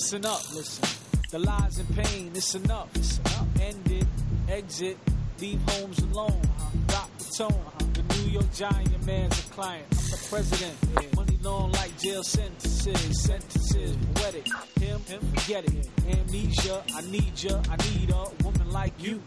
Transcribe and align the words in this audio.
Listen 0.00 0.24
up, 0.24 0.54
listen. 0.54 0.88
The 1.30 1.38
lies 1.40 1.78
and 1.78 1.94
pain, 1.94 2.32
it's 2.34 2.54
enough. 2.54 2.88
It's 2.94 3.18
enough. 3.18 3.46
End 3.60 3.92
it, 3.92 4.06
exit, 4.48 4.96
leave 5.38 5.60
homes 5.68 5.98
alone. 5.98 6.40
Drop 6.88 7.10
the 7.18 7.24
tone. 7.36 7.64
The 7.92 8.02
New 8.14 8.30
York 8.30 8.50
Giant 8.54 9.04
man's 9.04 9.38
a 9.38 9.50
client. 9.52 9.84
I'm 9.90 9.98
the 9.98 10.26
president. 10.30 10.74
Yeah. 10.94 11.08
Money 11.16 11.38
long 11.42 11.72
like 11.72 11.92
jail 11.98 12.22
sentences. 12.22 13.22
Sentences, 13.22 13.94
poetic. 14.14 14.46
Him, 14.80 15.00
him, 15.00 15.20
forget 15.34 15.64
it. 15.66 15.88
Amnesia, 16.08 16.82
I 16.96 17.02
need 17.02 17.42
ya. 17.42 17.60
I 17.68 17.76
need 17.92 18.10
a 18.10 18.24
woman 18.42 18.70
like 18.70 18.94
you. 18.98 19.20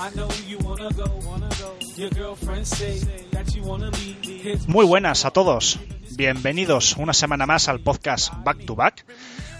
I 0.00 0.08
know 0.14 0.30
you 0.46 0.56
wanna 0.58 0.90
go, 0.92 1.04
wanna 1.26 1.50
go. 1.60 1.74
Your 1.96 2.10
girlfriend 2.10 2.66
say 2.66 2.98
that 3.32 3.54
you 3.54 3.62
wanna 3.62 3.90
leave. 3.90 4.66
Muy 4.68 4.86
buenas 4.86 5.26
a 5.26 5.30
todos. 5.30 5.78
Bienvenidos 6.18 6.96
una 6.96 7.12
semana 7.12 7.46
más 7.46 7.68
al 7.68 7.80
podcast 7.80 8.32
Back 8.42 8.64
to 8.64 8.74
Back, 8.74 9.04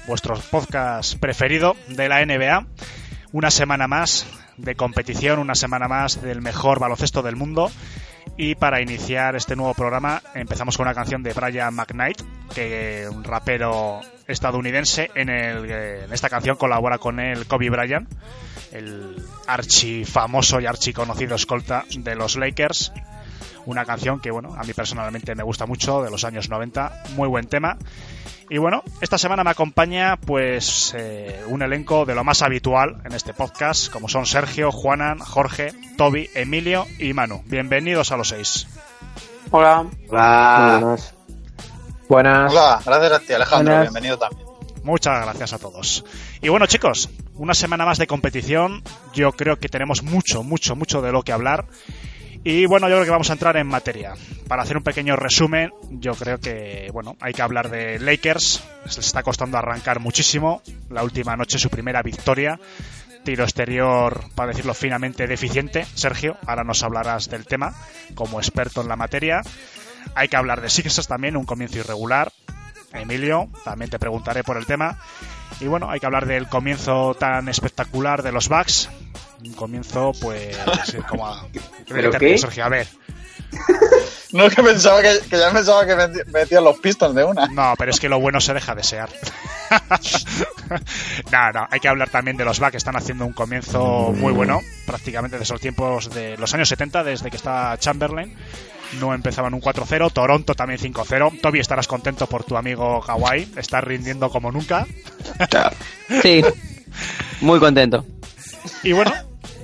vuestro 0.08 0.34
podcast 0.50 1.18
preferido 1.20 1.76
de 1.88 2.08
la 2.08 2.24
NBA. 2.24 2.66
Una 3.32 3.50
semana 3.50 3.86
más 3.86 4.26
de 4.56 4.74
competición, 4.74 5.38
una 5.38 5.54
semana 5.54 5.86
más 5.86 6.22
del 6.22 6.40
mejor 6.40 6.80
baloncesto 6.80 7.22
del 7.22 7.36
mundo. 7.36 7.70
Y 8.38 8.54
para 8.54 8.80
iniciar 8.80 9.36
este 9.36 9.54
nuevo 9.54 9.74
programa 9.74 10.22
empezamos 10.34 10.76
con 10.76 10.86
una 10.86 10.94
canción 10.94 11.22
de 11.22 11.34
Brian 11.34 11.74
McKnight, 11.74 12.22
que 12.54 13.06
un 13.10 13.22
rapero 13.22 14.00
estadounidense. 14.26 15.10
En, 15.14 15.28
el, 15.28 15.70
en 15.70 16.12
esta 16.12 16.30
canción 16.30 16.56
colabora 16.56 16.96
con 16.96 17.20
él 17.20 17.46
Kobe 17.46 17.68
Bryant, 17.68 18.08
el 18.72 19.22
archi 19.46 20.06
famoso 20.06 20.58
y 20.58 20.66
archi 20.66 20.94
conocido 20.94 21.34
escolta 21.34 21.84
de 21.98 22.14
los 22.14 22.36
Lakers 22.36 22.92
una 23.68 23.84
canción 23.84 24.18
que, 24.18 24.30
bueno, 24.30 24.54
a 24.56 24.64
mí 24.64 24.72
personalmente 24.72 25.34
me 25.34 25.42
gusta 25.42 25.66
mucho, 25.66 26.02
de 26.02 26.10
los 26.10 26.24
años 26.24 26.48
90, 26.48 27.02
muy 27.16 27.28
buen 27.28 27.46
tema. 27.46 27.76
Y 28.48 28.56
bueno, 28.56 28.82
esta 29.02 29.18
semana 29.18 29.44
me 29.44 29.50
acompaña 29.50 30.16
pues 30.16 30.94
eh, 30.96 31.44
un 31.48 31.60
elenco 31.60 32.06
de 32.06 32.14
lo 32.14 32.24
más 32.24 32.40
habitual 32.40 33.02
en 33.04 33.12
este 33.12 33.34
podcast, 33.34 33.92
como 33.92 34.08
son 34.08 34.24
Sergio, 34.24 34.72
Juanan, 34.72 35.18
Jorge, 35.18 35.74
Toby, 35.98 36.30
Emilio 36.34 36.86
y 36.98 37.12
Manu. 37.12 37.42
Bienvenidos 37.44 38.10
a 38.10 38.16
los 38.16 38.28
seis. 38.28 38.66
Hola. 39.50 39.84
Hola. 40.08 40.78
Buenas. 40.80 41.14
Buenas. 42.08 42.52
Hola, 42.52 42.80
gracias 42.86 43.12
a 43.12 43.18
ti 43.20 43.32
Alejandro, 43.34 43.74
Buenas. 43.74 43.92
bienvenido 43.92 44.18
también. 44.18 44.48
Muchas 44.82 45.22
gracias 45.26 45.52
a 45.52 45.58
todos. 45.58 46.06
Y 46.40 46.48
bueno, 46.48 46.64
chicos, 46.64 47.10
una 47.34 47.52
semana 47.52 47.84
más 47.84 47.98
de 47.98 48.06
competición. 48.06 48.82
Yo 49.12 49.32
creo 49.32 49.58
que 49.58 49.68
tenemos 49.68 50.02
mucho, 50.02 50.42
mucho, 50.42 50.74
mucho 50.74 51.02
de 51.02 51.12
lo 51.12 51.22
que 51.22 51.32
hablar. 51.32 51.66
Y 52.44 52.66
bueno, 52.66 52.88
yo 52.88 52.94
creo 52.94 53.04
que 53.04 53.10
vamos 53.10 53.30
a 53.30 53.34
entrar 53.34 53.56
en 53.56 53.66
materia. 53.66 54.14
Para 54.46 54.62
hacer 54.62 54.76
un 54.76 54.82
pequeño 54.82 55.16
resumen, 55.16 55.70
yo 55.90 56.14
creo 56.14 56.38
que, 56.38 56.88
bueno, 56.92 57.16
hay 57.20 57.32
que 57.32 57.42
hablar 57.42 57.70
de 57.70 57.98
Lakers. 57.98 58.62
Se 58.86 58.98
les 58.98 59.06
está 59.06 59.22
costando 59.22 59.58
arrancar 59.58 60.00
muchísimo. 60.00 60.62
La 60.88 61.02
última 61.02 61.36
noche 61.36 61.58
su 61.58 61.68
primera 61.68 62.02
victoria. 62.02 62.58
Tiro 63.24 63.44
exterior, 63.44 64.24
para 64.34 64.52
decirlo 64.52 64.72
finamente, 64.72 65.26
deficiente. 65.26 65.84
Sergio, 65.94 66.36
ahora 66.46 66.64
nos 66.64 66.82
hablarás 66.82 67.28
del 67.28 67.46
tema 67.46 67.74
como 68.14 68.40
experto 68.40 68.80
en 68.80 68.88
la 68.88 68.96
materia. 68.96 69.42
Hay 70.14 70.28
que 70.28 70.36
hablar 70.36 70.60
de 70.60 70.70
Sixers 70.70 71.08
también, 71.08 71.36
un 71.36 71.44
comienzo 71.44 71.78
irregular. 71.78 72.32
Emilio, 72.92 73.48
también 73.64 73.90
te 73.90 73.98
preguntaré 73.98 74.42
por 74.44 74.56
el 74.56 74.64
tema. 74.64 74.98
Y 75.60 75.66
bueno, 75.66 75.90
hay 75.90 76.00
que 76.00 76.06
hablar 76.06 76.26
del 76.26 76.48
comienzo 76.48 77.14
tan 77.18 77.48
espectacular 77.48 78.22
de 78.22 78.32
los 78.32 78.48
Bucks. 78.48 78.88
Un 79.44 79.52
comienzo, 79.52 80.12
pues, 80.20 80.56
como 81.08 81.26
a... 81.26 81.46
¿Pero 81.88 82.10
qué? 82.12 82.38
Sergio, 82.38 82.64
a 82.64 82.68
ver. 82.68 82.86
No 84.32 84.44
es 84.44 84.54
que 84.54 84.62
pensaba 84.62 85.00
que, 85.00 85.20
que 85.30 85.38
ya 85.38 85.50
pensaba 85.50 85.86
que 85.86 86.24
metían 86.26 86.62
los 86.62 86.78
Pistons 86.80 87.14
de 87.14 87.24
una. 87.24 87.46
No, 87.46 87.74
pero 87.78 87.90
es 87.90 87.98
que 87.98 88.10
lo 88.10 88.20
bueno 88.20 88.40
se 88.40 88.52
deja 88.52 88.74
desear. 88.74 89.08
no, 91.32 91.52
no, 91.52 91.66
hay 91.70 91.80
que 91.80 91.88
hablar 91.88 92.10
también 92.10 92.36
de 92.36 92.44
los 92.44 92.58
Bucks, 92.58 92.72
que 92.72 92.76
están 92.76 92.96
haciendo 92.96 93.24
un 93.24 93.32
comienzo 93.32 94.12
muy 94.14 94.32
bueno, 94.32 94.60
prácticamente 94.86 95.38
desde 95.38 95.54
los 95.54 95.60
tiempos 95.62 96.10
de 96.10 96.36
los 96.36 96.52
años 96.52 96.68
70, 96.68 97.04
desde 97.04 97.30
que 97.30 97.36
está 97.36 97.76
Chamberlain. 97.78 98.36
No 99.00 99.14
empezaban 99.14 99.54
un 99.54 99.60
4-0, 99.60 100.12
Toronto 100.12 100.54
también 100.54 100.78
5-0. 100.80 101.40
Toby, 101.40 101.60
estarás 101.60 101.86
contento 101.86 102.26
por 102.26 102.44
tu 102.44 102.56
amigo 102.56 103.00
Kawhi, 103.00 103.52
está 103.56 103.80
rindiendo 103.80 104.28
como 104.30 104.50
nunca. 104.50 104.86
Sí. 106.22 106.42
Muy 107.40 107.60
contento. 107.60 108.04
Y 108.82 108.92
bueno, 108.92 109.12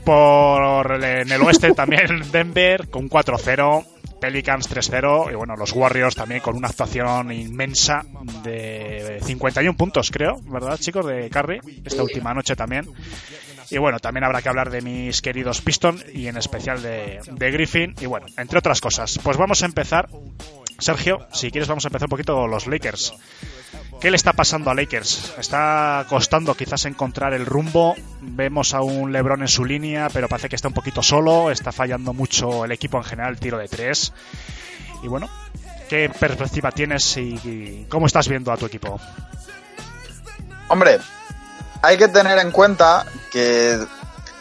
por 0.05 1.03
en 1.03 1.31
el 1.31 1.43
oeste 1.43 1.73
también 1.73 2.07
Denver 2.33 2.89
con 2.89 3.09
4-0, 3.09 3.85
Pelicans 4.21 4.71
3-0 4.71 5.33
y 5.33 5.35
bueno, 5.35 5.57
los 5.57 5.73
Warriors 5.73 6.15
también 6.15 6.41
con 6.41 6.57
una 6.57 6.69
actuación 6.69 7.33
inmensa 7.33 8.05
de 8.43 9.21
51 9.23 9.77
puntos, 9.77 10.11
creo, 10.11 10.41
¿verdad, 10.45 10.79
chicos? 10.79 11.07
De 11.07 11.29
Curry, 11.31 11.61
esta 11.85 12.03
última 12.03 12.33
noche 12.35 12.55
también. 12.57 12.87
Y 13.71 13.79
bueno, 13.79 13.99
también 13.99 14.25
habrá 14.25 14.43
que 14.43 14.49
hablar 14.49 14.71
de 14.71 14.83
mis 14.83 15.23
queridos 15.23 15.61
Pistons 15.63 16.05
y 16.13 16.29
en 16.29 16.37
especial 16.37 16.83
de 16.83 17.51
Griffin 17.51 17.95
y 18.01 18.07
bueno, 18.07 18.27
entre 18.37 18.59
otras 18.59 18.81
cosas. 18.81 19.19
Pues 19.23 19.37
vamos 19.37 19.63
a 19.63 19.67
empezar. 19.67 20.09
Sergio, 20.79 21.27
si 21.33 21.51
quieres 21.51 21.69
vamos 21.69 21.85
a 21.85 21.89
empezar 21.89 22.07
un 22.07 22.11
poquito 22.11 22.47
los 22.47 22.67
Lakers. 22.67 23.15
¿Qué 24.01 24.11
le 24.11 24.17
está 24.17 24.33
pasando 24.33 24.71
a 24.71 24.75
Lakers? 24.75 25.35
Está 25.39 26.05
costando 26.09 26.55
quizás 26.55 26.85
encontrar 26.85 27.33
el 27.33 27.47
rumbo. 27.47 27.95
Vemos 28.21 28.75
a 28.75 28.83
un 28.83 29.13
LeBron 29.13 29.43
en 29.43 29.49
su 29.49 29.65
línea, 29.65 30.09
pero 30.13 30.29
parece 30.29 30.49
que 30.49 30.57
está 30.57 30.69
un 30.69 30.75
poquito 30.75 31.03
solo. 31.03 31.51
Está 31.51 31.73
fallando 31.73 32.13
mucho 32.13 32.65
el 32.65 32.73
equipo 32.73 32.99
en 32.99 33.05
general, 33.05 33.39
tiro 33.39 33.57
de 33.57 33.69
tres. 33.69 34.13
Y 35.03 35.09
bueno, 35.09 35.31
¿qué 35.89 36.11
perspectiva 36.11 36.71
tienes 36.71 37.17
y 37.17 37.87
cómo 37.89 38.07
estás 38.07 38.29
viendo 38.29 38.53
a 38.53 38.57
tu 38.57 38.67
equipo? 38.67 39.01
Hombre, 40.69 40.99
hay 41.83 41.97
que 41.97 42.09
tener 42.09 42.39
en 42.39 42.51
cuenta 42.51 43.07
que 43.31 43.79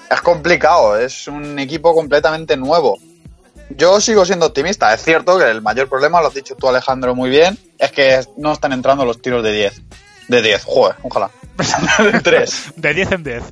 es 0.10 0.22
complicado, 0.22 0.98
es 0.98 1.28
un 1.28 1.58
equipo 1.60 1.94
completamente 1.94 2.58
nuevo. 2.58 2.98
Yo 3.78 4.00
sigo 4.02 4.26
siendo 4.26 4.46
optimista, 4.48 4.94
es 4.94 5.04
cierto 5.04 5.38
que 5.38 5.50
el 5.50 5.62
mayor 5.62 5.90
problema, 5.90 6.22
lo 6.22 6.28
has 6.28 6.34
dicho 6.34 6.56
tú 6.56 6.68
Alejandro 6.68 7.16
muy 7.16 7.30
bien, 7.30 7.58
es 7.78 7.92
que 7.92 8.22
no 8.38 8.52
están 8.54 8.74
entrando 8.74 9.06
los 9.06 9.22
tiros 9.22 9.44
de 9.44 9.52
10. 9.52 9.82
De 10.28 10.42
10, 10.42 10.64
joder, 10.64 10.96
ojalá. 11.04 11.30
de 12.12 12.20
3. 12.20 12.74
De 12.76 12.94
10 12.94 13.12
en 13.12 13.24
10. 13.24 13.44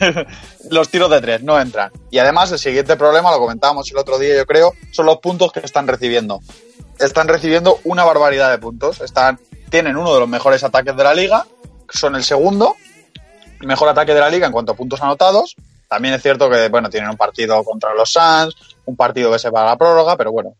los 0.70 0.88
tiros 0.88 1.10
de 1.10 1.20
3 1.20 1.42
no 1.42 1.60
entran. 1.60 1.90
Y 2.10 2.18
además 2.18 2.52
el 2.52 2.58
siguiente 2.58 2.96
problema, 2.96 3.30
lo 3.30 3.38
comentábamos 3.38 3.90
el 3.90 3.98
otro 3.98 4.18
día 4.18 4.36
yo 4.36 4.46
creo, 4.46 4.72
son 4.92 5.06
los 5.06 5.18
puntos 5.18 5.52
que 5.52 5.60
están 5.60 5.86
recibiendo. 5.86 6.40
Están 6.98 7.28
recibiendo 7.28 7.80
una 7.84 8.04
barbaridad 8.04 8.50
de 8.50 8.58
puntos. 8.58 9.00
Están, 9.00 9.38
tienen 9.70 9.96
uno 9.96 10.12
de 10.14 10.20
los 10.20 10.28
mejores 10.28 10.62
ataques 10.64 10.96
de 10.96 11.04
la 11.04 11.14
liga, 11.14 11.46
son 11.88 12.14
el 12.14 12.24
segundo 12.24 12.76
mejor 13.60 13.88
ataque 13.88 14.14
de 14.14 14.20
la 14.20 14.30
liga 14.30 14.46
en 14.46 14.52
cuanto 14.52 14.72
a 14.72 14.76
puntos 14.76 15.02
anotados. 15.02 15.56
También 15.88 16.14
es 16.14 16.22
cierto 16.22 16.48
que, 16.48 16.68
bueno, 16.68 16.88
tienen 16.88 17.10
un 17.10 17.16
partido 17.16 17.62
contra 17.64 17.94
los 17.94 18.12
Suns, 18.12 18.54
un 18.90 18.96
partido 18.96 19.30
que 19.32 19.38
se 19.38 19.50
va 19.50 19.62
a 19.62 19.66
la 19.66 19.76
prórroga, 19.78 20.16
pero 20.16 20.32
bueno. 20.32 20.56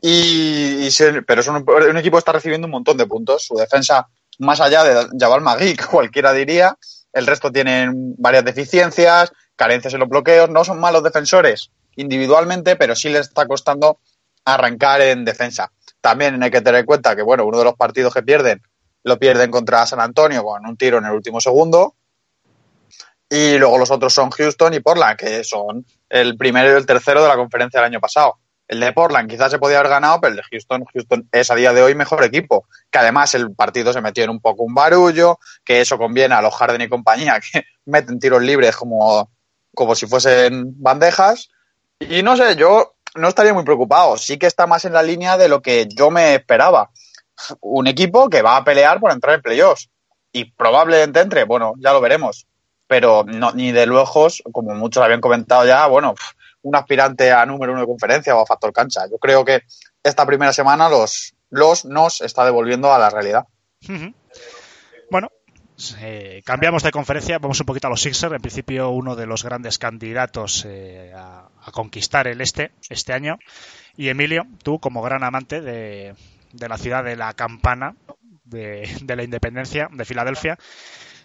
Y, 0.00 0.90
se- 0.90 1.22
pero 1.22 1.40
es 1.40 1.48
un, 1.48 1.64
un 1.66 1.96
equipo 1.96 2.16
que 2.16 2.18
está 2.18 2.32
recibiendo 2.32 2.66
un 2.66 2.72
montón 2.72 2.96
de 2.96 3.06
puntos. 3.06 3.46
Su 3.46 3.54
defensa, 3.54 4.06
más 4.38 4.60
allá 4.60 4.84
de 4.84 5.08
Jabal 5.18 5.40
Magui, 5.40 5.74
que 5.76 5.84
cualquiera 5.86 6.32
diría, 6.32 6.76
el 7.12 7.26
resto 7.26 7.50
tienen 7.50 8.14
varias 8.18 8.44
deficiencias, 8.44 9.32
carencias 9.56 9.94
en 9.94 10.00
los 10.00 10.08
bloqueos. 10.08 10.50
No 10.50 10.64
son 10.64 10.78
malos 10.80 11.02
defensores 11.02 11.70
individualmente, 11.96 12.76
pero 12.76 12.94
sí 12.94 13.08
les 13.08 13.28
está 13.28 13.46
costando 13.46 13.98
arrancar 14.44 15.00
en 15.00 15.24
defensa. 15.24 15.72
También 16.00 16.42
hay 16.42 16.50
que 16.50 16.60
tener 16.60 16.80
en 16.80 16.86
cuenta 16.86 17.16
que, 17.16 17.22
bueno, 17.22 17.46
uno 17.46 17.58
de 17.58 17.64
los 17.64 17.74
partidos 17.74 18.12
que 18.12 18.22
pierden 18.22 18.60
lo 19.04 19.18
pierden 19.18 19.50
contra 19.50 19.86
San 19.86 20.00
Antonio 20.00 20.42
con 20.42 20.66
un 20.66 20.76
tiro 20.76 20.98
en 20.98 21.04
el 21.06 21.12
último 21.12 21.40
segundo. 21.40 21.94
Y 23.34 23.58
luego 23.58 23.78
los 23.78 23.90
otros 23.90 24.14
son 24.14 24.30
Houston 24.30 24.74
y 24.74 24.78
Portland, 24.78 25.16
que 25.16 25.42
son 25.42 25.84
el 26.08 26.36
primero 26.36 26.72
y 26.72 26.76
el 26.76 26.86
tercero 26.86 27.20
de 27.20 27.28
la 27.28 27.34
conferencia 27.34 27.80
del 27.80 27.90
año 27.90 28.00
pasado. 28.00 28.38
El 28.68 28.78
de 28.78 28.92
Portland 28.92 29.28
quizás 29.28 29.50
se 29.50 29.58
podía 29.58 29.80
haber 29.80 29.90
ganado, 29.90 30.20
pero 30.20 30.30
el 30.30 30.36
de 30.36 30.44
Houston, 30.52 30.84
Houston 30.84 31.28
es 31.32 31.50
a 31.50 31.56
día 31.56 31.72
de 31.72 31.82
hoy 31.82 31.96
mejor 31.96 32.22
equipo. 32.22 32.68
Que 32.92 32.98
además 32.98 33.34
el 33.34 33.52
partido 33.52 33.92
se 33.92 34.00
metió 34.00 34.22
en 34.22 34.30
un 34.30 34.38
poco 34.38 34.62
un 34.62 34.72
barullo, 34.72 35.40
que 35.64 35.80
eso 35.80 35.98
conviene 35.98 36.36
a 36.36 36.42
los 36.42 36.54
Harden 36.54 36.82
y 36.82 36.88
compañía, 36.88 37.40
que 37.52 37.64
meten 37.86 38.20
tiros 38.20 38.40
libres 38.40 38.76
como, 38.76 39.28
como 39.74 39.96
si 39.96 40.06
fuesen 40.06 40.80
bandejas. 40.80 41.48
Y 41.98 42.22
no 42.22 42.36
sé, 42.36 42.54
yo 42.54 42.94
no 43.16 43.26
estaría 43.26 43.52
muy 43.52 43.64
preocupado. 43.64 44.16
Sí 44.16 44.38
que 44.38 44.46
está 44.46 44.68
más 44.68 44.84
en 44.84 44.92
la 44.92 45.02
línea 45.02 45.36
de 45.36 45.48
lo 45.48 45.60
que 45.60 45.88
yo 45.88 46.12
me 46.12 46.36
esperaba. 46.36 46.90
Un 47.60 47.88
equipo 47.88 48.30
que 48.30 48.42
va 48.42 48.58
a 48.58 48.64
pelear 48.64 49.00
por 49.00 49.10
entrar 49.10 49.34
en 49.34 49.42
playoffs. 49.42 49.90
Y 50.30 50.52
probablemente 50.52 51.18
entre, 51.18 51.42
bueno, 51.42 51.74
ya 51.78 51.92
lo 51.92 52.00
veremos. 52.00 52.46
Pero 52.94 53.24
no, 53.24 53.50
ni 53.50 53.72
de 53.72 53.88
lejos, 53.88 54.40
como 54.52 54.72
muchos 54.76 55.02
habían 55.02 55.20
comentado 55.20 55.66
ya, 55.66 55.84
bueno, 55.88 56.14
un 56.62 56.76
aspirante 56.76 57.32
a 57.32 57.44
número 57.44 57.72
uno 57.72 57.80
de 57.80 57.88
conferencia 57.88 58.36
o 58.36 58.40
a 58.40 58.46
factor 58.46 58.72
cancha. 58.72 59.00
Yo 59.10 59.18
creo 59.18 59.44
que 59.44 59.64
esta 60.00 60.24
primera 60.24 60.52
semana 60.52 60.88
los, 60.88 61.34
los 61.50 61.84
nos 61.86 62.20
está 62.20 62.44
devolviendo 62.44 62.94
a 62.94 62.98
la 63.00 63.10
realidad. 63.10 63.48
Bueno, 65.10 65.28
eh, 65.98 66.42
cambiamos 66.44 66.84
de 66.84 66.92
conferencia, 66.92 67.40
vamos 67.40 67.58
un 67.58 67.66
poquito 67.66 67.88
a 67.88 67.90
los 67.90 68.00
Sixers. 68.00 68.32
En 68.32 68.40
principio, 68.40 68.90
uno 68.90 69.16
de 69.16 69.26
los 69.26 69.42
grandes 69.42 69.78
candidatos 69.78 70.64
eh, 70.64 71.12
a, 71.16 71.48
conquistar 71.72 72.28
el 72.28 72.40
este 72.40 72.70
este 72.90 73.12
año. 73.12 73.40
Y 73.96 74.08
Emilio, 74.08 74.46
tú 74.62 74.78
como 74.78 75.02
gran 75.02 75.24
amante 75.24 75.60
de, 75.60 76.14
la 76.52 76.78
ciudad 76.78 77.02
de 77.02 77.16
la 77.16 77.32
campana, 77.32 77.96
de, 78.44 78.88
la 79.04 79.24
independencia 79.24 79.88
de 79.90 80.04
Filadelfia, 80.04 80.60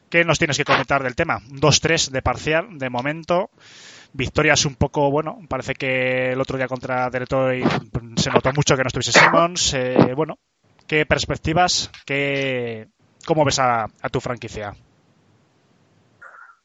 ¿qué 0.09 0.23
nos 0.23 0.39
tienes 0.39 0.57
que 0.57 0.65
comentar 0.65 1.03
del 1.03 1.15
tema? 1.15 1.39
2-3 1.49 2.09
de 2.09 2.21
parcial, 2.21 2.77
de 2.77 2.89
momento. 2.89 3.49
Victorias 4.11 4.65
un 4.65 4.75
poco, 4.75 5.11
bueno, 5.11 5.39
parece 5.47 5.73
que 5.73 6.31
el 6.31 6.41
otro 6.41 6.57
día 6.57 6.67
contra 6.67 7.09
Detroit 7.09 7.65
se 8.15 8.31
notó 8.31 8.51
mucho 8.53 8.75
que 8.75 8.83
no 8.83 8.87
estuviese 8.87 9.19
Simmons. 9.19 9.73
Eh, 9.75 10.13
bueno, 10.15 10.39
¿qué 10.87 11.05
perspectivas, 11.05 11.91
qué 12.05 12.87
¿Cómo 13.25 13.45
ves 13.45 13.59
a, 13.59 13.87
tu 14.11 14.19
franquicia? 14.19 14.73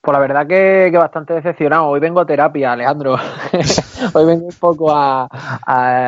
Pues 0.00 0.12
la 0.14 0.19
verdad 0.19 0.46
que, 0.46 0.91
bastante 0.96 1.35
decepcionado. 1.35 1.88
Hoy 1.88 2.00
vengo 2.00 2.20
a 2.20 2.26
terapia, 2.26 2.73
Alejandro. 2.73 3.14
Hoy 4.14 4.26
vengo 4.26 4.46
un 4.46 4.55
poco 4.58 4.91
a, 4.91 5.29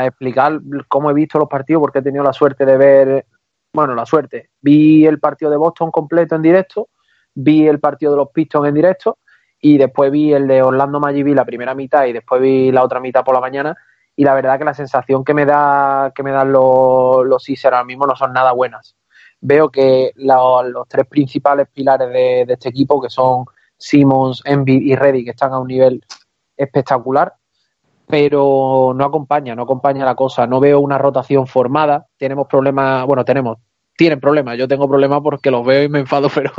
explicar 0.06 0.60
cómo 0.88 1.10
he 1.10 1.14
visto 1.14 1.38
los 1.38 1.48
partidos, 1.48 1.80
porque 1.80 1.98
he 1.98 2.02
tenido 2.02 2.24
la 2.24 2.32
suerte 2.32 2.64
de 2.64 2.76
ver, 2.76 3.26
bueno, 3.72 3.94
la 3.94 4.06
suerte. 4.06 4.50
Vi 4.60 5.06
el 5.06 5.18
partido 5.18 5.50
de 5.50 5.56
Boston 5.56 5.90
completo 5.90 6.36
en 6.36 6.42
directo, 6.42 6.88
vi 7.36 7.68
el 7.68 7.78
partido 7.78 8.10
de 8.10 8.18
los 8.18 8.30
Pistons 8.30 8.68
en 8.68 8.74
directo 8.74 9.18
y 9.60 9.78
después 9.78 10.10
vi 10.10 10.32
el 10.32 10.48
de 10.48 10.62
Orlando 10.62 10.98
Magic 10.98 11.26
la 11.28 11.44
primera 11.44 11.74
mitad 11.74 12.04
y 12.06 12.12
después 12.12 12.42
vi 12.42 12.72
la 12.72 12.82
otra 12.82 12.98
mitad 12.98 13.24
por 13.24 13.34
la 13.34 13.40
mañana 13.40 13.76
y 14.16 14.24
la 14.24 14.34
verdad 14.34 14.58
que 14.58 14.64
la 14.64 14.74
sensación 14.74 15.24
que 15.24 15.34
me 15.34 15.46
da 15.46 16.12
que 16.14 16.24
me 16.24 16.32
dan 16.32 16.50
los, 16.50 17.24
los 17.24 17.64
ahora 17.64 17.84
mismo 17.84 18.06
no 18.06 18.16
son 18.16 18.32
nada 18.32 18.52
buenas 18.52 18.96
veo 19.40 19.70
que 19.70 20.12
los 20.16 20.88
tres 20.88 21.06
principales 21.06 21.68
pilares 21.72 22.08
de, 22.08 22.46
este 22.48 22.68
equipo, 22.68 23.00
que 23.00 23.10
son 23.10 23.44
Simmons, 23.76 24.42
Envy 24.44 24.90
y 24.90 24.96
Reddy, 24.96 25.24
que 25.24 25.30
están 25.30 25.52
a 25.52 25.58
un 25.58 25.68
nivel 25.68 26.04
espectacular, 26.56 27.34
pero 28.06 28.92
no 28.94 29.04
acompaña, 29.04 29.54
no 29.54 29.62
acompaña 29.62 30.04
la 30.04 30.14
cosa. 30.14 30.46
No 30.46 30.60
veo 30.60 30.80
una 30.80 30.98
rotación 30.98 31.46
formada. 31.46 32.06
Tenemos 32.16 32.46
problemas, 32.46 33.04
bueno, 33.06 33.24
tenemos, 33.24 33.58
tienen 33.96 34.20
problemas. 34.20 34.58
Yo 34.58 34.68
tengo 34.68 34.88
problemas 34.88 35.20
porque 35.22 35.50
los 35.50 35.64
veo 35.64 35.82
y 35.82 35.88
me 35.88 36.00
enfado, 36.00 36.28
pero 36.34 36.52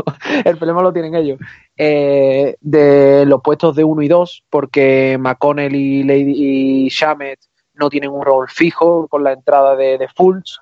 el 0.44 0.58
problema 0.58 0.82
lo 0.82 0.94
tienen 0.94 1.16
ellos. 1.16 1.40
Eh, 1.76 2.56
de 2.60 3.26
los 3.26 3.42
puestos 3.42 3.76
de 3.76 3.84
uno 3.84 4.02
y 4.02 4.08
dos, 4.08 4.44
porque 4.50 5.18
McConnell 5.20 5.76
y, 5.76 6.04
Lady, 6.04 6.34
y 6.36 6.90
Shamet 6.90 7.40
no 7.76 7.90
tienen 7.90 8.10
un 8.10 8.24
rol 8.24 8.50
fijo 8.50 9.08
con 9.08 9.24
la 9.24 9.34
entrada 9.34 9.76
de, 9.76 9.98
de 9.98 10.08
Fultz. 10.08 10.60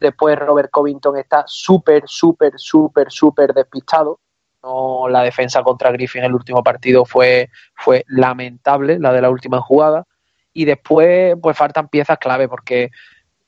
Después 0.00 0.38
Robert 0.38 0.70
Covington 0.70 1.16
está 1.16 1.44
súper, 1.46 2.04
súper, 2.06 2.52
súper, 2.56 3.10
súper 3.10 3.52
despistado. 3.52 4.20
No, 4.62 5.08
la 5.08 5.22
defensa 5.22 5.62
contra 5.62 5.92
Griffin 5.92 6.20
en 6.20 6.26
el 6.26 6.34
último 6.34 6.62
partido 6.64 7.04
fue, 7.04 7.48
fue 7.74 8.04
lamentable, 8.08 8.98
la 8.98 9.12
de 9.12 9.22
la 9.22 9.30
última 9.30 9.60
jugada. 9.60 10.04
Y 10.52 10.64
después, 10.64 11.36
pues 11.40 11.56
faltan 11.56 11.88
piezas 11.88 12.18
clave, 12.18 12.48
porque 12.48 12.90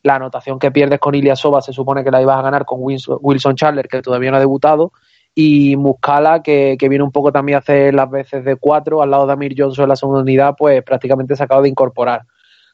la 0.03 0.17
anotación 0.17 0.59
que 0.59 0.71
pierdes 0.71 0.99
con 0.99 1.15
Soba 1.37 1.61
se 1.61 1.73
supone 1.73 2.03
que 2.05 2.11
la 2.11 2.23
ibas 2.23 2.39
a 2.39 2.43
ganar 2.43 2.65
con 2.65 2.79
Wilson 2.83 3.57
Chandler, 3.57 3.89
que 3.89 4.03
todavía 4.03 4.31
no 4.31 4.37
ha 4.39 4.41
debutado, 4.41 4.93
y 5.35 5.77
Muscala, 5.77 6.43
que, 6.43 6.77
viene 6.81 7.05
un 7.05 7.13
poco 7.13 7.33
también 7.33 7.57
a 7.57 7.59
hacer 7.61 7.95
las 7.95 8.11
veces 8.11 8.45
de 8.45 8.57
cuatro, 8.57 9.03
al 9.03 9.11
lado 9.11 9.27
de 9.27 9.33
Amir 9.33 9.55
Johnson 9.57 9.85
en 9.85 9.89
la 9.91 9.97
segunda 9.97 10.23
unidad, 10.23 10.55
pues 10.59 10.83
prácticamente 10.83 11.37
se 11.37 11.43
acaba 11.45 11.63
de 11.63 11.69
incorporar. 11.69 12.23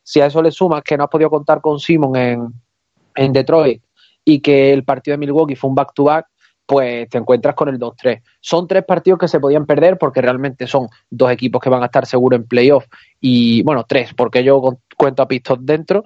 Si 0.02 0.20
a 0.20 0.26
eso 0.26 0.40
le 0.40 0.50
sumas 0.50 0.82
que 0.82 0.96
no 0.96 1.04
has 1.04 1.10
podido 1.10 1.30
contar 1.30 1.60
con 1.60 1.78
Simon 1.78 2.16
en, 2.16 2.48
en 3.14 3.32
Detroit 3.32 3.82
y 4.24 4.40
que 4.40 4.72
el 4.72 4.84
partido 4.84 5.14
de 5.14 5.18
Milwaukee 5.18 5.56
fue 5.56 5.68
un 5.68 5.74
back-to-back, 5.74 6.26
pues 6.64 7.08
te 7.08 7.18
encuentras 7.18 7.54
con 7.54 7.68
el 7.68 7.78
2-3. 7.78 8.22
Son 8.40 8.66
tres 8.66 8.84
partidos 8.84 9.20
que 9.20 9.28
se 9.28 9.38
podían 9.38 9.66
perder 9.66 9.98
porque 9.98 10.20
realmente 10.20 10.66
son 10.66 10.88
dos 11.08 11.30
equipos 11.30 11.60
que 11.60 11.70
van 11.70 11.82
a 11.82 11.86
estar 11.86 12.06
seguros 12.06 12.40
en 12.40 12.46
playoff 12.46 12.86
y, 13.20 13.62
bueno, 13.62 13.84
tres, 13.84 14.14
porque 14.14 14.42
yo 14.42 14.60
cuento 14.96 15.22
a 15.22 15.28
Pistons 15.28 15.64
dentro 15.64 16.02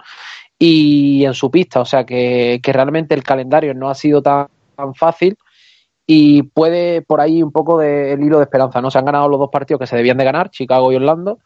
y 0.62 1.24
en 1.24 1.32
su 1.32 1.50
pista, 1.50 1.80
o 1.80 1.86
sea 1.86 2.04
que, 2.04 2.60
realmente 2.62 3.14
el 3.14 3.22
calendario 3.22 3.72
no 3.72 3.88
ha 3.88 3.94
sido 3.94 4.22
tan, 4.22 4.48
fácil 4.94 5.36
y 6.06 6.42
puede 6.42 7.02
por 7.02 7.20
ahí 7.20 7.42
un 7.42 7.52
poco 7.52 7.78
de, 7.78 8.12
el 8.12 8.22
hilo 8.22 8.38
de 8.38 8.44
esperanza, 8.44 8.80
¿no? 8.80 8.90
Se 8.90 8.98
han 8.98 9.04
ganado 9.04 9.28
los 9.28 9.38
dos 9.38 9.50
partidos 9.50 9.80
que 9.80 9.86
se 9.86 9.96
debían 9.96 10.16
de 10.16 10.24
ganar, 10.24 10.50
Chicago 10.50 10.90
y 10.90 10.96
Orlando, 10.96 11.38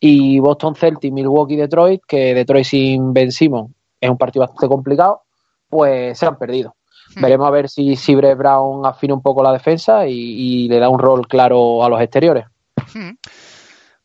y 0.00 0.38
Boston 0.38 0.74
Celtics, 0.74 1.12
Milwaukee 1.12 1.54
y 1.54 1.56
Detroit, 1.58 2.02
que 2.06 2.34
Detroit 2.34 2.64
sin 2.64 3.12
Ben 3.12 3.30
Simon 3.30 3.74
es 4.00 4.08
un 4.08 4.16
partido 4.16 4.42
bastante 4.42 4.68
complicado, 4.68 5.22
pues 5.68 6.18
se 6.18 6.26
han 6.26 6.38
perdido. 6.38 6.74
Hmm. 7.14 7.22
Veremos 7.22 7.46
a 7.46 7.50
ver 7.50 7.68
si, 7.68 7.96
si 7.96 8.14
Brown 8.14 8.86
afina 8.86 9.14
un 9.14 9.22
poco 9.22 9.42
la 9.42 9.52
defensa 9.52 10.06
y, 10.06 10.68
le 10.68 10.78
da 10.78 10.88
un 10.88 10.98
rol 10.98 11.26
claro 11.26 11.84
a 11.84 11.88
los 11.88 12.00
exteriores. 12.00 12.46
Hmm. 12.94 13.16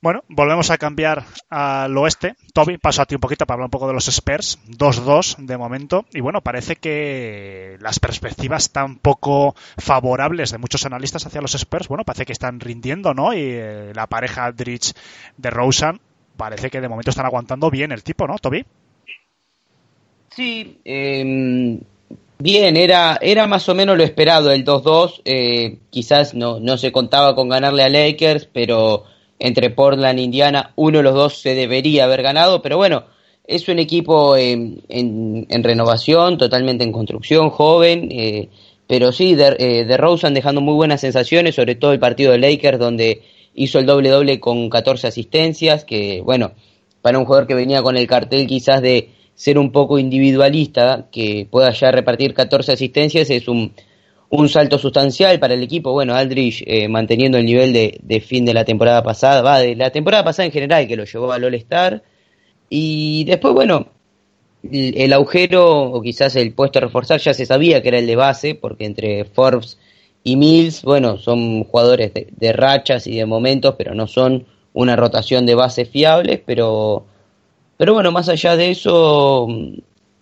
Bueno, 0.03 0.25
volvemos 0.27 0.69
a 0.69 0.77
cambiar 0.77 1.23
al 1.49 1.97
oeste. 1.97 2.35
Toby, 2.53 2.77
paso 2.77 3.01
a 3.01 3.05
ti 3.05 3.15
un 3.15 3.21
poquito 3.21 3.45
para 3.45 3.55
hablar 3.55 3.67
un 3.67 3.71
poco 3.71 3.87
de 3.87 3.93
los 3.93 4.09
Spurs. 4.09 4.59
2-2 4.67 5.37
de 5.37 5.55
momento. 5.55 6.03
Y 6.11 6.19
bueno, 6.19 6.41
parece 6.41 6.75
que 6.75 7.77
las 7.79 8.01
perspectivas 8.01 8.73
tan 8.73 8.97
poco 8.97 9.55
favorables 9.77 10.51
de 10.51 10.57
muchos 10.57 10.85
analistas 10.85 11.25
hacia 11.25 11.39
los 11.39 11.55
Spurs, 11.55 11.87
bueno, 11.87 12.03
parece 12.03 12.25
que 12.25 12.33
están 12.33 12.59
rindiendo, 12.59 13.13
¿no? 13.13 13.33
Y 13.33 13.43
eh, 13.43 13.93
la 13.95 14.07
pareja 14.07 14.43
Aldrich 14.43 14.91
de 15.37 15.49
Rosen 15.49 16.01
parece 16.35 16.69
que 16.69 16.81
de 16.81 16.89
momento 16.89 17.11
están 17.11 17.25
aguantando 17.25 17.71
bien 17.71 17.93
el 17.93 18.03
tipo, 18.03 18.27
¿no, 18.27 18.37
Toby? 18.39 18.65
Sí, 20.35 20.81
em, 20.83 21.79
bien, 22.39 22.75
era, 22.75 23.19
era 23.21 23.47
más 23.47 23.69
o 23.69 23.73
menos 23.73 23.95
lo 23.95 24.03
esperado 24.03 24.51
el 24.51 24.65
2-2. 24.65 25.21
Eh, 25.23 25.77
quizás 25.89 26.33
no, 26.33 26.59
no 26.59 26.75
se 26.75 26.91
contaba 26.91 27.35
con 27.35 27.47
ganarle 27.47 27.83
a 27.83 27.89
Lakers, 27.89 28.49
pero 28.51 29.05
entre 29.43 29.69
Portland 29.71 30.19
e 30.19 30.21
Indiana, 30.21 30.71
uno 30.77 30.99
de 30.99 31.03
los 31.03 31.13
dos 31.13 31.41
se 31.41 31.53
debería 31.53 32.05
haber 32.05 32.23
ganado. 32.23 32.61
Pero 32.61 32.77
bueno, 32.77 33.03
es 33.45 33.67
un 33.67 33.77
equipo 33.77 34.37
en, 34.37 34.83
en, 34.87 35.63
renovación, 35.63 36.37
totalmente 36.37 36.85
en 36.85 36.93
construcción, 36.93 37.49
joven. 37.49 38.07
Eh, 38.09 38.47
pero 38.87 39.11
sí, 39.11 39.35
de, 39.35 39.55
eh, 39.59 39.83
de 39.83 39.97
Rosen 39.97 40.33
dejando 40.33 40.61
muy 40.61 40.75
buenas 40.75 41.01
sensaciones, 41.01 41.55
sobre 41.55 41.75
todo 41.75 41.91
el 41.91 41.99
partido 41.99 42.31
de 42.31 42.37
Lakers, 42.37 42.79
donde 42.79 43.21
hizo 43.53 43.79
el 43.79 43.85
doble-doble 43.85 44.39
con 44.39 44.69
14 44.69 45.07
asistencias, 45.07 45.83
que 45.83 46.21
bueno, 46.21 46.53
para 47.01 47.19
un 47.19 47.25
jugador 47.25 47.45
que 47.45 47.53
venía 47.53 47.81
con 47.81 47.97
el 47.97 48.07
cartel 48.07 48.47
quizás 48.47 48.81
de 48.81 49.09
ser 49.35 49.57
un 49.57 49.73
poco 49.73 49.99
individualista, 49.99 51.07
que 51.11 51.45
pueda 51.51 51.71
ya 51.73 51.91
repartir 51.91 52.33
14 52.33 52.71
asistencias, 52.71 53.29
es 53.29 53.49
un, 53.49 53.73
un 54.35 54.49
salto 54.49 54.79
sustancial 54.79 55.39
para 55.39 55.53
el 55.53 55.61
equipo. 55.61 55.91
Bueno, 55.91 56.15
Aldrich 56.15 56.63
eh, 56.65 56.87
manteniendo 56.87 57.37
el 57.37 57.45
nivel 57.45 57.71
de, 57.71 58.19
fin 58.21 58.45
de 58.45 58.53
la 58.55 58.65
temporada 58.65 59.03
pasada, 59.03 59.43
va, 59.43 59.59
de 59.59 59.75
la 59.75 59.91
temporada 59.91 60.23
pasada 60.23 60.47
en 60.47 60.51
general, 60.51 60.87
que 60.87 60.95
lo 60.95 61.05
llevó 61.05 61.31
al 61.31 61.43
All-Star. 61.43 62.01
Y 62.67 63.25
después, 63.25 63.53
bueno, 63.53 63.87
el, 64.63 65.13
agujero, 65.13 65.83
o 65.83 66.01
quizás 66.01 66.35
el 66.35 66.53
puesto 66.53 66.79
a 66.79 66.81
reforzar, 66.81 67.19
ya 67.19 67.35
se 67.35 67.45
sabía 67.45 67.83
que 67.83 67.89
era 67.89 67.99
el 67.99 68.07
de 68.07 68.15
base, 68.15 68.55
porque 68.55 68.85
entre 68.85 69.25
Forbes 69.25 69.77
y 70.23 70.35
Mills, 70.35 70.81
bueno, 70.81 71.19
son 71.19 71.63
jugadores 71.65 72.11
de, 72.15 72.27
de 72.35 72.53
rachas 72.53 73.05
y 73.05 73.17
de 73.17 73.27
momentos, 73.27 73.75
pero 73.77 73.93
no 73.93 74.07
son 74.07 74.47
una 74.73 74.95
rotación 74.95 75.45
de 75.45 75.53
base 75.53 75.85
fiables, 75.85 76.41
pero 76.43 77.05
pero 77.77 77.93
bueno, 77.93 78.11
más 78.11 78.29
allá 78.29 78.55
de 78.55 78.71
eso, 78.71 79.47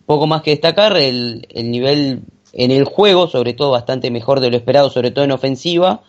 poco 0.06 0.27
más 0.27 0.41
que 0.41 0.51
destacar, 0.51 0.98
el, 0.98 1.48
el 1.53 1.72
nivel 1.72 2.24
en 2.53 2.72
el 2.72 2.86
juego, 2.86 3.27
sobre 3.27 3.53
todo 3.53 3.72
bastante 3.72 4.12
mejor 4.12 4.39
de 4.39 4.50
lo 4.50 4.58
esperado, 4.58 4.89
sobre 4.89 5.12
todo 5.12 5.25
en 5.25 5.31
ofensiva, 5.31 6.01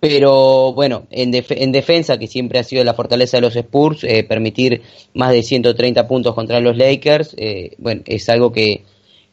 pero 0.00 0.72
bueno, 0.72 1.06
en, 1.10 1.30
en 1.34 1.72
defensa, 1.72 2.18
que 2.18 2.26
siempre 2.26 2.58
ha 2.58 2.64
sido 2.64 2.82
la 2.84 2.94
fortaleza 2.94 3.36
de 3.36 3.42
los 3.42 3.54
Spurs, 3.54 4.02
eh, 4.04 4.24
permitir 4.24 4.82
más 5.14 5.32
de 5.32 5.42
130 5.42 6.08
puntos 6.08 6.34
contra 6.34 6.60
los 6.60 6.76
Lakers, 6.76 7.34
eh, 7.36 7.72
bueno, 7.78 8.02
es 8.06 8.28
algo 8.30 8.50
que, 8.50 8.84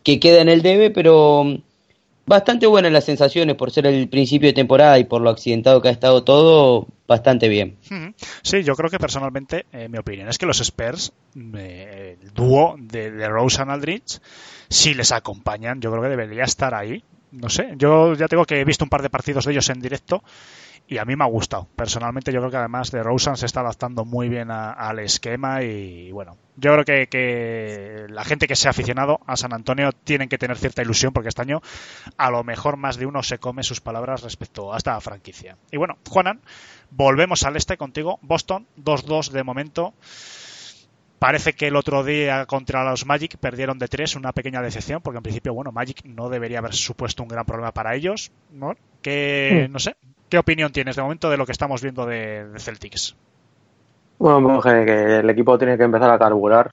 que 0.04 0.20
queda 0.20 0.42
en 0.42 0.50
el 0.50 0.62
debe, 0.62 0.90
pero 0.90 1.46
bastante 2.28 2.68
buenas 2.68 2.92
las 2.92 3.06
sensaciones 3.06 3.56
por 3.56 3.72
ser 3.72 3.88
el 3.88 4.08
principio 4.10 4.50
de 4.50 4.54
temporada 4.54 5.00
y 5.00 5.06
por 5.06 5.22
lo 5.22 5.30
accidentado 5.30 5.82
que 5.82 5.88
ha 5.88 5.92
estado 5.92 6.24
todo, 6.24 6.88
bastante 7.08 7.48
bien. 7.48 7.78
Sí, 8.44 8.64
yo 8.64 8.76
creo 8.76 8.92
que 8.92 9.00
personalmente, 9.00 9.66
eh, 9.72 9.88
mi 9.90 9.98
opinión 9.98 10.28
es 10.28 10.38
que 10.38 10.46
los 10.46 10.60
Spurs, 10.60 11.14
eh, 11.56 12.18
el 12.22 12.34
dúo 12.34 12.76
de, 12.78 13.12
de 13.12 13.28
Rose 13.28 13.62
and 13.62 13.72
Aldridge, 13.72 14.20
si 14.70 14.94
les 14.94 15.12
acompañan, 15.12 15.82
yo 15.82 15.90
creo 15.90 16.04
que 16.04 16.10
debería 16.10 16.44
estar 16.44 16.76
ahí. 16.76 17.04
No 17.32 17.50
sé, 17.50 17.74
yo 17.78 18.14
ya 18.14 18.28
tengo 18.28 18.46
que 18.46 18.60
he 18.60 18.66
visto 18.66 18.86
un 18.86 18.90
par 18.90 19.02
de 19.02 19.10
partidos 19.10 19.46
de 19.46 19.52
ellos 19.52 19.70
en 19.70 19.82
directo 19.82 20.24
y 20.88 20.98
a 20.98 21.06
mí 21.06 21.16
me 21.16 21.24
ha 21.24 21.28
gustado. 21.28 21.68
Personalmente 21.76 22.32
yo 22.32 22.40
creo 22.40 22.52
que 22.52 22.58
además 22.58 22.92
de 22.92 23.04
Rosen 23.04 23.36
se 23.36 23.46
está 23.46 23.60
adaptando 23.60 24.06
muy 24.06 24.30
bien 24.30 24.50
al 24.52 25.00
esquema 25.00 25.62
y 25.62 26.12
bueno, 26.12 26.38
yo 26.56 26.72
creo 26.74 26.86
que, 26.86 27.08
que, 27.08 28.06
la 28.10 28.24
gente 28.24 28.48
que 28.48 28.56
se 28.56 28.68
ha 28.68 28.72
aficionado 28.72 29.20
a 29.28 29.36
San 29.36 29.54
Antonio 29.54 29.92
tienen 29.92 30.30
que 30.30 30.38
tener 30.38 30.58
cierta 30.58 30.82
ilusión 30.82 31.12
porque 31.12 31.30
este 31.30 31.42
año 31.42 31.62
a 32.18 32.32
lo 32.32 32.44
mejor 32.44 32.78
más 32.78 32.98
de 32.98 33.06
uno 33.06 33.22
se 33.22 33.38
come 33.38 33.64
sus 33.64 33.82
palabras 33.82 34.24
respecto 34.24 34.74
a 34.74 34.78
esta 34.78 35.00
franquicia. 35.02 35.58
Y 35.72 35.78
bueno, 35.78 35.98
Juanan, 36.10 36.40
volvemos 36.90 37.44
al 37.44 37.58
este 37.58 37.78
contigo. 37.78 38.20
Boston, 38.22 38.66
2-2 38.78 39.32
de 39.32 39.44
momento. 39.44 39.94
Parece 41.20 41.54
que 41.54 41.68
el 41.68 41.76
otro 41.76 42.04
día 42.04 42.46
contra 42.46 42.84
los 42.84 43.08
Magic 43.08 43.38
perdieron 43.38 43.80
de 43.80 43.88
3, 43.88 44.16
una 44.16 44.34
pequeña 44.34 44.62
decepción, 44.62 45.02
porque 45.02 45.18
en 45.18 45.24
principio, 45.24 45.52
bueno, 45.52 45.72
Magic 45.72 46.04
no 46.06 46.30
debería 46.30 46.60
haber 46.60 46.76
supuesto 46.76 47.24
un 47.24 47.30
gran 47.30 47.44
problema 47.44 47.74
para 47.74 47.96
ellos, 47.96 48.32
¿no? 48.52 48.76
Que, 49.02 49.68
no 49.72 49.80
sé, 49.80 49.96
¿Qué 50.30 50.38
opinión 50.38 50.72
tienes 50.72 50.96
de 50.96 51.02
momento 51.02 51.30
de 51.30 51.38
lo 51.38 51.46
que 51.46 51.54
estamos 51.54 51.82
viendo 51.82 52.06
de, 52.06 52.46
Celtics? 52.58 53.16
Bueno, 54.20 54.60
pues 54.62 54.86
que 54.86 55.20
el 55.20 55.30
equipo 55.30 55.58
tiene 55.58 55.78
que 55.78 55.84
empezar 55.84 56.10
a 56.10 56.20
carburar. 56.20 56.72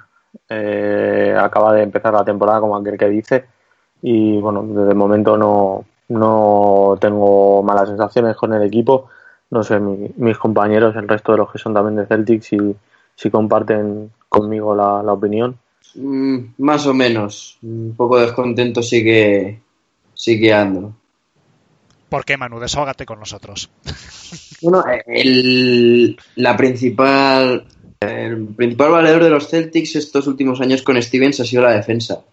Eh, 0.48 1.34
acaba 1.38 1.72
de 1.74 1.82
empezar 1.82 2.12
la 2.12 2.24
temporada, 2.24 2.60
como 2.60 2.76
aquel 2.76 2.98
que 2.98 3.08
dice. 3.08 3.44
Y 4.02 4.38
bueno, 4.38 4.62
desde 4.62 4.90
el 4.90 4.96
momento 4.96 5.36
no, 5.36 5.84
no 6.08 6.96
tengo 7.00 7.62
malas 7.62 7.88
sensaciones 7.88 8.36
con 8.36 8.52
el 8.54 8.62
equipo. 8.62 9.08
No 9.50 9.62
sé, 9.62 9.78
mis 9.78 10.38
compañeros, 10.38 10.96
el 10.96 11.06
resto 11.06 11.32
de 11.32 11.38
los 11.38 11.52
que 11.52 11.58
son 11.58 11.74
también 11.74 11.96
de 11.96 12.06
Celtics, 12.06 12.46
si, 12.46 12.58
si 13.14 13.30
comparten 13.30 14.10
conmigo 14.28 14.74
la, 14.74 15.12
opinión. 15.12 15.56
Mm, 15.94 16.38
más 16.58 16.86
o 16.86 16.94
menos. 16.94 17.58
Un 17.62 17.94
poco 17.96 18.18
descontento 18.18 18.82
sigue, 18.82 19.60
sigue 20.12 20.52
ando. 20.52 20.92
¿Por 22.14 22.24
qué, 22.24 22.36
Manu? 22.36 22.60
Desahógate 22.60 23.04
con 23.04 23.18
nosotros. 23.18 23.68
Bueno, 24.62 24.82
el, 25.06 26.16
la 26.36 26.56
principal, 26.56 27.66
el 28.00 28.46
principal 28.46 28.92
valedor 28.92 29.24
de 29.24 29.28
los 29.28 29.48
Celtics 29.48 29.96
estos 29.96 30.26
últimos 30.26 30.58
años 30.62 30.80
con 30.80 31.02
Stevens 31.02 31.40
ha 31.40 31.44
sido 31.44 31.64
la 31.64 31.72
defensa. 31.72 32.24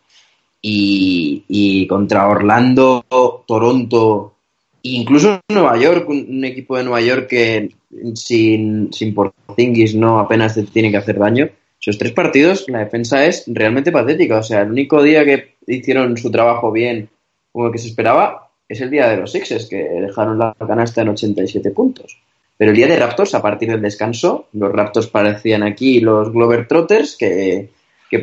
Y, 0.61 1.85
contra 1.87 2.29
Orlando, 2.29 3.03
Toronto, 3.45 4.35
incluso 4.83 5.41
Nueva 5.49 5.77
York, 5.77 6.07
un, 6.07 6.45
equipo 6.45 6.77
de 6.77 6.83
Nueva 6.83 7.01
York 7.01 7.27
que 7.27 7.71
sin, 8.13 8.93
sin 8.93 9.13
Porzingis 9.13 9.95
no 9.95 10.19
apenas 10.19 10.57
tiene 10.71 10.91
que 10.91 10.97
hacer 10.97 11.17
daño. 11.19 11.49
Esos 11.81 11.97
tres 11.97 12.13
partidos, 12.13 12.63
la 12.69 12.79
defensa 12.79 13.25
es 13.25 13.43
realmente 13.47 13.91
patética. 13.91 14.37
O 14.37 14.43
sea, 14.43 14.61
el 14.61 14.71
único 14.71 15.03
día 15.03 15.25
que 15.25 15.55
hicieron 15.67 16.15
su 16.15 16.31
trabajo 16.31 16.71
bien, 16.71 17.09
como 17.51 17.65
el 17.65 17.73
que 17.73 17.79
se 17.79 17.89
esperaba, 17.89 18.50
es 18.71 18.79
el 18.79 18.89
día 18.89 19.09
de 19.09 19.17
los 19.17 19.31
Sixers, 19.33 19.67
que 19.67 19.83
dejaron 19.83 20.39
la 20.39 20.55
canasta 20.57 21.01
en 21.01 21.09
87 21.09 21.71
puntos. 21.71 22.17
Pero 22.57 22.71
el 22.71 22.77
día 22.77 22.87
de 22.87 22.95
Raptors, 22.95 23.35
a 23.35 23.41
partir 23.41 23.69
del 23.69 23.81
descanso, 23.81 24.47
los 24.53 24.71
Raptors 24.71 25.07
parecían 25.07 25.61
aquí 25.63 25.99
los 25.99 26.31
Glover 26.31 26.67
Trotters 26.67 27.17
que, 27.17 27.69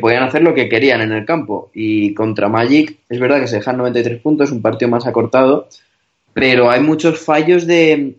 podían 0.01 0.23
hacer 0.23 0.41
lo 0.41 0.55
que 0.55 0.67
querían 0.67 1.01
en 1.01 1.11
el 1.11 1.23
campo. 1.23 1.69
Y 1.73 2.15
contra 2.15 2.49
Magic, 2.49 2.97
es 3.07 3.19
verdad 3.19 3.41
que 3.41 3.47
se 3.47 3.57
dejan 3.57 3.77
93 3.77 4.21
puntos, 4.21 4.51
un 4.51 4.61
partido 4.61 4.89
más 4.89 5.05
acortado, 5.05 5.67
pero 6.33 6.71
hay 6.71 6.81
muchos 6.81 7.19
fallos 7.19 7.67
de, 7.67 8.15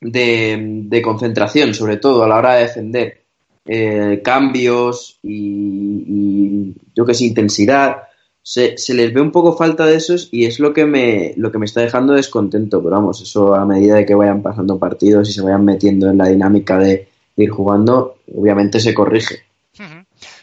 de, 0.00 1.02
concentración, 1.02 1.74
sobre 1.74 1.96
todo 1.96 2.22
a 2.22 2.28
la 2.28 2.36
hora 2.36 2.54
de 2.54 2.62
defender. 2.62 3.20
Eh, 3.66 4.20
cambios 4.22 5.18
y, 5.22 6.04
y, 6.06 6.74
yo 6.94 7.04
que 7.04 7.14
sé, 7.14 7.24
intensidad 7.24 8.02
se, 8.44 8.76
se, 8.76 8.92
les 8.92 9.12
ve 9.14 9.22
un 9.22 9.32
poco 9.32 9.56
falta 9.56 9.86
de 9.86 9.96
esos 9.96 10.28
y 10.30 10.44
es 10.44 10.60
lo 10.60 10.74
que 10.74 10.84
me 10.84 11.32
lo 11.38 11.50
que 11.50 11.58
me 11.58 11.64
está 11.64 11.80
dejando 11.80 12.12
descontento 12.12 12.82
pero 12.82 12.96
vamos 12.96 13.22
eso 13.22 13.54
a 13.54 13.64
medida 13.64 13.96
de 13.96 14.04
que 14.04 14.14
vayan 14.14 14.42
pasando 14.42 14.78
partidos 14.78 15.30
y 15.30 15.32
se 15.32 15.40
vayan 15.40 15.64
metiendo 15.64 16.10
en 16.10 16.18
la 16.18 16.28
dinámica 16.28 16.78
de 16.78 17.08
ir 17.36 17.48
jugando 17.48 18.18
obviamente 18.36 18.80
se 18.80 18.92
corrige 18.92 19.44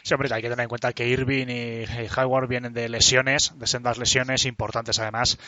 Sí, 0.02 0.14
hombre, 0.14 0.28
hay 0.32 0.42
que 0.42 0.48
tener 0.48 0.64
en 0.64 0.68
cuenta 0.68 0.92
que 0.92 1.06
Irving 1.06 1.46
y 1.48 1.84
Howard 2.16 2.48
vienen 2.48 2.72
de 2.72 2.88
lesiones, 2.88 3.52
de 3.58 3.66
sendas 3.66 3.98
lesiones 3.98 4.46
importantes 4.46 4.98
además, 4.98 5.38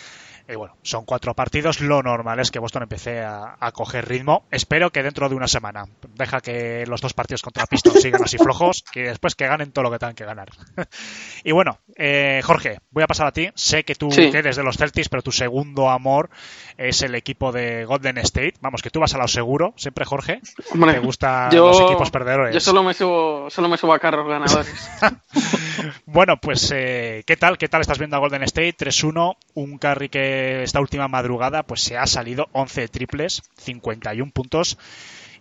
y 0.47 0.57
bueno, 0.57 0.77
son 0.83 1.05
cuatro 1.07 1.35
partidos. 1.35 1.81
Lo 1.81 2.03
normal 2.03 2.39
es 2.39 2.51
que 2.51 2.59
Boston 2.59 2.83
empiece 2.83 3.23
a, 3.23 3.57
coger 3.73 4.07
ritmo. 4.07 4.45
Espero 4.51 4.91
que 4.91 5.03
dentro 5.03 5.29
de 5.29 5.35
una 5.35 5.49
semana. 5.49 5.87
Deja 6.15 6.41
que 6.41 6.85
los 6.87 7.01
dos 7.01 7.15
partidos 7.15 7.41
contra 7.43 7.67
Pistons 7.67 8.03
sigan 8.03 8.23
así 8.23 8.37
flojos, 8.37 8.85
que 8.93 9.05
después 9.05 9.35
que 9.35 9.47
ganen 9.47 9.73
todo 9.73 9.85
lo 9.85 9.91
que 9.91 9.99
tengan 9.99 10.15
que 10.15 10.25
ganar. 10.25 10.51
y 11.45 11.53
bueno, 11.53 11.79
eh, 11.97 12.43
Jorge, 12.45 12.81
voy 12.91 13.03
a 13.03 13.07
pasar 13.07 13.27
a 13.27 13.33
ti. 13.33 13.49
Sé 13.55 13.85
que 13.85 13.95
tú 13.95 14.11
eres 14.13 14.57
de 14.57 14.63
los 14.63 14.77
Celtics, 14.77 15.09
pero 15.09 15.23
tu 15.23 15.33
segundo 15.33 15.89
amor 15.89 16.29
es 16.77 17.01
el 17.03 17.15
equipo 17.15 17.51
de 17.51 17.87
Golden 17.87 18.19
State. 18.19 18.55
Vamos, 18.61 18.83
que 18.83 18.91
tú 18.91 19.01
vas 19.01 19.15
a 19.15 19.19
lo 19.19 19.29
seguro, 19.29 19.73
siempre, 19.77 20.05
Jorge. 20.05 20.41
Te 20.73 20.99
gustan 20.99 21.57
los 21.57 21.81
equipos 21.81 22.11
perdedores. 22.11 22.53
Yo 22.53 22.61
solo 22.61 22.83
me 22.83 22.93
subo, 22.93 23.49
solo 23.49 23.69
me 23.69 23.79
subo 23.79 23.95
a 23.95 23.99
carros 23.99 24.27
ganadores. 24.45 24.91
bueno, 26.07 26.37
pues, 26.41 26.71
eh, 26.75 27.23
¿qué 27.27 27.37
tal? 27.37 27.59
¿Qué 27.59 27.69
tal 27.69 27.81
estás 27.81 27.99
viendo 27.99 28.17
a 28.17 28.21
Golden 28.21 28.43
State? 28.45 28.77
3-1, 28.77 29.37
un 29.55 29.79
carry 29.79 30.09
que 30.09 30.63
esta 30.63 30.81
última 30.81 31.09
madrugada 31.09 31.63
pues 31.63 31.83
se 31.83 31.97
ha 31.97 32.07
salido 32.07 32.49
11 32.53 32.89
triples, 32.89 33.43
51 33.59 34.31
puntos 34.33 34.79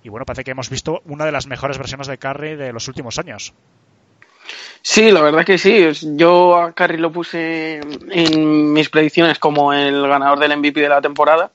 y 0.03 0.09
bueno, 0.09 0.25
parece 0.25 0.43
que 0.43 0.51
hemos 0.51 0.69
visto 0.69 1.01
una 1.05 1.25
de 1.25 1.31
las 1.31 1.47
mejores 1.47 1.77
versiones 1.77 2.07
de 2.07 2.17
Curry 2.17 2.55
de 2.55 2.73
los 2.73 2.87
últimos 2.87 3.17
años. 3.19 3.53
Sí, 4.81 5.11
la 5.11 5.21
verdad 5.21 5.45
que 5.45 5.57
sí. 5.57 5.87
Yo 6.17 6.57
a 6.57 6.73
Curry 6.73 6.97
lo 6.97 7.11
puse 7.11 7.79
en 8.11 8.73
mis 8.73 8.89
predicciones 8.89 9.39
como 9.39 9.71
el 9.71 10.05
ganador 10.07 10.39
del 10.39 10.57
MVP 10.57 10.81
de 10.81 10.89
la 10.89 11.01
temporada. 11.01 11.51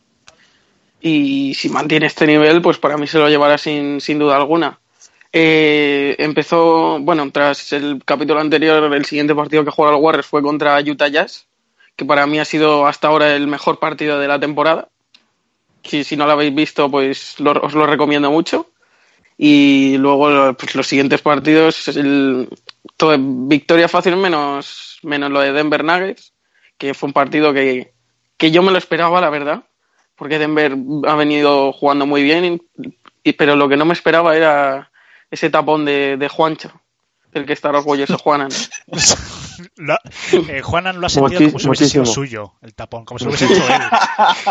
Y 1.01 1.55
si 1.55 1.69
mantiene 1.69 2.07
este 2.07 2.27
nivel, 2.27 2.63
pues 2.63 2.79
para 2.79 2.97
mí 2.97 3.07
se 3.07 3.19
lo 3.19 3.29
llevará 3.29 3.59
sin, 3.59 4.01
sin 4.01 4.19
duda 4.19 4.37
alguna. 4.37 4.81
Eh, 5.33 6.17
empezó, 6.19 6.99
bueno, 7.01 7.31
tras 7.31 7.73
el 7.73 8.03
capítulo 8.05 8.41
anterior, 8.41 8.93
el 8.93 9.05
siguiente 9.05 9.35
partido 9.35 9.65
que 9.65 9.71
jugó 9.71 9.91
el 9.91 9.97
Warriors 9.97 10.27
fue 10.27 10.43
contra 10.43 10.81
Utah 10.81 11.09
Jazz 11.09 11.49
que 11.99 12.05
para 12.05 12.29
mí 12.29 12.39
ha 12.39 12.45
sido 12.45 12.87
hasta 12.87 13.09
ahora 13.09 13.35
el 13.35 13.49
mejor 13.49 13.81
partido 13.81 14.21
de 14.21 14.29
la 14.29 14.39
temporada. 14.39 14.89
Si, 15.83 16.05
si 16.05 16.17
no 16.17 16.27
lo 16.27 16.33
habéis 16.33 16.55
visto, 16.55 16.89
pues 16.89 17.35
os 17.41 17.75
lo 17.75 17.87
recomiendo 17.87 18.31
mucho. 18.31 18.71
Y 19.37 19.97
luego 19.99 20.55
pues, 20.55 20.77
los 20.77 20.87
siguientes 20.87 21.21
partidos, 21.23 21.89
el, 21.89 22.49
todo, 22.97 23.17
victoria 23.19 23.89
fácil 23.89 24.17
menos, 24.17 25.01
menos 25.03 25.33
lo 25.33 25.41
de 25.41 25.53
Denver 25.53 25.83
Nuggets, 25.83 26.35
que 26.79 26.95
fue 26.95 27.09
un 27.09 27.13
partido 27.13 27.53
que, 27.53 27.93
que 28.37 28.53
yo 28.53 28.63
me 28.63 28.71
lo 28.71 28.79
esperaba, 28.79 29.21
la 29.21 29.31
verdad, 29.31 29.65
porque 30.15 30.39
Denver 30.39 30.77
ha 31.05 31.17
venido 31.17 31.73
jugando 31.73 32.07
muy 32.07 32.23
bien, 32.23 32.63
y, 33.25 33.33
pero 33.33 33.57
lo 33.57 33.69
que 33.69 33.77
no 33.77 33.85
me 33.85 33.93
esperaba 33.93 34.37
era 34.37 34.93
ese 35.31 35.51
tapón 35.51 35.85
de, 35.85 36.17
de 36.17 36.29
Juancho, 36.29 36.73
el 37.33 37.47
que 37.47 37.53
está 37.53 37.71
orgulloso 37.71 38.19
Juanan. 38.19 38.51
eh, 40.49 40.63
Juanan 40.63 41.01
lo 41.01 41.07
ha 41.07 41.11
sentido 41.11 41.51
como 41.51 41.59
si 41.59 41.69
hubiese 41.69 41.89
sido 41.89 42.07
suyo, 42.07 42.55
el 42.63 42.75
tapón, 42.75 43.05
como 43.05 43.19
si 43.19 43.25
lo 43.25 43.31
hubiese 43.31 43.47
hecho 43.47 43.63
él. 43.63 43.83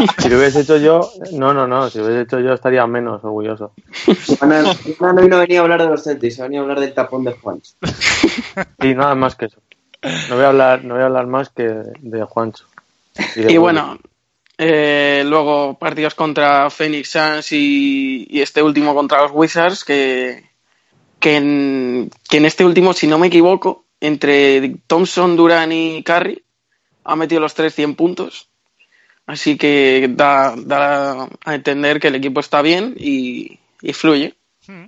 Si 0.20 0.30
lo 0.30 0.38
hubiese 0.38 0.62
hecho 0.62 0.78
yo, 0.78 1.12
no, 1.34 1.54
no, 1.54 1.68
no, 1.68 1.90
si 1.90 2.00
lo 2.00 2.06
hubiese 2.06 2.22
hecho 2.22 2.40
yo 2.40 2.54
estaría 2.54 2.86
menos 2.88 3.24
orgulloso. 3.24 3.74
Juanan, 5.00 5.30
no 5.30 5.40
venía 5.40 5.60
a 5.60 5.64
hablar 5.64 5.82
de 5.82 5.90
los 5.90 6.04
Celtics, 6.04 6.38
venía 6.40 6.60
a 6.60 6.64
hablar 6.64 6.80
del 6.80 6.94
tapón 6.94 7.24
de 7.24 7.34
Juancho. 7.34 7.74
Y 8.82 8.94
nada 8.94 9.16
más 9.16 9.36
que 9.36 9.46
eso. 9.46 9.62
No 10.30 10.36
voy 10.36 10.46
a 10.46 10.50
hablar, 10.50 10.84
no 10.84 10.94
voy 10.94 11.04
a 11.04 11.08
hablar 11.08 11.28
más 11.28 11.50
que 11.50 11.64
de 11.64 12.24
Juancho. 12.24 12.66
Y, 13.36 13.58
bueno, 13.58 13.98
eh, 14.60 15.24
luego 15.26 15.78
partidos 15.80 16.14
contra 16.14 16.70
Phoenix 16.70 17.10
Suns 17.10 17.52
y, 17.52 18.28
y, 18.30 18.42
este 18.42 18.62
último 18.62 18.94
contra 18.94 19.24
los 19.24 19.32
Wizards, 19.34 19.84
que, 19.84 20.48
que, 21.20 21.38
en, 21.38 22.12
que 22.30 22.38
en 22.38 22.46
este 22.46 22.66
último, 22.66 22.94
si 22.94 23.08
no 23.08 23.18
me 23.18 23.28
equivoco, 23.28 23.86
entre 24.00 24.76
Thompson, 24.88 25.36
Duran 25.36 25.72
y 25.72 26.04
Curry 26.04 26.44
ha 27.04 27.16
metido 27.16 27.42
los 27.42 27.54
tres 27.54 27.74
100 27.74 27.96
puntos. 27.96 28.50
Así 29.26 29.58
que 29.58 30.08
da, 30.12 30.56
a 31.46 31.56
entender 31.56 32.00
que 32.00 32.08
el 32.08 32.16
equipo 32.16 32.40
está 32.40 32.62
bien 32.62 32.96
y, 32.98 33.60
fluye. 33.94 34.36
Hmm. 34.68 34.86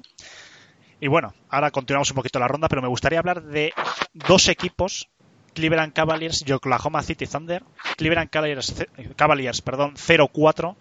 Y 1.01 1.07
bueno, 1.07 1.33
ahora 1.50 1.71
continuamos 1.71 2.12
un 2.12 2.15
poquito 2.15 2.39
la 2.39 2.48
ronda, 2.48 2.67
pero 2.69 2.81
me 2.81 2.88
gustaría 2.88 3.19
hablar 3.19 3.43
de 3.43 3.74
dos 4.13 4.48
equipos, 4.48 5.09
Cleveland 5.53 5.93
Cavaliers 5.93 6.43
y 6.45 6.51
Oklahoma 6.51 7.03
City 7.03 7.25
Thunder. 7.25 7.63
Cleveland 7.98 8.29
Cavaliers, 8.29 8.74
Cavaliers 9.15 9.62
perdón, 9.62 9.95
0-4 9.95 10.75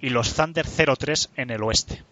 y 0.00 0.10
los 0.10 0.34
Thunder 0.34 0.66
0-3 0.66 1.30
en 1.36 1.50
el 1.50 1.62
oeste 1.62 2.04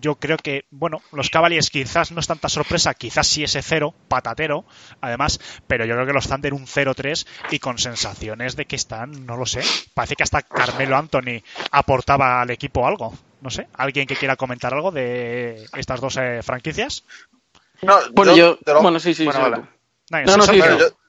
yo 0.00 0.16
creo 0.16 0.36
que, 0.36 0.64
bueno, 0.70 1.02
los 1.12 1.30
Cavaliers 1.30 1.70
quizás 1.70 2.12
no 2.12 2.20
es 2.20 2.26
tanta 2.26 2.48
sorpresa, 2.48 2.94
quizás 2.94 3.26
sí 3.26 3.44
ese 3.44 3.62
cero, 3.62 3.94
patatero, 4.08 4.64
además, 5.00 5.40
pero 5.66 5.84
yo 5.84 5.94
creo 5.94 6.06
que 6.06 6.12
los 6.12 6.28
Thunder 6.28 6.54
un 6.54 6.66
0-3 6.66 7.26
y 7.50 7.58
con 7.58 7.78
sensaciones 7.78 8.56
de 8.56 8.66
que 8.66 8.76
están, 8.76 9.26
no 9.26 9.36
lo 9.36 9.46
sé, 9.46 9.62
parece 9.94 10.16
que 10.16 10.22
hasta 10.22 10.42
Carmelo 10.42 10.96
Anthony 10.96 11.42
aportaba 11.70 12.40
al 12.40 12.50
equipo 12.50 12.86
algo. 12.86 13.12
No 13.40 13.50
sé, 13.50 13.68
¿alguien 13.74 14.06
que 14.06 14.16
quiera 14.16 14.36
comentar 14.36 14.72
algo 14.72 14.90
de 14.90 15.66
estas 15.76 16.00
dos 16.00 16.16
eh, 16.16 16.40
franquicias? 16.42 17.04
No, 17.82 17.96
bueno, 18.12 18.34
yo, 18.34 18.58
bueno, 18.80 18.98
sí, 18.98 19.14
sí, 19.14 19.24
bueno, 19.24 19.68
No, 20.10 20.36
no, 20.36 20.42
sí, 20.44 20.60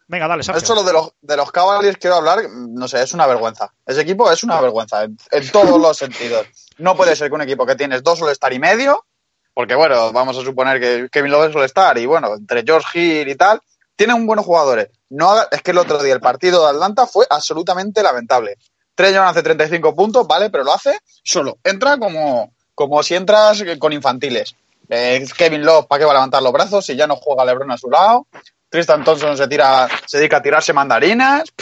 Venga, 0.08 0.28
dale, 0.28 0.44
Sergio. 0.44 0.62
Eso 0.62 0.74
lo 0.76 0.84
de 0.84 0.94
los, 0.94 1.12
de 1.22 1.36
los 1.36 1.52
Cavaliers 1.52 1.98
quiero 1.98 2.16
hablar, 2.16 2.40
no 2.50 2.88
sé, 2.88 3.02
es 3.02 3.14
una 3.14 3.28
vergüenza. 3.28 3.74
Ese 3.86 4.02
equipo 4.02 4.32
es 4.32 4.44
una 4.44 4.62
vergüenza 4.62 5.04
en, 5.04 5.18
todos 5.52 5.80
los 5.82 5.98
sentidos. 5.98 6.48
No 6.78 6.96
puede 6.96 7.16
ser 7.16 7.30
que 7.30 7.36
un 7.36 7.42
equipo 7.42 7.66
que 7.66 7.76
tienes 7.76 8.04
dos 8.04 8.22
All-Star 8.22 8.54
y 8.54 8.60
medio, 8.60 9.06
porque 9.54 9.76
bueno, 9.76 10.14
vamos 10.14 10.38
a 10.38 10.42
suponer 10.44 10.80
que 10.80 11.10
Kevin 11.12 11.32
Love 11.32 11.50
es 11.50 11.56
All-Star 11.56 11.98
y 11.98 12.06
bueno, 12.06 12.36
entre 12.36 12.64
George 12.64 13.00
Hill 13.00 13.28
y 13.28 13.36
tal, 13.36 13.60
tienen 13.98 14.26
buenos 14.26 14.46
jugadores. 14.46 14.90
No, 15.10 15.32
haga- 15.32 15.50
es 15.52 15.62
que 15.62 15.72
el 15.72 15.78
otro 15.80 16.02
día 16.02 16.14
el 16.14 16.22
partido 16.22 16.64
de 16.64 16.70
Atlanta 16.72 17.06
fue 17.06 17.26
absolutamente 17.30 18.02
lamentable. 18.02 18.58
Trey 18.96 19.14
Young 19.14 19.26
hace 19.28 19.44
35 19.44 19.94
puntos, 19.94 20.26
¿vale? 20.26 20.50
Pero 20.50 20.64
lo 20.64 20.74
hace 20.74 21.00
solo. 21.24 21.58
Entra 21.64 21.98
como, 21.98 22.54
como 22.74 23.04
si 23.04 23.16
entras 23.16 23.64
con 23.78 23.92
infantiles. 23.94 24.56
Eh, 24.90 25.26
Kevin 25.38 25.66
Love, 25.66 25.86
¿para 25.88 26.00
qué 26.00 26.06
va 26.06 26.12
a 26.12 26.16
levantar 26.16 26.42
los 26.42 26.54
brazos 26.54 26.86
si 26.86 26.96
ya 26.96 27.08
no 27.08 27.16
juega 27.18 27.44
LeBron 27.46 27.72
a 27.72 27.78
su 27.78 27.90
lado? 27.90 28.26
Tristan 28.70 29.04
Thompson 29.04 29.38
se 29.38 29.48
tira, 29.48 29.88
se 30.06 30.18
dedica 30.18 30.38
a 30.38 30.42
tirarse 30.42 30.74
mandarinas. 30.74 31.54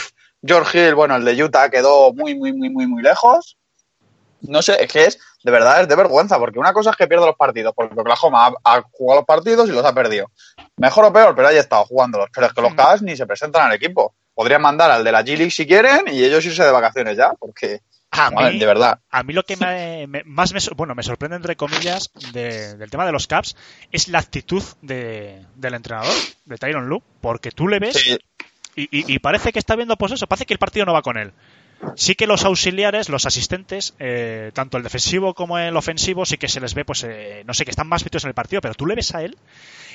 George 0.44 0.88
Hill, 0.88 0.94
bueno, 0.94 1.16
el 1.16 1.24
de 1.24 1.42
Utah 1.42 1.70
quedó 1.70 2.12
muy, 2.12 2.34
muy, 2.34 2.52
muy, 2.52 2.70
muy, 2.70 2.86
muy 2.86 3.02
lejos. 3.02 3.56
No 4.42 4.62
sé, 4.62 4.82
es 4.82 4.92
que 4.92 5.04
es, 5.06 5.18
de 5.42 5.50
verdad, 5.50 5.80
es 5.80 5.88
de 5.88 5.96
vergüenza, 5.96 6.38
porque 6.38 6.58
una 6.58 6.72
cosa 6.72 6.90
es 6.90 6.96
que 6.96 7.06
pierde 7.06 7.26
los 7.26 7.36
partidos, 7.36 7.72
porque 7.74 7.98
Oklahoma 7.98 8.46
ha, 8.46 8.76
ha 8.76 8.82
jugado 8.92 9.20
los 9.20 9.26
partidos 9.26 9.68
y 9.68 9.72
los 9.72 9.84
ha 9.84 9.94
perdido. 9.94 10.30
Mejor 10.76 11.06
o 11.06 11.12
peor, 11.12 11.34
pero 11.34 11.48
ahí 11.48 11.56
ha 11.56 11.60
estado 11.60 11.84
jugándolos. 11.86 12.28
Pero 12.32 12.46
es 12.46 12.52
que 12.52 12.62
los 12.62 12.74
Cavs 12.74 13.02
ni 13.02 13.16
se 13.16 13.26
presentan 13.26 13.66
al 13.66 13.72
equipo. 13.72 14.14
Podrían 14.34 14.60
mandar 14.60 14.90
al 14.90 15.02
de 15.02 15.12
la 15.12 15.22
G-League 15.22 15.50
si 15.50 15.66
quieren 15.66 16.04
y 16.08 16.22
ellos 16.22 16.44
irse 16.44 16.62
de 16.62 16.70
vacaciones 16.70 17.16
ya, 17.16 17.32
porque, 17.38 17.80
A 18.18 18.30
mí, 18.30 18.58
de 18.58 18.66
verdad. 18.66 19.00
a 19.10 19.22
mí 19.22 19.32
lo 19.32 19.42
que 19.44 19.56
me- 19.56 20.06
me- 20.06 20.22
más 20.24 20.52
me, 20.52 20.60
bueno, 20.76 20.94
me 20.94 21.02
sorprende, 21.02 21.36
entre 21.36 21.56
comillas, 21.56 22.10
de- 22.32 22.76
del 22.76 22.90
tema 22.90 23.06
de 23.06 23.12
los 23.12 23.26
Caps 23.26 23.56
es 23.92 24.08
la 24.08 24.18
actitud 24.18 24.62
de- 24.82 25.44
del 25.54 25.74
entrenador, 25.74 26.14
de 26.44 26.56
Tyron 26.58 26.88
Lue, 26.88 27.02
porque 27.20 27.50
tú 27.50 27.68
le 27.68 27.78
ves 27.78 27.96
Sí, 27.96 28.18
y, 28.74 28.82
y- 28.84 29.14
y 29.14 29.18
parece 29.18 29.52
que 29.52 29.58
está 29.58 29.76
viendo, 29.76 29.96
pues 29.96 30.12
eso, 30.12 30.26
parece 30.26 30.46
que 30.46 30.54
el 30.54 30.58
partido 30.58 30.86
no 30.86 30.92
va 30.92 31.02
con 31.02 31.16
él. 31.16 31.32
Sí 31.94 32.14
que 32.14 32.26
los 32.26 32.44
auxiliares, 32.44 33.08
los 33.08 33.24
asistentes, 33.26 33.94
eh, 33.98 34.50
tanto 34.54 34.76
el 34.76 34.82
defensivo 34.82 35.32
como 35.34 35.58
el 35.58 35.76
ofensivo, 35.76 36.26
sí 36.26 36.36
que 36.36 36.48
se 36.48 36.60
les 36.60 36.74
ve, 36.74 36.84
pues, 36.84 37.04
eh, 37.04 37.42
no 37.46 37.54
sé, 37.54 37.64
que 37.64 37.70
están 37.70 37.88
más 37.88 38.04
metidos 38.04 38.24
en 38.24 38.28
el 38.28 38.34
partido, 38.34 38.60
pero 38.60 38.74
tú 38.74 38.84
le 38.86 38.94
ves 38.94 39.14
a 39.14 39.22
él 39.22 39.36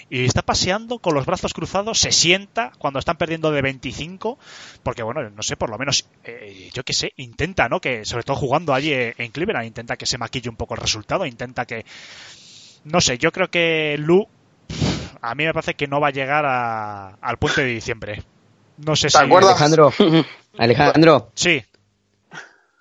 y 0.10 0.26
está 0.26 0.42
paseando 0.42 0.98
con 1.00 1.14
los 1.14 1.26
brazos 1.26 1.54
cruzados, 1.54 2.00
se 2.00 2.12
sienta 2.12 2.72
cuando 2.80 3.00
están 3.00 3.18
perdiendo 3.18 3.52
de 3.52 3.62
25, 3.62 4.40
porque 4.84 5.04
bueno, 5.04 5.30
no 5.30 5.44
sé, 5.44 5.56
por 5.58 5.70
lo 5.70 5.78
menos, 5.78 6.06
eh, 6.24 6.70
yo 6.74 6.84
qué 6.84 6.94
sé, 6.94 7.14
intenta, 7.18 7.70
¿no? 7.70 7.80
Que 7.80 8.04
sobre 8.04 8.24
todo 8.24 8.36
jugando 8.36 8.74
allí 8.74 8.92
eh, 8.94 9.14
en 9.18 9.32
Cleveland, 9.32 9.68
intenta 9.68 9.96
que 9.96 10.06
se 10.08 10.18
maquille 10.18 10.50
un 10.50 10.56
poco 10.58 10.74
el 10.74 10.82
resultado, 10.82 11.26
intenta 11.26 11.66
que, 11.66 11.86
no 12.86 13.00
sé, 13.00 13.18
yo 13.20 13.32
creo 13.32 13.50
que 13.50 13.96
Lu, 14.00 14.28
a 15.22 15.36
mí 15.36 15.46
me 15.46 15.54
parece 15.54 15.76
que 15.76 15.88
no 15.88 16.00
va 16.02 16.08
a 16.08 16.12
llegar 16.12 16.46
a- 16.46 17.10
al 17.22 17.38
puente 17.38 17.62
de 17.64 17.68
diciembre. 17.74 18.24
No 18.78 18.96
sé 18.96 19.08
¿Te 19.08 19.12
si... 19.12 19.24
acuerdas? 19.24 19.52
Alejandro, 19.52 19.94
Alejandro, 20.58 21.32
Sí, 21.36 21.64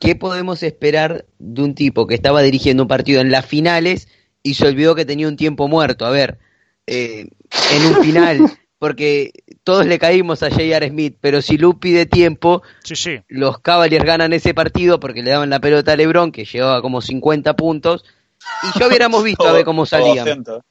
¿qué 0.00 0.16
podemos 0.16 0.64
esperar 0.64 1.26
de 1.38 1.62
un 1.62 1.74
tipo 1.76 2.08
que 2.08 2.16
estaba 2.16 2.42
dirigiendo 2.42 2.82
un 2.82 2.88
partido 2.88 3.20
en 3.20 3.30
las 3.30 3.46
finales 3.46 4.08
y 4.42 4.54
se 4.54 4.66
olvidó 4.66 4.96
que 4.96 5.04
tenía 5.04 5.28
un 5.28 5.36
tiempo 5.36 5.68
muerto? 5.68 6.04
A 6.06 6.10
ver, 6.10 6.38
eh, 6.88 7.28
en 7.72 7.86
un 7.86 8.02
final, 8.02 8.40
porque 8.80 9.32
todos 9.62 9.86
le 9.86 9.98
caímos 10.00 10.42
a 10.42 10.50
J.R. 10.50 10.88
Smith, 10.88 11.16
pero 11.20 11.42
si 11.42 11.58
Lu 11.58 11.78
pide 11.78 12.06
tiempo, 12.06 12.62
sí, 12.82 12.96
sí. 12.96 13.20
los 13.28 13.60
Cavaliers 13.60 14.04
ganan 14.04 14.32
ese 14.32 14.54
partido 14.54 14.98
porque 14.98 15.22
le 15.22 15.30
daban 15.30 15.50
la 15.50 15.60
pelota 15.60 15.92
a 15.92 15.96
LeBron, 15.96 16.32
que 16.32 16.44
llevaba 16.46 16.80
como 16.82 17.00
50 17.02 17.54
puntos, 17.54 18.04
y 18.74 18.78
ya 18.78 18.88
hubiéramos 18.88 19.22
visto 19.22 19.46
a 19.46 19.52
ver 19.52 19.64
cómo 19.66 19.84
salían. 19.86 20.24
200. 20.24 20.62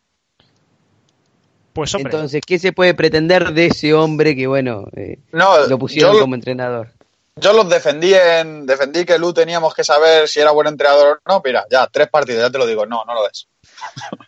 Pues 1.74 1.94
hombre, 1.94 2.12
Entonces, 2.12 2.42
¿qué 2.46 2.58
se 2.58 2.74
puede 2.74 2.94
pretender 2.96 3.54
de 3.54 3.68
ese 3.68 3.94
hombre 3.94 4.36
que, 4.36 4.48
bueno, 4.48 4.88
eh, 4.96 5.20
No, 5.32 5.68
lo 5.68 5.78
pusieron 5.78 6.16
yo- 6.16 6.20
como 6.22 6.36
entrenador? 6.36 6.94
Yo 7.40 7.54
los 7.54 7.70
defendí 7.70 8.14
en, 8.14 8.66
defendí 8.66 9.06
que 9.06 9.18
Lu 9.18 9.34
teníamos 9.34 9.74
que 9.74 9.84
saber 9.84 10.28
si 10.28 10.40
era 10.40 10.52
buen 10.52 10.68
entrenador 10.68 11.22
o 11.26 11.32
no. 11.34 11.42
Mira, 11.44 11.66
ya, 11.70 11.88
tres 11.88 12.08
partidos, 12.10 12.42
ya 12.42 12.50
te 12.50 12.58
lo 12.58 12.66
digo. 12.66 12.86
No, 12.86 13.04
no 13.06 13.14
lo 13.14 13.30
es. 13.30 13.48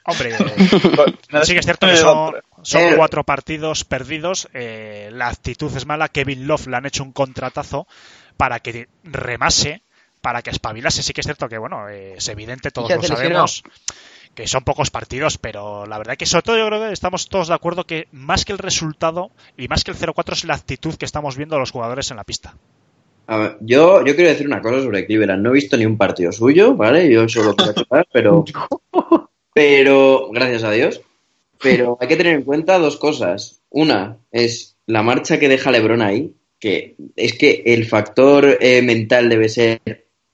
hombre, 0.05 0.35
sí 1.43 1.53
que 1.53 1.59
es 1.59 1.65
cierto 1.65 1.87
que 1.87 1.97
son, 1.97 2.35
son 2.61 2.81
Eh. 2.81 2.93
cuatro 2.95 3.23
partidos 3.23 3.83
perdidos. 3.83 4.47
eh, 4.53 5.09
la 5.13 5.27
actitud 5.27 5.75
es 5.75 5.85
mala. 5.85 6.09
Kevin 6.09 6.47
Love 6.47 6.67
le 6.67 6.77
han 6.77 6.85
hecho 6.85 7.03
un 7.03 7.11
contratazo 7.11 7.87
para 8.37 8.59
que 8.59 8.87
remase, 9.03 9.83
para 10.21 10.41
que 10.41 10.49
espabilase. 10.51 11.03
Sí 11.03 11.13
que 11.13 11.21
es 11.21 11.27
cierto 11.27 11.49
que, 11.49 11.57
bueno, 11.57 11.89
eh, 11.89 12.15
es 12.17 12.27
evidente, 12.29 12.71
todos 12.71 12.89
lo 12.91 13.01
sabemos, 13.03 13.63
que 14.35 14.47
son 14.47 14.63
pocos 14.63 14.89
partidos, 14.91 15.37
pero 15.37 15.85
la 15.85 15.97
verdad 15.97 16.15
que 16.15 16.25
sobre 16.25 16.43
todo 16.43 16.57
yo 16.57 16.67
creo 16.67 16.87
que 16.87 16.93
estamos 16.93 17.27
todos 17.27 17.49
de 17.49 17.53
acuerdo 17.55 17.85
que 17.85 18.07
más 18.11 18.45
que 18.45 18.53
el 18.53 18.59
resultado 18.59 19.31
y 19.57 19.67
más 19.67 19.83
que 19.83 19.91
el 19.91 19.97
0-4 19.97 20.33
es 20.33 20.45
la 20.45 20.55
actitud 20.55 20.95
que 20.95 21.05
estamos 21.05 21.35
viendo 21.35 21.59
los 21.59 21.71
jugadores 21.71 22.09
en 22.11 22.17
la 22.17 22.23
pista. 22.23 22.55
A 23.27 23.37
ver, 23.37 23.57
yo, 23.61 24.03
yo 24.05 24.15
quiero 24.15 24.29
decir 24.29 24.47
una 24.47 24.61
cosa 24.61 24.81
sobre 24.81 25.05
Cleveland. 25.05 25.41
No 25.41 25.49
he 25.49 25.53
visto 25.53 25.77
ni 25.77 25.85
un 25.85 25.97
partido 25.97 26.31
suyo, 26.31 26.75
¿vale? 26.75 27.11
Yo 27.11 27.27
solo 27.29 27.55
quiero 27.55 27.71
aclarar, 27.71 28.07
pero. 28.11 28.45
Pero, 29.53 30.29
gracias 30.31 30.63
a 30.63 30.71
Dios. 30.71 31.01
Pero 31.61 31.97
hay 31.99 32.07
que 32.07 32.15
tener 32.15 32.35
en 32.35 32.43
cuenta 32.43 32.79
dos 32.79 32.95
cosas. 32.95 33.61
Una 33.69 34.17
es 34.31 34.77
la 34.85 35.03
marcha 35.03 35.39
que 35.39 35.49
deja 35.49 35.71
LeBron 35.71 36.01
ahí, 36.01 36.33
que 36.57 36.95
es 37.17 37.37
que 37.37 37.61
el 37.65 37.85
factor 37.85 38.57
eh, 38.61 38.81
mental 38.81 39.27
debe 39.27 39.49
ser 39.49 39.81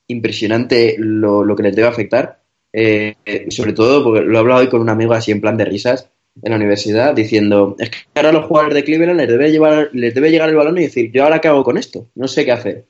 impresionante 0.06 0.98
lo, 1.00 1.44
lo 1.44 1.56
que 1.56 1.64
les 1.64 1.76
debe 1.76 1.88
afectar. 1.88 2.44
Eh, 2.72 3.16
sobre 3.50 3.74
todo, 3.74 4.04
porque 4.04 4.22
lo 4.22 4.38
he 4.38 4.40
hablado 4.40 4.62
hoy 4.62 4.70
con 4.70 4.82
un 4.82 4.90
amigo 4.90 5.14
así 5.14 5.32
en 5.32 5.42
plan 5.42 5.58
de 5.58 5.66
risas 5.66 6.12
en 6.42 6.52
la 6.52 6.58
universidad, 6.58 7.14
diciendo, 7.14 7.76
es 7.80 7.90
que 7.90 7.98
ahora 8.16 8.30
a 8.30 8.34
los 8.34 8.46
jugadores 8.46 8.76
de 8.76 8.84
Cleveland 8.84 9.20
les 9.20 9.28
debe, 9.28 9.52
llevar, 9.52 9.90
les 9.94 10.14
debe 10.14 10.32
llegar 10.32 10.50
el 10.50 10.56
balón 10.56 10.78
y 10.78 10.84
decir, 10.84 11.12
yo 11.12 11.24
ahora 11.24 11.40
qué 11.40 11.48
hago 11.48 11.64
con 11.64 11.78
esto, 11.78 12.08
no 12.16 12.28
sé 12.28 12.46
qué 12.46 12.52
hacer, 12.52 12.86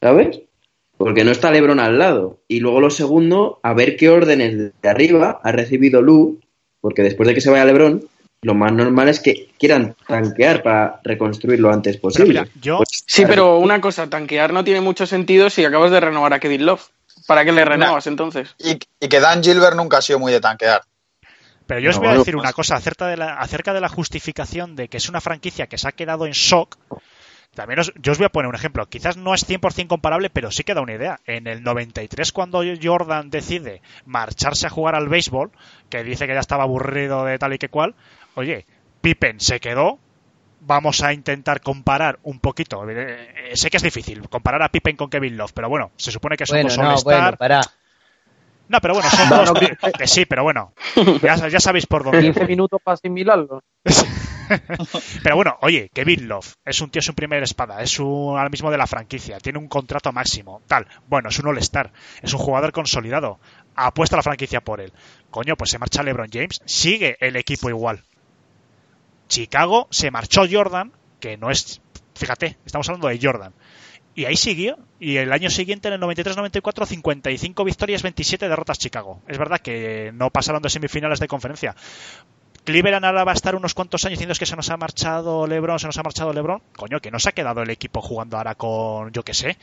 ¿sabes? 0.00 0.40
Porque 0.96 1.24
no 1.24 1.30
está 1.30 1.50
Lebron 1.50 1.78
al 1.78 1.98
lado. 1.98 2.40
Y 2.48 2.60
luego 2.60 2.80
lo 2.80 2.90
segundo, 2.90 3.60
a 3.62 3.72
ver 3.72 3.96
qué 3.96 4.08
órdenes 4.08 4.72
de 4.80 4.88
arriba 4.88 5.40
ha 5.42 5.52
recibido 5.52 6.02
Lu, 6.02 6.40
porque 6.80 7.02
después 7.02 7.28
de 7.28 7.34
que 7.34 7.40
se 7.40 7.50
vaya 7.50 7.64
Lebron, 7.64 8.08
lo 8.42 8.54
más 8.54 8.72
normal 8.72 9.08
es 9.08 9.20
que 9.20 9.48
quieran 9.58 9.96
tanquear 10.06 10.62
para 10.62 11.00
reconstruir 11.02 11.58
lo 11.60 11.72
antes 11.72 11.96
Pero 11.96 12.02
posible. 12.02 12.28
mira, 12.28 12.48
yo, 12.60 12.78
Pues, 12.78 13.04
Sí, 13.06 13.24
pero 13.26 13.58
una 13.58 13.80
cosa, 13.80 14.08
tanquear 14.08 14.52
no 14.52 14.64
tiene 14.64 14.80
mucho 14.80 15.06
sentido 15.06 15.50
si 15.50 15.64
acabas 15.64 15.90
de 15.90 16.00
renovar 16.00 16.32
a 16.34 16.40
Kevin 16.40 16.66
Love. 16.66 16.88
¿Para 17.26 17.44
qué 17.44 17.52
le 17.52 17.64
renovas 17.64 18.06
entonces? 18.06 18.54
Y, 18.58 18.78
y 19.00 19.08
que 19.08 19.20
Dan 19.20 19.42
Gilbert 19.42 19.76
nunca 19.76 19.98
ha 19.98 20.02
sido 20.02 20.18
muy 20.18 20.32
de 20.32 20.40
tanquear. 20.40 20.82
Pero 21.68 21.80
yo 21.80 21.90
os 21.90 21.98
voy 21.98 22.08
a 22.08 22.14
decir 22.16 22.34
una 22.34 22.54
cosa 22.54 22.76
acerca 22.76 23.06
de, 23.06 23.18
la, 23.18 23.34
acerca 23.34 23.74
de 23.74 23.82
la 23.82 23.90
justificación 23.90 24.74
de 24.74 24.88
que 24.88 24.96
es 24.96 25.10
una 25.10 25.20
franquicia 25.20 25.66
que 25.66 25.76
se 25.76 25.86
ha 25.86 25.92
quedado 25.92 26.24
en 26.24 26.32
shock. 26.32 26.78
También 27.54 27.78
os, 27.80 27.92
yo 27.96 28.12
os 28.12 28.18
voy 28.18 28.24
a 28.24 28.30
poner 28.30 28.48
un 28.48 28.54
ejemplo. 28.54 28.86
Quizás 28.86 29.18
no 29.18 29.34
es 29.34 29.46
100% 29.46 29.86
comparable, 29.86 30.30
pero 30.30 30.50
sí 30.50 30.64
que 30.64 30.72
da 30.72 30.80
una 30.80 30.94
idea. 30.94 31.20
En 31.26 31.46
el 31.46 31.62
93, 31.62 32.32
cuando 32.32 32.62
Jordan 32.82 33.28
decide 33.28 33.82
marcharse 34.06 34.66
a 34.66 34.70
jugar 34.70 34.94
al 34.94 35.10
béisbol, 35.10 35.50
que 35.90 36.02
dice 36.04 36.26
que 36.26 36.32
ya 36.32 36.40
estaba 36.40 36.62
aburrido 36.62 37.26
de 37.26 37.38
tal 37.38 37.52
y 37.52 37.58
que 37.58 37.68
cual, 37.68 37.94
oye, 38.34 38.64
Pippen 39.02 39.38
se 39.38 39.60
quedó. 39.60 39.98
Vamos 40.60 41.02
a 41.02 41.12
intentar 41.12 41.60
comparar 41.60 42.18
un 42.22 42.40
poquito. 42.40 42.88
Eh, 42.88 43.50
sé 43.52 43.68
que 43.68 43.76
es 43.76 43.82
difícil 43.82 44.26
comparar 44.30 44.62
a 44.62 44.70
Pippen 44.70 44.96
con 44.96 45.10
Kevin 45.10 45.36
Love, 45.36 45.52
pero 45.52 45.68
bueno, 45.68 45.90
se 45.96 46.10
supone 46.12 46.36
que 46.36 46.46
son 46.46 46.62
Bueno, 46.62 46.68
dos 46.70 46.78
no, 46.78 46.90
All-Star. 46.90 47.36
bueno. 47.38 47.60
No, 48.68 48.80
pero 48.80 48.94
bueno, 48.94 49.08
son 49.10 49.28
dos. 49.30 49.52
que 49.98 50.06
sí, 50.06 50.24
pero 50.26 50.42
bueno, 50.42 50.72
ya, 51.22 51.48
ya 51.48 51.60
sabéis 51.60 51.86
por 51.86 52.04
dónde. 52.04 52.20
15 52.20 52.40
voy. 52.40 52.48
minutos 52.48 52.80
para 52.82 52.94
asimilarlo. 52.94 53.62
Pero 55.22 55.36
bueno, 55.36 55.58
oye, 55.60 55.90
Kevin 55.92 56.26
Love 56.26 56.54
es 56.64 56.80
un 56.80 56.88
tío, 56.88 57.00
es 57.00 57.08
un 57.10 57.14
primer 57.14 57.42
espada, 57.42 57.82
es 57.82 57.98
un 58.00 58.30
ahora 58.38 58.48
mismo 58.48 58.70
de 58.70 58.78
la 58.78 58.86
franquicia, 58.86 59.38
tiene 59.40 59.58
un 59.58 59.68
contrato 59.68 60.10
máximo, 60.10 60.62
tal. 60.66 60.86
Bueno, 61.06 61.28
es 61.28 61.38
un 61.38 61.48
All-Star, 61.48 61.92
es 62.22 62.32
un 62.32 62.38
jugador 62.38 62.72
consolidado, 62.72 63.38
apuesta 63.76 64.16
la 64.16 64.22
franquicia 64.22 64.62
por 64.62 64.80
él. 64.80 64.92
Coño, 65.30 65.54
pues 65.54 65.70
se 65.70 65.78
marcha 65.78 66.02
LeBron 66.02 66.30
James, 66.32 66.62
sigue 66.64 67.18
el 67.20 67.36
equipo 67.36 67.68
igual. 67.68 68.04
Chicago 69.28 69.86
se 69.90 70.10
marchó 70.10 70.44
Jordan, 70.50 70.92
que 71.20 71.36
no 71.36 71.50
es, 71.50 71.82
fíjate, 72.14 72.56
estamos 72.64 72.88
hablando 72.88 73.08
de 73.08 73.18
Jordan. 73.22 73.52
Y 74.18 74.24
ahí 74.24 74.36
siguió, 74.36 74.76
y 74.98 75.18
el 75.18 75.32
año 75.32 75.48
siguiente, 75.48 75.86
en 75.86 75.94
el 75.94 76.00
93-94, 76.00 76.86
55 76.86 77.62
victorias, 77.62 78.02
27 78.02 78.48
derrotas 78.48 78.76
Chicago. 78.76 79.22
Es 79.28 79.38
verdad 79.38 79.60
que 79.60 80.10
no 80.12 80.30
pasaron 80.30 80.60
de 80.60 80.70
semifinales 80.70 81.20
de 81.20 81.28
conferencia. 81.28 81.76
Cleveland 82.64 83.04
ahora 83.04 83.22
va 83.22 83.30
a 83.30 83.34
estar 83.34 83.54
unos 83.54 83.74
cuantos 83.74 84.04
años 84.04 84.18
diciendo 84.18 84.32
es 84.32 84.40
que 84.40 84.44
se 84.46 84.56
nos 84.56 84.68
ha 84.70 84.76
marchado 84.76 85.46
LeBron, 85.46 85.78
se 85.78 85.86
nos 85.86 85.96
ha 85.98 86.02
marchado 86.02 86.32
LeBron. 86.32 86.60
Coño, 86.76 86.98
que 86.98 87.12
no 87.12 87.20
se 87.20 87.28
ha 87.28 87.32
quedado 87.32 87.62
el 87.62 87.70
equipo 87.70 88.02
jugando 88.02 88.36
ahora 88.38 88.56
con, 88.56 89.12
yo 89.12 89.22
qué 89.22 89.34
sé, 89.34 89.56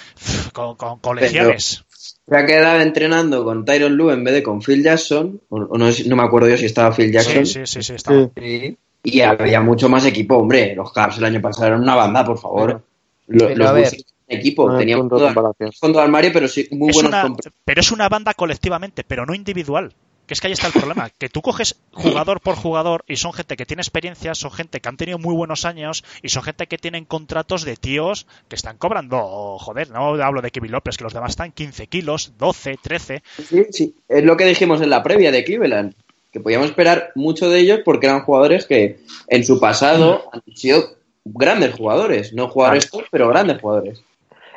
con, 0.54 0.76
con 0.76 0.98
colegiales. 1.00 1.84
Se 1.90 2.34
ha 2.36 2.46
quedado 2.46 2.80
entrenando 2.80 3.44
con 3.44 3.66
Tyron 3.66 3.94
Lue 3.94 4.14
en 4.14 4.24
vez 4.24 4.32
de 4.32 4.42
con 4.42 4.62
Phil 4.62 4.82
Jackson, 4.82 5.38
o, 5.50 5.56
o 5.56 5.76
no, 5.76 5.92
sé- 5.92 6.08
no 6.08 6.16
me 6.16 6.22
acuerdo 6.22 6.48
yo 6.48 6.56
si 6.56 6.64
estaba 6.64 6.94
Phil 6.94 7.12
Jackson, 7.12 7.44
Sí, 7.44 7.66
sí, 7.66 7.66
sí, 7.66 7.82
sí, 7.82 7.92
está. 7.94 8.12
Sí. 8.36 8.78
y 9.04 9.20
había 9.20 9.60
mucho 9.60 9.90
más 9.90 10.04
equipo, 10.06 10.36
hombre, 10.38 10.74
los 10.74 10.92
Cavs 10.92 11.18
el 11.18 11.24
año 11.26 11.42
pasado 11.42 11.66
eran 11.68 11.82
una 11.82 11.94
banda, 11.94 12.24
por 12.24 12.38
favor. 12.38 12.82
Lo- 13.28 13.46
Pero 13.46 13.56
los 13.56 13.68
a 13.68 13.72
ver. 13.72 13.96
Equipo, 14.30 14.70
No 14.70 14.76
tenían 14.78 15.02
de 15.04 15.08
comparación. 15.08 15.72
fondo 15.72 15.98
de 16.00 16.04
armario, 16.04 16.30
pero 16.34 16.48
sí 16.48 16.68
muy 16.70 16.90
Es 16.90 16.96
buenos 16.96 17.24
una- 17.24 17.34
pero 17.64 17.80
es 17.80 17.90
una 17.92 18.08
banda 18.10 18.34
colectivamente, 18.34 19.02
pero 19.04 19.24
no 19.24 19.34
individual. 19.34 19.94
que 20.26 20.34
es 20.34 20.42
que 20.42 20.48
ahí 20.48 20.52
está 20.52 20.66
el 20.66 20.74
problema, 20.74 21.08
que 21.08 21.30
tú 21.30 21.40
coges 21.40 21.80
jugador 21.90 22.42
por 22.42 22.54
jugador 22.54 23.02
y 23.08 23.16
son 23.16 23.32
gente 23.32 23.56
que 23.56 23.64
tiene 23.64 23.80
experiencia, 23.80 24.34
son 24.34 24.50
gente 24.50 24.78
que 24.80 24.86
han 24.90 24.98
tenido 24.98 25.18
muy 25.18 25.34
buenos 25.34 25.64
años 25.64 26.04
y 26.22 26.28
son 26.28 26.42
gente 26.42 26.66
que 26.66 26.76
tienen 26.76 27.06
contratos 27.06 27.64
de 27.64 27.76
tíos 27.76 28.26
que 28.48 28.54
están 28.56 28.76
cobrando, 28.76 29.56
joder, 29.58 29.88
no 29.90 30.22
hablo 30.22 30.42
de 30.42 30.50
Kevin 30.50 30.72
López, 30.72 30.98
que 30.98 31.04
los 31.04 31.14
demás 31.14 31.30
están 31.30 31.50
15 31.52 31.86
kilos, 31.86 32.34
12, 32.36 32.76
13. 32.82 33.22
Sí, 33.42 33.64
sí, 33.70 33.94
es 34.06 34.22
lo 34.22 34.36
que 34.36 34.44
dijimos 34.44 34.82
en 34.82 34.90
la 34.90 35.02
previa 35.02 35.32
de 35.32 35.44
Cleveland, 35.44 35.94
que 36.30 36.40
podíamos 36.40 36.68
esperar 36.68 37.10
mucho 37.14 37.48
de 37.48 37.60
ellos 37.60 37.80
porque 37.82 38.06
eran 38.08 38.20
jugadores 38.20 38.66
que 38.66 38.98
en 39.28 39.44
su 39.46 39.58
pasado 39.58 40.28
han 40.30 40.42
sido 40.54 40.97
grandes 41.34 41.74
jugadores, 41.74 42.32
no 42.32 42.48
jugadores 42.48 42.90
top, 42.90 43.04
pero 43.10 43.28
grandes 43.28 43.60
jugadores. 43.60 44.02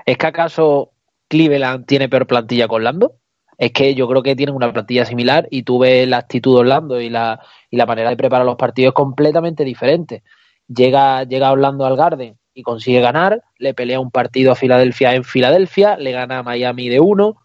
¿Es 0.06 0.18
que 0.18 0.28
acaso 0.28 0.92
Cleveland 1.28 1.86
tiene 1.86 2.10
peor 2.10 2.28
plantilla 2.28 2.68
con 2.68 2.84
Lando? 2.84 3.16
Es 3.58 3.72
que 3.72 3.94
yo 3.94 4.08
creo 4.08 4.24
que 4.24 4.36
tienen 4.36 4.56
una 4.56 4.74
plantilla 4.74 5.06
similar 5.06 5.48
y 5.52 5.64
tú 5.64 5.80
ves 5.80 6.08
la 6.08 6.18
actitud 6.18 6.56
de 6.56 6.62
Orlando 6.62 7.00
y 7.00 7.10
la, 7.10 7.40
y 7.70 7.78
la 7.78 7.86
manera 7.86 8.10
de 8.10 8.18
preparar 8.18 8.46
los 8.46 8.56
partidos 8.56 8.92
es 8.92 8.96
completamente 8.96 9.64
diferente. 9.64 10.24
Llega, 10.68 11.24
llega 11.26 11.52
Orlando 11.52 11.86
al 11.86 11.96
Garden 11.96 12.38
y 12.54 12.64
consigue 12.64 13.02
ganar, 13.02 13.44
le 13.58 13.74
pelea 13.74 14.00
un 14.00 14.12
partido 14.12 14.52
a 14.52 14.56
Filadelfia 14.56 15.14
en 15.14 15.24
Filadelfia, 15.24 15.98
le 15.98 16.12
gana 16.12 16.40
a 16.40 16.44
Miami 16.44 16.90
de 16.90 17.00
uno, 17.00 17.38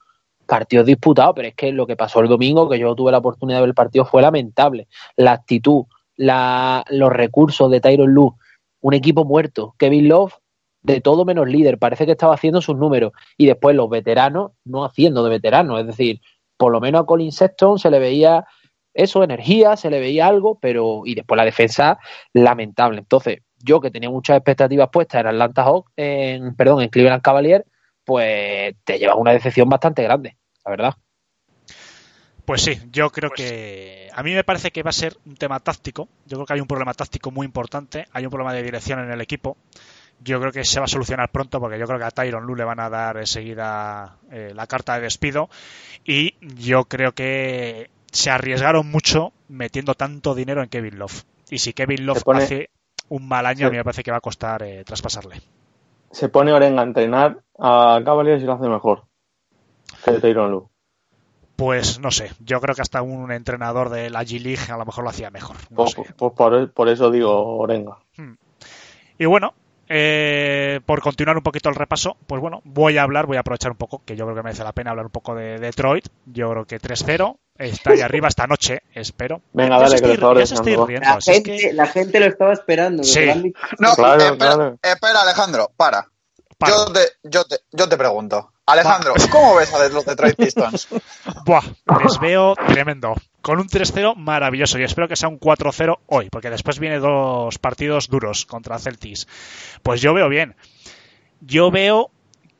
partidos 0.47 0.87
disputados, 0.87 1.35
pero 1.37 1.49
es 1.49 1.55
que 1.55 1.73
lo 1.73 1.87
que 1.87 1.97
pasó 1.97 2.21
el 2.21 2.29
domingo, 2.29 2.69
que 2.69 2.79
yo 2.79 2.95
tuve 2.95 3.13
la 3.13 3.19
oportunidad 3.19 3.59
de 3.59 3.63
ver 3.63 3.71
el 3.71 3.75
partido, 3.75 4.05
fue 4.05 4.23
lamentable. 4.23 4.89
La 5.17 5.33
actitud, 5.33 5.85
la, 6.17 6.85
los 6.89 7.13
recursos 7.13 7.71
de 7.71 7.81
Tyron 7.81 8.13
Lue, 8.13 8.33
un 8.87 8.95
equipo 8.95 9.25
muerto. 9.25 9.75
Kevin 9.79 10.09
Love, 10.09 10.35
de 10.83 11.01
todo 11.01 11.25
menos 11.25 11.49
líder, 11.49 11.77
parece 11.77 12.07
que 12.07 12.13
estaba 12.13 12.35
haciendo 12.35 12.61
sus 12.61 12.77
números. 12.77 13.13
Y 13.37 13.47
después 13.47 13.75
los 13.75 13.91
veteranos, 13.91 14.53
no 14.65 14.85
haciendo 14.85 15.25
de 15.25 15.31
veteranos, 15.31 15.81
es 15.81 15.89
decir, 15.89 16.21
por 16.57 16.71
lo 16.71 16.81
menos 16.81 17.03
a 17.03 17.05
Colin 17.05 17.33
Sexton 17.33 17.81
se 17.81 17.91
le 17.91 17.99
veía 17.99 18.47
eso, 18.95 19.25
energía, 19.25 19.77
se 19.77 19.91
le 19.91 19.99
veía 19.99 20.29
algo, 20.29 20.61
pero. 20.61 21.03
Y 21.05 21.17
después 21.17 21.37
la 21.37 21.45
defensa, 21.45 21.99
lamentable. 22.33 23.01
Entonces, 23.01 23.41
yo 23.59 23.81
que 23.81 23.91
tenía 23.91 24.09
muchas 24.09 24.37
expectativas 24.37 24.89
puestas 24.93 25.23
en 25.23 25.27
Atlanta 25.27 25.65
Hawks, 25.65 25.91
en, 25.97 26.55
perdón, 26.55 26.83
en 26.83 26.89
Cleveland 26.89 27.23
Cavaliers, 27.23 27.65
pues 28.05 28.77
te 28.85 29.01
llevas 29.01 29.17
una 29.17 29.33
decepción 29.33 29.69
bastante 29.69 30.05
grande, 30.05 30.37
la 30.65 30.71
verdad. 30.71 30.95
Pues 32.47 32.63
sí, 32.63 32.79
yo 32.93 33.11
creo 33.11 33.31
que 33.31 34.09
a 34.15 34.23
mí 34.23 34.33
me 34.33 34.45
parece 34.45 34.71
que 34.71 34.83
va 34.85 34.91
a 34.91 34.93
ser 34.93 35.17
un 35.27 35.35
tema 35.37 35.59
táctico. 35.61 36.09
Yo 36.27 36.37
creo 36.39 36.47
que 36.47 36.53
hay 36.55 36.61
un 36.61 36.69
problema 36.69 36.95
táctico 36.95 37.31
muy 37.33 37.45
importante, 37.45 38.07
hay 38.13 38.25
un 38.25 38.31
problema 38.31 38.55
de 38.55 38.63
dirección 38.63 39.01
en 39.01 39.11
el 39.11 39.21
equipo. 39.21 39.57
Yo 40.21 40.39
creo 40.41 40.53
que 40.53 40.65
se 40.65 40.79
va 40.79 40.85
a 40.85 40.89
solucionar 40.89 41.31
pronto 41.31 41.59
porque 41.61 41.79
yo 41.79 41.87
creo 41.87 41.99
que 41.99 42.05
a 42.05 42.11
Tyron 42.11 42.45
Lue 42.47 42.57
le 42.57 42.65
van 42.65 42.81
a 42.81 42.89
dar 42.89 43.17
enseguida 43.19 44.17
eh, 44.31 44.53
la 44.55 44.67
carta 44.67 44.95
de 44.95 45.03
despido 45.03 45.51
y 46.05 46.35
yo 46.41 46.85
creo 46.85 47.13
que 47.13 47.91
se 48.13 48.31
arriesgaron 48.31 48.89
mucho 48.91 49.33
metiendo 49.49 49.95
tanto 49.95 50.35
dinero 50.35 50.63
en 50.63 50.69
Kevin 50.71 50.99
Love. 50.99 51.25
Y 51.51 51.59
si 51.59 51.73
Kevin 51.75 52.07
Love 52.07 52.23
pone- 52.25 52.45
hace 52.45 52.71
un 53.09 53.29
mal 53.29 53.45
año, 53.45 53.67
a 53.67 53.71
mí 53.71 53.77
me 53.77 53.85
parece 53.85 54.03
que 54.05 54.11
va 54.13 54.17
a 54.19 54.23
costar 54.23 54.63
eh, 54.63 54.85
traspasarle. 54.85 55.43
Se 56.13 56.29
pone 56.29 56.53
Orenga 56.53 56.81
a 56.81 56.85
entrenar 56.85 57.43
a 57.59 58.01
Cavaliers 58.05 58.43
y 58.43 58.47
lo 58.47 58.53
hace 58.55 58.69
mejor 58.69 59.03
que 60.05 60.13
Tyron 60.21 60.51
Lue. 60.53 60.69
Pues 61.57 61.99
no 62.01 62.11
sé, 62.11 62.33
yo 62.41 62.61
creo 62.61 62.75
que 62.75 62.83
hasta 62.83 63.01
un 63.03 63.33
entrenador 63.33 63.89
de 63.89 64.11
la 64.11 64.23
G-League 64.23 64.71
a 64.71 64.77
lo 64.77 64.85
mejor 64.85 65.05
lo 65.05 65.11
hacía 65.11 65.31
mejor. 65.31 65.57
No 65.71 65.77
Pues, 65.77 65.93
sé. 65.93 66.03
pues 66.17 66.33
por, 66.35 66.71
por 66.73 66.89
eso 66.89 67.11
digo 67.11 67.57
Orenga. 67.59 67.97
Y 69.19 69.25
bueno, 69.25 69.55
eh, 69.89 70.81
por 70.85 71.01
continuar 71.01 71.37
un 71.37 71.43
poquito 71.43 71.69
el 71.71 71.75
repaso, 71.75 72.17
pues 72.27 72.41
bueno, 72.43 72.61
voy 72.65 72.99
a 72.99 73.03
hablar, 73.03 73.25
voy 73.27 73.39
a 73.39 73.41
aprovechar 73.41 73.71
un 73.71 73.79
poco, 73.79 74.03
que 74.05 74.17
yo 74.17 74.27
creo 74.27 74.37
que 74.37 74.43
merece 74.43 74.65
la 74.65 74.73
pena 74.73 74.91
hablar 74.91 75.07
un 75.07 75.13
poco 75.13 75.35
de 75.35 75.59
Detroit. 75.59 76.09
Yo 76.27 76.51
creo 76.51 76.65
que 76.67 76.79
3-0 76.79 77.39
está 77.57 77.93
ahí 77.93 78.01
arriba 78.03 78.29
esta 78.29 78.47
noche, 78.47 78.83
espero. 78.93 79.41
Venga, 79.55 79.79
dale, 79.79 79.97
que 79.97 80.07
lo 80.09 80.13
estoy- 80.13 80.15
estaba 80.15 80.41
ya 80.41 80.47
se 80.47 80.55
estoy 80.57 80.77
riendo. 80.77 81.09
La 81.09 81.21
gente, 81.23 81.57
que- 81.57 81.73
la 81.73 81.87
gente 81.87 82.21
lo 82.21 82.27
estaba 82.27 82.53
esperando. 82.53 83.03
Sí. 83.03 83.25
No, 83.79 83.95
Claro, 83.95 84.23
espera, 84.23 84.37
claro. 84.37 84.79
espera, 84.83 85.23
Alejandro, 85.23 85.71
para. 85.75 86.07
Paro. 86.59 86.87
Yo 86.87 86.93
te, 86.93 87.01
yo, 87.23 87.45
te, 87.45 87.57
yo 87.73 87.89
te 87.89 87.97
pregunto. 87.97 88.53
Alejandro, 88.67 89.15
¿cómo 89.31 89.55
ves 89.55 89.73
a 89.73 89.89
los 89.89 90.05
Detroit 90.05 90.35
Pistons? 90.35 90.89
Buah, 91.45 91.63
les 92.03 92.19
veo 92.19 92.57
tremendo. 92.57 93.15
Con 93.41 93.61
un 93.61 93.69
3-0 93.69 94.17
maravilloso 94.17 94.77
y 94.81 94.83
espero 94.83 95.07
que 95.07 95.15
sea 95.15 95.29
un 95.29 95.39
4-0 95.39 96.01
hoy, 96.07 96.29
porque 96.31 96.51
después 96.51 96.81
viene 96.81 96.99
dos 96.99 97.59
partidos 97.59 98.09
duros 98.09 98.45
contra 98.45 98.81
Celtics. 98.81 99.29
Pues 99.85 100.01
yo 100.01 100.15
veo 100.15 100.29
bien. 100.29 100.57
Yo 101.41 101.71
veo 101.71 102.11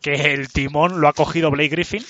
que 0.01 0.33
el 0.33 0.47
timón 0.49 1.01
lo 1.01 1.09
ha 1.09 1.13
cogido 1.13 1.51
Blake 1.51 1.71
Griffin, 1.71 2.05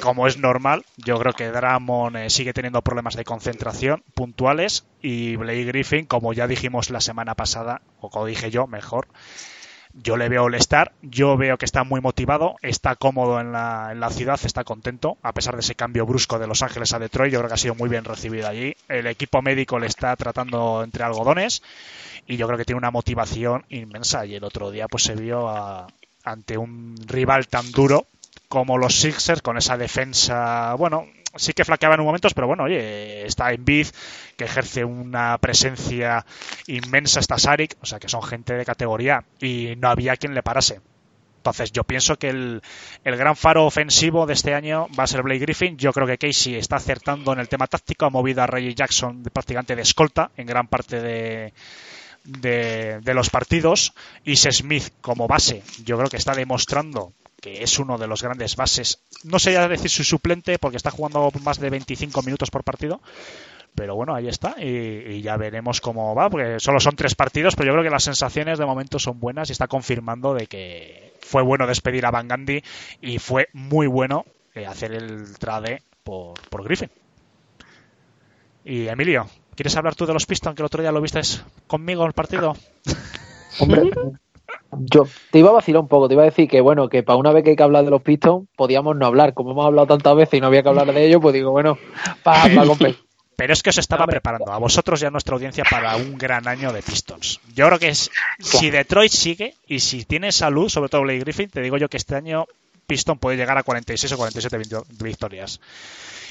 como 0.00 0.26
es 0.26 0.38
normal. 0.38 0.84
Yo 0.96 1.16
creo 1.20 1.32
que 1.32 1.52
Dramon 1.52 2.16
eh, 2.16 2.30
sigue 2.30 2.52
teniendo 2.52 2.82
problemas 2.82 3.14
de 3.14 3.24
concentración 3.24 4.02
puntuales 4.14 4.86
y 5.00 5.36
Blake 5.36 5.66
Griffin, 5.66 6.06
como 6.06 6.32
ya 6.32 6.48
dijimos 6.48 6.90
la 6.90 7.00
semana 7.00 7.36
pasada, 7.36 7.82
o 8.00 8.10
como 8.10 8.26
dije 8.26 8.50
yo, 8.50 8.66
mejor, 8.66 9.06
yo 10.02 10.16
le 10.16 10.28
veo 10.28 10.44
All-Star, 10.44 10.92
yo 11.02 11.36
veo 11.36 11.56
que 11.56 11.64
está 11.64 11.82
muy 11.84 12.00
motivado, 12.00 12.56
está 12.62 12.96
cómodo 12.96 13.40
en 13.40 13.52
la, 13.52 13.88
en 13.92 14.00
la 14.00 14.10
ciudad, 14.10 14.38
está 14.44 14.62
contento, 14.64 15.16
a 15.22 15.32
pesar 15.32 15.54
de 15.54 15.60
ese 15.60 15.74
cambio 15.74 16.04
brusco 16.06 16.38
de 16.38 16.46
Los 16.46 16.62
Ángeles 16.62 16.92
a 16.92 16.98
Detroit, 16.98 17.32
yo 17.32 17.38
creo 17.38 17.48
que 17.48 17.54
ha 17.54 17.58
sido 17.58 17.74
muy 17.74 17.88
bien 17.88 18.04
recibido 18.04 18.46
allí. 18.48 18.76
El 18.88 19.06
equipo 19.06 19.40
médico 19.42 19.78
le 19.78 19.86
está 19.86 20.14
tratando 20.16 20.82
entre 20.84 21.02
algodones 21.04 21.62
y 22.26 22.36
yo 22.36 22.46
creo 22.46 22.58
que 22.58 22.64
tiene 22.64 22.78
una 22.78 22.90
motivación 22.90 23.64
inmensa. 23.70 24.26
Y 24.26 24.34
el 24.34 24.44
otro 24.44 24.70
día 24.70 24.86
pues 24.88 25.04
se 25.04 25.14
vio 25.14 25.48
a- 25.48 25.86
ante 26.24 26.58
un 26.58 26.94
rival 27.06 27.48
tan 27.48 27.70
duro 27.72 28.06
como 28.48 28.78
los 28.78 28.94
Sixers, 28.94 29.42
con 29.42 29.56
esa 29.56 29.76
defensa, 29.76 30.74
bueno, 30.74 31.06
sí 31.38 31.52
que 31.52 31.64
flaqueaban 31.64 32.00
en 32.00 32.06
momentos, 32.06 32.34
pero 32.34 32.46
bueno, 32.46 32.64
oye, 32.64 33.26
está 33.26 33.52
Embiid, 33.52 33.88
que 34.36 34.44
ejerce 34.44 34.84
una 34.84 35.38
presencia 35.38 36.24
inmensa, 36.66 37.20
está 37.20 37.38
Saric, 37.38 37.76
o 37.80 37.86
sea 37.86 37.98
que 37.98 38.08
son 38.08 38.22
gente 38.22 38.54
de 38.54 38.64
categoría 38.64 39.24
y 39.40 39.74
no 39.78 39.88
había 39.88 40.16
quien 40.16 40.34
le 40.34 40.42
parase. 40.42 40.80
Entonces 41.38 41.70
yo 41.70 41.84
pienso 41.84 42.16
que 42.18 42.28
el, 42.30 42.60
el 43.04 43.16
gran 43.16 43.36
faro 43.36 43.66
ofensivo 43.66 44.26
de 44.26 44.32
este 44.32 44.52
año 44.54 44.88
va 44.98 45.04
a 45.04 45.06
ser 45.06 45.22
Blake 45.22 45.38
Griffin. 45.40 45.76
Yo 45.76 45.92
creo 45.92 46.04
que 46.06 46.18
Casey 46.18 46.56
está 46.56 46.74
acertando 46.76 47.32
en 47.32 47.38
el 47.38 47.48
tema 47.48 47.68
táctico, 47.68 48.04
ha 48.04 48.10
movido 48.10 48.42
a 48.42 48.48
Reggie 48.48 48.74
Jackson 48.74 49.22
de- 49.22 49.30
prácticamente 49.30 49.76
de 49.76 49.82
escolta 49.82 50.32
en 50.36 50.44
gran 50.46 50.66
parte 50.66 51.00
de, 51.00 51.52
de 52.24 53.14
los 53.14 53.30
partidos. 53.30 53.92
Y 54.24 54.34
Smith 54.34 54.88
como 55.00 55.28
base, 55.28 55.62
yo 55.84 55.96
creo 55.96 56.08
que 56.10 56.16
está 56.16 56.34
demostrando 56.34 57.12
que 57.40 57.62
es 57.62 57.78
uno 57.78 57.98
de 57.98 58.06
los 58.06 58.22
grandes 58.22 58.56
bases. 58.56 59.02
No 59.24 59.38
sé 59.38 59.52
ya 59.52 59.68
decir 59.68 59.90
su 59.90 60.04
suplente 60.04 60.58
porque 60.58 60.76
está 60.76 60.90
jugando 60.90 61.30
más 61.42 61.60
de 61.60 61.70
25 61.70 62.22
minutos 62.22 62.50
por 62.50 62.64
partido. 62.64 63.00
Pero 63.74 63.94
bueno, 63.94 64.14
ahí 64.14 64.26
está 64.26 64.56
y, 64.58 64.66
y 64.68 65.22
ya 65.22 65.36
veremos 65.36 65.82
cómo 65.82 66.14
va, 66.14 66.30
porque 66.30 66.58
solo 66.60 66.80
son 66.80 66.96
tres 66.96 67.14
partidos, 67.14 67.56
pero 67.56 67.66
yo 67.66 67.72
creo 67.74 67.84
que 67.84 67.90
las 67.90 68.04
sensaciones 68.04 68.58
de 68.58 68.64
momento 68.64 68.98
son 68.98 69.20
buenas 69.20 69.50
y 69.50 69.52
está 69.52 69.68
confirmando 69.68 70.32
de 70.32 70.46
que 70.46 71.12
fue 71.20 71.42
bueno 71.42 71.66
despedir 71.66 72.06
a 72.06 72.10
Van 72.10 72.26
Gandhi 72.26 72.62
y 73.02 73.18
fue 73.18 73.48
muy 73.52 73.86
bueno 73.86 74.24
eh, 74.54 74.64
hacer 74.64 74.92
el 74.92 75.38
trade 75.38 75.82
por, 76.02 76.40
por 76.48 76.64
Griffin. 76.64 76.90
Y 78.64 78.88
Emilio, 78.88 79.28
¿quieres 79.54 79.76
hablar 79.76 79.94
tú 79.94 80.06
de 80.06 80.14
los 80.14 80.24
Pistons 80.24 80.56
que 80.56 80.62
el 80.62 80.66
otro 80.66 80.80
día 80.80 80.90
lo 80.90 81.02
viste 81.02 81.20
conmigo 81.66 82.06
el 82.06 82.14
partido? 82.14 82.56
Hombre, 83.60 83.90
yo 84.72 85.06
te 85.30 85.38
iba 85.38 85.50
a 85.50 85.54
vacilar 85.54 85.80
un 85.82 85.88
poco, 85.88 86.08
te 86.08 86.14
iba 86.14 86.22
a 86.22 86.26
decir 86.26 86.48
que 86.48 86.60
bueno, 86.60 86.88
que 86.88 87.02
para 87.02 87.16
una 87.16 87.32
vez 87.32 87.44
que 87.44 87.50
hay 87.50 87.56
que 87.56 87.62
hablar 87.62 87.84
de 87.84 87.90
los 87.90 88.02
Pistons, 88.02 88.48
podíamos 88.56 88.96
no 88.96 89.06
hablar. 89.06 89.32
Como 89.34 89.52
hemos 89.52 89.66
hablado 89.66 89.86
tantas 89.86 90.16
veces 90.16 90.34
y 90.38 90.40
no 90.40 90.48
había 90.48 90.62
que 90.62 90.68
hablar 90.68 90.92
de 90.92 91.04
ellos, 91.06 91.20
pues 91.22 91.34
digo, 91.34 91.50
bueno, 91.52 91.78
para 92.22 92.42
compensar. 92.66 93.02
Pero 93.36 93.52
es 93.52 93.62
que 93.62 93.68
os 93.68 93.76
estaba 93.78 94.06
preparando 94.06 94.50
a 94.50 94.58
vosotros 94.58 95.02
y 95.02 95.04
a 95.04 95.10
nuestra 95.10 95.34
audiencia 95.34 95.62
para 95.70 95.94
un 95.96 96.16
gran 96.16 96.48
año 96.48 96.72
de 96.72 96.82
Pistons. 96.82 97.38
Yo 97.54 97.66
creo 97.66 97.78
que 97.78 97.88
es, 97.88 98.10
si 98.38 98.70
Detroit 98.70 99.12
sigue 99.12 99.54
y 99.66 99.80
si 99.80 100.04
tiene 100.06 100.32
salud, 100.32 100.70
sobre 100.70 100.88
todo 100.88 101.02
Blake 101.02 101.18
Griffin, 101.20 101.50
te 101.50 101.60
digo 101.60 101.76
yo 101.76 101.90
que 101.90 101.98
este 101.98 102.14
año 102.16 102.46
Piston 102.86 103.18
puede 103.18 103.36
llegar 103.36 103.58
a 103.58 103.62
46 103.62 104.10
o 104.12 104.16
47 104.16 104.56
vi- 104.58 105.04
victorias. 105.04 105.60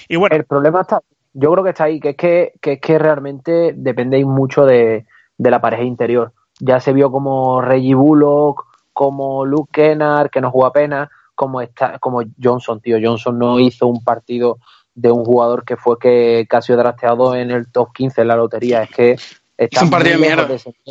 Y 0.07 0.15
bueno, 0.15 0.35
El 0.35 0.45
problema 0.45 0.81
está, 0.81 1.01
yo 1.33 1.51
creo 1.51 1.63
que 1.63 1.69
está 1.71 1.83
ahí, 1.83 1.99
que 1.99 2.09
es 2.09 2.15
que, 2.15 2.53
que, 2.59 2.73
es 2.73 2.81
que 2.81 2.97
realmente 2.97 3.73
dependéis 3.75 4.25
mucho 4.25 4.65
de, 4.65 5.05
de 5.37 5.51
la 5.51 5.61
pareja 5.61 5.83
interior. 5.83 6.33
Ya 6.59 6.79
se 6.79 6.93
vio 6.93 7.11
como 7.11 7.61
Reggie 7.61 7.95
Bullock, 7.95 8.65
como 8.93 9.45
Luke 9.45 9.71
Kennard, 9.73 10.29
que 10.29 10.41
no 10.41 10.51
jugó 10.51 10.65
apenas, 10.67 11.09
como, 11.35 11.61
está, 11.61 11.99
como 11.99 12.21
Johnson, 12.41 12.79
tío. 12.79 12.97
Johnson 13.01 13.37
no 13.37 13.59
hizo 13.59 13.87
un 13.87 14.03
partido 14.03 14.59
de 14.93 15.11
un 15.11 15.25
jugador 15.25 15.65
que 15.65 15.75
fue 15.75 15.99
que 15.99 16.45
casi 16.49 16.71
drafteado 16.73 17.35
en 17.35 17.51
el 17.51 17.69
top 17.71 17.91
15 17.93 18.21
en 18.21 18.27
la 18.29 18.37
lotería. 18.37 18.83
Es 18.83 18.89
que 18.91 19.11
está 19.57 19.79
Hizo 19.79 19.85
un 19.85 19.91
partido 19.91 20.17
de 20.19 20.21
mierda. 20.21 20.47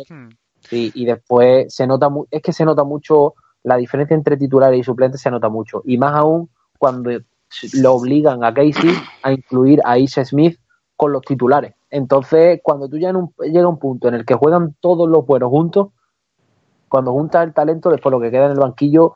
hmm, 0.09 0.29
Sí, 0.61 0.91
y 0.95 1.05
después 1.05 1.73
se 1.73 1.85
nota 1.85 2.09
mu- 2.09 2.25
es 2.31 2.41
que 2.41 2.51
se 2.51 2.65
nota 2.65 2.83
mucho 2.83 3.35
la 3.63 3.77
diferencia 3.77 4.15
entre 4.15 4.35
titulares 4.37 4.79
y 4.79 4.83
suplentes 4.83 5.21
se 5.21 5.29
nota 5.29 5.47
mucho 5.47 5.81
y 5.85 5.97
más 5.99 6.13
aún 6.15 6.49
cuando 6.77 7.11
lo 7.73 7.93
obligan 7.93 8.43
a 8.43 8.51
Casey 8.53 8.95
a 9.21 9.31
incluir 9.31 9.79
a 9.85 9.97
Ish 9.99 10.23
Smith 10.25 10.59
con 10.95 11.11
los 11.11 11.21
titulares. 11.21 11.74
Entonces, 11.89 12.59
cuando 12.63 12.89
tú 12.89 12.97
ya 12.97 13.09
en 13.09 13.15
un, 13.15 13.33
llega 13.39 13.67
un 13.67 13.79
punto 13.79 14.07
en 14.07 14.15
el 14.15 14.25
que 14.25 14.33
juegan 14.33 14.75
todos 14.79 15.09
los 15.09 15.25
buenos 15.25 15.49
juntos, 15.49 15.89
cuando 16.89 17.11
juntas 17.11 17.45
el 17.45 17.53
talento, 17.53 17.89
después 17.89 18.11
lo 18.11 18.19
que 18.19 18.31
queda 18.31 18.45
en 18.45 18.51
el 18.51 18.59
banquillo 18.59 19.13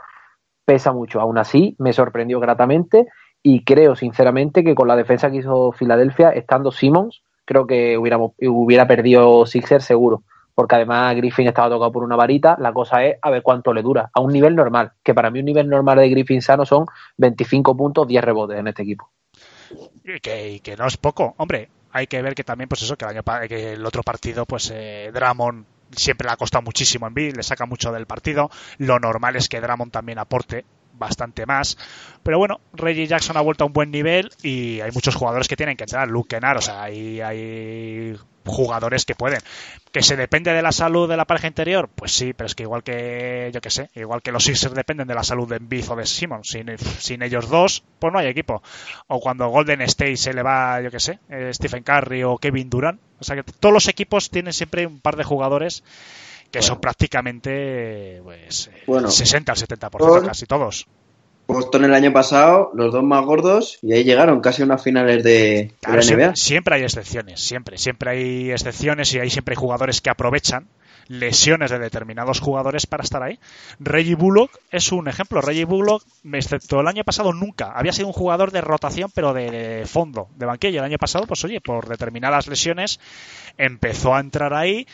pesa 0.66 0.92
mucho. 0.94 1.20
Aún 1.20 1.38
así, 1.38 1.76
me 1.80 1.94
sorprendió 1.94 2.40
gratamente 2.40 3.08
y 3.42 3.64
creo 3.64 3.96
sinceramente 3.96 4.64
que 4.64 4.76
con 4.76 4.88
la 4.88 4.96
defensa 4.96 5.32
que 5.32 5.38
hizo 5.38 5.72
Filadelfia, 5.72 6.30
estando 6.30 6.72
Simmons, 6.72 7.22
creo 7.46 7.66
que 7.66 7.98
hubiéramos, 7.98 8.34
hubiera 8.40 8.88
perdido 8.88 9.46
Sixer 9.46 9.82
seguro. 9.82 10.24
Porque 10.54 10.76
además 10.76 11.16
Griffin 11.16 11.48
estaba 11.48 11.70
tocado 11.70 11.92
por 11.92 12.04
una 12.04 12.18
varita. 12.18 12.58
La 12.60 12.74
cosa 12.74 13.06
es 13.06 13.18
a 13.22 13.30
ver 13.30 13.42
cuánto 13.42 13.74
le 13.74 13.82
dura. 13.82 14.10
A 14.14 14.20
un 14.20 14.34
nivel 14.34 14.58
normal. 14.58 14.92
Que 15.02 15.14
para 15.14 15.32
mí 15.32 15.40
un 15.40 15.46
nivel 15.46 15.70
normal 15.70 16.00
de 16.00 16.10
Griffin 16.10 16.42
sano 16.42 16.66
son 16.66 16.86
25 17.18 17.78
puntos, 17.78 18.06
10 18.06 18.24
rebotes 18.24 18.60
en 18.60 18.68
este 18.68 18.84
equipo. 18.84 19.10
Que 20.04 20.76
no 20.78 20.86
es 20.86 20.98
poco. 20.98 21.34
Hombre, 21.38 21.70
hay 21.92 22.08
que 22.08 22.22
ver 22.22 22.36
que 22.36 22.44
también, 22.44 22.70
pues 22.70 22.82
eso, 22.82 22.98
que 22.98 23.06
el, 23.06 23.12
año, 23.12 23.24
el 23.50 23.86
otro 23.86 24.04
partido, 24.04 24.46
pues 24.46 24.72
eh, 24.74 25.12
Dramon 25.14 25.66
siempre 25.92 26.28
le 26.28 26.34
ha 26.34 26.38
costado 26.38 26.62
muchísimo 26.62 27.08
en 27.08 27.14
B, 27.14 27.32
le 27.36 27.44
saca 27.44 27.66
mucho 27.66 27.92
del 27.92 28.06
partido. 28.06 28.50
Lo 28.78 29.00
normal 29.00 29.36
es 29.36 29.50
que 29.50 29.62
Dramon 29.62 29.92
también 29.92 30.20
aporte 30.20 30.66
bastante 31.00 31.46
más. 31.46 31.78
Pero 32.24 32.38
bueno, 32.38 32.60
Reggie 32.74 33.08
Jackson 33.08 33.38
ha 33.38 33.42
vuelto 33.42 33.64
a 33.64 33.68
un 33.68 33.74
buen 33.74 33.92
nivel 33.92 34.30
y 34.44 34.82
hay 34.82 34.92
muchos 34.92 35.16
jugadores 35.16 35.48
que 35.48 35.56
tienen 35.56 35.78
que 35.78 35.86
entrar. 35.86 36.08
Luke 36.08 36.36
Kennard, 36.36 36.58
o 36.58 36.62
sea, 36.62 36.84
hay, 36.84 37.22
hay 37.22 38.18
jugadores 38.46 39.06
que 39.06 39.16
pueden. 39.16 39.40
¿Que 39.92 40.04
se 40.04 40.16
depende 40.16 40.54
de 40.54 40.62
la 40.62 40.72
salud 40.72 41.10
de 41.10 41.18
la 41.18 41.26
pareja 41.26 41.48
interior? 41.48 41.90
Pues 41.94 42.12
sí, 42.12 42.34
pero 42.34 42.46
es 42.46 42.56
que 42.56 42.64
igual 42.64 42.84
que, 42.84 43.50
yo 43.54 43.62
que 43.62 43.70
sé, 43.70 43.90
igual 43.96 44.22
que 44.22 44.32
los 44.32 44.44
Sixers 44.44 44.76
dependen 44.76 45.08
de 45.08 45.16
la 45.16 45.24
salud 45.24 45.48
de 45.48 45.58
Embiid 45.58 45.90
o 45.90 45.96
de 45.96 46.06
Simmons. 46.06 46.48
Sin, 46.48 46.78
sin 46.78 47.24
ellos 47.24 47.50
dos, 47.50 47.84
pues 48.00 48.14
no 48.14 48.20
hay 48.20 48.28
equipo. 48.28 48.62
O 49.08 49.20
cuando 49.20 49.48
Golden 49.48 49.82
State 49.82 50.18
se 50.18 50.34
le 50.34 50.44
va, 50.44 50.82
yo 50.82 50.92
que 50.92 51.00
sé, 51.00 51.20
eh, 51.30 51.52
Stephen 51.54 51.84
Curry 51.84 52.24
o 52.24 52.38
Kevin 52.38 52.70
Durant. 52.70 53.00
O 53.20 53.24
sea 53.24 53.36
que 53.36 53.44
todos 53.44 53.74
los 53.74 53.88
equipos 53.88 54.30
tienen 54.30 54.54
siempre 54.54 54.86
un 54.86 55.00
par 55.00 55.16
de 55.16 55.24
jugadores 55.24 55.84
que 56.52 56.62
son 56.62 56.80
prácticamente 56.80 58.22
pues, 58.24 58.70
Bueno. 58.88 59.10
60 59.10 59.52
al 59.52 59.58
70%, 59.58 59.90
Por- 59.92 60.26
casi 60.26 60.46
todos. 60.46 60.88
Boston 61.48 61.86
el 61.86 61.96
año 61.96 62.14
pasado, 62.14 62.70
los 62.76 62.94
dos 62.94 63.04
más 63.04 63.26
gordos, 63.26 63.80
y 63.82 63.94
ahí 63.94 64.04
llegaron 64.04 64.40
casi 64.40 64.62
a 64.62 64.66
unas 64.66 64.84
finales 64.84 65.24
de, 65.24 65.74
la 65.82 66.00
siempre, 66.04 66.26
NBA. 66.28 66.36
siempre 66.36 66.76
hay 66.76 66.84
excepciones, 66.84 67.42
siempre, 67.42 67.78
siempre 67.80 68.12
hay 68.12 68.52
excepciones 68.52 69.12
y 69.16 69.20
hay 69.20 69.32
siempre 69.32 69.54
hay 69.54 69.58
jugadores 69.58 70.00
que 70.00 70.12
aprovechan 70.12 70.68
lesiones 71.08 71.72
de 71.72 71.80
determinados 71.80 72.40
jugadores 72.40 72.86
para 72.86 73.02
estar 73.04 73.24
ahí. 73.24 73.40
Reggie 73.80 74.14
Bullock 74.14 74.52
es 74.70 74.92
un 74.92 75.08
ejemplo. 75.08 75.42
Reggie 75.42 75.66
Bullock, 75.66 76.04
excepto 76.34 76.82
el 76.82 76.88
año 76.88 77.04
pasado, 77.04 77.34
nunca 77.34 77.72
había 77.74 77.94
sido 77.94 78.06
un 78.10 78.14
jugador 78.14 78.52
de 78.52 78.62
rotación, 78.62 79.10
pero 79.16 79.34
de, 79.34 79.50
de 79.50 79.86
fondo, 79.88 80.28
de 80.36 80.46
banquillo. 80.46 80.78
El 80.82 80.86
año 80.86 81.00
pasado, 81.00 81.26
pues 81.26 81.44
oye, 81.46 81.62
por 81.62 81.88
determinadas 81.90 82.46
lesiones 82.46 83.00
empezó 83.58 84.14
a 84.14 84.20
entrar 84.20 84.54
ahí. 84.54 84.86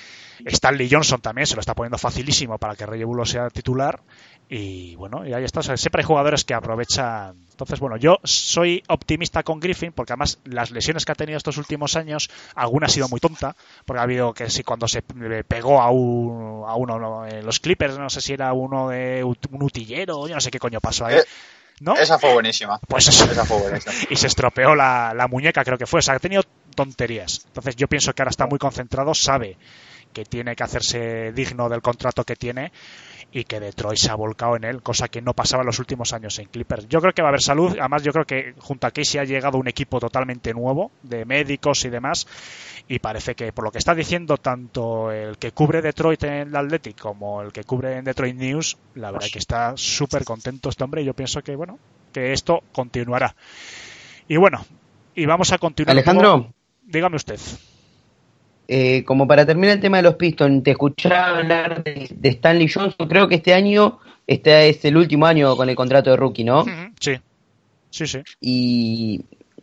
Stanley 0.45 0.89
Johnson 0.89 1.21
también 1.21 1.47
se 1.47 1.55
lo 1.55 1.61
está 1.61 1.73
poniendo 1.73 1.97
facilísimo 1.97 2.57
para 2.57 2.75
que 2.75 2.85
Reggie 2.85 3.05
Bullock 3.05 3.27
sea 3.27 3.49
titular. 3.49 4.01
Y 4.47 4.95
bueno, 4.95 5.25
y 5.25 5.33
ahí 5.33 5.43
está. 5.43 5.61
O 5.61 5.63
sea, 5.63 5.75
siempre 5.75 6.01
hay 6.01 6.05
jugadores 6.05 6.43
que 6.43 6.53
aprovechan. 6.53 7.35
Entonces, 7.49 7.79
bueno, 7.79 7.97
yo 7.97 8.19
soy 8.23 8.83
optimista 8.87 9.41
con 9.43 9.59
Griffin 9.59 9.91
porque 9.91 10.13
además 10.13 10.39
las 10.43 10.71
lesiones 10.71 11.03
que 11.03 11.11
ha 11.11 11.15
tenido 11.15 11.37
estos 11.37 11.57
últimos 11.57 11.95
años, 11.95 12.29
alguna 12.53 12.85
ha 12.85 12.89
sido 12.89 13.09
muy 13.09 13.19
tonta. 13.19 13.55
Porque 13.85 13.99
ha 13.99 14.03
habido 14.03 14.33
que 14.33 14.49
si 14.49 14.63
cuando 14.63 14.87
se 14.87 15.01
pegó 15.01 15.81
a, 15.81 15.89
un, 15.89 16.63
a 16.67 16.75
uno, 16.75 16.99
¿no? 16.99 17.25
en 17.25 17.45
los 17.45 17.59
Clippers, 17.59 17.97
no 17.97 18.09
sé 18.09 18.21
si 18.21 18.33
era 18.33 18.53
uno 18.53 18.89
de 18.89 19.23
un 19.23 19.63
utillero, 19.63 20.27
yo 20.27 20.35
no 20.35 20.41
sé 20.41 20.51
qué 20.51 20.59
coño 20.59 20.79
pasó 20.79 21.07
ahí. 21.07 21.15
Eh, 21.15 21.23
¿No? 21.79 21.95
Esa 21.95 22.19
fue 22.19 22.33
buenísima. 22.33 22.79
Pues 22.87 23.07
eso. 23.07 23.25
Esa 23.25 23.45
fue 23.45 23.59
buenísima. 23.59 23.93
y 24.09 24.15
se 24.15 24.27
estropeó 24.27 24.75
la, 24.75 25.13
la 25.15 25.27
muñeca, 25.27 25.63
creo 25.63 25.77
que 25.77 25.87
fue. 25.87 25.99
O 25.99 26.03
sea, 26.03 26.13
ha 26.13 26.19
tenido 26.19 26.43
tonterías. 26.75 27.41
Entonces 27.47 27.75
yo 27.75 27.87
pienso 27.87 28.13
que 28.13 28.21
ahora 28.21 28.29
está 28.29 28.45
muy 28.45 28.59
concentrado, 28.59 29.15
sabe 29.15 29.57
que 30.15 30.23
tiene 30.23 30.56
que 30.56 30.63
hacerse 30.63 31.34
digno 31.34 31.67
del 31.67 31.82
contrato 31.82 32.23
que 32.23 32.38
tiene 32.38 32.71
y 33.34 33.43
que 33.43 33.60
Detroit 33.60 33.97
se 33.97 34.10
ha 34.10 34.15
volcado 34.15 34.56
en 34.56 34.63
él, 34.63 34.82
cosa 34.82 35.10
que 35.10 35.21
no 35.21 35.34
pasaba 35.34 35.63
en 35.63 35.67
los 35.67 35.78
últimos 35.80 36.13
años 36.13 36.39
en 36.39 36.45
Clippers. 36.45 36.88
Yo 36.88 37.01
creo 37.01 37.12
que 37.12 37.21
va 37.21 37.28
a 37.28 37.32
haber 37.32 37.41
salud, 37.41 37.75
además 37.78 38.01
yo 38.01 38.13
creo 38.13 38.23
que 38.23 38.54
junto 38.60 38.88
a 38.88 38.91
Casey 38.91 39.19
ha 39.19 39.25
llegado 39.25 39.58
un 39.58 39.67
equipo 39.67 39.99
totalmente 39.99 40.54
nuevo 40.54 40.91
de 41.04 41.25
médicos 41.25 41.84
y 41.84 41.89
demás 41.89 42.28
y 42.88 42.99
parece 42.99 43.36
que 43.36 43.51
por 43.51 43.65
lo 43.65 43.71
que 43.71 43.80
está 43.80 43.93
diciendo 43.93 44.38
tanto 44.38 45.12
el 45.12 45.38
que 45.38 45.51
cubre 45.51 45.82
Detroit 45.82 46.23
en 46.23 46.47
el 46.47 46.56
Athletic 46.56 46.97
como 46.97 47.41
el 47.41 47.51
que 47.51 47.65
cubre 47.65 47.97
en 47.97 48.06
Detroit 48.06 48.38
News, 48.38 48.78
la 48.93 49.12
verdad 49.12 49.28
que 49.30 49.39
está 49.39 49.73
súper 49.75 50.23
contento 50.23 50.69
este 50.69 50.86
hombre 50.86 51.01
y 51.01 51.06
yo 51.06 51.13
pienso 51.13 51.41
que 51.41 51.58
bueno, 51.58 51.78
que 52.13 52.32
esto 52.32 52.62
continuará. 52.71 53.36
Y 54.30 54.38
bueno, 54.38 54.65
y 55.13 55.25
vamos 55.25 55.51
a 55.51 55.58
continuar. 55.58 55.91
Alejandro. 55.91 56.54
Dígame 56.84 57.17
usted. 57.17 57.39
Eh, 58.67 59.04
como 59.04 59.28
para 59.28 59.45
terminar 59.45 59.75
el 59.75 59.82
tema 59.82 59.97
de 59.97 60.04
los 60.04 60.15
Pistons, 60.15 60.63
te 60.63 60.71
escuchaba 60.71 61.38
hablar 61.38 61.84
de, 61.84 62.08
de 62.10 62.30
Stanley 62.30 62.67
Johnson. 62.67 63.08
Creo 63.08 63.28
que 63.28 63.36
este 63.36 63.54
año, 63.54 63.99
este 64.25 64.69
es 64.69 64.84
el 64.86 64.97
último 64.97 65.25
año 65.25 65.56
con 65.56 65.69
el 65.69 65.75
contrato 65.75 66.10
de 66.10 66.17
rookie, 66.17 66.43
¿no? 66.43 66.65
Sí, 66.99 67.19
sí, 67.91 68.08
sí. 68.08 68.19
Y 68.41 69.21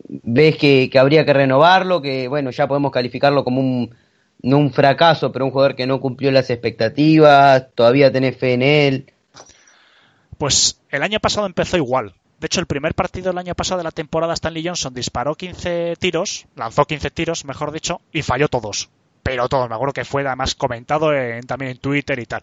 ves 0.09 0.57
que, 0.57 0.89
que 0.91 0.99
habría 0.99 1.25
que 1.25 1.33
renovarlo, 1.33 2.01
que 2.01 2.29
bueno, 2.29 2.51
ya 2.51 2.69
podemos 2.69 2.93
calificarlo 2.93 3.45
como 3.45 3.61
un, 3.61 3.95
no 4.43 4.59
un 4.59 4.73
fracaso, 4.73 5.33
pero 5.33 5.45
un 5.45 5.51
jugador 5.51 5.75
que 5.75 5.87
no 5.87 6.01
cumplió 6.01 6.31
las 6.31 6.51
expectativas, 6.51 7.69
todavía 7.75 8.13
tenés 8.13 8.37
fe 8.37 8.53
en 8.55 8.63
él. 8.63 9.07
Pues 10.39 10.81
el 10.91 11.03
año 11.03 11.19
pasado 11.21 11.47
empezó 11.47 11.77
igual. 11.77 12.15
De 12.43 12.47
hecho, 12.47 12.59
el 12.61 12.67
primer 12.67 12.95
partido 12.95 13.29
del 13.31 13.39
año 13.39 13.55
pasado 13.55 13.79
de 13.79 13.85
la 13.85 13.93
temporada, 13.93 14.35
Stanley 14.35 14.67
Johnson 14.67 14.93
disparó 14.93 15.37
15 15.37 15.95
tiros, 15.99 16.47
lanzó 16.57 16.85
15 16.85 17.11
tiros, 17.13 17.45
mejor 17.45 17.71
dicho, 17.71 18.01
y 18.13 18.23
falló 18.23 18.49
todos. 18.49 18.91
Pero 19.23 19.49
todos, 19.49 19.69
me 19.69 19.77
acuerdo 19.77 19.93
que 19.93 20.05
fue 20.05 20.27
además 20.27 20.57
comentado 20.57 21.15
en- 21.15 21.47
también 21.47 21.71
en 21.71 21.79
Twitter 21.79 22.19
y 22.19 22.27
tal. 22.27 22.41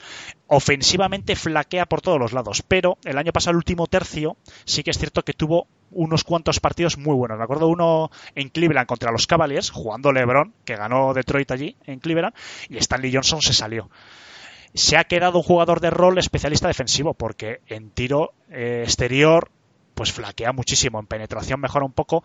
Ofensivamente 0.47 1.35
flaquea 1.35 1.85
por 1.85 1.99
todos 2.01 2.17
los 2.17 2.31
lados, 2.31 2.63
pero 2.65 2.97
el 3.03 3.17
año 3.17 3.33
pasado, 3.33 3.51
el 3.51 3.57
último 3.57 3.87
tercio, 3.87 4.37
sí 4.65 4.83
que 4.83 4.91
es 4.91 4.97
cierto 4.97 5.23
que 5.23 5.33
tuvo 5.33 5.67
unos 5.91 6.23
cuantos 6.23 6.61
partidos 6.61 6.97
muy 6.97 7.15
buenos. 7.15 7.37
Me 7.37 7.43
acuerdo 7.43 7.67
uno 7.67 8.09
en 8.35 8.47
Cleveland 8.49 8.87
contra 8.87 9.11
los 9.11 9.27
Cavaliers, 9.27 9.69
jugando 9.69 10.11
LeBron, 10.13 10.53
que 10.63 10.77
ganó 10.77 11.13
Detroit 11.13 11.51
allí 11.51 11.75
en 11.85 11.99
Cleveland, 11.99 12.33
y 12.69 12.77
Stanley 12.77 13.13
Johnson 13.13 13.41
se 13.41 13.53
salió 13.53 13.89
se 14.75 14.97
ha 14.97 15.03
quedado 15.05 15.39
un 15.39 15.43
jugador 15.43 15.79
de 15.79 15.89
rol 15.89 16.19
especialista 16.19 16.67
defensivo, 16.67 17.15
porque 17.15 17.59
en 17.67 17.89
tiro 17.89 18.33
eh, 18.51 18.83
exterior 18.85 19.49
pues 19.99 20.13
flaquea 20.13 20.53
muchísimo, 20.53 20.97
en 20.97 21.07
penetración 21.07 21.59
mejora 21.59 21.83
un 21.83 21.91
poco. 21.91 22.23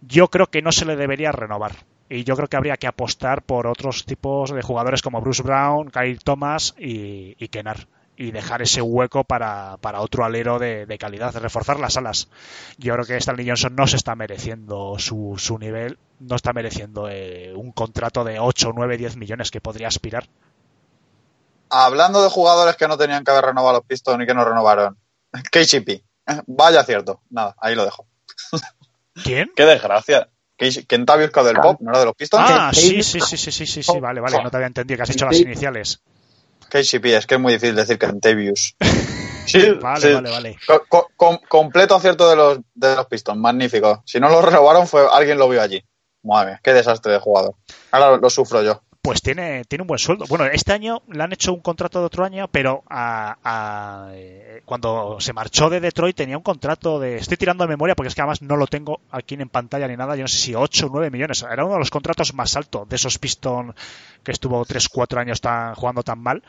Yo 0.00 0.28
creo 0.28 0.46
que 0.46 0.62
no 0.62 0.72
se 0.72 0.86
le 0.86 0.96
debería 0.96 1.32
renovar. 1.32 1.84
Y 2.08 2.24
yo 2.24 2.34
creo 2.34 2.48
que 2.48 2.56
habría 2.56 2.78
que 2.78 2.86
apostar 2.86 3.42
por 3.42 3.66
otros 3.66 4.06
tipos 4.06 4.54
de 4.54 4.62
jugadores 4.62 5.02
como 5.02 5.20
Bruce 5.20 5.42
Brown, 5.42 5.90
Kyle 5.90 6.18
Thomas 6.18 6.74
y, 6.78 7.34
Kennard. 7.48 7.88
Y 8.16 8.30
dejar 8.30 8.62
ese 8.62 8.80
hueco 8.80 9.24
para, 9.24 9.76
para 9.82 10.00
otro 10.00 10.24
alero 10.24 10.58
de, 10.58 10.86
de 10.86 10.96
calidad, 10.96 11.36
reforzar 11.36 11.78
las 11.78 11.98
alas. 11.98 12.30
Yo 12.78 12.94
creo 12.94 13.04
que 13.04 13.18
Stanley 13.18 13.46
Johnson 13.46 13.76
no 13.76 13.86
se 13.86 13.96
está 13.96 14.14
mereciendo 14.14 14.98
su, 14.98 15.34
su 15.36 15.58
nivel, 15.58 15.98
no 16.20 16.36
está 16.36 16.54
mereciendo 16.54 17.06
eh, 17.10 17.52
un 17.54 17.70
contrato 17.72 18.24
de 18.24 18.38
8, 18.40 18.72
9, 18.74 18.96
10 18.96 19.16
millones 19.18 19.50
que 19.50 19.60
podría 19.60 19.88
aspirar. 19.88 20.26
Hablando 21.68 22.22
de 22.22 22.30
jugadores 22.30 22.76
que 22.76 22.88
no 22.88 22.96
tenían 22.96 23.24
que 23.24 23.30
haber 23.30 23.44
renovado 23.44 23.76
los 23.76 23.84
Pistons 23.84 24.22
y 24.22 24.26
que 24.26 24.32
no 24.32 24.42
renovaron. 24.42 24.96
KCP. 25.52 26.09
Vaya 26.46 26.84
cierto. 26.84 27.20
Nada, 27.30 27.54
ahí 27.60 27.74
lo 27.74 27.84
dejo. 27.84 28.06
¿Quién? 29.24 29.50
Qué 29.54 29.64
desgracia. 29.64 30.28
Casey- 30.58 30.84
Kentavious 30.86 31.30
Caldwell 31.30 31.56
Pop, 31.62 31.80
¿no 31.80 31.90
era 31.90 32.00
de 32.00 32.04
los 32.06 32.14
Pistons? 32.14 32.44
Ah, 32.46 32.70
sí, 32.74 33.02
sí, 33.02 33.20
sí, 33.20 33.36
sí, 33.36 33.50
sí, 33.50 33.66
sí, 33.66 33.82
sí, 33.82 34.00
vale, 34.00 34.20
vale, 34.20 34.42
no 34.42 34.50
te 34.50 34.56
había 34.56 34.66
entendido 34.66 34.96
que 34.98 35.02
has 35.04 35.10
hecho 35.10 35.24
las 35.26 35.40
iniciales. 35.40 36.00
KCP, 36.68 37.06
es 37.16 37.26
que 37.26 37.34
es 37.36 37.40
muy 37.40 37.54
difícil 37.54 37.74
decir 37.76 37.98
Kentavious. 37.98 38.76
Sí, 39.46 39.70
Vale, 39.80 40.00
sí. 40.00 40.12
vale, 40.12 40.30
vale. 40.30 40.58
Co- 40.64 40.84
co- 40.88 41.08
com- 41.16 41.38
completo 41.48 41.96
acierto 41.96 42.28
de 42.28 42.36
los, 42.36 42.58
de 42.74 42.94
los 42.94 43.06
Pistons, 43.06 43.38
magnífico. 43.40 44.02
Si 44.06 44.20
no 44.20 44.28
lo 44.28 44.40
renovaron, 44.42 44.86
fue 44.86 45.08
alguien 45.10 45.38
lo 45.38 45.48
vio 45.48 45.60
allí. 45.60 45.82
Madre 46.22 46.50
mía, 46.50 46.60
qué 46.62 46.72
desastre 46.74 47.14
de 47.14 47.18
jugador. 47.18 47.54
Ahora 47.90 48.10
lo, 48.10 48.16
lo 48.18 48.30
sufro 48.30 48.62
yo. 48.62 48.82
Pues 49.02 49.22
tiene, 49.22 49.64
tiene 49.64 49.82
un 49.82 49.88
buen 49.88 49.98
sueldo. 49.98 50.26
Bueno, 50.28 50.44
este 50.44 50.74
año 50.74 51.00
le 51.08 51.22
han 51.22 51.32
hecho 51.32 51.54
un 51.54 51.60
contrato 51.60 52.00
de 52.00 52.04
otro 52.04 52.22
año, 52.22 52.48
pero 52.48 52.82
a- 52.90 54.10
eh, 54.12 54.60
cuando 54.66 55.16
se 55.20 55.32
marchó 55.32 55.70
de 55.70 55.80
Detroit 55.80 56.14
tenía 56.14 56.36
un 56.36 56.42
contrato 56.42 57.00
de... 57.00 57.16
Estoy 57.16 57.38
tirando 57.38 57.64
de 57.64 57.68
memoria 57.68 57.94
porque 57.94 58.08
es 58.08 58.14
que 58.14 58.20
además 58.20 58.42
no 58.42 58.56
lo 58.56 58.66
tengo 58.66 59.00
aquí 59.10 59.36
en 59.36 59.48
pantalla 59.48 59.88
ni 59.88 59.96
nada. 59.96 60.16
Yo 60.16 60.22
no 60.22 60.28
sé 60.28 60.36
si 60.36 60.54
8 60.54 60.88
o 60.88 60.90
9 60.92 61.10
millones. 61.10 61.42
Era 61.50 61.64
uno 61.64 61.74
de 61.74 61.78
los 61.80 61.90
contratos 61.90 62.34
más 62.34 62.54
altos 62.56 62.86
de 62.90 62.96
esos 62.96 63.18
Pistons 63.18 63.74
que 64.22 64.32
estuvo 64.32 64.62
3-4 64.66 65.18
años 65.18 65.40
tan, 65.40 65.74
jugando 65.76 66.02
tan 66.02 66.18
mal. 66.18 66.42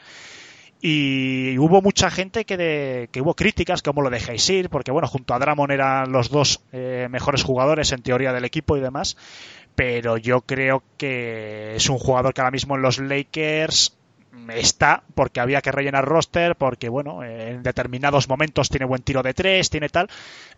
Y 0.83 1.57
hubo 1.59 1.79
mucha 1.81 2.09
gente 2.09 2.43
que, 2.43 2.57
de- 2.57 3.09
que 3.11 3.21
hubo 3.21 3.35
críticas, 3.35 3.83
como 3.83 4.01
lo 4.01 4.09
dejáis 4.09 4.49
ir, 4.49 4.67
porque 4.69 4.91
bueno, 4.91 5.07
junto 5.07 5.33
a 5.35 5.39
Dramon 5.39 5.69
eran 5.71 6.11
los 6.11 6.29
dos 6.31 6.59
eh, 6.73 7.07
mejores 7.11 7.43
jugadores 7.43 7.91
en 7.91 8.01
teoría 8.01 8.33
del 8.33 8.45
equipo 8.45 8.75
y 8.75 8.81
demás, 8.81 9.15
pero 9.75 10.17
yo 10.17 10.41
creo 10.41 10.84
que 10.97 11.75
es 11.75 11.89
un 11.89 11.97
jugador 11.97 12.34
que 12.34 12.41
ahora 12.41 12.51
mismo 12.51 12.75
en 12.75 12.81
los 12.81 12.99
Lakers 12.99 13.97
está 14.53 15.03
porque 15.15 15.39
había 15.39 15.62
que 15.62 15.71
rellenar 15.71 16.05
roster, 16.05 16.55
porque 16.55 16.89
bueno, 16.89 17.23
en 17.23 17.63
determinados 17.63 18.29
momentos 18.29 18.69
tiene 18.69 18.86
buen 18.86 19.01
tiro 19.01 19.23
de 19.23 19.34
tres, 19.34 19.69
tiene 19.69 19.89
tal, 19.89 20.10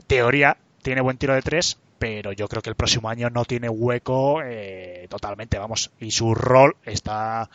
teoría 0.08 0.58
tiene 0.82 1.02
buen 1.02 1.18
tiro 1.18 1.34
de 1.34 1.42
tres, 1.42 1.78
pero 1.98 2.34
yo 2.34 2.48
creo 2.48 2.62
que 2.62 2.70
el 2.70 2.76
próximo 2.76 3.10
año 3.10 3.30
no 3.30 3.46
tiene 3.46 3.70
hueco 3.70 4.42
eh, 4.44 5.08
totalmente, 5.10 5.58
vamos, 5.58 5.92
y 6.00 6.12
su 6.12 6.36
rol 6.36 6.76
está 6.84 7.50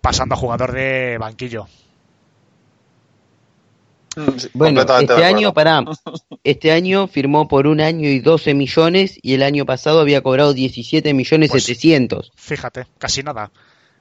pasando 0.00 0.34
a 0.34 0.38
jugador 0.38 0.72
de 0.72 1.16
banquillo. 1.18 1.66
Sí, 4.14 4.48
Bueno, 4.54 4.82
este 4.82 5.24
año, 5.24 5.52
para 5.52 5.82
este 6.44 6.70
año 6.72 7.08
firmó 7.08 7.48
por 7.48 7.66
un 7.66 7.80
año 7.80 8.08
y 8.08 8.20
12 8.20 8.54
millones 8.54 9.18
y 9.22 9.34
el 9.34 9.42
año 9.42 9.66
pasado 9.66 10.00
había 10.00 10.22
cobrado 10.22 10.52
17 10.54 11.12
millones 11.14 11.50
Pues- 11.50 11.64
700. 11.64 12.32
Fíjate, 12.36 12.86
casi 12.98 13.22
nada. 13.22 13.50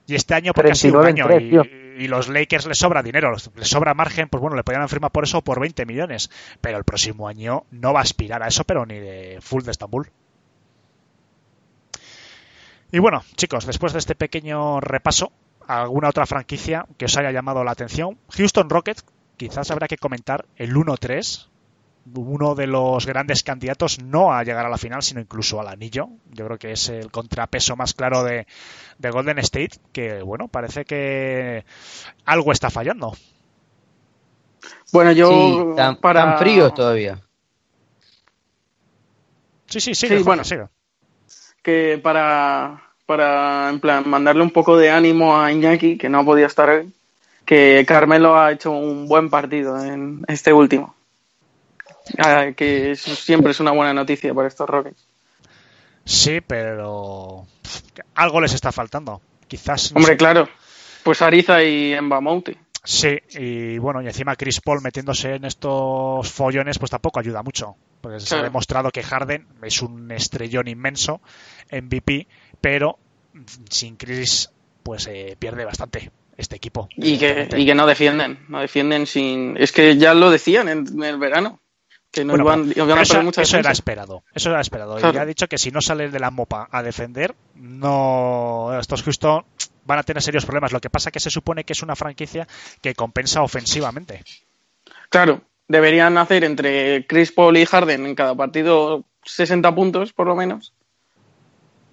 Y 0.06 0.16
este 0.16 0.34
año, 0.36 0.54
porque 0.54 0.72
ha 0.72 0.76
sido 0.76 0.98
un 0.98 1.04
39 1.04 1.36
en 1.38 1.60
año 1.60 1.64
y, 1.98 2.04
y 2.04 2.08
los 2.08 2.28
Lakers 2.28 2.66
les 2.66 2.78
sobra 2.78 3.02
dinero, 3.02 3.32
les 3.56 3.68
sobra 3.70 3.94
margen, 3.94 4.28
pues 4.28 4.42
bueno, 4.42 4.56
le 4.58 4.64
podrían 4.64 4.90
firmar 4.90 5.12
por 5.12 5.24
eso 5.24 5.42
por 5.42 5.62
20 5.62 5.86
millones. 5.86 6.30
Pero 6.60 6.78
el 6.78 6.84
próximo 6.84 7.28
año 7.28 7.64
no 7.72 7.94
va 7.94 8.00
a 8.00 8.04
aspirar 8.04 8.44
a 8.44 8.48
eso, 8.48 8.66
pero 8.66 8.86
ni 8.86 9.00
de 9.00 9.38
full 9.42 9.64
de 9.64 9.72
Estambul. 9.72 10.10
Y 12.92 13.00
bueno, 13.00 13.24
chicos, 13.36 13.66
después 13.66 13.94
de 13.94 14.00
este 14.00 14.14
pequeño 14.14 14.80
repaso, 14.80 15.32
¿alguna 15.68 16.10
otra 16.10 16.26
franquicia 16.26 16.86
que 16.98 17.06
os 17.06 17.18
haya 17.18 17.32
llamado 17.32 17.64
la 17.64 17.72
atención? 17.72 18.20
Houston 18.32 18.70
Rockets, 18.70 19.04
quizás 19.50 19.70
habrá 19.72 19.88
que 19.88 19.98
comentar 19.98 20.46
el 20.56 20.74
1-3. 20.74 21.50
Uno 22.16 22.54
de 22.56 22.68
los 22.68 23.06
grandes 23.06 23.44
candidatos 23.44 24.02
no 24.02 24.34
a 24.34 24.44
llegar 24.44 24.66
a 24.66 24.70
la 24.70 24.78
final, 24.78 25.02
sino 25.04 25.22
incluso 25.22 25.60
al 25.60 25.68
anillo. 25.70 26.10
Yo 26.32 26.46
creo 26.46 26.58
que 26.58 26.72
es 26.72 26.90
el 26.90 27.12
contrapeso 27.12 27.76
más 27.76 27.94
claro 27.94 28.24
de, 28.24 28.46
de 28.98 29.10
Golden 29.10 29.40
State, 29.40 29.78
que 29.92 30.22
bueno, 30.22 30.48
parece 30.50 30.84
que 30.86 31.66
algo 32.26 32.52
está 32.52 32.70
fallando. 32.70 33.14
Bueno, 34.92 35.12
yo 35.12 35.30
sí, 35.30 35.76
tan, 35.76 35.96
para 35.98 36.24
tan 36.26 36.40
fríos 36.40 36.74
todavía. 36.74 37.22
Sí, 39.68 39.80
sí, 39.80 39.96
sí, 39.96 40.08
Sí, 40.08 40.24
bueno. 40.24 40.44
que 41.62 42.00
para, 42.04 42.82
para 43.06 43.70
en 43.70 43.80
plan, 43.80 44.08
mandarle 44.08 44.44
un 44.44 44.52
poco 44.52 44.78
de 44.78 44.92
ánimo 44.92 45.38
a 45.38 45.52
Iñaki, 45.52 45.98
que 45.98 46.10
no 46.10 46.24
podido 46.26 46.48
estar 46.48 46.70
hoy, 46.70 46.94
que 47.46 47.84
Carmelo 47.88 48.38
ha 48.38 48.52
hecho 48.52 48.72
un 48.72 49.08
buen 49.08 49.30
partido 49.30 49.84
en 49.84 50.24
este 50.28 50.54
último. 50.54 50.96
Ah, 52.18 52.48
que 52.56 52.96
siempre 52.96 53.52
es 53.52 53.60
una 53.60 53.72
buena 53.72 53.94
noticia 53.94 54.34
para 54.34 54.48
estos 54.48 54.70
Rockets. 54.70 55.06
Sí, 56.06 56.42
pero 56.42 57.46
algo 58.16 58.42
les 58.42 58.54
está 58.54 58.72
faltando. 58.72 59.22
Quizás. 59.48 59.92
no 59.94 59.98
Hombre, 59.98 60.14
sé. 60.14 60.18
claro, 60.18 60.50
pues 61.04 61.22
Ariza 61.22 61.64
y 61.64 61.94
Embamonte. 61.94 62.58
Sí, 62.84 63.18
y 63.30 63.78
bueno, 63.78 64.02
y 64.02 64.08
encima 64.08 64.36
Chris 64.36 64.60
Paul 64.60 64.82
metiéndose 64.82 65.36
en 65.36 65.46
estos 65.46 66.30
follones, 66.30 66.78
pues 66.80 66.92
tampoco 66.92 67.20
ayuda 67.20 67.42
mucho. 67.42 67.76
Porque 68.02 68.20
se 68.20 68.36
ha 68.36 68.44
demostrado 68.44 68.92
que 68.92 69.02
Harden 69.02 69.48
es 69.62 69.82
un 69.82 70.12
estrellón 70.12 70.68
inmenso, 70.68 71.22
MVP, 71.72 72.28
pero 72.60 73.00
sin 73.70 73.96
Chris, 73.96 74.52
pues 74.84 75.08
eh, 75.08 75.38
pierde 75.40 75.64
bastante 75.64 76.12
este 76.38 76.56
equipo. 76.56 76.90
Y 76.96 77.18
que, 77.18 77.48
y 77.56 77.66
que 77.66 77.76
no 77.76 77.86
defienden, 77.86 78.46
no 78.50 78.60
defienden 78.60 79.06
sin... 79.08 79.56
Es 79.58 79.72
que 79.72 79.98
ya 79.98 80.14
lo 80.14 80.30
decían 80.30 80.68
en, 80.70 80.88
en 80.88 81.04
el 81.04 81.18
verano, 81.18 81.60
que 82.12 82.24
no 82.24 82.38
Bueno, 82.38 82.72
iban 82.76 83.00
a 83.00 83.02
eso, 83.02 83.24
mucha 83.24 83.42
eso 83.42 83.58
era 83.58 83.72
esperado. 83.72 84.24
Eso 84.34 84.50
era 84.52 84.62
esperado. 84.62 84.98
Y 84.98 85.02
Claro. 85.02 85.20
ha 85.22 85.26
dicho 85.26 85.48
que 85.48 85.58
si 85.58 85.72
no 85.72 85.82
sales 85.82 86.12
de 86.12 86.20
la 86.20 86.30
mopa 86.32 86.68
a 86.72 86.84
defender, 86.84 87.36
no 87.56 88.78
estos 88.80 89.02
justo 89.04 89.46
van 89.86 90.00
a 90.00 90.04
tener 90.04 90.22
serios 90.22 90.46
problemas. 90.46 90.72
Lo 90.72 90.80
que 90.80 90.90
pasa 90.92 91.12
que 91.12 91.20
se 91.20 91.30
supone 91.32 91.64
que 91.64 91.74
es 91.74 91.82
una 91.82 91.96
franquicia 91.96 92.48
que 92.82 92.94
compensa 92.94 93.42
ofensivamente. 93.42 94.24
Claro, 95.10 95.42
deberían 95.68 96.18
hacer 96.18 96.44
entre 96.44 97.08
Chris 97.08 97.32
Paul 97.32 97.58
y 97.58 97.66
Harden 97.66 98.06
en 98.06 98.16
cada 98.16 98.36
partido 98.36 99.06
60 99.26 99.74
puntos, 99.74 100.14
por 100.14 100.28
lo 100.28 100.36
menos. 100.36 100.74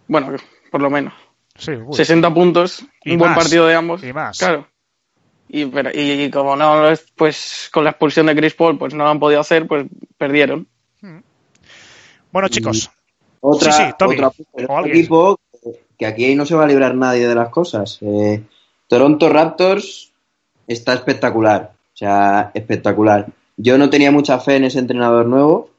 Bueno, 0.06 0.36
por 0.70 0.82
lo 0.82 0.90
menos. 0.90 1.14
Sí, 1.60 1.72
uy. 1.72 1.94
60 1.94 2.32
puntos, 2.34 2.84
Y 3.04 3.12
un 3.12 3.18
buen 3.18 3.34
partido 3.34 3.66
de 3.66 3.74
ambos. 3.74 4.02
y 4.02 4.12
más. 4.12 4.38
Claro. 4.38 4.66
Y, 5.48 5.66
pero- 5.66 5.90
y 5.92 6.30
como 6.30 6.56
no, 6.56 6.76
lo 6.82 6.90
es, 6.90 7.04
pues 7.14 7.68
con 7.72 7.84
la 7.84 7.90
expulsión 7.90 8.26
de 8.26 8.36
Chris 8.36 8.54
Paul, 8.54 8.78
pues 8.78 8.94
no 8.94 9.04
lo 9.04 9.10
han 9.10 9.18
podido 9.20 9.40
hacer, 9.40 9.66
pues 9.66 9.86
perdieron. 10.16 10.66
Bueno, 12.32 12.48
chicos, 12.48 12.90
Otra, 13.42 13.72
Sí, 13.72 13.82
sí, 13.84 13.90
Toby, 13.98 14.16
otra- 14.16 14.28
o 14.28 14.32
otro 14.52 14.76
alguien. 14.76 14.96
equipo 14.98 15.40
que- 15.98 16.06
aquí 16.06 16.34
no 16.34 16.44
se 16.44 16.54
va 16.54 16.64
a 16.64 16.66
librar 16.66 16.94
nadie 16.94 17.26
de 17.26 17.34
las 17.34 17.48
cosas. 17.48 17.98
Eh, 18.02 18.42
Toronto 18.86 19.28
Raptors 19.30 20.12
está 20.66 20.92
espectacular. 20.94 21.72
O 21.94 21.96
sea, 21.96 22.50
espectacular. 22.54 23.26
Yo 23.56 23.78
no 23.78 23.88
tenía 23.90 24.10
mucha 24.10 24.38
fe 24.40 24.56
en 24.56 24.64
ese 24.64 24.78
entrenador 24.78 25.24
nuevo 25.26 25.70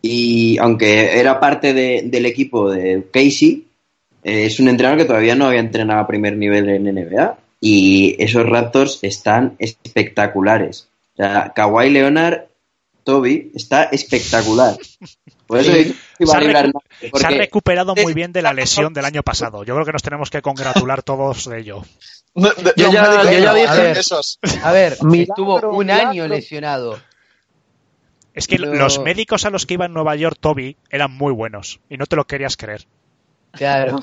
y 0.00 0.56
aunque 0.58 1.18
era 1.20 1.38
parte 1.38 1.72
de- 1.74 2.02
del 2.06 2.24
equipo 2.26 2.70
de 2.70 3.06
Casey, 3.12 3.66
es 4.22 4.60
un 4.60 4.68
entrenador 4.68 4.98
que 5.00 5.04
todavía 5.06 5.34
no 5.34 5.46
había 5.46 5.60
entrenado 5.60 6.00
a 6.00 6.06
primer 6.06 6.36
nivel 6.36 6.68
en 6.68 6.84
NBA 6.84 7.36
y 7.60 8.16
esos 8.22 8.48
Raptors 8.48 8.98
están 9.02 9.56
espectaculares. 9.58 10.88
O 11.14 11.16
sea, 11.16 11.52
Kawhi 11.54 11.90
Leonard, 11.90 12.42
Toby, 13.04 13.50
está 13.54 13.84
espectacular. 13.84 14.76
Por 15.46 15.58
eso 15.58 15.72
Sí. 15.72 15.96
Se 16.18 16.36
ha 16.36 17.30
se 17.30 17.36
recuperado 17.36 17.94
muy 17.96 18.14
bien 18.14 18.32
de 18.32 18.42
la 18.42 18.52
lesión 18.52 18.92
del 18.94 19.04
año 19.04 19.22
pasado. 19.22 19.64
Yo 19.64 19.74
creo 19.74 19.84
que 19.84 19.92
nos 19.92 20.02
tenemos 20.02 20.30
que 20.30 20.40
congratular 20.40 21.02
todos 21.02 21.48
de 21.48 21.58
ello. 21.60 21.82
De- 22.34 22.50
Yo 22.76 22.90
ya- 22.92 23.24
yo 23.24 23.38
ya 23.38 23.52
no, 23.52 23.54
dije- 23.54 23.68
a 23.68 23.74
ver, 23.74 23.98
esos. 23.98 24.38
A 24.62 24.72
ver, 24.72 24.96
estuvo 25.14 25.60
un 25.72 25.90
año 25.90 26.26
lesionado. 26.28 26.98
Es 28.34 28.46
que 28.46 28.56
Pero- 28.56 28.74
los 28.74 28.98
médicos 29.00 29.44
a 29.44 29.50
los 29.50 29.66
que 29.66 29.74
iba 29.74 29.84
en 29.86 29.92
Nueva 29.92 30.16
York, 30.16 30.38
Toby, 30.40 30.76
eran 30.88 31.12
muy 31.12 31.32
buenos 31.32 31.80
y 31.90 31.96
no 31.98 32.06
te 32.06 32.16
lo 32.16 32.24
querías 32.26 32.56
creer. 32.56 32.86
Claro. 33.52 34.00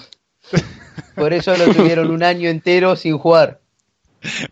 Por 1.15 1.33
eso 1.33 1.55
lo 1.57 1.73
tuvieron 1.73 2.11
un 2.11 2.23
año 2.23 2.49
entero 2.49 2.95
sin 2.95 3.17
jugar. 3.17 3.59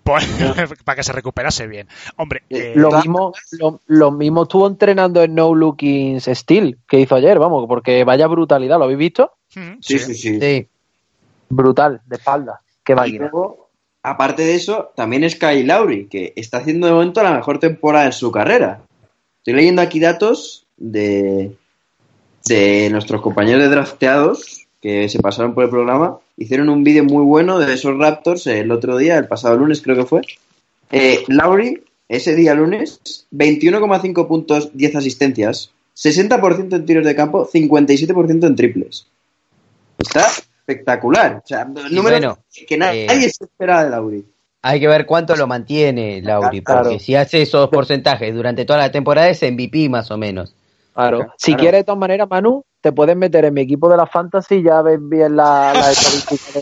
Pues, 0.04 0.26
para 0.86 0.96
que 0.96 1.04
se 1.04 1.12
recuperase 1.12 1.68
bien. 1.68 1.88
Hombre, 2.18 2.44
eh, 2.50 2.74
Lo 2.76 2.92
mismo, 2.92 3.34
lo, 3.52 3.82
lo 3.88 4.12
mismo 4.12 4.44
estuvo 4.44 4.68
entrenando 4.68 5.22
en 5.24 5.36
No 5.36 5.54
Looking 5.54 6.22
Steel 6.22 6.78
que 6.88 7.00
hizo 7.02 7.16
ayer, 7.16 7.38
vamos, 7.40 7.66
porque 7.68 8.04
vaya 8.04 8.28
brutalidad, 8.28 8.78
¿lo 8.78 8.86
habéis 8.86 9.00
visto? 9.00 9.34
mm, 9.56 9.74
Sí, 9.82 10.00
sí. 10.00 10.14
sí, 10.14 10.16
sí. 10.16 10.40
Sí. 10.40 10.68
Brutal, 11.50 12.02
de 12.06 12.16
espalda. 12.16 12.62
Qué 12.84 12.94
Y 12.94 12.96
máquina. 12.96 13.20
luego, 13.30 13.70
aparte 14.04 14.44
de 14.44 14.56
eso, 14.56 14.92
también 14.96 15.24
es 15.26 15.36
Kyle 15.36 15.66
Lowry, 15.68 16.08
que 16.08 16.34
está 16.36 16.58
haciendo 16.60 16.88
de 16.88 16.94
momento 16.94 17.22
la 17.24 17.34
mejor 17.34 17.60
temporada 17.60 18.06
en 18.06 18.14
su 18.14 18.32
carrera. 18.32 18.82
Estoy 19.40 19.54
leyendo 19.54 19.82
aquí 19.82 20.00
datos 20.00 20.66
de, 20.78 21.56
de 22.46 22.90
nuestros 22.90 23.22
compañeros 23.22 23.64
de 23.64 23.70
drafteados 23.70 24.67
que 24.88 25.10
se 25.10 25.20
pasaron 25.20 25.54
por 25.54 25.66
el 25.66 25.70
programa. 25.70 26.18
Hicieron 26.38 26.70
un 26.70 26.82
vídeo 26.82 27.04
muy 27.04 27.22
bueno 27.26 27.60
de 27.60 27.74
esos 27.74 27.98
Raptors 27.98 28.48
el 28.48 28.72
otro 28.72 28.96
día, 28.96 29.18
el 29.18 29.28
pasado 29.28 29.58
lunes 29.58 29.82
creo 29.82 29.98
que 29.98 30.06
fue. 30.06 30.22
Eh, 30.92 31.26
Lowry, 31.28 31.84
ese 32.08 32.36
día 32.36 32.54
lunes, 32.54 33.26
21,5 33.34 34.28
puntos, 34.30 34.70
10 34.78 34.96
asistencias, 34.96 35.72
60% 35.94 36.74
en 36.74 36.86
tiros 36.86 37.06
de 37.06 37.16
campo, 37.18 37.46
57% 37.46 38.48
en 38.48 38.56
triples. 38.56 39.08
Está 40.00 40.26
espectacular. 40.26 41.42
O 41.44 41.46
sea, 41.46 41.66
números 41.66 42.04
bueno, 42.04 42.40
que 42.66 42.76
eh, 42.76 42.78
nadie 42.78 43.30
se 43.30 43.44
espera 43.44 43.84
de 43.84 43.90
Lauri. 43.90 44.26
Hay 44.62 44.80
que 44.80 44.88
ver 44.88 45.06
cuánto 45.06 45.36
lo 45.36 45.48
mantiene 45.48 46.22
Lauri, 46.22 46.62
Claro. 46.62 46.84
porque 46.84 47.00
si 47.00 47.14
hace 47.14 47.42
esos 47.42 47.68
porcentajes 47.68 48.34
durante 48.34 48.64
toda 48.64 48.80
la 48.80 48.92
temporada 48.92 49.28
es 49.28 49.42
MVP 49.44 49.90
más 49.90 50.12
o 50.12 50.18
menos. 50.18 50.56
Claro. 50.94 51.34
Si 51.38 51.52
claro. 51.52 51.60
quieres, 51.60 51.80
de 51.82 51.84
todas 51.84 52.00
maneras, 52.00 52.30
Manu, 52.30 52.64
te 52.88 52.94
puedes 52.94 53.18
meter 53.18 53.44
en 53.44 53.54
mi 53.54 53.60
equipo 53.60 53.90
de 53.90 53.98
la 53.98 54.08
Fantasy 54.08 54.56
y 54.56 54.64
ya 54.64 54.82
ves 54.82 54.98
bien 55.02 55.36
la, 55.36 55.74
la 55.74 55.92
estadística 55.92 56.62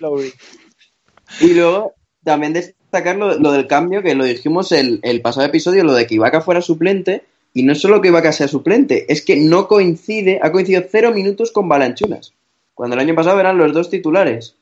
de. 0.00 0.32
Y 1.40 1.54
luego 1.54 1.94
también 2.24 2.52
destacar 2.52 3.14
lo, 3.14 3.38
lo 3.38 3.52
del 3.52 3.68
cambio, 3.68 4.02
que 4.02 4.16
lo 4.16 4.24
dijimos 4.24 4.72
el, 4.72 4.98
el 5.04 5.20
pasado 5.20 5.46
episodio, 5.46 5.84
lo 5.84 5.92
de 5.92 6.06
que 6.06 6.16
Ibaka 6.16 6.40
fuera 6.40 6.60
suplente. 6.62 7.22
Y 7.54 7.62
no 7.62 7.72
es 7.72 7.80
solo 7.80 8.00
que 8.00 8.08
Ibaka 8.08 8.32
sea 8.32 8.48
suplente, 8.48 9.06
es 9.12 9.24
que 9.24 9.36
no 9.36 9.68
coincide, 9.68 10.40
ha 10.42 10.50
coincidido 10.50 10.82
cero 10.90 11.12
minutos 11.12 11.52
con 11.52 11.68
Balanchunas. 11.68 12.32
Cuando 12.74 12.94
el 12.94 13.00
año 13.00 13.14
pasado 13.14 13.38
eran 13.38 13.56
los 13.56 13.72
dos 13.72 13.90
titulares. 13.90 14.56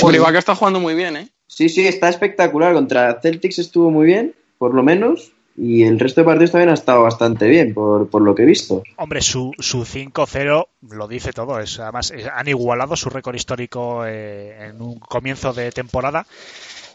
Joder, 0.00 0.16
Ibaka 0.16 0.40
está 0.40 0.56
jugando 0.56 0.80
muy 0.80 0.94
bien, 0.94 1.16
¿eh? 1.16 1.28
Sí, 1.46 1.68
sí, 1.68 1.86
está 1.86 2.08
espectacular. 2.08 2.74
Contra 2.74 3.20
Celtics 3.20 3.60
estuvo 3.60 3.90
muy 3.90 4.06
bien, 4.06 4.34
por 4.58 4.74
lo 4.74 4.82
menos. 4.82 5.32
Y 5.58 5.84
el 5.84 5.98
resto 5.98 6.20
de 6.20 6.26
partidos 6.26 6.52
también 6.52 6.68
ha 6.68 6.74
estado 6.74 7.02
bastante 7.02 7.48
bien, 7.48 7.72
por, 7.72 8.10
por 8.10 8.20
lo 8.20 8.34
que 8.34 8.42
he 8.42 8.46
visto. 8.46 8.82
Hombre, 8.96 9.22
su, 9.22 9.52
su 9.58 9.84
5-0 9.84 10.68
lo 10.90 11.08
dice 11.08 11.32
todo. 11.32 11.58
Es, 11.60 11.78
además, 11.80 12.10
eh, 12.10 12.28
han 12.32 12.48
igualado 12.48 12.94
su 12.94 13.08
récord 13.08 13.34
histórico 13.34 14.04
eh, 14.04 14.68
en 14.68 14.82
un 14.82 14.98
comienzo 14.98 15.54
de 15.54 15.72
temporada. 15.72 16.26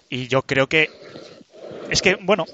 Y 0.10 0.28
yo 0.28 0.44
creo 0.44 0.68
que. 0.68 0.90
Es 1.90 2.04
que, 2.04 2.16
bueno, 2.22 2.46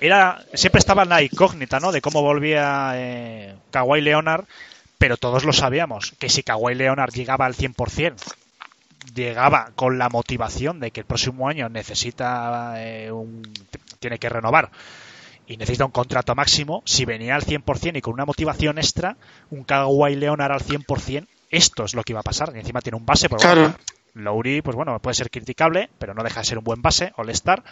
era 0.00 0.44
siempre 0.52 0.80
estaba 0.80 1.04
la 1.04 1.22
incógnita, 1.22 1.78
¿no? 1.78 1.92
De 1.92 2.00
cómo 2.00 2.22
volvía 2.22 2.92
eh, 2.96 3.54
Kawhi 3.70 4.00
Leonard. 4.00 4.46
Pero 4.98 5.16
todos 5.16 5.44
lo 5.44 5.52
sabíamos. 5.52 6.12
Que 6.18 6.28
si 6.28 6.42
Kawhi 6.42 6.74
Leonard 6.74 7.12
llegaba 7.12 7.46
al 7.46 7.54
100%, 7.54 8.16
llegaba 9.14 9.70
con 9.76 9.98
la 9.98 10.08
motivación 10.08 10.80
de 10.80 10.90
que 10.90 11.00
el 11.00 11.06
próximo 11.06 11.48
año 11.48 11.68
necesita 11.68 12.74
eh, 12.78 13.12
un. 13.12 13.42
Tiene 14.00 14.18
que 14.18 14.28
renovar 14.28 14.70
y 15.46 15.56
necesita 15.56 15.84
un 15.84 15.92
contrato 15.92 16.34
máximo, 16.34 16.82
si 16.84 17.04
venía 17.04 17.34
al 17.36 17.42
100% 17.44 17.96
y 17.96 18.00
con 18.00 18.14
una 18.14 18.24
motivación 18.24 18.78
extra, 18.78 19.16
un 19.50 19.64
Kawhi 19.64 20.16
Leonard 20.16 20.52
al 20.52 20.60
100%, 20.60 21.26
esto 21.50 21.84
es 21.84 21.94
lo 21.94 22.02
que 22.02 22.12
iba 22.12 22.20
a 22.20 22.24
pasar. 22.24 22.52
Y 22.54 22.58
encima 22.58 22.80
tiene 22.80 22.96
un 22.98 23.06
base, 23.06 23.28
pero 23.28 23.38
Claro. 23.40 23.60
bueno, 23.62 23.76
Lowry, 24.14 24.62
pues 24.62 24.74
bueno, 24.76 24.98
puede 24.98 25.14
ser 25.14 25.30
criticable, 25.30 25.90
pero 25.98 26.14
no 26.14 26.22
deja 26.24 26.40
de 26.40 26.46
ser 26.46 26.58
un 26.58 26.64
buen 26.64 26.82
base, 26.82 27.12
All-Star. 27.16 27.62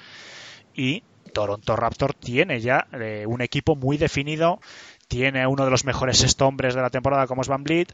Y 0.75 1.03
Toronto 1.33 1.75
Raptor 1.75 2.15
tiene 2.15 2.61
ya 2.61 2.87
eh, 2.93 3.25
un 3.27 3.41
equipo 3.41 3.75
muy 3.75 3.97
definido, 3.97 4.61
tiene 5.09 5.47
uno 5.47 5.65
de 5.65 5.71
los 5.71 5.85
mejores 5.85 6.19
sexto 6.19 6.47
hombres 6.47 6.75
de 6.75 6.83
la 6.83 6.91
temporada 6.91 7.27
como 7.27 7.43
es 7.43 7.49
Van 7.49 7.65
Vliet. 7.65 7.93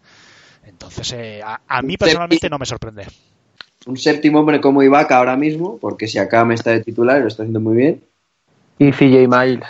Entonces, 0.64 1.12
eh, 1.12 1.41
a, 1.43 1.61
a 1.66 1.81
mí 1.83 1.97
personalmente 1.97 2.51
no 2.51 2.59
me 2.59 2.66
sorprende. 2.66 3.07
Un 3.87 3.97
séptimo 3.97 4.41
hombre 4.41 4.61
como 4.61 4.83
Ibaka 4.83 5.16
ahora 5.16 5.37
mismo, 5.37 5.78
porque 5.78 6.07
si 6.07 6.18
acá 6.18 6.45
me 6.45 6.55
está 6.55 6.70
de 6.70 6.81
titular 6.85 7.18
y 7.18 7.22
lo 7.22 7.28
está 7.28 7.45
haciendo 7.45 7.61
muy 7.61 7.76
bien. 7.76 8.03
Y 8.81 8.93
CJ 8.93 9.28
Miles, 9.28 9.68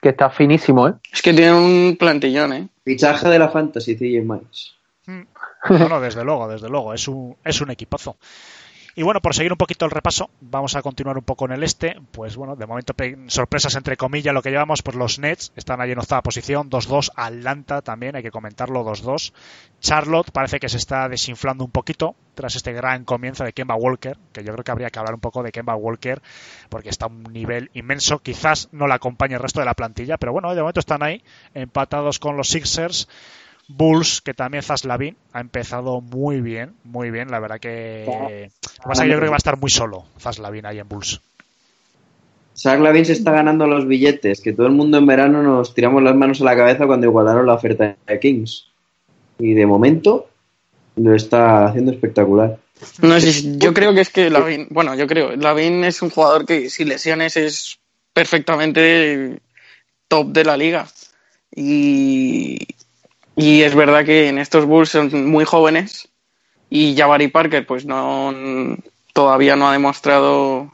que 0.00 0.10
está 0.10 0.30
finísimo, 0.30 0.86
¿eh? 0.86 0.94
Es 1.12 1.20
que 1.20 1.34
tiene 1.34 1.52
un 1.52 1.96
plantillón, 1.98 2.52
¿eh? 2.52 2.68
Fichaje 2.84 3.28
de 3.28 3.40
la 3.40 3.48
Fantasy, 3.48 3.96
CJ 3.96 4.22
Miles. 4.22 4.76
No, 5.06 5.88
no, 5.88 6.00
desde 6.00 6.24
luego, 6.24 6.46
desde 6.46 6.68
luego, 6.68 6.94
es 6.94 7.08
un, 7.08 7.36
es 7.42 7.60
un 7.60 7.72
equipazo. 7.72 8.16
Y 8.96 9.02
bueno, 9.02 9.20
por 9.20 9.34
seguir 9.34 9.50
un 9.50 9.58
poquito 9.58 9.84
el 9.84 9.90
repaso, 9.90 10.30
vamos 10.40 10.76
a 10.76 10.82
continuar 10.82 11.18
un 11.18 11.24
poco 11.24 11.46
en 11.46 11.52
el 11.52 11.64
este. 11.64 11.96
Pues 12.12 12.36
bueno, 12.36 12.54
de 12.54 12.66
momento 12.66 12.94
sorpresas 13.26 13.74
entre 13.74 13.96
comillas 13.96 14.32
lo 14.32 14.40
que 14.40 14.50
llevamos, 14.50 14.82
pues 14.82 14.96
los 14.96 15.18
Nets 15.18 15.52
están 15.56 15.80
allí 15.80 15.92
en 15.92 15.98
octava 15.98 16.22
posición, 16.22 16.70
2-2, 16.70 17.10
Atlanta 17.16 17.82
también, 17.82 18.14
hay 18.14 18.22
que 18.22 18.30
comentarlo, 18.30 18.84
2-2. 18.84 19.32
Charlotte 19.80 20.30
parece 20.30 20.60
que 20.60 20.68
se 20.68 20.76
está 20.76 21.08
desinflando 21.08 21.64
un 21.64 21.72
poquito 21.72 22.14
tras 22.34 22.54
este 22.54 22.72
gran 22.72 23.04
comienzo 23.04 23.42
de 23.42 23.52
Kemba 23.52 23.74
Walker, 23.74 24.16
que 24.32 24.44
yo 24.44 24.52
creo 24.52 24.64
que 24.64 24.70
habría 24.70 24.90
que 24.90 24.98
hablar 25.00 25.14
un 25.14 25.20
poco 25.20 25.42
de 25.42 25.50
Kemba 25.50 25.74
Walker, 25.74 26.22
porque 26.68 26.88
está 26.88 27.06
a 27.06 27.08
un 27.08 27.24
nivel 27.24 27.70
inmenso, 27.74 28.20
quizás 28.20 28.68
no 28.70 28.86
le 28.86 28.94
acompañe 28.94 29.34
el 29.34 29.40
resto 29.40 29.58
de 29.58 29.66
la 29.66 29.74
plantilla, 29.74 30.18
pero 30.18 30.32
bueno, 30.32 30.54
de 30.54 30.60
momento 30.60 30.80
están 30.80 31.02
ahí, 31.02 31.24
empatados 31.52 32.20
con 32.20 32.36
los 32.36 32.48
Sixers. 32.48 33.08
Bulls, 33.68 34.20
que 34.20 34.34
también 34.34 34.62
Zaslavin 34.62 35.16
ha 35.32 35.40
empezado 35.40 36.00
muy 36.00 36.40
bien, 36.40 36.74
muy 36.84 37.10
bien. 37.10 37.30
La 37.30 37.40
verdad 37.40 37.58
que. 37.60 38.04
Lo 38.06 38.28
que 38.28 38.50
pasa 38.84 39.02
es 39.02 39.06
que 39.06 39.12
yo 39.12 39.16
creo 39.16 39.26
que 39.26 39.30
va 39.30 39.36
a 39.36 39.38
estar 39.38 39.58
muy 39.58 39.70
solo 39.70 40.04
Zaslavin 40.18 40.66
ahí 40.66 40.78
en 40.78 40.88
Bulls. 40.88 41.20
Zach 42.56 42.78
Lavin 42.78 43.04
se 43.04 43.14
está 43.14 43.32
ganando 43.32 43.66
los 43.66 43.86
billetes, 43.86 44.40
que 44.40 44.52
todo 44.52 44.66
el 44.68 44.72
mundo 44.72 44.96
en 44.98 45.06
verano 45.06 45.42
nos 45.42 45.74
tiramos 45.74 46.02
las 46.04 46.14
manos 46.14 46.40
a 46.40 46.44
la 46.44 46.54
cabeza 46.54 46.86
cuando 46.86 47.06
igualaron 47.06 47.46
la 47.46 47.54
oferta 47.54 47.96
de 48.06 48.20
Kings. 48.20 48.66
Y 49.40 49.54
de 49.54 49.66
momento 49.66 50.28
lo 50.94 51.14
está 51.16 51.66
haciendo 51.66 51.90
espectacular. 51.90 52.56
No 53.02 53.18
sé, 53.18 53.32
si- 53.32 53.58
yo 53.58 53.74
creo 53.74 53.92
que 53.92 54.02
es 54.02 54.10
que 54.10 54.30
Lavin, 54.30 54.68
bueno, 54.70 54.94
yo 54.94 55.08
creo, 55.08 55.34
Lavin 55.34 55.82
es 55.82 56.00
un 56.02 56.10
jugador 56.10 56.46
que 56.46 56.70
sin 56.70 56.88
lesiones 56.88 57.36
es 57.36 57.78
perfectamente 58.12 59.40
top 60.06 60.28
de 60.28 60.44
la 60.44 60.56
liga. 60.56 60.86
Y, 61.56 62.58
y 63.36 63.62
es 63.62 63.74
verdad 63.74 64.04
que 64.04 64.28
en 64.28 64.38
estos 64.38 64.64
Bulls 64.64 64.90
son 64.90 65.30
muy 65.30 65.44
jóvenes 65.44 66.08
y 66.70 66.96
Jabari 66.96 67.28
Parker 67.28 67.66
pues 67.66 67.84
no 67.84 68.32
todavía 69.12 69.56
no 69.56 69.68
ha 69.68 69.72
demostrado 69.72 70.72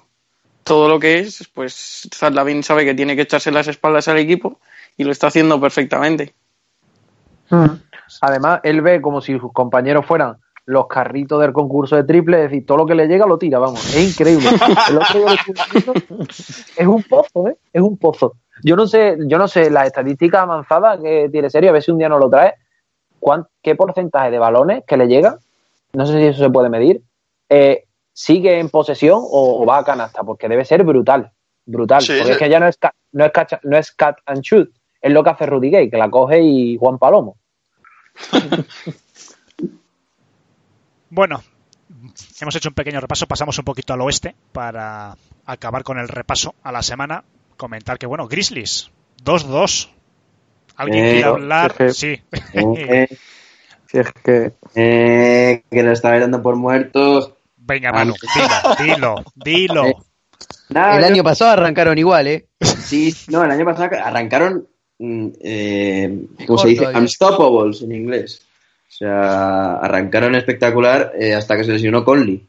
todo 0.62 0.88
lo 0.88 1.00
que 1.00 1.18
es, 1.18 1.48
pues 1.52 2.08
Zach 2.14 2.32
Lavin 2.32 2.62
sabe 2.62 2.84
que 2.84 2.94
tiene 2.94 3.16
que 3.16 3.22
echarse 3.22 3.50
las 3.50 3.68
espaldas 3.68 4.08
al 4.08 4.18
equipo 4.18 4.60
y 4.96 5.04
lo 5.04 5.12
está 5.12 5.28
haciendo 5.28 5.60
perfectamente. 5.60 6.34
Además, 8.20 8.60
él 8.62 8.80
ve 8.80 9.00
como 9.00 9.20
si 9.20 9.38
sus 9.38 9.52
compañeros 9.52 10.06
fueran 10.06 10.36
los 10.66 10.86
carritos 10.86 11.40
del 11.40 11.52
concurso 11.52 11.96
de 11.96 12.04
triple, 12.04 12.36
es 12.36 12.50
decir, 12.50 12.64
todo 12.64 12.78
lo 12.78 12.86
que 12.86 12.94
le 12.94 13.08
llega 13.08 13.26
lo 13.26 13.38
tira, 13.38 13.58
vamos, 13.58 13.84
es 13.94 14.10
increíble. 14.10 14.48
El 14.88 14.98
es 16.76 16.86
un 16.86 17.02
pozo, 17.02 17.48
¿eh? 17.48 17.56
Es 17.72 17.82
un 17.82 17.96
pozo. 17.96 18.36
Yo 18.62 18.76
no 18.76 18.86
sé, 18.86 19.16
yo 19.26 19.38
no 19.38 19.48
sé 19.48 19.70
las 19.70 19.86
estadísticas 19.86 20.42
avanzadas 20.42 21.00
que 21.00 21.28
tiene 21.30 21.50
serio, 21.50 21.70
a 21.70 21.72
ver 21.72 21.82
si 21.82 21.90
un 21.90 21.98
día 21.98 22.08
nos 22.08 22.20
lo 22.20 22.28
trae, 22.30 22.54
cuán- 23.18 23.46
qué 23.62 23.74
porcentaje 23.74 24.30
de 24.30 24.38
balones 24.38 24.84
que 24.86 24.96
le 24.96 25.06
llega, 25.06 25.38
no 25.92 26.06
sé 26.06 26.18
si 26.18 26.26
eso 26.26 26.42
se 26.44 26.50
puede 26.50 26.68
medir, 26.68 27.02
eh, 27.48 27.84
sigue 28.12 28.58
en 28.58 28.68
posesión 28.68 29.18
o, 29.22 29.62
o 29.62 29.66
va 29.66 29.78
a 29.78 29.84
canasta, 29.84 30.22
porque 30.22 30.48
debe 30.48 30.64
ser 30.64 30.84
brutal, 30.84 31.32
brutal, 31.66 32.02
Sí, 32.02 32.12
porque 32.18 32.24
sí. 32.26 32.32
es 32.32 32.38
que 32.38 32.48
ya 32.50 32.60
no 32.60 32.66
es, 32.68 32.76
ca- 32.76 32.94
no 33.12 33.24
es, 33.24 33.32
cacha- 33.32 33.60
no 33.62 33.76
es 33.76 33.92
cat 33.92 34.18
and 34.26 34.42
shoot, 34.42 34.70
es 35.00 35.12
lo 35.12 35.24
que 35.24 35.30
hace 35.30 35.46
Rudy 35.46 35.70
Gay, 35.70 35.90
que 35.90 35.96
la 35.96 36.10
coge 36.10 36.40
y 36.42 36.76
Juan 36.76 36.98
Palomo. 36.98 37.36
Bueno, 41.12 41.42
hemos 42.40 42.54
hecho 42.54 42.68
un 42.68 42.74
pequeño 42.74 43.00
repaso, 43.00 43.26
pasamos 43.26 43.58
un 43.58 43.64
poquito 43.64 43.92
al 43.92 44.00
oeste 44.02 44.34
para 44.52 45.16
acabar 45.44 45.82
con 45.82 45.98
el 45.98 46.06
repaso 46.08 46.54
a 46.62 46.70
la 46.70 46.82
semana. 46.82 47.24
Comentar 47.60 47.98
que, 47.98 48.06
bueno, 48.06 48.26
Grizzlies, 48.26 48.90
2-2. 49.22 49.90
¿Alguien 50.76 51.04
Eh, 51.04 51.10
quiere 51.12 51.24
hablar? 51.26 51.72
es 51.72 51.76
que- 51.76 51.90
Sí. 51.92 52.22
Eh, 52.54 53.06
Si 53.86 53.98
es 53.98 54.06
que 54.24 54.52
eh, 54.76 55.62
que 55.70 55.82
lo 55.82 55.92
estaba 55.92 56.18
dando 56.18 56.40
por 56.40 56.56
muerto. 56.56 57.36
Venga, 57.58 57.92
Manu, 57.92 58.14
dilo, 58.78 58.94
dilo, 58.94 59.24
dilo. 59.34 59.86
Eh, 59.88 59.94
Nada, 60.70 60.94
El 60.96 61.02
yo- 61.02 61.06
año 61.08 61.24
pasado 61.24 61.50
arrancaron 61.50 61.98
igual, 61.98 62.28
¿eh? 62.28 62.46
Sí, 62.60 63.14
no, 63.28 63.44
el 63.44 63.50
año 63.50 63.64
pasado 63.66 63.90
arrancaron, 64.02 64.66
mm, 64.98 65.28
eh, 65.42 66.18
¿cómo 66.46 66.58
se 66.60 66.68
dice? 66.68 66.86
Unstoppables 66.86 67.82
en 67.82 67.92
inglés. 67.92 68.40
O 68.88 68.92
sea, 68.92 69.74
arrancaron 69.78 70.34
espectacular 70.34 71.12
eh, 71.18 71.34
hasta 71.34 71.56
que 71.58 71.64
se 71.64 71.72
lesionó 71.72 72.04
Conley. 72.06 72.48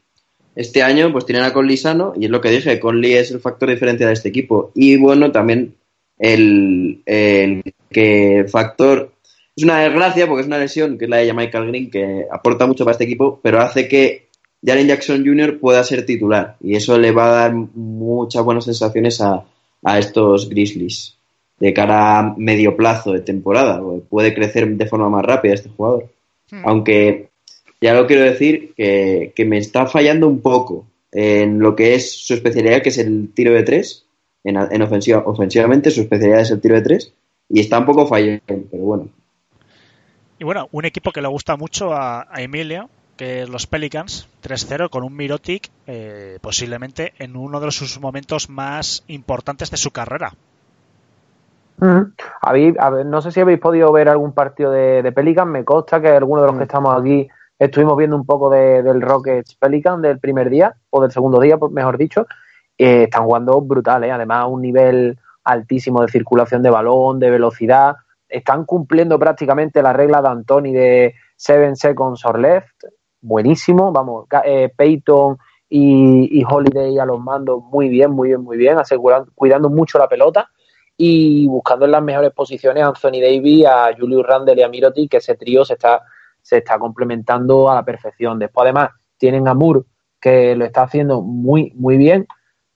Este 0.56 0.84
año, 0.84 1.12
pues 1.12 1.26
tienen 1.26 1.44
a 1.44 1.54
Conley 1.54 1.78
sano 1.78 2.14
y 2.18 2.26
es 2.26 2.32
lo 2.32 2.42
que 2.42 2.50
dije, 2.50 2.80
Conley 2.80 3.14
es 3.14 3.32
el 3.32 3.40
factor 3.40 3.70
diferencial 3.70 4.10
de 4.10 4.14
este 4.14 4.30
equipo. 4.30 4.72
Y 4.76 4.98
bueno, 4.98 5.32
también 5.32 5.76
el, 6.20 7.02
el 7.06 7.64
que 7.90 8.46
factor 8.50 9.12
es 9.56 9.64
una 9.64 9.80
desgracia 9.80 10.28
porque 10.28 10.42
es 10.42 10.48
una 10.48 10.58
lesión, 10.58 10.98
que 10.98 11.06
es 11.06 11.10
la 11.10 11.18
de 11.18 11.34
Michael 11.34 11.68
Green, 11.68 11.90
que 11.90 12.26
aporta 12.30 12.66
mucho 12.66 12.84
para 12.84 12.94
este 12.94 13.06
equipo, 13.06 13.40
pero 13.42 13.60
hace 13.60 13.88
que 13.88 14.28
Jaren 14.64 14.88
Jackson 14.88 15.26
Jr. 15.26 15.60
pueda 15.60 15.84
ser 15.84 16.06
titular 16.06 16.58
y 16.62 16.76
eso 16.76 16.98
le 16.98 17.12
va 17.12 17.28
a 17.28 17.42
dar 17.42 17.54
muchas 17.54 18.44
buenas 18.44 18.66
sensaciones 18.66 19.20
a, 19.22 19.44
a 19.84 20.00
estos 20.00 20.50
Grizzlies 20.50 21.18
de 21.60 21.74
cara 21.74 22.20
a 22.20 22.34
medio 22.38 22.76
plazo 22.76 23.14
de 23.14 23.22
temporada. 23.22 23.82
Puede 24.10 24.34
crecer 24.34 24.68
de 24.68 24.86
forma 24.88 25.10
más 25.10 25.24
rápida 25.24 25.54
este 25.54 25.70
jugador. 25.70 26.10
Hmm. 26.50 26.62
Aunque 26.66 27.30
ya 27.82 27.94
lo 27.94 28.08
quiero 28.08 28.24
decir 28.24 28.74
que, 28.76 29.34
que 29.36 29.46
me 29.46 29.58
está 29.58 29.88
fallando 29.88 30.28
un 30.28 30.42
poco 30.42 30.86
en 31.12 31.60
lo 31.60 31.76
que 31.76 31.96
es 31.96 32.12
su 32.26 32.34
especialidad, 32.34 32.82
que 32.82 32.90
es 32.90 32.98
el 32.98 33.34
tiro 33.34 33.54
de 33.54 33.64
tres. 33.64 34.06
En, 34.44 34.58
en 34.58 34.82
ofensiva, 34.82 35.22
ofensivamente 35.26 35.92
su 35.92 36.02
especialidad 36.02 36.42
es 36.42 36.52
el 36.52 36.62
tiro 36.62 36.76
de 36.76 36.82
tres 36.82 37.14
y 37.50 37.60
está 37.60 37.78
un 37.80 37.86
poco 37.86 38.08
fallando, 38.08 38.42
pero 38.48 38.84
bueno. 38.84 39.10
Y 40.40 40.44
bueno, 40.44 40.68
un 40.72 40.86
equipo 40.86 41.12
que 41.12 41.22
le 41.22 41.28
gusta 41.28 41.56
mucho 41.58 41.94
a, 41.94 42.26
a 42.28 42.42
Emilio, 42.42 42.90
que 43.18 43.44
es 43.44 43.50
los 43.50 43.68
Pelicans, 43.68 44.28
3-0 44.44 44.90
con 44.90 45.04
un 45.04 45.16
Mirotic 45.16 45.70
eh, 45.86 46.40
posiblemente 46.42 47.14
en 47.20 47.36
uno 47.36 47.60
de 47.60 47.70
sus 47.70 48.00
momentos 48.00 48.50
más 48.50 49.04
importantes 49.08 49.70
de 49.70 49.78
su 49.78 49.92
carrera. 49.92 50.34
Ujú. 51.80 52.12
Habéis- 52.42 52.76
a 52.80 52.90
ver, 52.90 53.06
no 53.06 53.22
sé 53.22 53.32
si 53.32 53.40
habéis 53.40 53.60
podido 53.60 53.92
ver 53.92 54.10
algún 54.10 54.34
partido 54.34 54.72
de, 54.72 55.04
de 55.04 55.12
Pelican. 55.12 55.52
Me 55.52 55.64
consta 55.64 56.02
que 56.02 56.08
algunos 56.10 56.44
de 56.46 56.48
los 56.52 56.58
que 56.58 56.64
estamos 56.64 57.00
aquí 57.00 57.28
estuvimos 57.66 57.96
viendo 57.98 58.16
un 58.16 58.26
poco 58.26 58.50
de- 58.50 58.82
del 58.84 59.02
Rockets 59.02 59.56
Pelican 59.56 60.02
del 60.02 60.20
primer 60.20 60.50
día 60.50 60.74
o 60.90 61.02
del 61.02 61.12
segundo 61.12 61.40
día, 61.40 61.58
por- 61.58 61.72
mejor 61.72 61.98
dicho. 61.98 62.26
Eh, 62.78 63.04
están 63.04 63.24
jugando 63.26 63.62
brutal, 63.62 64.04
¿eh? 64.04 64.12
además 64.12 64.48
un 64.50 64.62
nivel 64.62 65.18
altísimo 65.44 66.02
de 66.02 66.08
circulación 66.08 66.64
de 66.64 66.70
balón, 66.72 67.20
de 67.20 67.30
velocidad. 67.30 67.96
Están 68.28 68.66
cumpliendo 68.66 69.20
prácticamente 69.20 69.82
la 69.84 69.94
regla 69.94 70.22
de 70.22 70.28
Antoni 70.30 70.74
de 70.74 71.14
7 71.36 71.76
seconds 71.76 72.26
or 72.26 72.40
left. 72.40 72.84
Buenísimo, 73.22 73.92
vamos. 73.92 74.26
Eh, 74.44 74.72
Peyton 74.76 75.38
y, 75.70 76.40
y 76.40 76.44
Holiday 76.50 76.98
a 76.98 77.06
los 77.06 77.20
mandos 77.20 77.62
muy 77.72 77.90
bien, 77.90 78.12
muy 78.12 78.30
bien, 78.30 78.42
muy 78.42 78.58
bien, 78.58 78.78
asegurando, 78.80 79.32
cuidando 79.36 79.70
mucho 79.70 80.00
la 80.00 80.08
pelota 80.08 80.50
y 80.98 81.48
buscando 81.48 81.86
en 81.86 81.92
las 81.92 82.02
mejores 82.04 82.32
posiciones 82.32 82.84
a 82.84 82.88
Anthony 82.88 83.22
Davis, 83.22 83.66
a 83.66 83.90
Julius 83.98 84.26
Randle 84.26 84.56
y 84.60 84.64
a 84.64 84.70
Miroti, 84.70 85.08
que 85.08 85.18
ese 85.18 85.36
trío 85.36 85.64
se 85.64 85.74
está, 85.74 86.02
se 86.42 86.58
está 86.58 86.80
complementando 86.80 87.70
a 87.70 87.76
la 87.76 87.86
perfección. 87.86 88.40
Después, 88.40 88.64
además, 88.66 88.90
tienen 89.18 89.48
a 89.48 89.54
Moore, 89.54 89.82
que 90.20 90.56
lo 90.56 90.66
está 90.66 90.84
haciendo 90.84 91.22
muy, 91.22 91.74
muy 91.76 91.98
bien, 91.98 92.28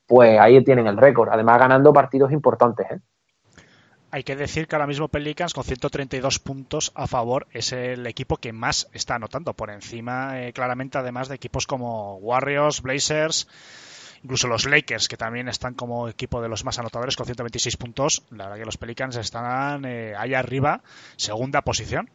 pues 0.08 0.40
ahí 0.40 0.64
tienen 0.64 0.88
el 0.88 0.98
récord. 0.98 1.30
Además, 1.32 1.60
ganando 1.60 1.94
partidos 1.94 2.32
importantes. 2.32 2.88
¿eh? 2.92 3.00
Hay 4.16 4.24
que 4.24 4.36
decir 4.36 4.68
que 4.68 4.76
ahora 4.76 4.88
mismo 4.88 5.10
Pelicans 5.10 5.54
con 5.54 5.66
132 5.66 6.40
puntos 6.40 6.92
a 6.96 7.06
favor 7.06 7.48
es 7.52 7.74
el 7.74 8.08
equipo 8.08 8.38
que 8.38 8.54
más 8.54 8.88
está 8.94 9.16
anotando 9.16 9.54
por 9.54 9.70
encima 9.70 10.42
eh, 10.42 10.54
claramente 10.54 10.98
además 10.98 11.28
de 11.28 11.36
equipos 11.36 11.68
como 11.68 12.16
Warriors, 12.20 12.82
Blazers, 12.82 13.48
incluso 14.24 14.48
los 14.48 14.66
Lakers 14.66 15.10
que 15.10 15.18
también 15.18 15.50
están 15.50 15.74
como 15.74 16.08
equipo 16.08 16.42
de 16.42 16.48
los 16.48 16.64
más 16.64 16.80
anotadores 16.80 17.18
con 17.18 17.26
126 17.26 17.76
puntos. 17.76 18.24
La 18.30 18.46
verdad 18.46 18.60
que 18.60 18.66
los 18.66 18.78
Pelicans 18.78 19.18
están 19.18 19.84
eh, 19.84 20.16
arriba, 20.16 20.82
segunda 21.18 21.62
posición. 21.64 22.10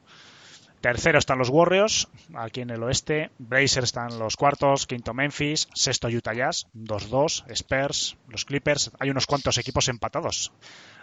Tercero 0.80 1.18
están 1.18 1.38
los 1.38 1.50
Warriors, 1.50 2.08
aquí 2.34 2.62
en 2.62 2.70
el 2.70 2.82
oeste. 2.82 3.30
Blazers 3.38 3.84
están 3.84 4.18
los 4.18 4.36
cuartos, 4.36 4.86
quinto 4.86 5.12
Memphis, 5.12 5.68
sexto 5.74 6.08
Utah 6.08 6.32
Jazz, 6.32 6.68
2-2, 6.74 7.44
Spurs, 7.50 8.16
los 8.28 8.46
Clippers. 8.46 8.90
Hay 8.98 9.10
unos 9.10 9.26
cuantos 9.26 9.58
equipos 9.58 9.88
empatados 9.88 10.52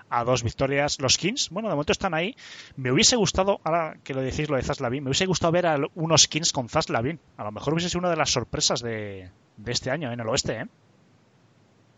a 0.09 0.23
dos 0.23 0.41
victorias. 0.41 0.99
Los 0.99 1.19
Kings, 1.19 1.51
bueno, 1.51 1.69
de 1.69 1.75
momento 1.75 1.91
están 1.91 2.15
ahí. 2.15 2.35
Me 2.75 2.91
hubiese 2.91 3.17
gustado, 3.17 3.59
ahora 3.63 3.97
que 4.03 4.15
lo 4.15 4.21
decís 4.21 4.49
lo 4.49 4.55
de 4.55 4.63
Zaz 4.63 4.79
Lavin, 4.79 5.03
me 5.03 5.09
hubiese 5.09 5.27
gustado 5.27 5.51
ver 5.51 5.67
a 5.67 5.77
unos 5.93 6.27
Kings 6.27 6.53
con 6.53 6.69
Zaz 6.69 6.89
Lavin. 6.89 7.19
A 7.37 7.43
lo 7.43 7.51
mejor 7.51 7.73
hubiese 7.73 7.89
sido 7.89 7.99
una 7.99 8.09
de 8.09 8.17
las 8.17 8.31
sorpresas 8.31 8.81
de, 8.81 9.29
este 9.63 9.91
año 9.91 10.11
en 10.11 10.19
el 10.19 10.27
oeste, 10.27 10.61
¿eh? 10.61 10.65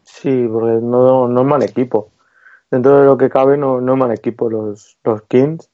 Sí, 0.03 0.47
porque 0.51 0.79
no, 0.81 1.29
no 1.29 1.41
es 1.41 1.47
mal 1.47 1.63
equipo. 1.63 2.11
Dentro 2.69 2.99
de 2.99 3.05
lo 3.05 3.17
que 3.17 3.29
cabe, 3.29 3.57
no, 3.57 3.79
no 3.79 3.93
es 3.93 3.99
mal 3.99 4.11
equipo 4.11 4.49
los, 4.49 4.97
los 5.05 5.21
Kings. 5.23 5.69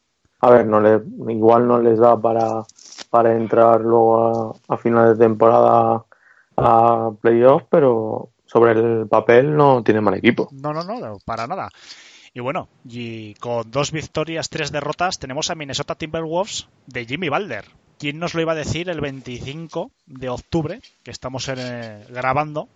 A 0.45 0.51
ver, 0.51 0.67
no 0.67 0.79
le, 0.79 1.01
igual 1.33 1.67
no 1.67 1.79
les 1.81 1.97
da 1.97 2.21
para, 2.21 2.63
para 3.09 3.35
entrar 3.35 3.81
luego 3.81 4.55
a, 4.67 4.77
final 4.77 5.17
de 5.17 5.25
temporada 5.25 6.05
a 6.55 7.09
playoffs, 7.19 7.65
pero 7.67 8.29
sobre 8.45 8.73
el 8.73 9.07
papel 9.07 9.57
no 9.57 9.83
tiene 9.83 10.01
mal 10.01 10.13
equipo. 10.13 10.47
No, 10.51 10.71
no, 10.71 10.83
no, 10.83 11.17
para 11.25 11.47
nada. 11.47 11.69
Y 12.31 12.41
bueno, 12.41 12.69
y 12.87 13.33
con 13.35 13.71
dos 13.71 13.91
victorias, 13.91 14.49
tres 14.49 14.71
derrotas, 14.71 15.17
tenemos 15.17 15.49
a 15.49 15.55
Minnesota 15.55 15.95
Timberwolves 15.95 16.67
de 16.85 17.07
Jimmy 17.07 17.29
Balder. 17.29 17.65
¿Quién 17.97 18.19
nos 18.19 18.35
lo 18.35 18.41
iba 18.41 18.51
a 18.51 18.55
decir 18.55 18.87
el 18.87 19.01
25 19.01 19.89
de 20.05 20.29
octubre, 20.29 20.79
que 21.01 21.09
estamos 21.09 21.49
eh, 21.49 22.05
grabando, 22.09 22.69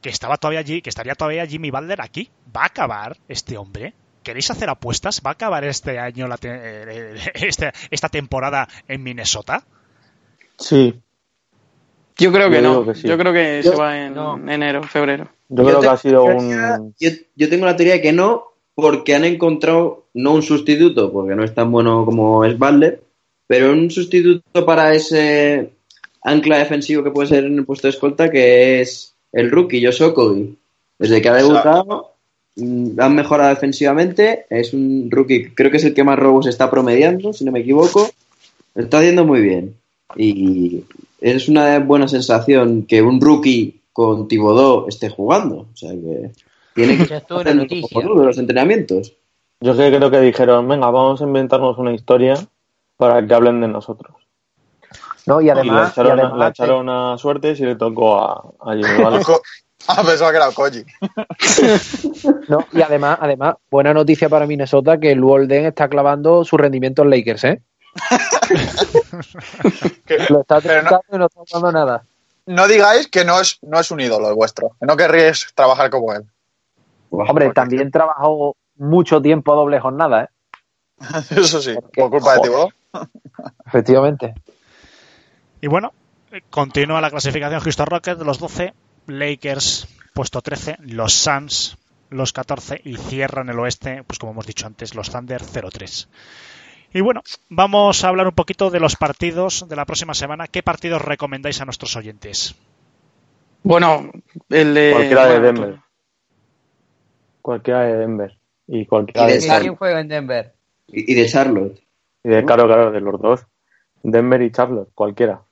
que 0.00 0.10
estaba 0.10 0.36
todavía 0.36 0.60
allí, 0.60 0.82
que 0.82 0.90
estaría 0.90 1.16
todavía 1.16 1.46
Jimmy 1.46 1.72
Balder 1.72 2.00
aquí? 2.00 2.30
¿Va 2.54 2.62
a 2.62 2.66
acabar 2.66 3.16
este 3.26 3.58
hombre? 3.58 3.92
¿Queréis 4.22 4.50
hacer 4.50 4.68
apuestas? 4.68 5.22
¿Va 5.24 5.30
a 5.30 5.32
acabar 5.34 5.64
este 5.64 5.98
año 5.98 6.28
la 6.28 6.36
te- 6.36 6.48
eh, 6.52 7.14
este- 7.34 7.72
esta 7.90 8.08
temporada 8.08 8.68
en 8.88 9.02
Minnesota? 9.02 9.64
Sí, 10.58 10.94
Yo 12.18 12.30
creo 12.32 12.50
que 12.50 12.56
Yo 12.56 12.62
no. 12.62 12.70
digo 12.80 12.84
que 12.92 12.94
sí. 13.00 13.08
Yo 13.08 13.16
creo 13.16 13.32
que 13.32 13.62
Yo- 13.64 13.70
se 13.72 13.78
va 13.78 13.98
en 13.98 14.14
no. 14.14 14.36
enero, 14.46 14.82
febrero. 14.82 15.30
yo, 15.48 15.62
Yo 15.62 15.68
creo 15.68 15.80
que 15.80 15.88
ha 15.88 15.96
sido 15.96 16.24
teoría- 16.24 16.76
un... 16.78 16.94
Yo, 17.00 17.10
yo 17.34 17.48
tengo 17.48 17.64
la 17.64 17.76
teoría 17.76 17.94
de 17.94 18.02
que 18.02 18.12
no, 18.12 18.44
porque 18.74 19.14
han 19.14 19.24
encontrado 19.24 20.04
no 20.12 20.34
un 20.34 20.42
sustituto, 20.42 21.10
porque 21.10 21.34
no 21.34 21.44
es 21.44 21.54
tan 21.54 21.72
bueno 21.72 22.04
como 22.04 22.44
es 22.44 22.58
Butler, 22.58 23.00
pero 23.46 23.72
un 23.72 23.90
sustituto 23.90 24.66
para 24.66 24.92
ese 24.94 25.70
ancla 26.22 26.58
defensivo 26.58 27.02
que 27.02 27.10
puede 27.10 27.28
ser 27.28 27.44
en 27.44 27.56
el 27.56 27.64
puesto 27.64 27.86
de 27.86 27.92
escolta, 27.92 28.30
que 28.30 28.82
es 28.82 29.14
el 29.32 29.50
rookie 29.50 29.82
Josh 29.82 30.02
Okogie. 30.02 30.56
Desde 30.98 31.22
que 31.22 31.28
ha 31.30 31.34
debutado, 31.36 32.09
han 32.98 33.14
mejorado 33.14 33.50
defensivamente. 33.50 34.46
Es 34.50 34.72
un 34.74 35.08
rookie, 35.10 35.50
creo 35.54 35.70
que 35.70 35.78
es 35.78 35.84
el 35.84 35.94
que 35.94 36.04
más 36.04 36.18
robos 36.18 36.46
está 36.46 36.70
promediando, 36.70 37.32
si 37.32 37.44
no 37.44 37.52
me 37.52 37.60
equivoco. 37.60 38.08
Lo 38.74 38.82
está 38.84 38.98
haciendo 38.98 39.24
muy 39.24 39.40
bien. 39.40 39.74
Y 40.16 40.84
es 41.20 41.48
una 41.48 41.78
buena 41.80 42.08
sensación 42.08 42.82
que 42.84 43.02
un 43.02 43.20
rookie 43.20 43.80
con 43.92 44.28
Thibodeau 44.28 44.86
esté 44.88 45.08
jugando. 45.08 45.66
O 45.72 45.76
sea 45.76 45.90
que 45.92 46.30
tiene 46.74 47.06
que 47.06 47.14
hacer 47.16 48.04
los 48.06 48.38
entrenamientos. 48.38 49.14
Yo 49.60 49.76
que 49.76 49.94
creo 49.94 50.10
que 50.10 50.20
dijeron, 50.20 50.66
venga, 50.68 50.90
vamos 50.90 51.20
a 51.20 51.24
inventarnos 51.24 51.76
una 51.78 51.92
historia 51.92 52.34
para 52.96 53.26
que 53.26 53.34
hablen 53.34 53.60
de 53.60 53.68
nosotros. 53.68 54.14
No, 55.26 55.40
y 55.40 55.44
Y 55.44 55.46
le 55.46 55.52
además, 55.52 55.88
y 55.96 56.00
echaron, 56.00 56.18
a- 56.18 56.22
además- 56.22 56.38
le 56.38 56.48
echaron 56.48 56.88
a 56.88 57.18
suerte 57.18 57.54
si 57.54 57.64
le 57.64 57.76
tocó 57.76 58.18
a, 58.18 58.42
a 58.60 58.74
Ah, 59.88 60.02
pensaba 60.04 60.30
que 60.30 60.36
era 60.36 60.50
Koji. 60.52 60.84
no, 62.48 62.66
y 62.72 62.82
además, 62.82 63.18
además, 63.20 63.56
buena 63.70 63.92
noticia 63.94 64.28
para 64.28 64.46
Minnesota 64.46 64.98
que 65.00 65.10
el 65.10 65.24
Walden 65.24 65.66
está 65.66 65.88
clavando 65.88 66.44
su 66.44 66.56
rendimiento 66.56 67.02
en 67.02 67.10
Lakers, 67.10 67.44
¿eh? 67.44 67.62
Que- 70.06 70.18
Lo 70.28 70.40
está 70.42 70.60
Pero 70.60 70.82
no- 70.82 71.00
y 71.12 71.18
no 71.18 71.26
está 71.26 71.40
dando 71.52 71.72
nada. 71.72 72.04
No 72.46 72.66
digáis 72.68 73.08
que 73.08 73.24
no 73.24 73.40
es, 73.40 73.58
no 73.62 73.78
es 73.80 73.90
un 73.90 74.00
ídolo 74.00 74.28
el 74.28 74.34
vuestro, 74.34 74.70
que 74.80 74.86
no 74.86 74.96
querríais 74.96 75.48
trabajar 75.54 75.90
como 75.90 76.12
él. 76.12 76.24
Buah, 77.10 77.28
Hombre, 77.28 77.50
también 77.52 77.90
trabajó 77.90 78.56
mucho 78.76 79.20
tiempo 79.22 79.52
a 79.52 79.56
doble 79.56 79.80
jornada, 79.80 80.24
¿eh? 80.24 80.28
Eso 81.30 81.60
sí, 81.62 81.74
Porque- 81.74 82.00
por 82.00 82.10
culpa 82.10 82.34
de. 82.34 82.40
Thibodeau. 82.42 82.70
Efectivamente. 83.66 84.34
Y 85.60 85.66
bueno, 85.68 85.92
continúa 86.50 87.00
la 87.00 87.10
clasificación 87.10 87.60
Houston 87.60 87.86
Rockets 87.86 88.18
de 88.18 88.24
los 88.24 88.38
12, 88.38 88.74
Lakers 89.06 89.88
puesto 90.14 90.42
13, 90.42 90.76
los 90.80 91.12
Suns 91.12 91.76
los 92.10 92.32
14 92.32 92.80
y 92.84 92.96
cierran 92.96 93.48
el 93.48 93.58
oeste, 93.58 94.02
pues 94.06 94.18
como 94.18 94.32
hemos 94.32 94.46
dicho 94.46 94.66
antes, 94.66 94.94
los 94.94 95.10
Thunder 95.10 95.42
0-3. 95.42 96.08
Y 96.92 97.00
bueno, 97.00 97.22
vamos 97.48 98.04
a 98.04 98.08
hablar 98.08 98.26
un 98.26 98.34
poquito 98.34 98.70
de 98.70 98.80
los 98.80 98.96
partidos 98.96 99.66
de 99.68 99.76
la 99.76 99.86
próxima 99.86 100.12
semana. 100.12 100.48
¿Qué 100.48 100.62
partidos 100.62 101.02
recomendáis 101.02 101.60
a 101.60 101.64
nuestros 101.64 101.94
oyentes? 101.94 102.56
Bueno, 103.62 104.10
el 104.48 104.74
de. 104.74 104.92
Cualquiera 104.92 105.26
de 105.26 105.40
Denver. 105.40 105.78
Cualquiera 107.40 107.80
de 107.82 107.96
Denver. 107.96 108.36
Y 108.66 108.86
cualquiera 108.86 109.28
Y 109.28 109.32
de 109.34 109.38
de... 109.38 109.60
¿Quién 109.60 109.76
juega 109.76 110.00
en 110.00 110.08
Denver? 110.08 110.52
Y 110.88 111.12
y 111.12 111.14
de 111.14 111.26
Charlotte. 111.26 111.80
Y 112.24 112.28
de, 112.28 112.44
claro, 112.44 112.66
claro, 112.66 112.90
de 112.90 113.00
los 113.00 113.20
dos. 113.20 113.46
Denver 114.02 114.42
y 114.42 114.50
Charlotte, 114.50 114.90
cualquiera. 114.94 115.42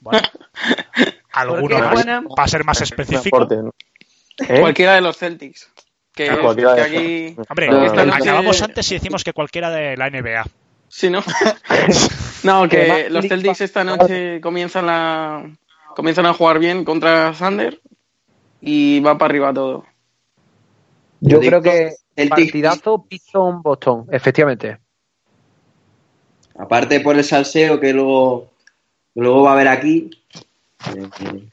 Bueno, 0.00 0.20
alguno 1.32 1.78
más, 1.78 1.92
Juana? 1.92 2.22
para 2.34 2.48
ser 2.48 2.64
más 2.64 2.80
No 2.80 2.84
específico. 2.84 3.46
¿Eh? 4.38 4.60
Cualquiera 4.60 4.94
de 4.94 5.00
los 5.00 5.16
Celtics. 5.16 5.70
Que, 6.14 6.30
Ah, 6.30 6.38
cualquiera 6.40 6.74
que 6.74 6.80
aquí. 6.80 7.36
Hombre, 7.48 7.68
No, 7.68 8.14
acabamos 8.14 8.60
antes 8.62 8.90
y 8.90 8.94
decimos 8.94 9.22
que 9.24 9.32
cualquiera 9.32 9.70
de 9.70 9.96
la 9.96 10.08
NBA. 10.10 10.44
Sí, 10.88 11.10
¿no? 11.10 11.22
no, 12.44 12.68
que 12.68 13.08
los 13.10 13.26
Celtics 13.28 13.60
esta 13.60 13.84
noche 13.84 14.40
comienzan 14.40 14.86
la 14.86 15.50
comienzan 15.94 16.26
a 16.26 16.32
jugar 16.32 16.58
bien 16.60 16.84
contra 16.84 17.32
Thunder 17.38 17.80
y 18.60 19.00
va 19.00 19.18
para 19.18 19.30
arriba 19.30 19.52
todo. 19.52 19.84
Yo 21.20 21.40
creo 21.40 21.60
que 21.60 21.92
Celtics- 22.16 22.28
partidazo 22.28 23.04
Piston-Boston, 23.08 24.06
efectivamente. 24.12 24.78
Aparte 26.58 27.00
por 27.00 27.16
el 27.16 27.24
salseo 27.24 27.78
que 27.78 27.92
luego, 27.92 28.50
que 29.14 29.20
luego 29.20 29.42
va 29.42 29.50
a 29.50 29.54
haber 29.54 29.68
aquí. 29.68 30.10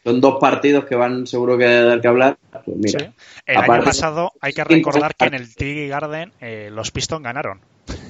Son 0.04 0.22
dos 0.22 0.38
partidos 0.40 0.86
que 0.86 0.96
van 0.96 1.26
seguro 1.28 1.58
que 1.58 1.66
dar 1.66 2.02
que 2.02 2.08
hablar. 2.08 2.38
Pues 2.64 2.78
mira, 2.78 3.00
Sí. 3.00 3.06
El 3.46 3.58
año 3.58 3.84
pasado 3.84 4.32
hay 4.42 4.54
que 4.54 4.64
recordar 4.64 5.16
que 5.16 5.26
en 5.26 5.34
el 5.34 5.56
TD 5.56 5.90
Garden 5.90 6.32
eh, 6.42 6.70
los 6.72 6.92
Pistons 6.92 7.24
ganaron. 7.24 7.60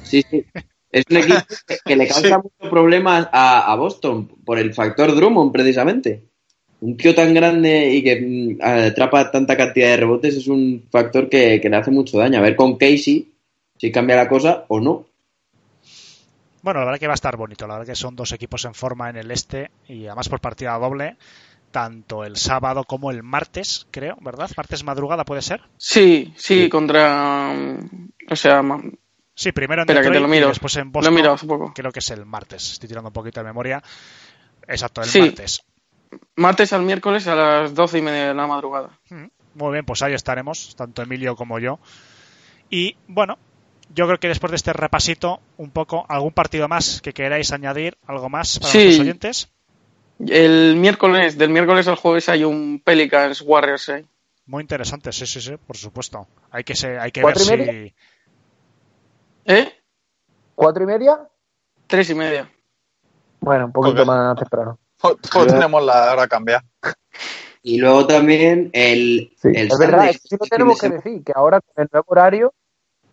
sí, 0.03 0.23
sí. 0.29 0.45
Es 0.91 1.03
un 1.09 1.17
equipo 1.17 1.39
que, 1.85 1.95
le 1.97 2.07
causa 2.07 2.37
muchos 2.37 2.69
problemas 2.69 3.27
a, 3.33 3.69
a 3.69 3.75
Boston 3.75 4.29
por 4.45 4.57
el 4.59 4.73
factor 4.73 5.13
Drummond, 5.13 5.51
precisamente. 5.51 6.23
Un 6.79 6.95
tío 6.95 7.13
tan 7.13 7.33
grande 7.33 7.93
y 7.93 8.01
que 8.01 8.21
mm, 8.21 8.61
atrapa 8.61 9.29
tanta 9.29 9.57
cantidad 9.57 9.89
de 9.89 9.97
rebotes 9.97 10.37
es 10.37 10.47
un 10.47 10.85
factor 10.89 11.27
que, 11.27 11.59
que 11.59 11.69
le 11.69 11.75
hace 11.75 11.91
mucho 11.91 12.17
daño. 12.17 12.39
A 12.39 12.41
ver 12.41 12.55
con 12.55 12.77
Casey 12.77 13.27
si 13.77 13.91
cambia 13.91 14.15
la 14.15 14.29
cosa 14.29 14.63
o 14.69 14.79
no. 14.79 15.05
Bueno, 16.65 16.79
la 16.79 16.87
verdad 16.87 16.99
que 16.99 17.05
va 17.05 17.13
a 17.13 17.21
estar 17.21 17.37
bonito. 17.37 17.67
La 17.67 17.75
verdad 17.75 17.85
que 17.85 17.95
son 17.95 18.15
dos 18.15 18.31
equipos 18.31 18.65
en 18.65 18.73
forma 18.73 19.07
en 19.11 19.17
el 19.17 19.29
este 19.29 19.69
y 19.87 20.07
además 20.07 20.29
por 20.29 20.41
partida 20.41 20.75
doble, 20.79 21.15
tanto 21.69 22.23
el 22.23 22.37
sábado 22.37 22.85
como 22.85 23.11
el 23.11 23.21
martes, 23.21 23.85
creo, 23.91 24.17
¿verdad? 24.19 24.49
Martes 24.57 24.83
madrugada 24.83 25.25
puede 25.25 25.43
ser. 25.43 25.61
Sí, 25.77 26.33
sí, 26.35 26.63
Sí. 26.63 26.69
contra. 26.69 27.53
mm, 27.53 28.09
O 28.31 28.35
sea, 28.35 28.63
Sí, 29.35 29.51
primero 29.51 29.83
en 29.83 29.89
Espera, 29.89 29.99
que 30.01 30.07
te 30.07 30.13
Detroit 30.13 30.21
lo 30.23 30.27
miro. 30.27 30.45
y 30.47 30.49
después 30.49 30.75
en 30.77 30.85
lo 30.85 30.91
Boston. 30.93 31.13
mirado 31.13 31.35
hace 31.35 31.45
poco. 31.45 31.71
Creo 31.75 31.91
que 31.91 31.99
es 31.99 32.09
el 32.09 32.25
martes. 32.25 32.71
Estoy 32.71 32.89
tirando 32.89 33.09
un 33.09 33.13
poquito 33.13 33.41
de 33.41 33.45
memoria. 33.45 33.83
Exacto, 34.67 35.01
el 35.01 35.07
Sí. 35.07 35.19
martes. 35.19 35.61
Martes 36.35 36.73
al 36.73 36.81
miércoles 36.81 37.27
a 37.27 37.35
las 37.35 37.75
doce 37.75 37.99
y 37.99 38.01
media 38.01 38.29
de 38.29 38.33
la 38.33 38.47
madrugada. 38.47 38.97
Mm, 39.11 39.25
Muy 39.53 39.71
bien, 39.73 39.85
pues 39.85 40.01
ahí 40.01 40.13
estaremos, 40.13 40.75
tanto 40.75 41.01
Emilio 41.03 41.35
como 41.35 41.59
yo. 41.59 41.79
Y 42.71 42.95
bueno, 43.07 43.37
yo 43.93 44.05
creo 44.07 44.19
que 44.19 44.27
después 44.27 44.51
de 44.51 44.57
este 44.57 44.73
repasito, 44.73 45.39
un 45.57 45.71
poco, 45.71 46.05
algún 46.09 46.31
partido 46.33 46.67
más 46.67 47.01
que 47.01 47.13
queráis 47.13 47.51
añadir, 47.51 47.97
algo 48.07 48.29
más 48.29 48.59
para 48.59 48.71
Sí. 48.71 48.77
nuestros 48.79 48.99
oyentes. 49.01 49.49
El 50.19 50.75
miércoles, 50.77 51.37
del 51.37 51.49
miércoles 51.49 51.87
al 51.87 51.95
jueves 51.95 52.29
hay 52.29 52.43
un 52.43 52.81
Pelicans 52.83 53.41
Warriors. 53.41 53.89
¿eh? 53.89 54.05
Muy 54.45 54.61
interesante, 54.61 55.11
sí, 55.11 55.25
sí, 55.25 55.41
sí, 55.41 55.55
por 55.57 55.75
supuesto. 55.77 56.27
Hay 56.51 56.63
que, 56.63 56.75
se- 56.75 56.97
hay 56.99 57.11
que 57.11 57.21
ver 57.23 57.33
¿Cuatro 57.35 57.43
y 57.55 57.65
si. 57.85 57.95
¿Eh? 59.45 59.73
¿Cuatro 60.55 60.83
y 60.83 60.87
media? 60.87 61.19
Tres 61.87 62.09
y 62.09 62.15
media. 62.15 62.49
Bueno, 63.41 63.65
un 63.65 63.71
poquito 63.71 64.01
Ok. 64.01 64.07
más 64.07 64.35
temprano. 64.37 64.79
Pues 65.01 65.47
tenemos 65.47 65.83
la 65.83 66.13
hora 66.13 66.27
cambiada. 66.27 66.63
Y 67.61 67.77
luego 67.77 68.07
también 68.07 68.69
el, 68.73 69.33
Sí, 69.41 69.49
el 69.49 69.67
es 69.71 69.77
verdad, 69.77 69.97
Sunday, 69.97 70.09
es 70.11 70.21
que 70.21 70.27
sí 70.29 70.35
lo 70.39 70.45
tenemos 70.47 70.79
que 70.79 70.89
decir, 70.89 71.23
que 71.23 71.33
ahora 71.35 71.59
con 71.61 71.83
el 71.83 71.89
nuevo 71.91 72.05
horario, 72.09 72.53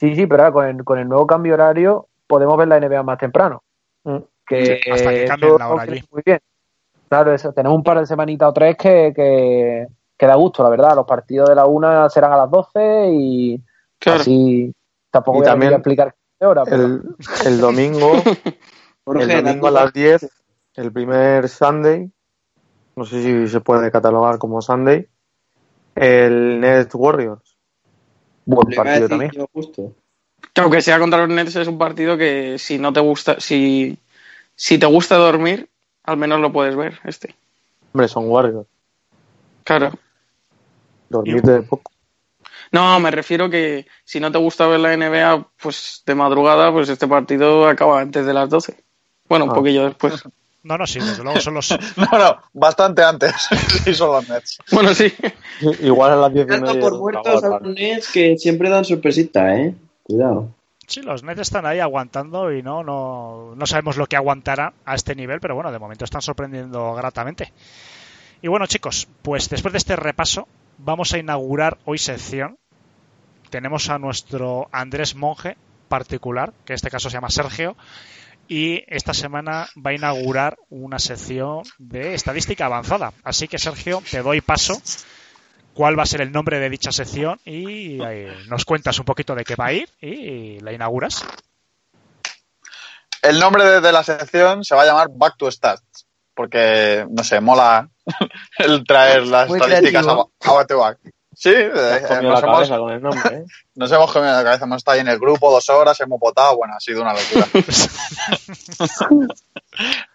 sí, 0.03 0.17
sí, 0.17 0.27
pero 0.27 0.43
ahora 0.43 0.53
con 0.53 0.67
el, 0.67 0.85
con 0.85 0.99
el 0.99 1.09
nuevo 1.09 1.27
cambio 1.27 1.55
horario 1.55 2.09
podemos 2.27 2.57
ver 2.59 2.69
la 2.69 2.81
NBA 2.81 3.03
más 3.05 3.19
temprano. 3.19 3.63
Mm. 4.03 4.17
Que 4.45 4.81
Hasta 4.91 5.11
que 5.11 5.25
cambien 5.27 5.59
la 5.59 5.69
hora 5.69 5.83
allí. 5.83 6.03
Muy 6.11 6.23
bien. 6.27 6.41
Claro, 7.09 7.33
eso, 7.33 7.53
tenemos 7.53 7.77
un 7.77 7.85
par 7.85 8.01
de 8.01 8.07
semanitas 8.07 8.49
o 8.49 8.53
tres 8.53 8.77
que, 8.77 9.13
que, 9.15 9.87
que 10.19 10.27
da 10.27 10.35
gusto, 10.35 10.63
la 10.65 10.71
verdad. 10.71 10.97
Los 10.97 11.07
partidos 11.07 11.49
de 11.49 11.55
la 11.55 11.67
una 11.67 12.11
serán 12.11 12.33
a 12.33 12.37
las 12.39 12.51
12 12.51 13.11
y 13.13 13.63
Claro. 14.01 14.21
así 14.21 14.75
tampoco 15.13 15.39
Y 15.39 15.41
voy 15.41 15.47
a 15.47 15.51
también 15.51 15.69
venir 15.69 15.75
a 15.75 15.79
explicar 15.79 16.15
qué 16.41 16.47
hora, 16.47 16.65
pero 16.65 16.83
El, 16.83 17.03
el 17.47 17.61
domingo, 17.61 18.13
el 19.21 19.45
domingo 19.45 19.69
a 19.69 19.71
las 19.71 19.93
10, 19.93 20.29
el 20.75 20.93
primer 20.93 21.49
Sunday, 21.49 22.11
no 22.97 23.05
sé 23.05 23.23
si 23.23 23.47
se 23.47 23.61
puede 23.61 23.93
catalogar 23.93 24.39
como 24.39 24.61
Sunday, 24.61 25.07
el 25.95 26.61
Nets 26.61 26.95
Warriors. 26.95 27.52
Buen 28.45 28.69
le 28.71 28.77
partido 28.77 29.09
también. 29.09 29.31
justo. 29.53 29.95
Que 30.53 30.61
aunque 30.61 30.83
sea 30.83 30.99
contra 30.99 31.21
los 31.21 31.29
Nets 31.29 31.57
es 31.57 31.69
un 31.69 31.79
partido 31.79 32.17
que 32.19 32.59
si 32.59 32.79
no 32.79 32.93
te 32.93 33.01
gusta, 33.01 33.41
si, 33.41 33.97
si 34.55 34.79
te 34.79 34.87
gusta 34.87 35.17
dormir, 35.17 35.69
al 36.05 36.17
menos 36.17 36.41
lo 36.41 36.53
puedes 36.53 36.77
ver, 36.77 36.99
este. 37.05 37.35
Hombre, 37.93 38.09
son 38.09 38.29
Warriors. 38.29 38.67
Claro. 39.65 39.93
Dormir 41.09 41.43
poco. 41.69 41.91
No, 42.73 42.99
me 43.01 43.11
refiero 43.11 43.51
que 43.51 43.87
si 44.05 44.19
no 44.19 44.33
te 44.33 44.39
gusta 44.39 44.67
ver 44.67 44.81
la 44.81 44.97
NBA, 44.97 45.47
pues 45.61 46.03
de 46.07 46.15
madrugada, 46.15 46.73
pues 46.73 46.89
este 46.89 47.07
partido 47.07 47.67
acaba 47.69 48.01
antes 48.01 48.25
de 48.25 48.33
las 48.33 48.49
12. 48.49 48.83
Bueno, 49.29 49.45
un 49.45 49.51
Ah. 49.51 49.55
poquillo 49.55 49.85
después. 49.85 50.23
No, 50.65 50.79
no, 50.79 50.87
sí, 50.87 51.01
desde 51.01 51.25
luego 51.25 51.41
son 51.41 51.55
los... 51.55 51.71
No, 51.97 52.19
no, 52.19 52.37
bastante 52.53 53.03
antes. 53.03 53.35
sí, 53.85 53.95
son 53.95 54.13
los 54.13 54.29
Nets. 54.29 54.59
Bueno, 54.71 54.95
sí. 54.95 55.13
Igual 55.81 56.13
a 56.13 56.17
las 56.17 56.33
diez 56.33 56.47
y 56.47 56.51
Dando 56.51 56.75
media. 56.75 56.81
por 56.81 56.99
muertos 56.99 57.45
a 57.45 57.49
los 57.49 57.63
Nets 57.63 58.11
que 58.13 58.39
siempre 58.39 58.69
dan 58.71 58.85
sorpresita, 58.85 59.57
¿eh? 59.57 59.75
Cuidado. 60.03 60.55
Sí, 60.87 61.03
los 61.03 61.23
Nets 61.23 61.41
están 61.41 61.67
ahí 61.67 61.81
aguantando 61.81 62.53
y 62.53 62.63
no, 62.63 62.85
no, 62.85 63.55
no 63.57 63.67
sabemos 63.67 63.97
lo 63.97 64.07
que 64.07 64.17
aguantará 64.17 64.73
a 64.85 64.95
este 64.95 65.15
nivel, 65.15 65.41
pero 65.41 65.55
bueno, 65.55 65.73
de 65.73 65.79
momento 65.79 66.05
están 66.05 66.23
sorprendiendo 66.23 66.95
gratamente. 66.95 67.53
Y 68.41 68.49
bueno, 68.49 68.67
chicos, 68.67 69.09
pues 69.23 69.49
después 69.49 69.73
de 69.73 69.79
este 69.79 69.97
repaso, 69.97 70.47
vamos 70.79 71.13
a 71.13 71.19
inaugurar 71.19 71.79
hoy 71.85 71.99
sección. 71.99 72.59
Tenemos 73.51 73.89
a 73.91 73.99
nuestro 73.99 74.69
Andrés 74.73 75.15
Monje 75.15 75.57
particular, 75.89 76.53
que 76.65 76.73
en 76.73 76.77
este 76.77 76.91
caso 76.91 77.11
se 77.11 77.15
llama 77.15 77.29
Sergio, 77.31 77.77
y 78.49 78.85
esta 78.89 79.15
semana 79.15 79.69
va 79.77 79.91
a 79.91 79.95
inaugurar 79.95 80.57
una 80.69 80.99
sección 80.99 81.63
de 81.79 82.15
estadística 82.15 82.67
avanzada. 82.67 83.13
Así 83.25 83.49
que, 83.49 83.59
Sergio, 83.59 84.03
te 84.11 84.23
doy 84.23 84.41
paso. 84.41 84.81
¿Cuál 85.75 85.99
va 85.99 86.03
a 86.03 86.07
ser 86.07 86.21
el 86.21 86.33
nombre 86.33 86.59
de 86.59 86.69
dicha 86.69 86.93
sección? 86.93 87.41
Y 87.45 88.03
eh, 88.03 88.37
nos 88.49 88.65
cuentas 88.65 88.99
un 88.99 89.07
poquito 89.07 89.35
de 89.35 89.45
qué 89.45 89.55
va 89.55 89.67
a 89.67 89.73
ir 89.73 89.89
y 90.01 90.61
la 90.61 90.73
inauguras. 90.73 91.25
El 93.23 93.39
nombre 93.39 93.81
de, 93.81 93.93
la 93.93 94.03
sección 94.03 94.65
se 94.65 94.75
va 94.75 94.83
a 94.83 94.87
llamar 94.87 95.09
Back 95.13 95.37
to 95.39 95.51
Stats, 95.51 96.07
porque, 96.35 97.07
no 97.09 97.23
sé, 97.23 97.41
mola 97.41 97.89
el 98.59 98.85
traer 98.85 99.27
las 99.27 99.49
Muy 99.49 99.61
estadísticas 99.61 100.07
a, 100.07 100.11
a 100.11 100.53
back 100.53 100.67
to 100.67 100.79
back. 100.79 100.99
Sí, 101.35 101.51
eh, 101.51 102.03
comido 102.07 102.33
nos, 102.33 102.43
la 102.43 102.47
hemos, 102.47 102.69
cabeza 102.69 102.79
con 102.79 102.93
el 102.93 103.03
nombre, 103.03 103.37
¿eh? 103.37 103.45
nos 103.75 103.91
hemos 103.91 104.13
comido 104.13 104.33
la 104.33 104.45
cabeza, 104.45 104.65
hemos 104.65 104.79
estado 104.79 104.95
ahí 104.95 105.01
en 105.01 105.09
el 105.09 105.19
grupo 105.19 105.51
dos 105.51 105.69
horas, 105.71 105.99
hemos 106.01 106.21
votado, 106.21 106.57
bueno, 106.57 106.75
ha 106.77 106.81
sido 106.81 107.03
una 107.03 107.15
locura. 107.15 107.47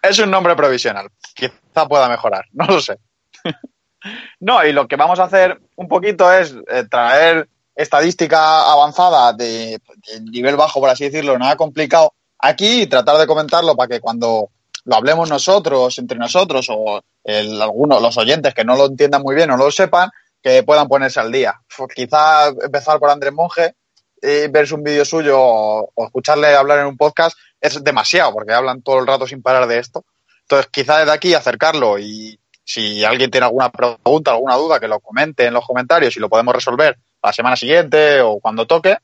es 0.02 0.18
un 0.18 0.30
nombre 0.30 0.54
provisional, 0.54 1.08
quizá 1.34 1.88
pueda 1.88 2.08
mejorar, 2.08 2.44
no 2.52 2.66
lo 2.66 2.80
sé. 2.80 2.98
no, 4.40 4.64
y 4.64 4.72
lo 4.72 4.86
que 4.86 4.96
vamos 4.96 5.18
a 5.18 5.24
hacer 5.24 5.60
un 5.76 5.88
poquito 5.88 6.32
es 6.32 6.54
eh, 6.68 6.84
traer 6.88 7.48
estadística 7.74 8.70
avanzada 8.70 9.32
de, 9.32 9.80
de 10.06 10.20
nivel 10.20 10.56
bajo, 10.56 10.80
por 10.80 10.90
así 10.90 11.04
decirlo, 11.04 11.38
nada 11.38 11.56
complicado, 11.56 12.14
aquí 12.38 12.82
y 12.82 12.86
tratar 12.86 13.18
de 13.18 13.26
comentarlo 13.26 13.76
para 13.76 13.88
que 13.88 14.00
cuando 14.00 14.50
lo 14.84 14.96
hablemos 14.96 15.28
nosotros, 15.28 15.98
entre 15.98 16.18
nosotros, 16.18 16.66
o 16.70 17.02
el, 17.24 17.60
algunos, 17.60 18.00
los 18.00 18.16
oyentes 18.16 18.54
que 18.54 18.64
no 18.64 18.76
lo 18.76 18.86
entiendan 18.86 19.22
muy 19.22 19.34
bien 19.34 19.50
o 19.50 19.56
no 19.56 19.64
lo 19.64 19.70
sepan, 19.70 20.10
que 20.42 20.62
puedan 20.62 20.88
ponerse 20.88 21.20
al 21.20 21.32
día. 21.32 21.60
Pues 21.76 21.90
quizá 21.94 22.48
empezar 22.48 22.98
por 22.98 23.10
Andrés 23.10 23.32
Monge, 23.32 23.74
y 24.20 24.48
verse 24.48 24.74
un 24.74 24.82
vídeo 24.82 25.04
suyo 25.04 25.38
o, 25.38 25.92
o 25.94 26.04
escucharle 26.04 26.54
hablar 26.54 26.80
en 26.80 26.86
un 26.86 26.96
podcast 26.96 27.36
es 27.60 27.82
demasiado, 27.82 28.32
porque 28.32 28.52
hablan 28.52 28.82
todo 28.82 28.98
el 28.98 29.06
rato 29.06 29.26
sin 29.26 29.42
parar 29.42 29.66
de 29.66 29.78
esto. 29.78 30.04
Entonces, 30.42 30.68
quizá 30.70 30.98
desde 30.98 31.12
aquí 31.12 31.34
acercarlo 31.34 31.98
y 31.98 32.38
si 32.64 33.04
alguien 33.04 33.30
tiene 33.30 33.46
alguna 33.46 33.70
pregunta, 33.70 34.32
alguna 34.32 34.56
duda, 34.56 34.80
que 34.80 34.88
lo 34.88 35.00
comente 35.00 35.46
en 35.46 35.54
los 35.54 35.66
comentarios 35.66 36.16
y 36.16 36.20
lo 36.20 36.28
podemos 36.28 36.54
resolver 36.54 36.98
la 37.22 37.32
semana 37.32 37.56
siguiente 37.56 38.20
o 38.20 38.40
cuando 38.40 38.66
toque. 38.66 38.96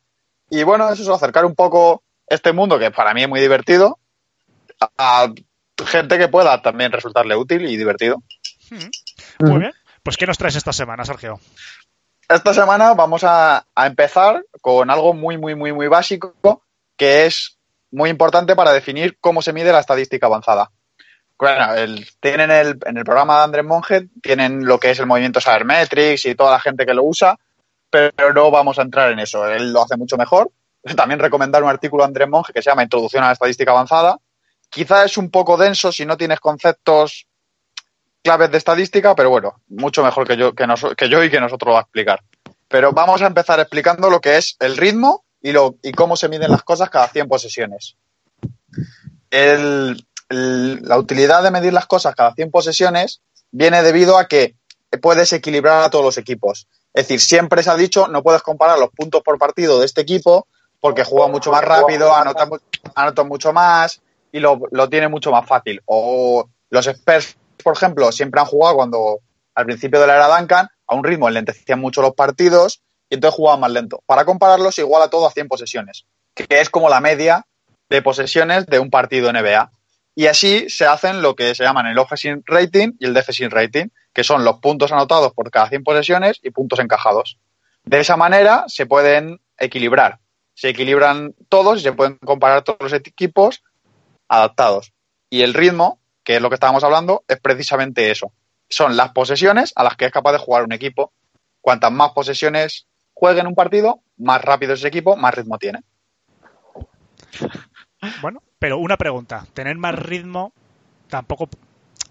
Y 0.51 0.63
bueno, 0.63 0.91
eso 0.91 1.03
es 1.03 1.09
acercar 1.09 1.45
un 1.45 1.55
poco 1.55 2.03
este 2.27 2.53
mundo, 2.53 2.79
que 2.79 2.91
para 2.91 3.15
mí 3.15 3.23
es 3.23 3.29
muy 3.29 3.41
divertido, 3.41 3.99
a, 4.81 5.25
a 5.25 5.33
gente 5.87 6.19
que 6.19 6.29
pueda 6.29 6.61
también 6.63 6.93
resultarle 6.93 7.37
útil 7.37 7.65
y 7.67 7.77
divertido. 7.77 8.23
Muy 9.39 9.59
bien. 9.59 9.73
Pues, 10.05 10.19
¿qué 10.19 10.27
nos 10.27 10.37
traes 10.37 10.55
esta 10.55 10.75
semana, 10.75 11.03
Sergio? 11.07 11.41
Esta 12.29 12.53
semana 12.53 12.93
vamos 12.93 13.25
a, 13.25 13.67
empezar 13.75 14.45
con 14.61 14.91
algo 14.91 15.15
muy, 15.15 15.39
muy, 15.39 15.55
muy, 15.55 15.73
muy 15.73 15.89
básico, 15.89 16.63
que 16.95 17.25
es 17.25 17.59
muy 17.91 18.11
importante 18.11 18.55
para 18.55 18.75
definir 18.75 19.17
cómo 19.19 19.41
se 19.41 19.55
mide 19.55 19.73
la 19.73 19.81
estadística 19.81 20.27
avanzada. 20.27 20.71
Bueno, 21.39 21.69
tienen 22.21 22.51
el, 22.51 22.79
en 22.85 22.99
el 22.99 23.05
programa 23.05 23.39
de 23.39 23.45
Andrés 23.45 23.65
Monge, 23.65 24.09
tienen 24.23 24.67
lo 24.67 24.79
que 24.79 24.91
es 24.91 25.01
el 25.01 25.07
movimiento 25.07 25.41
Sabermetrics 25.41 26.27
y 26.27 26.35
toda 26.35 26.53
la 26.53 26.61
gente 26.61 26.85
que 26.85 26.95
lo 26.95 27.03
usa, 27.03 27.39
pero 27.89 28.35
no 28.35 28.51
vamos 28.51 28.79
a 28.79 28.83
entrar 28.83 29.11
en 29.11 29.21
eso. 29.21 29.49
Él 29.49 29.73
lo 29.73 29.85
hace 29.85 29.97
mucho 29.97 30.19
mejor. 30.19 30.51
También 30.97 31.19
recomendar 31.19 31.63
un 31.63 31.71
artículo 31.71 32.03
de 32.03 32.09
Andrés 32.09 32.29
Monge 32.29 32.53
que 32.53 32.61
se 32.61 32.69
llama 32.69 32.83
Introducción 32.83 33.25
a 33.25 33.29
la 33.29 33.33
estadística 33.33 33.71
avanzada. 33.71 34.19
Quizá 34.69 35.05
es 35.05 35.17
un 35.17 35.31
poco 35.31 35.57
denso 35.57 35.91
si 35.91 36.05
no 36.05 36.19
tienes 36.19 36.41
conceptos 36.41 37.27
claves 38.25 38.51
de 38.51 38.57
estadística, 38.59 39.15
pero 39.15 39.29
bueno, 39.29 39.61
mucho 39.69 40.03
mejor 40.03 40.27
que 40.27 40.37
yo, 40.37 40.55
que, 40.55 40.67
nos- 40.67 40.95
que 40.97 41.09
yo 41.11 41.23
y 41.23 41.31
que 41.31 41.39
nosotros 41.41 41.69
lo 41.69 41.73
va 41.75 41.81
a 41.81 41.83
explicar. 41.83 42.23
Pero 42.69 42.91
vamos 42.93 43.21
a 43.23 43.27
empezar 43.27 43.61
explicando 43.61 44.09
lo 44.09 44.21
que 44.21 44.39
es 44.39 44.57
el 44.61 44.77
ritmo 44.79 45.25
y, 45.43 45.53
lo, 45.53 45.77
y 45.83 45.93
cómo 45.93 46.17
se 46.17 46.31
miden 46.31 46.51
las 46.51 46.63
cosas 46.63 46.89
cada 46.89 47.07
100 47.09 47.29
posesiones. 47.29 47.97
La 49.31 50.99
utilidad 50.99 51.43
de 51.43 51.51
medir 51.51 51.73
las 51.73 51.87
cosas 51.87 52.15
cada 52.15 52.33
100 52.35 52.51
posesiones 52.51 53.21
viene 53.51 53.83
debido 53.83 54.17
a 54.19 54.27
que 54.27 54.57
puedes 55.03 55.33
equilibrar 55.35 55.83
a 55.85 55.91
todos 55.91 56.05
los 56.05 56.19
equipos. 56.19 56.67
Es 56.95 57.05
decir, 57.09 57.21
siempre 57.21 57.63
se 57.63 57.71
ha 57.71 57.77
dicho, 57.77 58.09
no 58.09 58.23
puedes 58.23 58.43
comparar 58.43 58.79
los 58.79 58.91
puntos 58.91 59.23
por 59.23 59.39
partido 59.39 59.79
de 59.81 59.87
este 59.87 60.01
equipo 60.01 60.47
porque 60.81 61.05
juega 61.05 61.29
mucho 61.29 61.51
más 61.51 61.63
rápido, 61.83 62.15
anota, 62.15 62.47
mu- 62.47 62.59
anota 62.95 63.25
mucho 63.25 63.53
más 63.53 64.01
y 64.33 64.39
lo, 64.41 64.61
lo 64.71 64.89
tiene 64.89 65.09
mucho 65.09 65.31
más 65.31 65.47
fácil. 65.47 65.83
O 65.87 66.49
los 66.71 66.87
Spurs, 66.87 67.37
por 67.63 67.77
ejemplo, 67.77 68.11
siempre 68.13 68.41
han 68.41 68.47
jugado 68.47 68.77
cuando 68.77 69.21
al 69.55 69.65
principio 69.65 70.01
de 70.01 70.07
la 70.07 70.17
era 70.17 70.39
Duncan 70.39 70.69
a 70.87 70.95
un 70.95 71.05
ritmo 71.05 71.29
enlentecían 71.29 71.81
mucho 71.81 72.03
los 72.03 72.15
partidos 72.15 72.83
y 73.09 73.15
entonces 73.15 73.37
jugaban 73.37 73.61
más 73.61 73.71
lento. 73.71 74.03
Para 74.07 74.25
compararlos, 74.25 74.79
igual 74.79 75.03
a 75.03 75.09
todo 75.09 75.27
a 75.27 75.31
100 75.31 75.49
posesiones, 75.49 76.07
que 76.35 76.47
es 76.49 76.71
como 76.71 76.89
la 76.89 77.01
media 77.01 77.47
de 77.89 78.03
posesiones 78.03 78.67
de 78.67 78.79
un 78.79 78.91
partido 78.91 79.33
NBA. 79.33 79.71
Y 80.17 80.27
así 80.27 80.69
se 80.71 80.87
hacen 80.87 81.23
lo 81.23 81.35
que 81.35 81.55
se 81.55 81.65
llaman 81.65 81.87
el 81.87 81.99
offensive 81.99 82.43
rating 82.47 82.93
y 82.99 83.07
el 83.07 83.15
defensive 83.15 83.51
rating, 83.51 83.89
que 84.13 84.25
son 84.25 84.45
los 84.45 84.59
puntos 84.61 84.93
anotados 84.93 85.33
por 85.33 85.51
cada 85.51 85.69
100 85.69 85.83
posesiones 85.83 86.41
y 86.43 86.51
puntos 86.51 86.79
encajados. 86.79 87.39
De 87.85 88.01
esa 88.01 88.17
manera 88.17 88.65
se 88.69 88.87
pueden 88.87 89.41
equilibrar. 89.59 90.21
Se 90.55 90.69
equilibran 90.69 91.35
todos 91.49 91.81
y 91.81 91.83
se 91.83 91.93
pueden 91.93 92.17
comparar 92.19 92.63
todos 92.63 92.79
los 92.81 92.93
equipos 92.93 93.63
adaptados. 94.29 94.93
Y 95.31 95.43
el 95.43 95.53
ritmo, 95.53 95.99
que 96.25 96.37
es 96.37 96.43
lo 96.43 96.49
que 96.49 96.55
estábamos 96.55 96.83
hablando, 96.83 97.25
es 97.29 97.39
precisamente 97.39 98.11
eso. 98.11 98.33
Son 98.69 98.97
las 98.97 99.13
posesiones 99.13 99.73
a 99.77 99.85
las 99.85 99.97
que 99.97 100.07
es 100.07 100.13
capaz 100.13 100.33
de 100.33 100.39
jugar 100.39 100.65
un 100.65 100.73
equipo. 100.73 101.13
Cuantas 101.61 101.93
más 101.93 102.13
posesiones 102.13 102.87
juegue 103.13 103.41
en 103.41 103.47
un 103.47 103.55
partido, 103.55 104.01
más 104.17 104.43
rápido 104.43 104.73
es 104.73 104.81
ese 104.81 104.89
equipo, 104.89 105.17
más 105.17 105.35
ritmo 105.35 105.59
tiene. 105.59 105.81
Bueno, 108.21 108.43
pero 108.59 108.77
una 108.77 108.99
pregunta. 108.99 109.47
Tener 109.55 109.77
más 109.79 109.95
ritmo 109.95 110.53
tampoco 111.09 111.49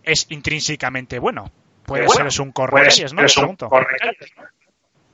es 0.01 0.25
intrínsecamente 0.29 1.19
bueno. 1.19 1.51
Puede 1.85 2.05
Bueno, 2.05 2.17
ser 2.17 2.27
es 2.27 2.39
un 2.39 2.51
correcalles, 2.51 3.13
¿no? 3.13 3.23
es 3.23 3.37
un. 3.37 3.55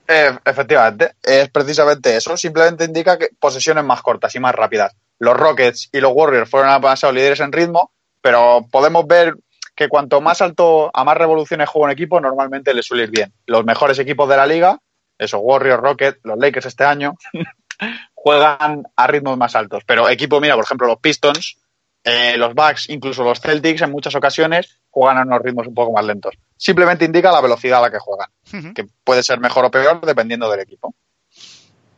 Eh, 0.08 0.39
efectivamente, 0.45 1.16
es 1.22 1.50
precisamente 1.50 2.16
eso. 2.16 2.38
Simplemente 2.38 2.86
indica 2.86 3.18
que 3.18 3.30
posesiones 3.38 3.84
más 3.84 4.02
cortas 4.02 4.34
y 4.36 4.39
más 4.39 4.56
rápidas. 4.56 4.95
Los 5.20 5.36
Rockets 5.36 5.89
y 5.91 6.00
los 6.00 6.14
Warriors 6.14 6.50
fueron 6.50 6.70
a 6.70 6.80
pasado 6.80 7.12
líderes 7.12 7.41
en 7.41 7.52
ritmo, 7.52 7.91
pero 8.22 8.65
podemos 8.72 9.05
ver 9.07 9.36
que 9.76 9.88
cuanto 9.88 10.20
más 10.22 10.41
alto 10.41 10.91
a 10.93 11.03
más 11.03 11.15
revoluciones 11.17 11.70
juega 11.70 11.86
un 11.86 11.91
equipo, 11.91 12.20
normalmente 12.20 12.74
le 12.74 12.84
suele 12.84 13.03
ir 13.03 13.11
bien. 13.11 13.34
Los 13.45 13.63
mejores 13.65 13.97
equipos 13.99 14.28
de 14.28 14.36
la 14.38 14.45
liga, 14.45 14.78
esos 15.17 15.39
Warriors, 15.43 15.82
Rockets, 15.82 16.20
los 16.24 16.38
Lakers 16.38 16.65
este 16.65 16.84
año, 16.84 17.15
juegan 18.13 18.84
a 18.95 19.07
ritmos 19.07 19.38
más 19.38 19.55
altos. 19.55 19.84
Pero 19.86 20.09
equipo, 20.09 20.39
mira, 20.41 20.55
por 20.55 20.65
ejemplo, 20.65 20.88
los 20.88 20.99
Pistons, 20.99 21.57
eh, 22.03 22.36
los 22.38 22.53
Bucks, 22.53 22.89
incluso 22.89 23.24
los 23.24 23.39
Celtics, 23.39 23.82
en 23.82 23.91
muchas 23.91 24.15
ocasiones 24.15 24.80
juegan 24.89 25.17
a 25.17 25.22
unos 25.24 25.41
ritmos 25.41 25.67
un 25.67 25.74
poco 25.74 25.93
más 25.93 26.03
lentos. 26.05 26.36
Simplemente 26.57 27.05
indica 27.05 27.32
la 27.32 27.41
velocidad 27.41 27.80
a 27.80 27.84
la 27.84 27.91
que 27.91 27.99
juegan 27.99 28.30
que 28.74 28.86
puede 29.03 29.24
ser 29.24 29.39
mejor 29.39 29.65
o 29.65 29.72
peor 29.72 30.01
dependiendo 30.05 30.49
del 30.49 30.59
equipo. 30.61 30.93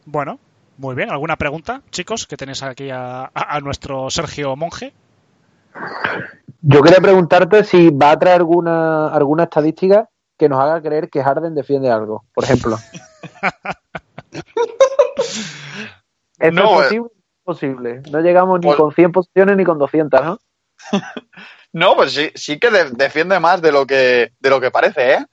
Bueno, 0.06 0.40
muy 0.78 0.96
bien. 0.96 1.10
¿Alguna 1.12 1.36
pregunta, 1.38 1.82
chicos, 1.92 2.28
que 2.28 2.38
tenéis 2.38 2.62
aquí 2.64 2.90
a, 2.90 3.24
a- 3.24 3.30
a 3.34 3.60
nuestro 3.62 4.10
Sergio 4.10 4.56
Monje? 4.56 4.94
Yo 6.62 6.82
quería 6.82 7.00
preguntarte 7.00 7.64
si 7.64 7.90
va 7.90 8.12
a 8.12 8.20
traer 8.20 8.38
alguna, 8.38 9.08
alguna 9.08 9.44
estadística 9.44 10.08
que 10.38 10.48
nos 10.50 10.60
haga 10.60 10.82
creer 10.82 11.10
que 11.10 11.24
Harden 11.24 11.56
defiende 11.56 11.90
algo, 11.92 12.24
por 12.34 12.44
ejemplo. 12.44 12.78
¿Esto 16.40 16.52
No, 16.52 16.82
es 16.82 16.92
eh. 16.92 16.98
posible? 17.00 17.10
posible. 17.44 18.02
No 18.12 18.20
llegamos 18.22 18.60
ni 18.60 18.68
Pues- 18.68 18.78
con 18.78 18.92
100 18.94 19.12
posiciones 19.12 19.58
ni 19.58 19.64
con 19.64 19.78
200, 19.80 20.24
¿no? 20.24 20.40
No, 21.74 21.96
pues 21.96 22.12
sí, 22.14 22.30
sí 22.36 22.60
que 22.60 22.70
de- 22.70 22.92
defiende 22.92 23.40
más 23.40 23.62
de 23.62 23.72
lo 23.72 23.86
que 23.86 24.34
de 24.42 24.50
lo 24.50 24.60
que 24.60 24.72
parece, 24.72 25.14
¿eh? 25.14 25.26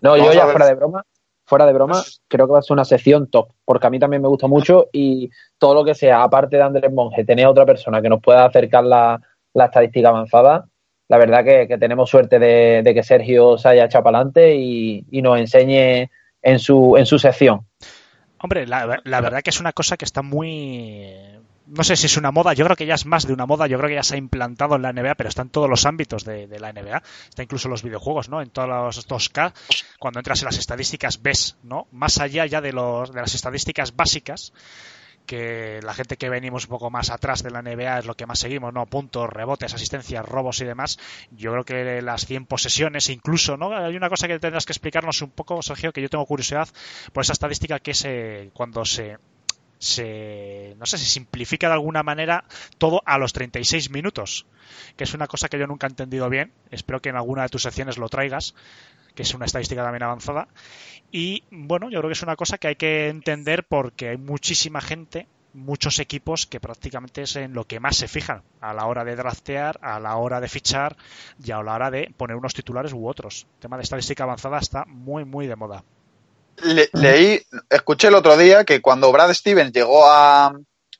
No, 0.00 0.10
Vamos 0.12 0.26
yo 0.26 0.32
ya 0.32 0.44
fuera 0.46 0.66
de 0.66 0.74
broma, 0.76 1.04
fuera 1.52 1.66
de 1.66 1.74
broma, 1.74 2.02
creo 2.28 2.46
que 2.46 2.52
va 2.54 2.60
a 2.60 2.62
ser 2.62 2.72
una 2.72 2.86
sección 2.86 3.26
top, 3.26 3.50
porque 3.66 3.86
a 3.86 3.90
mí 3.90 3.98
también 3.98 4.22
me 4.22 4.28
gusta 4.28 4.46
mucho 4.46 4.88
y 4.90 5.28
todo 5.58 5.74
lo 5.74 5.84
que 5.84 5.94
sea, 5.94 6.22
aparte 6.22 6.56
de 6.56 6.62
Andrés 6.62 6.90
Monge, 6.90 7.26
tener 7.26 7.46
otra 7.46 7.66
persona 7.66 8.00
que 8.00 8.08
nos 8.08 8.22
pueda 8.22 8.46
acercar 8.46 8.84
la, 8.84 9.20
la 9.52 9.66
estadística 9.66 10.08
avanzada, 10.08 10.66
la 11.08 11.18
verdad 11.18 11.44
que, 11.44 11.76
tenemos 11.76 12.08
suerte 12.08 12.38
de, 12.38 12.80
de 12.82 12.94
que 12.94 13.02
Sergio 13.02 13.58
se 13.58 13.68
haya 13.68 13.84
echado 13.84 14.02
para 14.02 14.16
adelante 14.16 14.56
y, 14.56 15.04
y 15.10 15.20
nos 15.20 15.38
enseñe 15.38 16.08
en 16.40 16.58
su, 16.58 16.96
en 16.96 17.04
su 17.04 17.18
sección. 17.18 17.66
Hombre, 18.38 18.66
la, 18.66 19.02
la 19.04 19.20
verdad 19.20 19.42
que 19.42 19.50
es 19.50 19.60
una 19.60 19.74
cosa 19.74 19.98
que 19.98 20.06
está 20.06 20.22
muy 20.22 21.14
no 21.74 21.84
sé 21.84 21.96
si 21.96 22.06
es 22.06 22.16
una 22.18 22.30
moda, 22.30 22.52
yo 22.52 22.64
creo 22.64 22.76
que 22.76 22.84
ya 22.84 22.94
es 22.94 23.06
más 23.06 23.26
de 23.26 23.32
una 23.32 23.46
moda, 23.46 23.66
yo 23.66 23.78
creo 23.78 23.88
que 23.88 23.94
ya 23.94 24.02
se 24.02 24.14
ha 24.14 24.18
implantado 24.18 24.76
en 24.76 24.82
la 24.82 24.92
NBA, 24.92 25.14
pero 25.14 25.30
está 25.30 25.40
en 25.40 25.48
todos 25.48 25.70
los 25.70 25.86
ámbitos 25.86 26.24
de, 26.24 26.46
la 26.60 26.70
NBA, 26.70 27.02
está 27.28 27.42
incluso 27.42 27.68
en 27.68 27.70
los 27.70 27.82
videojuegos, 27.82 28.28
¿no? 28.28 28.42
En 28.42 28.50
todos 28.50 28.68
los 28.68 29.08
2K, 29.08 29.52
cuando 29.98 30.20
entras 30.20 30.42
en 30.42 30.46
las 30.46 30.58
estadísticas 30.58 31.22
ves, 31.22 31.56
¿no? 31.62 31.86
Más 31.90 32.18
allá 32.18 32.44
ya 32.44 32.60
de, 32.60 32.72
los, 32.72 33.12
de 33.12 33.22
las 33.22 33.34
estadísticas 33.34 33.96
básicas, 33.96 34.52
que 35.24 35.80
la 35.82 35.94
gente 35.94 36.18
que 36.18 36.28
venimos 36.28 36.64
un 36.64 36.70
poco 36.70 36.90
más 36.90 37.08
atrás 37.08 37.42
de 37.42 37.50
la 37.50 37.62
NBA 37.62 38.00
es 38.00 38.06
lo 38.06 38.16
que 38.16 38.26
más 38.26 38.40
seguimos, 38.40 38.74
¿no? 38.74 38.84
Puntos, 38.84 39.30
rebotes, 39.30 39.72
asistencias, 39.72 40.26
robos 40.26 40.60
y 40.60 40.64
demás. 40.64 40.98
Yo 41.30 41.52
creo 41.52 41.64
que 41.64 42.02
las 42.02 42.26
100 42.26 42.44
posesiones, 42.46 43.08
incluso, 43.08 43.56
¿no? 43.56 43.74
Hay 43.74 43.96
una 43.96 44.10
cosa 44.10 44.28
que 44.28 44.38
tendrás 44.38 44.66
que 44.66 44.72
explicarnos 44.72 45.22
un 45.22 45.30
poco, 45.30 45.62
Sergio, 45.62 45.92
que 45.92 46.02
yo 46.02 46.10
tengo 46.10 46.26
curiosidad 46.26 46.68
por 47.12 47.22
esa 47.22 47.32
estadística 47.32 47.78
que 47.78 47.94
se, 47.94 48.50
cuando 48.52 48.84
se 48.84 49.16
se 49.82 50.76
no 50.78 50.86
sé 50.86 50.96
se 50.96 51.06
simplifica 51.06 51.66
de 51.66 51.74
alguna 51.74 52.04
manera 52.04 52.44
todo 52.78 53.02
a 53.04 53.18
los 53.18 53.32
36 53.32 53.90
minutos 53.90 54.46
que 54.96 55.02
es 55.02 55.12
una 55.12 55.26
cosa 55.26 55.48
que 55.48 55.58
yo 55.58 55.66
nunca 55.66 55.88
he 55.88 55.90
entendido 55.90 56.30
bien 56.30 56.52
espero 56.70 57.02
que 57.02 57.08
en 57.08 57.16
alguna 57.16 57.42
de 57.42 57.48
tus 57.48 57.62
secciones 57.62 57.98
lo 57.98 58.08
traigas 58.08 58.54
que 59.16 59.22
es 59.22 59.34
una 59.34 59.44
estadística 59.44 59.82
también 59.82 60.04
avanzada 60.04 60.46
y 61.10 61.42
bueno 61.50 61.90
yo 61.90 61.98
creo 61.98 62.10
que 62.10 62.14
es 62.14 62.22
una 62.22 62.36
cosa 62.36 62.58
que 62.58 62.68
hay 62.68 62.76
que 62.76 63.08
entender 63.08 63.64
porque 63.64 64.10
hay 64.10 64.18
muchísima 64.18 64.80
gente 64.80 65.26
muchos 65.52 65.98
equipos 65.98 66.46
que 66.46 66.60
prácticamente 66.60 67.22
es 67.22 67.34
en 67.34 67.52
lo 67.52 67.64
que 67.64 67.80
más 67.80 67.96
se 67.96 68.06
fijan 68.06 68.42
a 68.60 68.72
la 68.72 68.86
hora 68.86 69.04
de 69.04 69.16
draftear, 69.16 69.80
a 69.82 69.98
la 69.98 70.16
hora 70.16 70.40
de 70.40 70.48
fichar 70.48 70.96
y 71.42 71.50
a 71.50 71.60
la 71.60 71.74
hora 71.74 71.90
de 71.90 72.14
poner 72.16 72.36
unos 72.36 72.54
titulares 72.54 72.92
u 72.94 73.06
otros. 73.06 73.46
El 73.56 73.60
tema 73.60 73.76
de 73.76 73.82
estadística 73.82 74.22
avanzada 74.22 74.58
está 74.58 74.84
muy, 74.86 75.26
muy 75.26 75.48
de 75.48 75.56
moda. 75.56 75.84
Le, 76.58 76.88
leí, 76.92 77.40
escuché 77.70 78.08
el 78.08 78.14
otro 78.14 78.36
día 78.36 78.64
que 78.64 78.80
cuando 78.80 79.10
Brad 79.10 79.32
Stevens 79.32 79.72
llegó 79.72 80.06
a, 80.06 80.52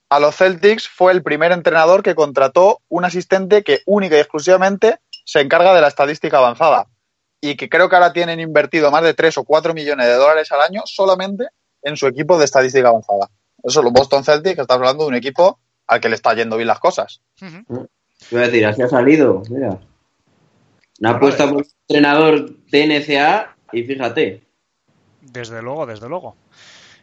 a 0.08 0.20
los 0.20 0.36
Celtics 0.36 0.88
fue 0.88 1.12
el 1.12 1.22
primer 1.22 1.52
entrenador 1.52 2.02
que 2.02 2.14
contrató 2.14 2.80
un 2.88 3.04
asistente 3.04 3.62
que 3.62 3.82
única 3.86 4.16
y 4.16 4.20
exclusivamente 4.20 4.98
se 5.24 5.40
encarga 5.40 5.74
de 5.74 5.80
la 5.80 5.88
estadística 5.88 6.38
avanzada 6.38 6.86
y 7.40 7.56
que 7.56 7.68
creo 7.68 7.88
que 7.88 7.96
ahora 7.96 8.12
tienen 8.12 8.40
invertido 8.40 8.90
más 8.90 9.02
de 9.02 9.14
3 9.14 9.38
o 9.38 9.44
4 9.44 9.74
millones 9.74 10.06
de 10.06 10.14
dólares 10.14 10.50
al 10.52 10.60
año 10.60 10.82
solamente 10.84 11.48
en 11.82 11.96
su 11.96 12.06
equipo 12.06 12.38
de 12.38 12.44
estadística 12.44 12.88
avanzada. 12.88 13.30
Eso, 13.62 13.82
los 13.82 13.92
Boston 13.92 14.24
Celtics, 14.24 14.58
estás 14.58 14.76
hablando 14.76 15.04
de 15.04 15.08
un 15.08 15.14
equipo 15.14 15.58
al 15.86 16.00
que 16.00 16.08
le 16.08 16.14
está 16.14 16.34
yendo 16.34 16.56
bien 16.56 16.68
las 16.68 16.78
cosas. 16.78 17.20
Uh 17.40 17.46
-huh. 17.46 17.88
Voy 18.30 18.40
a 18.40 18.44
decir, 18.44 18.66
así 18.66 18.82
ha 18.82 18.88
salido, 18.88 19.42
mira. 19.50 19.78
Una 21.00 21.10
apuesta 21.10 21.48
por 21.48 21.58
un 21.58 21.66
entrenador 21.88 22.54
de 22.70 22.86
NCA 22.86 23.56
y 23.72 23.82
fíjate. 23.82 24.42
Desde 25.22 25.62
luego, 25.62 25.86
desde 25.86 26.08
luego. 26.08 26.36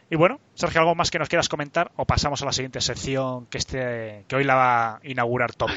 Y 0.08 0.16
bueno, 0.16 0.40
Sergio, 0.54 0.80
¿algo 0.80 0.94
más 0.94 1.10
que 1.10 1.18
nos 1.18 1.28
quieras 1.28 1.48
comentar 1.48 1.90
o 1.96 2.04
pasamos 2.04 2.42
a 2.42 2.46
la 2.46 2.52
siguiente 2.52 2.80
sección 2.80 3.46
que, 3.46 3.58
este, 3.58 4.24
que 4.28 4.36
hoy 4.36 4.44
la 4.44 4.54
va 4.54 4.94
a 4.96 5.00
inaugurar 5.04 5.54
Toby? 5.54 5.74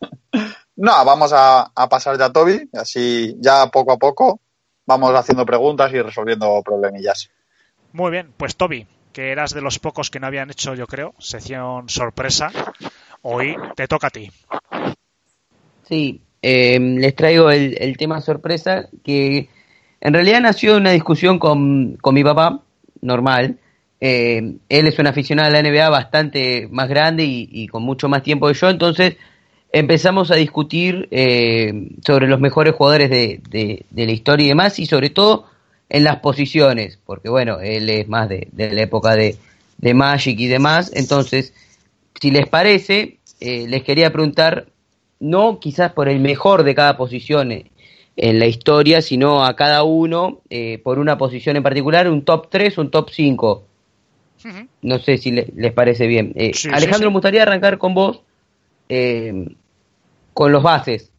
No, 0.74 1.04
vamos 1.04 1.32
a, 1.34 1.70
a 1.74 1.88
pasar 1.88 2.18
ya 2.18 2.24
a 2.24 2.32
Toby, 2.32 2.70
así 2.72 3.36
ya 3.38 3.66
poco 3.66 3.92
a 3.92 3.98
poco 3.98 4.40
vamos 4.86 5.14
haciendo 5.14 5.46
preguntas 5.46 5.92
y 5.92 6.00
resolviendo 6.00 6.62
problemillas. 6.62 7.30
Muy 7.92 8.10
bien, 8.10 8.32
pues 8.36 8.56
Toby, 8.56 8.86
que 9.12 9.30
eras 9.30 9.52
de 9.54 9.60
los 9.60 9.78
pocos 9.78 10.10
que 10.10 10.20
no 10.20 10.26
habían 10.26 10.50
hecho, 10.50 10.74
yo 10.74 10.86
creo, 10.86 11.14
sección 11.18 11.88
sorpresa, 11.88 12.50
hoy 13.22 13.56
te 13.76 13.86
toca 13.86 14.08
a 14.08 14.10
ti. 14.10 14.30
Sí, 15.84 16.22
eh, 16.40 16.78
les 16.80 17.14
traigo 17.14 17.50
el, 17.50 17.76
el, 17.78 17.96
tema 17.96 18.20
sorpresa 18.20 18.88
que 19.04 19.48
en 20.04 20.12
realidad 20.12 20.40
nació 20.40 20.76
una 20.76 20.90
discusión 20.90 21.38
con, 21.38 21.96
con 22.00 22.14
mi 22.14 22.24
papá, 22.24 22.60
normal. 23.00 23.58
Eh, 24.00 24.56
él 24.68 24.86
es 24.88 24.98
un 24.98 25.06
aficionado 25.06 25.48
a 25.48 25.52
la 25.52 25.62
NBA 25.62 25.88
bastante 25.90 26.68
más 26.72 26.88
grande 26.88 27.24
y, 27.24 27.68
con 27.68 27.84
mucho 27.84 28.08
más 28.08 28.24
tiempo 28.24 28.48
que 28.48 28.54
yo, 28.54 28.68
entonces 28.68 29.16
empezamos 29.70 30.32
a 30.32 30.34
discutir 30.34 31.06
eh, 31.12 31.88
sobre 32.04 32.26
los 32.26 32.40
mejores 32.40 32.74
jugadores 32.74 33.10
de, 33.10 33.40
de, 33.48 33.86
de, 33.88 34.06
la 34.06 34.10
historia 34.10 34.46
y 34.46 34.48
demás, 34.48 34.80
y 34.80 34.86
sobre 34.86 35.10
todo 35.10 35.46
en 35.88 36.02
las 36.02 36.16
posiciones, 36.16 36.98
porque 37.06 37.28
bueno, 37.28 37.60
él 37.60 37.88
es 37.88 38.08
más 38.08 38.28
de, 38.28 38.48
de 38.50 38.72
la 38.72 38.82
época 38.82 39.14
de, 39.14 39.36
de, 39.78 39.94
Magic 39.94 40.36
y 40.40 40.48
demás, 40.48 40.90
entonces, 40.96 41.54
si 42.20 42.32
les 42.32 42.48
parece, 42.48 43.18
eh, 43.38 43.66
les 43.68 43.84
quería 43.84 44.12
preguntar, 44.12 44.66
no 45.20 45.60
quizás 45.60 45.92
por 45.92 46.08
el 46.08 46.18
mejor 46.18 46.64
de 46.64 46.74
cada 46.74 46.96
posición 46.96 47.52
en 48.16 48.38
la 48.38 48.46
historia, 48.46 49.00
sino 49.00 49.44
a 49.44 49.56
cada 49.56 49.84
uno 49.84 50.40
eh, 50.50 50.80
por 50.82 50.98
una 50.98 51.18
posición 51.18 51.56
en 51.56 51.62
particular, 51.62 52.08
un 52.08 52.24
top 52.24 52.48
3, 52.50 52.78
un 52.78 52.90
top 52.90 53.10
5. 53.10 53.64
Uh 54.44 54.48
-huh. 54.48 54.68
No 54.82 54.98
sé 54.98 55.18
si 55.18 55.30
le, 55.30 55.48
les 55.54 55.72
parece 55.72 56.06
bien. 56.06 56.32
Eh, 56.34 56.52
sí, 56.54 56.68
Alejandro, 56.68 56.98
sí, 56.98 57.04
sí. 57.04 57.08
me 57.08 57.12
gustaría 57.12 57.42
arrancar 57.42 57.78
con 57.78 57.94
vos 57.94 58.22
eh, 58.88 59.46
con 60.34 60.52
los 60.52 60.62
bases. 60.62 61.10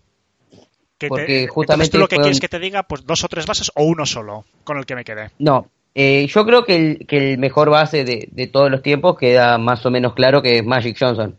Que 0.97 1.07
porque 1.07 1.25
te, 1.25 1.47
justamente 1.47 1.91
tú 1.91 1.97
lo 1.97 2.07
que 2.07 2.15
fueron... 2.15 2.25
quieres 2.25 2.39
que 2.39 2.49
te 2.49 2.59
diga, 2.59 2.83
pues 2.83 3.05
dos 3.05 3.23
o 3.23 3.27
tres 3.27 3.45
bases 3.45 3.71
o 3.75 3.83
uno 3.83 4.05
solo, 4.05 4.45
con 4.63 4.77
el 4.77 4.85
que 4.85 4.95
me 4.95 5.03
quedé. 5.03 5.31
No, 5.39 5.69
eh, 5.95 6.27
yo 6.27 6.45
creo 6.45 6.65
que 6.65 6.75
el, 6.75 7.07
que 7.07 7.33
el 7.33 7.39
mejor 7.39 7.69
base 7.69 8.03
de, 8.03 8.27
de, 8.31 8.47
todos 8.47 8.71
los 8.71 8.81
tiempos 8.81 9.17
queda 9.17 9.57
más 9.57 9.85
o 9.85 9.91
menos 9.91 10.13
claro 10.13 10.41
que 10.41 10.59
es 10.59 10.65
Magic 10.65 10.97
Johnson. 10.99 11.35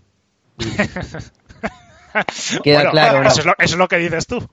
queda 2.63 2.77
bueno, 2.77 2.91
claro. 2.91 3.23
¿no? 3.23 3.29
Eso, 3.29 3.41
es 3.41 3.47
lo, 3.47 3.55
eso 3.59 3.75
es 3.75 3.79
lo 3.79 3.89
que 3.89 3.99
dices 3.99 4.27
tú. 4.27 4.47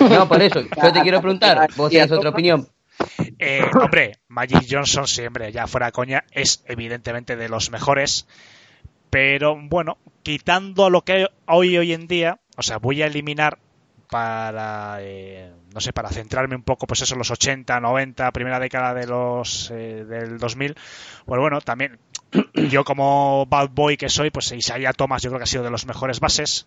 No, 0.00 0.28
por 0.28 0.42
eso, 0.42 0.60
yo 0.60 0.92
te 0.92 1.02
quiero 1.02 1.20
preguntar, 1.20 1.68
vos 1.76 1.90
tienes 1.90 2.10
otra 2.10 2.30
opinión. 2.30 2.68
Eh, 3.38 3.62
hombre, 3.80 4.18
Magic 4.28 4.66
Johnson 4.68 5.06
siempre, 5.06 5.52
ya 5.52 5.66
fuera 5.66 5.92
coña, 5.92 6.24
es 6.32 6.64
evidentemente 6.66 7.36
de 7.36 7.48
los 7.48 7.70
mejores. 7.70 8.26
Pero 9.10 9.56
bueno, 9.60 9.98
quitando 10.22 10.90
lo 10.90 11.02
que 11.02 11.28
hoy 11.46 11.78
hoy 11.78 11.92
en 11.92 12.06
día, 12.06 12.40
o 12.56 12.62
sea, 12.62 12.78
voy 12.78 13.02
a 13.02 13.06
eliminar 13.06 13.58
para, 14.10 14.98
eh, 15.00 15.52
no 15.72 15.80
sé, 15.80 15.92
para 15.92 16.08
centrarme 16.10 16.56
un 16.56 16.62
poco, 16.62 16.86
pues 16.86 17.02
eso, 17.02 17.14
los 17.14 17.30
80, 17.30 17.80
90, 17.80 18.30
primera 18.32 18.58
década 18.58 18.94
de 18.94 19.06
los 19.06 19.70
eh, 19.70 20.04
del 20.04 20.38
2000, 20.38 20.74
pues 21.26 21.40
bueno, 21.40 21.60
también 21.60 21.98
yo 22.70 22.84
como 22.84 23.46
bad 23.46 23.70
boy 23.70 23.96
que 23.96 24.08
soy, 24.08 24.30
pues 24.30 24.52
Isaiah 24.52 24.92
Thomas 24.92 25.22
yo 25.22 25.30
creo 25.30 25.38
que 25.38 25.44
ha 25.44 25.46
sido 25.46 25.64
de 25.64 25.70
los 25.70 25.86
mejores 25.86 26.20
bases. 26.20 26.66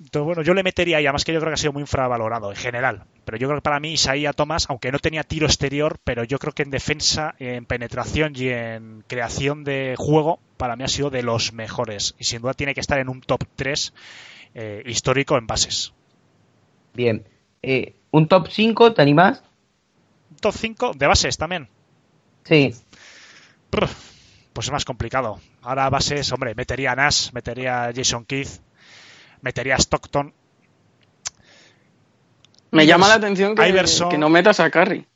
Entonces, 0.00 0.26
bueno, 0.26 0.42
yo 0.42 0.54
le 0.54 0.62
metería 0.62 0.98
ahí, 0.98 1.06
además 1.06 1.24
que 1.24 1.32
yo 1.32 1.40
creo 1.40 1.50
que 1.50 1.54
ha 1.54 1.56
sido 1.56 1.72
muy 1.72 1.80
infravalorado 1.80 2.50
en 2.50 2.56
general. 2.56 3.04
Pero 3.24 3.36
yo 3.36 3.48
creo 3.48 3.58
que 3.58 3.62
para 3.62 3.80
mí 3.80 3.92
Isaías 3.92 4.36
Thomas, 4.36 4.66
aunque 4.68 4.92
no 4.92 5.00
tenía 5.00 5.24
tiro 5.24 5.46
exterior, 5.46 5.98
pero 6.04 6.22
yo 6.22 6.38
creo 6.38 6.52
que 6.52 6.62
en 6.62 6.70
defensa, 6.70 7.34
en 7.38 7.66
penetración 7.66 8.32
y 8.36 8.48
en 8.48 9.02
creación 9.08 9.64
de 9.64 9.96
juego, 9.98 10.38
para 10.56 10.76
mí 10.76 10.84
ha 10.84 10.88
sido 10.88 11.10
de 11.10 11.22
los 11.22 11.52
mejores. 11.52 12.14
Y 12.18 12.24
sin 12.24 12.42
duda 12.42 12.54
tiene 12.54 12.74
que 12.74 12.80
estar 12.80 12.98
en 13.00 13.08
un 13.08 13.20
top 13.20 13.44
3 13.56 13.92
eh, 14.54 14.82
histórico 14.86 15.36
en 15.36 15.48
bases. 15.48 15.92
Bien. 16.94 17.24
Eh, 17.62 17.96
¿Un 18.12 18.28
top 18.28 18.48
5 18.50 18.94
te 18.94 19.02
animás? 19.02 19.42
¿Top 20.40 20.54
5 20.54 20.92
de 20.96 21.06
bases 21.08 21.36
también? 21.36 21.68
Sí. 22.44 22.72
Pues 23.70 24.66
es 24.66 24.72
más 24.72 24.84
complicado. 24.84 25.40
Ahora 25.62 25.90
bases, 25.90 26.32
hombre, 26.32 26.54
metería 26.54 26.92
a 26.92 26.96
Nash, 26.96 27.30
metería 27.32 27.84
a 27.84 27.92
Jason 27.92 28.24
Keith, 28.24 28.60
metería 29.42 29.74
a 29.74 29.78
Stockton. 29.78 30.32
Me 32.70 32.86
llama 32.86 33.08
la 33.08 33.14
atención 33.14 33.54
que, 33.54 33.68
Iverson, 33.68 34.10
que 34.10 34.18
no 34.18 34.28
metas 34.28 34.60
a 34.60 34.70
Curry. 34.70 35.06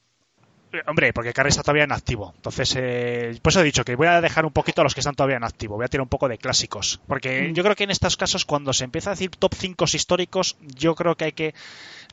Hombre, 0.86 1.12
porque 1.12 1.34
Curry 1.34 1.50
está 1.50 1.62
todavía 1.62 1.84
en 1.84 1.92
activo. 1.92 2.32
Entonces, 2.34 2.74
eh, 2.78 3.38
pues 3.42 3.56
he 3.56 3.62
dicho 3.62 3.84
que 3.84 3.94
voy 3.94 4.06
a 4.06 4.20
dejar 4.20 4.46
un 4.46 4.52
poquito 4.52 4.80
a 4.80 4.84
los 4.84 4.94
que 4.94 5.00
están 5.00 5.14
todavía 5.14 5.36
en 5.36 5.44
activo. 5.44 5.76
Voy 5.76 5.84
a 5.84 5.88
tirar 5.88 6.02
un 6.02 6.08
poco 6.08 6.28
de 6.28 6.38
clásicos. 6.38 7.00
Porque 7.06 7.48
mm. 7.48 7.54
yo 7.54 7.62
creo 7.62 7.76
que 7.76 7.84
en 7.84 7.90
estos 7.90 8.16
casos, 8.16 8.46
cuando 8.46 8.72
se 8.72 8.84
empieza 8.84 9.10
a 9.10 9.14
decir 9.14 9.30
top 9.30 9.54
5 9.54 9.84
históricos, 9.92 10.56
yo 10.60 10.94
creo 10.94 11.14
que 11.16 11.24
hay 11.26 11.32
que. 11.32 11.54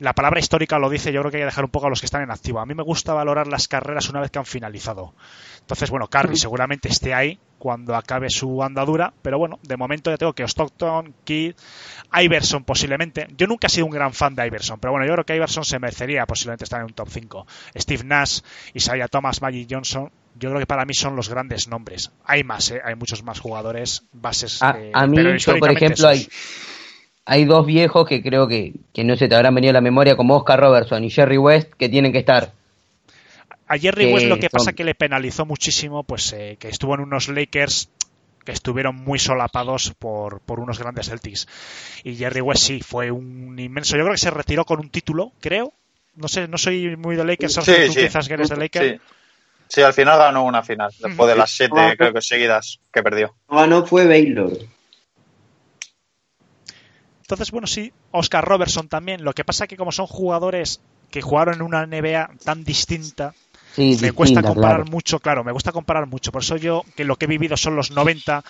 La 0.00 0.14
palabra 0.14 0.40
histórica 0.40 0.78
lo 0.78 0.88
dice, 0.88 1.12
yo 1.12 1.20
creo 1.20 1.30
que 1.30 1.36
hay 1.36 1.42
que 1.42 1.46
dejar 1.46 1.64
un 1.64 1.70
poco 1.70 1.86
a 1.86 1.90
los 1.90 2.00
que 2.00 2.06
están 2.06 2.22
en 2.22 2.30
activo. 2.30 2.58
A 2.58 2.66
mí 2.66 2.74
me 2.74 2.82
gusta 2.82 3.12
valorar 3.12 3.46
las 3.46 3.68
carreras 3.68 4.08
una 4.08 4.20
vez 4.20 4.30
que 4.30 4.38
han 4.38 4.46
finalizado. 4.46 5.14
Entonces, 5.60 5.90
bueno, 5.90 6.08
mm. 6.10 6.36
seguramente 6.36 6.88
esté 6.88 7.12
ahí 7.12 7.38
cuando 7.58 7.94
acabe 7.94 8.30
su 8.30 8.62
andadura, 8.62 9.12
pero 9.20 9.38
bueno, 9.38 9.58
de 9.62 9.76
momento 9.76 10.10
ya 10.10 10.16
tengo 10.16 10.32
que 10.32 10.42
Stockton, 10.44 11.14
Kidd, 11.24 11.54
Iverson 12.18 12.64
posiblemente. 12.64 13.28
Yo 13.36 13.46
nunca 13.46 13.66
he 13.66 13.70
sido 13.70 13.84
un 13.84 13.92
gran 13.92 14.14
fan 14.14 14.34
de 14.34 14.46
Iverson, 14.46 14.80
pero 14.80 14.92
bueno, 14.92 15.06
yo 15.06 15.12
creo 15.12 15.26
que 15.26 15.36
Iverson 15.36 15.64
se 15.66 15.78
merecería 15.78 16.24
posiblemente 16.24 16.64
estar 16.64 16.80
en 16.80 16.86
un 16.86 16.94
top 16.94 17.08
5. 17.10 17.46
Steve 17.76 18.02
Nash, 18.04 18.40
Isaiah 18.72 19.08
Thomas, 19.08 19.42
Magic 19.42 19.68
Johnson, 19.70 20.10
yo 20.34 20.48
creo 20.48 20.60
que 20.60 20.66
para 20.66 20.86
mí 20.86 20.94
son 20.94 21.14
los 21.14 21.28
grandes 21.28 21.68
nombres. 21.68 22.10
Hay 22.24 22.42
más, 22.42 22.70
¿eh? 22.70 22.80
hay 22.82 22.94
muchos 22.94 23.22
más 23.22 23.38
jugadores, 23.38 24.04
bases. 24.12 24.62
A, 24.62 24.78
eh, 24.78 24.90
a 24.94 25.06
mí, 25.06 25.18
yo, 25.38 25.58
por 25.58 25.70
ejemplo, 25.70 26.08
hay, 26.08 26.26
hay 27.30 27.44
dos 27.44 27.64
viejos 27.64 28.08
que 28.08 28.24
creo 28.24 28.48
que, 28.48 28.72
que 28.92 29.04
no 29.04 29.14
se 29.14 29.28
te 29.28 29.36
habrán 29.36 29.54
venido 29.54 29.70
a 29.70 29.74
la 29.74 29.80
memoria, 29.80 30.16
como 30.16 30.34
Oscar 30.34 30.58
Robertson 30.58 31.04
y 31.04 31.10
Jerry 31.10 31.38
West, 31.38 31.72
que 31.78 31.88
tienen 31.88 32.10
que 32.10 32.18
estar. 32.18 32.50
A 33.68 33.78
Jerry 33.78 34.12
West 34.12 34.26
lo 34.26 34.36
que 34.36 34.50
pasa 34.50 34.72
que 34.72 34.82
le 34.82 34.96
penalizó 34.96 35.46
muchísimo, 35.46 36.02
pues 36.02 36.32
eh, 36.32 36.56
que 36.58 36.66
estuvo 36.66 36.92
en 36.96 37.02
unos 37.02 37.28
Lakers 37.28 37.88
que 38.44 38.50
estuvieron 38.50 38.96
muy 38.96 39.20
solapados 39.20 39.94
por, 39.96 40.40
por 40.40 40.58
unos 40.58 40.80
grandes 40.80 41.08
Celtics. 41.08 41.46
Y 42.02 42.16
Jerry 42.16 42.40
West 42.40 42.64
sí, 42.64 42.80
fue 42.80 43.12
un 43.12 43.56
inmenso. 43.60 43.96
Yo 43.96 44.02
creo 44.02 44.14
que 44.14 44.20
se 44.20 44.30
retiró 44.32 44.64
con 44.64 44.80
un 44.80 44.90
título, 44.90 45.30
creo. 45.38 45.72
No 46.16 46.26
sé, 46.26 46.48
no 46.48 46.58
soy 46.58 46.96
muy 46.96 47.14
de 47.14 47.24
Lakers, 47.24 47.54
Sí, 47.54 47.62
Sergio, 47.62 47.86
tú 47.86 47.92
sí. 47.92 48.00
quizás 48.00 48.26
que 48.26 48.34
eres 48.34 48.48
de 48.48 48.56
Lakers. 48.56 48.90
Sí. 48.90 49.00
Sí, 49.68 49.82
al 49.82 49.92
final 49.92 50.18
ganó 50.18 50.44
una 50.44 50.64
final, 50.64 50.90
después 50.98 51.30
de 51.30 51.36
las 51.36 51.48
siete, 51.52 51.94
creo 51.96 52.12
que 52.12 52.22
seguidas, 52.22 52.80
que 52.92 53.04
perdió. 53.04 53.36
Ah, 53.46 53.68
no, 53.68 53.86
fue 53.86 54.04
Baylor. 54.04 54.50
Entonces, 57.34 57.50
bueno, 57.52 57.66
sí, 57.66 57.92
Oscar 58.10 58.44
Robertson 58.44 58.88
también. 58.88 59.24
Lo 59.24 59.32
que 59.32 59.44
pasa 59.44 59.66
que 59.66 59.76
como 59.76 59.92
son 59.92 60.06
jugadores 60.06 60.80
que 61.10 61.22
jugaron 61.22 61.54
en 61.56 61.62
una 61.62 61.82
NBA 61.84 62.30
tan 62.44 62.64
distinta, 62.64 63.34
Sí, 63.76 63.96
me 64.00 64.12
cuesta 64.12 64.42
comparar 64.42 64.78
claro. 64.78 64.90
mucho, 64.90 65.20
claro, 65.20 65.44
me 65.44 65.52
gusta 65.52 65.72
comparar 65.72 66.06
mucho. 66.06 66.32
Por 66.32 66.42
eso 66.42 66.56
yo, 66.56 66.82
que 66.96 67.04
lo 67.04 67.16
que 67.16 67.26
he 67.26 67.28
vivido 67.28 67.56
son 67.56 67.76
los 67.76 67.90
90 67.90 68.42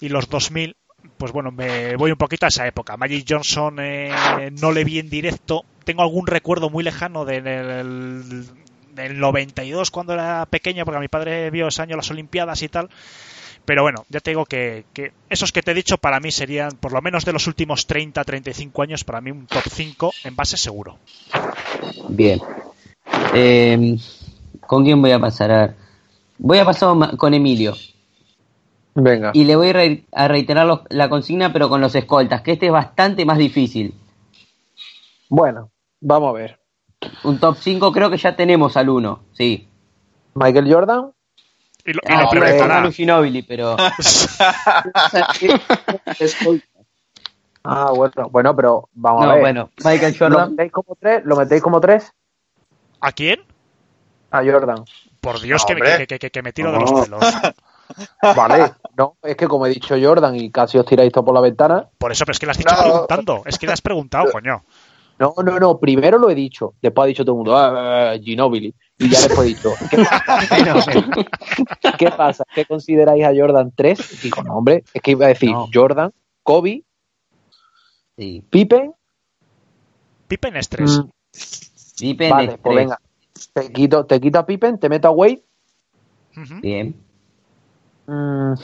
y 0.00 0.08
los 0.08 0.28
2000, 0.28 0.76
pues 1.18 1.32
bueno, 1.32 1.50
me 1.52 1.96
voy 1.96 2.10
un 2.10 2.16
poquito 2.18 2.46
a 2.46 2.48
esa 2.48 2.66
época. 2.66 2.96
Magic 2.96 3.24
Johnson 3.28 3.76
eh, 3.80 4.50
no 4.60 4.72
le 4.72 4.84
vi 4.84 4.98
en 4.98 5.08
directo. 5.10 5.64
Tengo 5.84 6.02
algún 6.02 6.26
recuerdo 6.26 6.68
muy 6.70 6.82
lejano 6.82 7.24
de- 7.24 7.42
del, 7.42 8.44
del 8.94 9.18
92 9.20 9.90
cuando 9.90 10.14
era 10.14 10.46
pequeño, 10.46 10.84
porque 10.84 11.00
mi 11.00 11.08
padre 11.08 11.50
vio 11.50 11.68
ese 11.68 11.82
año 11.82 11.96
las 11.96 12.10
Olimpiadas 12.10 12.62
y 12.62 12.68
tal. 12.68 12.88
Pero 13.66 13.82
bueno, 13.82 14.04
ya 14.08 14.20
te 14.20 14.30
digo 14.30 14.46
que, 14.46 14.84
que 14.94 15.12
esos 15.28 15.52
que 15.52 15.60
te 15.60 15.72
he 15.72 15.74
dicho 15.74 15.98
para 15.98 16.20
mí 16.20 16.30
serían, 16.30 16.70
por 16.80 16.92
lo 16.92 17.02
menos 17.02 17.24
de 17.24 17.32
los 17.32 17.46
últimos 17.48 17.86
30, 17.86 18.24
35 18.24 18.82
años, 18.82 19.04
para 19.04 19.20
mí 19.20 19.30
un 19.32 19.46
top 19.46 19.64
5 19.68 20.12
en 20.24 20.36
base 20.36 20.56
seguro. 20.56 20.98
Bien. 22.08 22.40
Eh, 23.34 23.96
¿Con 24.66 24.84
quién 24.84 25.02
voy 25.02 25.10
a 25.12 25.18
pasar? 25.18 25.50
A 25.50 25.58
ver. 25.66 25.76
Voy 26.38 26.58
a 26.58 26.64
pasar 26.64 27.16
con 27.16 27.34
Emilio. 27.34 27.74
Venga. 28.94 29.32
Y 29.34 29.44
le 29.44 29.56
voy 29.56 29.70
a, 29.70 29.72
re- 29.72 30.04
a 30.12 30.28
reiterar 30.28 30.66
los- 30.66 30.80
la 30.88 31.08
consigna, 31.08 31.52
pero 31.52 31.68
con 31.68 31.80
los 31.80 31.94
escoltas, 31.94 32.42
que 32.42 32.52
este 32.52 32.66
es 32.66 32.72
bastante 32.72 33.24
más 33.26 33.36
difícil. 33.38 33.94
Bueno, 35.28 35.70
vamos 36.00 36.30
a 36.30 36.38
ver. 36.38 36.60
Un 37.24 37.38
top 37.38 37.56
5 37.60 37.92
creo 37.92 38.10
que 38.10 38.16
ya 38.16 38.36
tenemos 38.36 38.76
al 38.76 38.88
1, 38.88 39.24
sí. 39.32 39.68
Michael 40.34 40.72
Jordan. 40.72 41.10
Y 41.86 41.92
lo, 41.92 42.00
y 42.04 42.12
Ah, 42.12 42.22
lo 42.22 42.28
preguntará. 42.30 42.74
Manu 42.80 42.90
Ginóbili, 42.92 43.42
pero 43.42 43.76
Ah, 47.68 47.90
bueno, 47.94 48.28
bueno, 48.30 48.54
pero 48.54 48.88
vamos 48.94 49.22
a 49.24 49.26
no, 49.26 49.32
ver. 49.32 49.40
bueno, 49.40 49.70
Michael 49.84 50.14
¿Lo 50.20 50.26
Jordan. 50.28 50.50
metéis 50.52 50.72
como 50.72 50.96
tres? 51.00 51.22
¿Lo 51.24 51.36
metéis 51.36 51.62
como 51.62 51.80
tres? 51.80 52.12
¿A 53.00 53.10
quién? 53.12 53.40
A 54.30 54.38
Jordan. 54.44 54.84
Por 55.20 55.40
Dios, 55.40 55.64
que, 55.64 55.72
Hombre. 55.72 55.96
que, 55.98 56.06
que- 56.06 56.18
que- 56.20 56.30
que 56.30 56.42
me 56.42 56.52
tiro 56.52 56.70
de 56.70 56.78
los 56.78 56.92
No. 56.92 57.02
pelos. 57.18 57.24
Vale. 58.36 58.72
no, 58.96 59.16
es 59.22 59.36
que 59.36 59.46
como 59.48 59.66
he 59.66 59.70
dicho 59.70 59.96
Jordan 60.00 60.36
y 60.36 60.50
casi 60.50 60.78
os 60.78 60.86
tiráis 60.86 61.12
todo 61.12 61.24
por 61.24 61.34
la 61.34 61.40
ventana. 61.40 61.88
Por 61.98 62.12
eso, 62.12 62.24
pero 62.24 62.32
es 62.32 62.38
que 62.38 62.46
le 62.46 62.52
has 62.52 62.58
dicho 62.58 62.74
No. 62.76 62.82
preguntando. 62.82 63.42
Es 63.46 63.58
que 63.58 63.66
le 63.66 63.72
has 63.72 63.80
preguntado, 63.82 64.26
coño. 64.32 64.64
No, 65.18 65.34
no, 65.44 65.58
no. 65.58 65.78
Primero 65.78 66.18
lo 66.18 66.30
he 66.30 66.34
dicho. 66.36 66.74
Después 66.80 67.04
ha 67.04 67.08
dicho 67.08 67.24
todo 67.24 67.34
el 67.34 67.38
mundo, 67.38 67.56
ah, 67.56 68.12
ah, 68.12 68.18
Ginobili. 68.22 68.72
Y 68.98 69.10
ya 69.10 69.20
después 69.20 69.40
he 69.40 69.54
dicho, 69.54 69.72
¿qué 69.90 69.98
pasa? 69.98 70.38
¿Qué 71.98 72.10
pasa? 72.10 72.44
¿Qué 72.54 72.64
consideráis 72.64 73.24
a 73.24 73.32
Jordan 73.36 73.72
3? 73.74 74.22
Digo, 74.22 74.42
no, 74.42 74.54
hombre, 74.56 74.84
es 74.94 75.02
que 75.02 75.10
iba 75.10 75.26
a 75.26 75.28
decir 75.28 75.50
No. 75.50 75.68
Jordan, 75.72 76.12
Kobe, 76.42 76.82
Sí. 78.16 78.42
Pippen. 78.48 78.94
Pippen 80.26 80.56
es 80.56 80.68
3. 80.70 80.90
mm, 80.90 81.10
Pippen 81.98 82.30
vale, 82.30 82.52
es 82.52 82.58
pues 82.58 82.62
tres. 82.62 82.76
venga. 82.76 83.00
Te 83.52 83.72
quito, 83.72 84.06
te 84.06 84.20
quito 84.20 84.38
a 84.38 84.46
Pippen, 84.46 84.78
te 84.78 84.88
meto 84.88 85.08
a 85.08 85.10
Wade. 85.10 85.42
Bien. 86.62 86.94
Mm, 88.06 88.54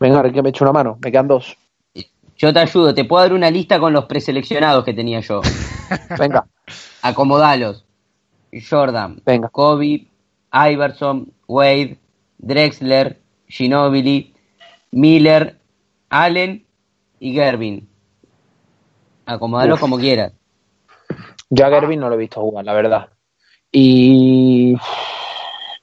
venga, 0.00 0.32
que 0.32 0.42
me 0.42 0.48
echo 0.48 0.64
una 0.64 0.72
mano. 0.72 0.98
Me 1.02 1.12
quedan 1.12 1.28
dos. 1.28 1.56
Yo 2.36 2.52
te 2.52 2.58
ayudo, 2.58 2.94
te 2.94 3.04
puedo 3.04 3.22
dar 3.22 3.32
una 3.32 3.50
lista 3.50 3.78
con 3.78 3.92
los 3.92 4.06
preseleccionados 4.06 4.84
que 4.84 4.92
tenía 4.92 5.20
yo. 5.20 5.40
Venga, 6.18 6.46
Acomodalos. 7.02 7.83
Jordan, 8.62 9.20
venga. 9.24 9.48
Kobe, 9.48 10.06
Iverson, 10.52 11.32
Wade, 11.48 11.98
Drexler, 12.38 13.20
Ginobili, 13.48 14.34
Miller, 14.92 15.58
Allen 16.10 16.64
y 17.20 17.32
Gervin. 17.34 17.88
Acomodalos 19.26 19.74
Uf. 19.76 19.80
como 19.80 19.98
quieras. 19.98 20.32
Yo 21.50 21.66
a 21.66 21.70
Gervin 21.70 22.00
no 22.00 22.08
lo 22.08 22.14
he 22.14 22.18
visto 22.18 22.40
jugar, 22.40 22.64
la 22.64 22.72
verdad. 22.74 23.08
Y. 23.72 24.74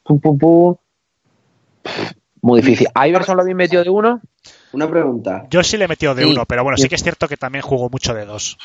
Pum, 0.04 0.20
pum, 0.20 0.38
pum. 0.38 0.76
Muy 2.42 2.62
difícil. 2.62 2.88
¿A 2.94 3.08
Iverson 3.08 3.36
lo 3.36 3.42
habéis 3.42 3.56
metido 3.56 3.84
de 3.84 3.90
uno? 3.90 4.22
Una 4.74 4.90
pregunta. 4.90 5.46
Yo 5.50 5.64
sí 5.64 5.78
le 5.78 5.86
he 5.86 5.88
metido 5.88 6.16
de 6.16 6.24
Sí. 6.24 6.32
uno, 6.32 6.46
pero 6.46 6.64
bueno, 6.64 6.78
sí 6.78 6.88
que 6.90 6.96
es 6.96 7.04
cierto 7.04 7.28
que 7.28 7.38
también 7.38 7.62
jugó 7.62 7.90
mucho 7.90 8.14
de 8.14 8.26
dos. 8.26 8.58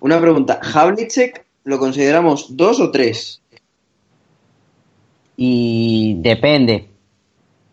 Una 0.00 0.20
pregunta. 0.20 0.60
¿Havlicek 0.74 1.44
lo 1.68 1.78
consideramos 1.78 2.56
dos 2.56 2.80
o 2.80 2.90
tres? 2.90 3.42
Y 5.36 6.14
depende. 6.18 6.88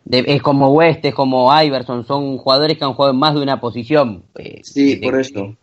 De- 0.03 0.23
es 0.27 0.41
como 0.41 0.69
West, 0.73 1.03
es 1.05 1.15
como 1.15 1.49
Iverson, 1.61 2.05
son 2.05 2.37
jugadores 2.37 2.77
que 2.77 2.83
han 2.85 2.93
jugado 2.93 3.13
en 3.13 3.19
más 3.19 3.33
de 3.33 3.41
una 3.41 3.59
posición. 3.59 4.23
Eh, 4.35 4.61
Sí, 4.63 4.95
de- 4.95 5.07
por 5.07 5.19
eso. 5.19 5.55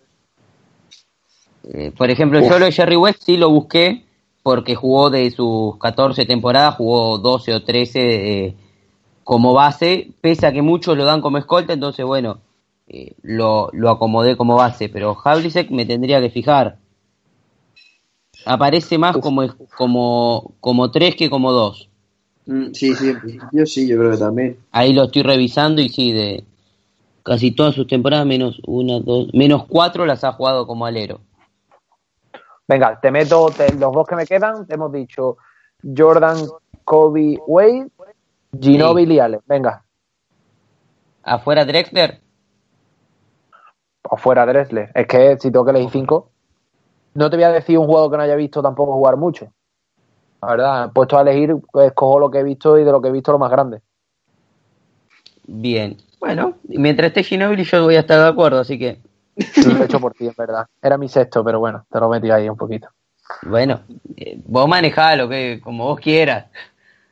Eh, 1.72 1.92
por 1.96 2.10
ejemplo, 2.10 2.40
yo 2.40 2.58
lo 2.58 2.64
de 2.64 2.72
Jerry 2.72 2.96
West 2.96 3.22
sí 3.22 3.36
lo 3.36 3.50
busqué 3.50 4.04
porque 4.42 4.74
jugó 4.74 5.10
de 5.10 5.30
sus 5.30 5.76
14 5.78 6.26
temporadas, 6.26 6.74
jugó 6.74 7.18
12 7.18 7.54
o 7.54 7.62
13 7.62 8.46
eh, 8.46 8.54
como 9.22 9.52
base, 9.52 10.10
pese 10.20 10.46
a 10.46 10.52
que 10.52 10.62
muchos 10.62 10.96
lo 10.96 11.04
dan 11.04 11.20
como 11.20 11.38
escolta, 11.38 11.72
entonces 11.74 12.04
bueno, 12.04 12.38
eh, 12.88 13.12
lo, 13.22 13.68
lo 13.72 13.90
acomodé 13.90 14.36
como 14.36 14.56
base, 14.56 14.88
pero 14.88 15.16
Havlicek 15.24 15.70
me 15.70 15.86
tendría 15.86 16.20
que 16.20 16.30
fijar. 16.30 16.78
Aparece 18.44 18.98
más 18.98 19.16
como, 19.18 19.42
como, 19.76 20.52
como 20.60 20.90
3 20.90 21.14
que 21.16 21.30
como 21.30 21.52
2. 21.52 21.88
Mm, 22.46 22.72
Sí, 22.72 22.94
sí, 22.94 23.10
en 23.10 23.20
principio 23.20 23.66
sí, 23.66 23.86
yo 23.88 23.98
creo 23.98 24.10
que 24.12 24.16
también. 24.18 24.58
Ahí 24.72 24.92
lo 24.92 25.04
estoy 25.04 25.22
revisando 25.22 25.80
y 25.80 25.88
sí, 25.88 26.12
de 26.12 26.44
casi 27.22 27.52
todas 27.52 27.74
sus 27.74 27.86
temporadas, 27.86 28.26
menos 28.26 28.60
una, 28.66 28.98
dos, 29.00 29.28
menos 29.32 29.66
cuatro 29.66 30.06
las 30.06 30.24
ha 30.24 30.32
jugado 30.32 30.66
como 30.66 30.86
alero. 30.86 31.20
Venga, 32.66 32.98
te 33.00 33.10
meto 33.10 33.50
te- 33.50 33.72
los 33.74 33.92
dos 33.92 34.06
que 34.06 34.16
me 34.16 34.26
quedan. 34.26 34.66
Te 34.66 34.74
hemos 34.74 34.92
dicho 34.92 35.36
Jordan, 35.96 36.38
Kobe, 36.84 37.38
Wade, 37.46 37.88
Ginobili 38.60 39.14
y 39.16 39.18
Allen. 39.20 39.40
Venga, 39.46 39.84
Afuera 41.22 41.64
Drexler, 41.64 42.20
afuera 44.10 44.44
Drexler. 44.46 44.90
Es 44.94 45.06
que 45.06 45.36
si 45.38 45.50
tengo 45.52 45.64
que 45.64 45.70
elegir 45.70 45.90
cinco, 45.90 46.31
no 47.14 47.30
te 47.30 47.36
voy 47.36 47.44
a 47.44 47.52
decir 47.52 47.78
un 47.78 47.86
jugador 47.86 48.10
que 48.10 48.16
no 48.16 48.22
haya 48.22 48.36
visto 48.36 48.62
tampoco 48.62 48.94
jugar 48.94 49.16
mucho. 49.16 49.52
La 50.40 50.48
verdad, 50.48 50.92
puesto 50.92 51.18
a 51.18 51.22
elegir, 51.22 51.56
pues 51.70 51.88
escojo 51.88 52.18
lo 52.18 52.30
que 52.30 52.38
he 52.38 52.42
visto 52.42 52.78
y 52.78 52.84
de 52.84 52.90
lo 52.90 53.00
que 53.00 53.08
he 53.08 53.12
visto 53.12 53.32
lo 53.32 53.38
más 53.38 53.50
grande. 53.50 53.80
bien. 55.46 55.98
Bueno, 56.18 56.54
mientras 56.68 57.08
esté 57.08 57.24
Ginobili 57.24 57.64
yo 57.64 57.82
voy 57.82 57.96
a 57.96 58.00
estar 58.00 58.20
de 58.20 58.28
acuerdo, 58.28 58.60
así 58.60 58.78
que 58.78 59.00
Lo 59.34 59.76
he 59.76 59.84
hecho 59.84 60.00
por 60.00 60.12
ti, 60.12 60.26
en 60.26 60.34
verdad. 60.36 60.66
Era 60.80 60.98
mi 60.98 61.08
sexto, 61.08 61.42
pero 61.42 61.58
bueno, 61.58 61.86
te 61.90 61.98
lo 61.98 62.08
metí 62.08 62.30
ahí 62.30 62.48
un 62.48 62.56
poquito. 62.56 62.88
Bueno, 63.42 63.80
eh, 64.16 64.40
vos 64.46 64.68
manejalo, 64.68 65.28
que 65.28 65.60
como 65.62 65.84
vos 65.84 66.00
quieras. 66.00 66.46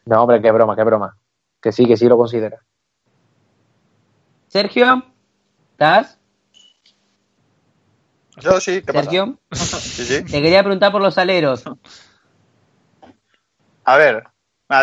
No, 0.04 0.22
hombre, 0.22 0.40
qué 0.40 0.50
broma, 0.50 0.76
qué 0.76 0.84
broma. 0.84 1.16
Que 1.60 1.72
sí, 1.72 1.86
que 1.86 1.96
sí 1.96 2.06
lo 2.08 2.16
considero. 2.16 2.58
Sergio, 4.48 5.04
¿estás? 5.72 6.19
Yo 8.40 8.60
sí, 8.60 8.82
¿qué 8.82 8.92
pasa? 8.92 9.02
Sergio, 9.02 9.38
Sí, 9.52 10.04
sí. 10.04 10.24
te 10.24 10.42
quería 10.42 10.62
preguntar 10.62 10.92
por 10.92 11.02
los 11.02 11.18
aleros. 11.18 11.64
A 13.84 13.96
ver, 13.96 14.24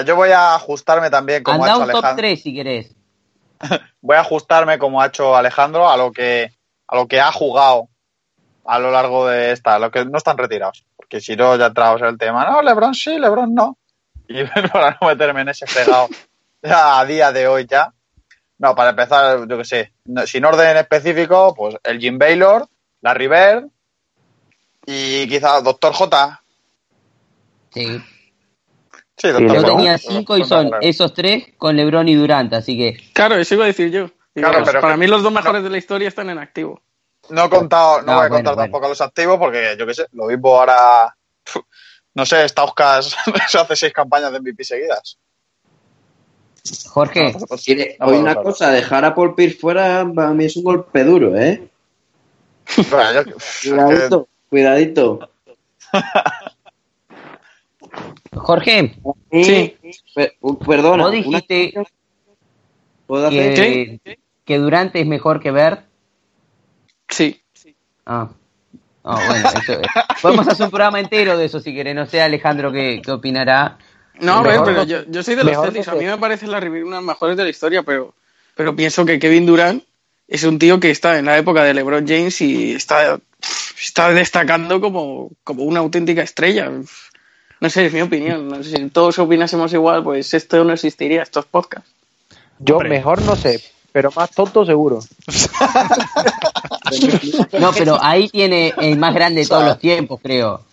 yo 0.06 0.16
voy 0.16 0.32
a 0.32 0.56
ajustarme 0.56 1.10
también 1.10 1.44
como 1.44 1.64
ha 1.64 1.68
Anda 1.68 1.76
hecho 1.76 1.80
un 1.84 1.88
top 1.88 1.96
Alejandro. 1.98 2.22
3 2.22 2.42
si 2.42 2.54
querés. 2.56 2.96
Voy 4.02 4.16
a 4.16 4.20
ajustarme 4.22 4.78
como 4.78 5.02
ha 5.02 5.08
hecho 5.08 5.36
Alejandro 5.36 5.90
a 5.90 5.98
lo 5.98 6.12
que 6.12 6.52
a 6.88 6.96
lo 6.96 7.08
que 7.08 7.20
ha 7.20 7.32
jugado 7.32 7.90
a 8.66 8.80
lo 8.80 8.92
largo 8.92 9.28
de 9.28 9.52
esta, 9.52 9.76
a 9.76 9.80
lo 9.80 9.90
que 9.90 10.06
no 10.06 10.18
están 10.18 10.38
retirados. 10.38 10.86
Porque 10.96 11.22
si 11.22 11.36
no, 11.36 11.56
ya 11.56 11.68
entramos 11.68 12.02
en 12.02 12.08
el 12.08 12.18
tema, 12.18 12.46
no, 12.46 12.62
Lebron 12.62 12.94
sí, 12.94 13.18
Lebron 13.18 13.54
no. 13.54 13.78
Y 14.28 14.44
para 14.72 14.98
no 15.02 15.08
meterme 15.08 15.42
en 15.42 15.50
ese 15.50 15.66
fregado 15.66 16.10
ya 16.62 17.00
a 17.00 17.06
día 17.06 17.32
de 17.32 17.48
hoy 17.48 17.66
ya. 17.66 17.94
No, 18.60 18.76
para 18.76 18.90
empezar, 18.90 19.48
yo 19.48 19.58
que 19.58 19.64
sé, 19.66 19.94
sin 20.26 20.44
orden 20.44 20.76
específico, 20.78 21.54
pues 21.56 21.76
el 21.84 22.00
Jim 22.00 22.18
Baylor, 22.18 22.68
Larry 23.02 23.28
Bird 23.28 23.66
y 24.86 25.28
quizá 25.28 25.62
Doctor 25.62 25.94
J. 25.94 26.42
Sí. 27.74 28.02
Sí, 29.18 29.30
Dr. 29.30 29.54
Yo 29.54 29.64
tenía 29.64 29.98
5 29.98 30.38
y 30.38 30.44
son 30.46 30.72
esos 30.82 31.14
tres 31.14 31.46
con 31.58 31.76
LeBron 31.76 32.08
y 32.08 32.16
Durant, 32.16 32.54
así 32.54 32.78
que 32.78 32.98
Claro, 33.14 33.36
eso 33.36 33.56
iba 33.56 33.64
a 33.64 33.68
decir 33.68 33.90
yo. 33.92 34.10
Claro, 34.34 34.64
pero 34.64 34.80
para 34.82 34.94
que- 34.94 35.00
mí 35.00 35.08
los 35.08 35.24
dos 35.24 35.32
mejores 35.32 35.64
de 35.64 35.70
la 35.72 35.78
historia 35.80 36.08
están 36.08 36.30
en 36.30 36.38
activo. 36.38 36.82
No 37.30 37.46
he 37.46 37.50
contado, 37.50 38.02
no, 38.02 38.06
No, 38.06 38.14
voy 38.14 38.14
a 38.14 38.18
bueno, 38.30 38.36
contar 38.36 38.54
bueno. 38.56 38.64
tampoco 38.66 38.86
a 38.86 38.90
los 38.90 39.02
activos 39.02 39.38
porque 39.40 39.76
yo 39.78 39.86
qué 39.88 39.94
sé, 39.96 40.06
lo 40.14 40.26
mismo 40.28 40.50
ahora. 40.60 41.16
No 42.14 42.26
sé, 42.26 42.48
Stauskas 42.48 43.16
se 43.50 43.58
hace 43.60 43.76
seis 43.76 43.94
campañas 43.94 44.32
de 44.32 44.40
MVP 44.40 44.64
seguidas. 44.64 45.18
Jorge, 46.90 47.34
No, 47.34 47.40
pues, 47.48 47.66
Hoy 48.00 48.18
una 48.18 48.36
cosa, 48.36 48.72
dejar 48.72 49.06
a 49.06 49.16
Paul 49.16 49.36
Pierce 49.36 49.58
fuera 49.58 50.06
para 50.14 50.30
mí 50.34 50.46
es 50.46 50.58
un 50.58 50.64
golpe 50.64 51.04
duro, 51.04 51.36
¿eh? 51.38 51.70
Bueno, 52.90 53.24
yo- 53.26 53.36
Cuidadito, 53.72 54.28
cuidadito. 54.50 55.30
Jorge, 58.36 58.96
Sí. 59.32 59.78
Per- 60.16 60.36
perdona. 60.66 61.04
vos 61.04 61.12
una- 61.12 61.18
dijiste 61.18 61.74
¿Puedo 63.08 63.28
hacer? 63.28 63.54
que, 64.04 64.20
que 64.46 64.58
Durante 64.58 65.00
es 65.00 65.08
mejor 65.08 65.40
que 65.40 65.52
Bert. 65.52 65.86
Sí. 67.10 67.42
Ah. 68.06 68.30
Bueno, 69.04 69.36
eso, 69.62 69.74
eh. 69.74 69.82
podemos 70.22 70.48
hacer 70.50 70.66
un 70.66 70.70
programa 70.72 71.00
entero 71.00 71.38
de 71.38 71.46
eso 71.46 71.62
si 71.62 71.74
querés. 71.74 71.96
No 71.96 72.06
sé, 72.06 72.22
Alejandro, 72.22 72.72
qué, 72.74 73.02
qué 73.04 73.12
opinará. 73.12 73.78
No, 74.20 74.40
a 74.40 74.42
ver, 74.42 74.52
Mejor 74.54 74.66
pero 74.66 74.78
no- 74.80 74.84
yo, 74.84 74.98
yo 75.08 75.24
soy 75.24 75.36
de 75.36 75.44
los 75.46 75.56
Celtics. 75.62 75.88
no 75.88 75.94
A 75.94 75.96
mí 75.96 76.06
me 76.06 76.18
parece 76.18 76.48
la 76.48 76.60
Riviera 76.60 76.86
una 76.86 76.98
de 76.98 77.02
las 77.04 77.08
mejores 77.08 77.38
de 77.38 77.44
la 77.44 77.50
historia, 77.50 77.84
pero, 77.84 78.14
pero 78.56 78.76
pienso 78.76 79.06
que 79.06 79.20
Kevin 79.20 79.46
Durant 79.46 79.84
es 80.28 80.44
un 80.44 80.60
tío 80.60 80.80
que 80.80 80.92
está 80.92 81.18
en 81.20 81.26
la 81.26 81.38
época 81.38 81.64
de 81.64 81.74
LeBron 81.74 82.08
James 82.08 82.42
y 82.42 82.74
está, 82.74 83.20
está 83.82 84.12
destacando 84.12 84.82
como, 84.82 85.32
como 85.44 85.64
una 85.64 85.80
auténtica 85.80 86.22
estrella. 86.22 86.70
No 87.60 87.70
sé, 87.70 87.86
es 87.88 87.94
mi 87.94 88.02
opinión. 88.02 88.48
No 88.50 88.64
sé, 88.64 88.78
si 88.78 88.90
todos 88.90 89.18
opinásemos 89.20 89.72
igual, 89.74 90.04
pues 90.04 90.34
esto 90.34 90.64
no 90.64 90.74
existiría, 90.74 91.24
estos 91.24 91.46
podcasts. 91.46 91.90
Yo 92.60 92.76
Hombre. 92.78 92.90
mejor 92.90 93.22
no 93.22 93.36
sé, 93.36 93.62
pero 93.92 94.12
más 94.16 94.32
tonto 94.32 94.66
seguro. 94.66 95.00
No, 97.60 97.72
pero 97.74 98.00
ahí 98.02 98.30
tiene 98.30 98.74
el 98.78 98.98
más 98.98 99.14
grande 99.14 99.42
de 99.42 99.48
todos 99.48 99.66
los 99.66 99.78
tiempos, 99.80 100.22
creo. 100.24 100.64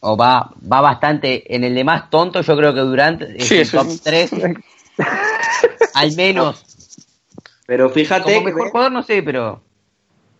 O 0.00 0.16
va, 0.16 0.50
va 0.70 0.80
bastante. 0.80 1.54
En 1.54 1.64
el 1.64 1.74
de 1.74 1.84
más 1.84 2.08
tonto, 2.08 2.40
yo 2.40 2.56
creo 2.56 2.72
que 2.74 2.80
Durant 2.80 3.22
es 3.22 3.46
Sí, 3.48 3.56
el 3.58 3.70
top 3.70 3.86
sí. 3.90 4.00
3. 4.02 4.30
Al 5.94 6.14
menos. 6.16 6.64
Pero 7.66 7.90
fíjate 7.90 8.34
Como 8.34 8.46
que 8.46 8.52
mejor 8.52 8.70
jugador, 8.70 8.92
no 8.92 9.02
sé, 9.02 9.22
pero. 9.22 9.62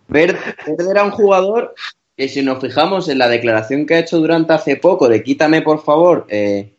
Verde 0.08 0.38
Verde 0.66 0.90
era 0.90 1.04
un 1.04 1.10
jugador 1.10 1.74
que 2.16 2.28
si 2.28 2.42
nos 2.42 2.60
fijamos 2.60 3.08
en 3.08 3.18
la 3.18 3.28
declaración 3.28 3.86
que 3.86 3.94
ha 3.94 3.98
hecho 4.00 4.18
Durant 4.18 4.50
hace 4.50 4.76
poco 4.76 5.08
de 5.08 5.22
quítame 5.22 5.62
por 5.62 5.82
favor, 5.82 6.26
eh, 6.28 6.74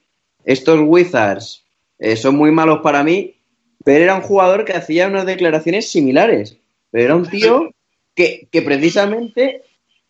estos 0.45 0.79
Wizards 0.81 1.63
eh, 1.99 2.15
son 2.15 2.35
muy 2.35 2.51
malos 2.51 2.79
para 2.83 3.03
mí, 3.03 3.35
pero 3.83 4.03
era 4.03 4.15
un 4.15 4.21
jugador 4.21 4.63
que 4.63 4.73
hacía 4.73 5.07
unas 5.07 5.25
declaraciones 5.25 5.89
similares. 5.89 6.57
Pero 6.91 7.05
era 7.05 7.15
un 7.15 7.27
tío 7.27 7.71
que, 8.13 8.47
que 8.51 8.61
precisamente 8.61 9.63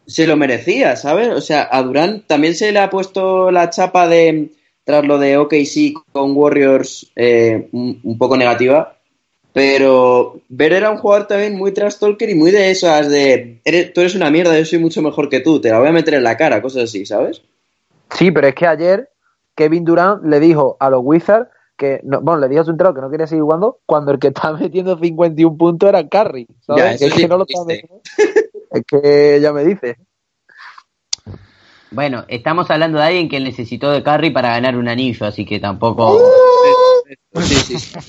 se 0.06 0.28
lo 0.28 0.38
merecía, 0.38 0.96
¿sabes? 0.96 1.30
O 1.30 1.41
sea, 1.41 1.68
a 1.72 1.82
Durant 1.82 2.28
también 2.28 2.54
se 2.54 2.72
le 2.72 2.80
ha 2.80 2.89
puesto 2.89 3.50
la 3.50 3.70
chapa 3.70 4.08
de, 4.08 4.50
tras 4.86 5.04
lo 5.04 5.18
de 5.18 5.38
OKC 5.38 5.94
con 6.14 6.38
Warriors, 6.38 7.12
eh, 7.16 7.68
un, 7.74 8.00
un 8.04 8.18
poco 8.18 8.38
negativa. 8.38 8.96
Pero 9.52 10.42
Ver 10.50 10.74
era 10.74 10.92
un 10.92 10.98
jugador 10.98 11.28
también 11.28 11.58
muy 11.58 11.72
trash 11.72 11.96
talker 11.96 12.30
y 12.30 12.36
muy 12.36 12.52
de 12.52 12.72
esas 12.72 13.10
de 13.10 13.62
eres, 13.64 13.94
tú 13.94 14.02
eres 14.02 14.14
una 14.14 14.30
mierda, 14.30 14.58
yo 14.58 14.66
soy 14.66 14.80
mucho 14.80 15.02
mejor 15.02 15.30
que 15.30 15.40
tú, 15.40 15.62
te 15.62 15.70
la 15.70 15.80
voy 15.80 15.88
a 15.88 15.94
meter 15.94 16.14
en 16.16 16.24
la 16.24 16.36
cara, 16.36 16.62
cosas 16.62 16.84
así, 16.84 17.06
¿sabes? 17.06 17.42
Sí, 18.12 18.32
pero 18.32 18.48
es 18.48 18.56
que 18.56 18.68
ayer 18.68 19.10
Kevin 19.56 19.86
Durant 19.86 20.24
le 20.26 20.40
dijo 20.42 20.76
a 20.80 20.90
los 20.90 21.00
Wizards 21.04 21.48
que, 21.78 22.02
no, 22.04 22.22
bueno, 22.22 22.42
le 22.42 22.50
dijo 22.50 22.62
a 22.62 22.66
su 22.66 22.72
entrenador 22.72 22.96
que 22.96 23.02
no 23.06 23.10
quería 23.10 23.28
seguir 23.28 23.44
jugando 23.44 23.80
cuando 23.86 24.12
el 24.12 24.20
que 24.20 24.28
estaba 24.28 24.58
metiendo 24.60 24.98
51 24.98 25.58
puntos 25.58 25.90
era 25.90 26.08
Curry, 26.08 26.48
¿sabes? 26.60 27.00
Ya, 27.00 27.08
es 27.08 27.14
sí 27.14 27.22
que 27.22 27.28
no 27.28 27.38
lo 27.38 27.46
estaba 27.48 27.66
metiendo. 27.66 28.02
Es 28.72 28.84
que 28.86 29.40
ya 29.42 29.54
me 29.54 29.64
dice. 29.64 29.96
Bueno, 31.96 32.26
estamos 32.28 32.70
hablando 32.70 32.98
de 33.00 33.06
alguien 33.06 33.30
que 33.30 33.39
necesitó 33.39 33.89
de 33.89 34.04
Curry 34.04 34.32
para 34.32 34.50
ganar 34.50 34.76
un 34.76 34.89
anillo, 34.89 35.26
así 35.26 35.46
que 35.46 35.60
tampoco. 35.62 36.20
Sí, 37.41 37.64
sí, 37.64 37.78
sí. 37.80 38.00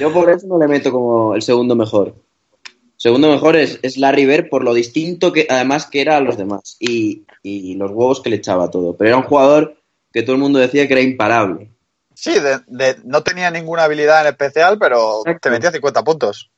Yo 0.00 0.12
por 0.12 0.28
eso 0.30 0.48
no 0.48 0.58
le 0.58 0.66
meto 0.66 0.90
como 0.90 1.34
el 1.36 1.42
segundo 1.42 1.76
mejor. 1.76 2.14
Segundo 2.96 3.28
mejor 3.30 3.54
es, 3.54 3.78
es 3.82 3.96
Larry 3.98 4.26
Bird 4.26 4.48
por 4.48 4.64
lo 4.64 4.74
distinto 4.74 5.32
que 5.32 5.46
además 5.48 5.86
que 5.86 6.00
era 6.00 6.16
a 6.16 6.20
los 6.20 6.36
demás 6.36 6.76
y, 6.80 7.22
y 7.44 7.74
los 7.76 7.92
huevos 7.92 8.20
que 8.20 8.30
le 8.30 8.36
echaba 8.36 8.68
todo. 8.68 8.96
Pero 8.96 9.10
era 9.10 9.16
un 9.18 9.22
jugador 9.22 9.76
que 10.12 10.22
todo 10.22 10.34
el 10.34 10.42
mundo 10.42 10.58
decía 10.58 10.88
que 10.88 10.94
era 10.94 11.02
imparable. 11.02 11.70
Sí, 12.14 12.32
de, 12.40 12.58
de- 12.66 12.96
no 13.04 13.22
tenía 13.22 13.48
ninguna 13.52 13.84
habilidad 13.84 14.22
en 14.22 14.32
especial, 14.32 14.76
pero 14.80 15.20
Exacto. 15.20 15.40
te 15.42 15.50
metía 15.50 15.70
50 15.70 16.02
puntos. 16.02 16.50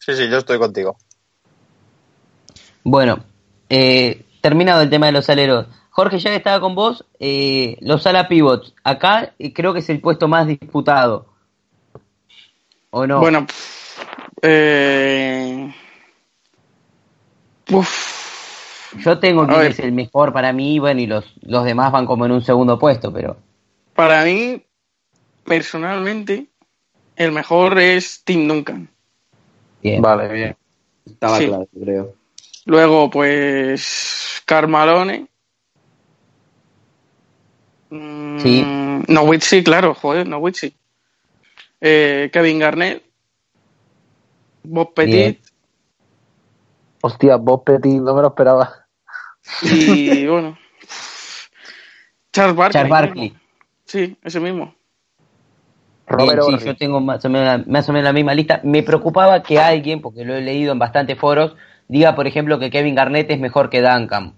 Sí, 0.00 0.16
sí, 0.16 0.28
yo 0.28 0.38
estoy 0.38 0.58
contigo. 0.58 0.96
Bueno, 2.82 3.24
eh, 3.68 4.24
terminado 4.40 4.82
el 4.82 4.90
tema 4.90 5.06
de 5.06 5.12
los 5.12 5.30
aleros. 5.30 5.66
Jorge, 5.96 6.18
ya 6.18 6.30
que 6.30 6.36
estaba 6.36 6.60
con 6.60 6.74
vos, 6.74 7.04
eh, 7.20 7.76
los 7.80 8.04
ala 8.08 8.26
pivots. 8.26 8.74
Acá 8.82 9.32
eh, 9.38 9.52
creo 9.52 9.72
que 9.72 9.78
es 9.78 9.88
el 9.90 10.00
puesto 10.00 10.26
más 10.26 10.48
disputado. 10.48 11.26
¿O 12.90 13.06
no? 13.06 13.20
Bueno, 13.20 13.46
eh, 14.42 15.72
uf, 17.70 18.92
Yo 19.04 19.20
tengo 19.20 19.46
ver. 19.46 19.70
es 19.70 19.78
el 19.78 19.92
mejor 19.92 20.32
para 20.32 20.52
mí, 20.52 20.80
bueno, 20.80 21.00
y 21.00 21.06
los, 21.06 21.32
los 21.42 21.64
demás 21.64 21.92
van 21.92 22.06
como 22.06 22.26
en 22.26 22.32
un 22.32 22.42
segundo 22.42 22.76
puesto, 22.76 23.12
pero. 23.12 23.36
para 23.94 24.24
mí, 24.24 24.64
personalmente, 25.44 26.48
el 27.14 27.30
mejor 27.30 27.78
es 27.78 28.24
Tim 28.24 28.48
Duncan. 28.48 28.88
Bien. 29.80 30.02
Vale, 30.02 30.26
bien. 30.32 30.56
Estaba 31.06 31.38
Sí. 31.38 31.46
claro, 31.46 31.68
creo. 31.72 32.14
Luego, 32.66 33.10
pues, 33.10 34.42
Carmalone. 34.44 35.28
Mm, 37.94 38.38
Sí. 38.40 38.64
Nowitzki, 39.08 39.62
claro, 39.62 39.94
joder, 39.94 40.26
Nowitzki. 40.26 40.74
Eh, 41.80 42.30
Kevin 42.32 42.58
Garnett. 42.58 43.02
Bob 44.64 44.94
Petit. 44.94 45.14
Bien. 45.14 45.38
Hostia, 47.02 47.36
vos 47.36 47.60
Petit, 47.64 48.00
no 48.00 48.14
me 48.14 48.22
lo 48.22 48.28
esperaba. 48.28 48.86
Y 49.62 50.26
bueno. 50.26 50.58
Charles 52.32 52.56
Barkley. 52.56 52.72
Charles 52.72 52.90
Barkley. 52.90 53.36
Sí, 53.84 54.16
ese 54.22 54.40
mismo. 54.40 54.74
Robert 56.06 56.40
Bien, 56.46 56.60
sí, 56.60 56.66
yo 56.66 56.76
tengo 56.76 57.00
más 57.00 57.24
o, 57.24 57.30
menos, 57.30 57.66
más 57.66 57.88
o 57.88 57.92
menos 57.92 58.04
la 58.04 58.12
misma 58.12 58.34
lista. 58.34 58.60
Me 58.64 58.82
preocupaba 58.82 59.42
que 59.42 59.58
alguien, 59.58 60.00
porque 60.00 60.24
lo 60.24 60.34
he 60.34 60.40
leído 60.40 60.72
en 60.72 60.78
bastantes 60.78 61.18
foros, 61.18 61.54
diga, 61.86 62.14
por 62.14 62.26
ejemplo, 62.26 62.58
que 62.58 62.70
Kevin 62.70 62.94
Garnett 62.94 63.30
es 63.30 63.38
mejor 63.38 63.70
que 63.70 63.82
Duncan. 63.82 64.34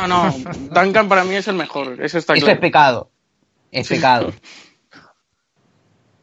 No, 0.00 0.06
no, 0.08 0.30
Duncan 0.82 1.08
para 1.08 1.24
mí 1.24 1.34
es 1.34 1.48
el 1.48 1.54
mejor, 1.54 2.00
eso 2.02 2.18
está 2.18 2.34
Eso 2.34 2.44
claro. 2.46 2.54
es 2.54 2.60
pecado. 2.60 3.10
Es 3.70 3.88
pecado. 3.88 4.32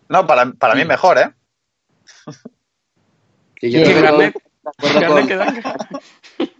No, 0.07 0.25
para, 0.27 0.51
para 0.51 0.75
mí 0.75 0.85
mejor, 0.85 1.17
¿eh? 1.17 1.31
Sí, 3.59 3.71
yo 3.71 3.83
Que 3.83 3.93
que 3.93 4.33
que 4.99 5.05
Duncan. 5.05 5.63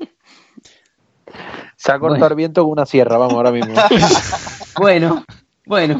Se 1.76 1.92
ha 1.92 2.00
cortado 2.00 2.20
Bueno. 2.20 2.28
el 2.28 2.36
viento 2.36 2.64
con 2.64 2.72
una 2.72 2.86
sierra, 2.86 3.18
vamos, 3.18 3.36
ahora 3.36 3.52
mismo. 3.52 3.74
bueno, 4.78 5.24
bueno. 5.66 5.98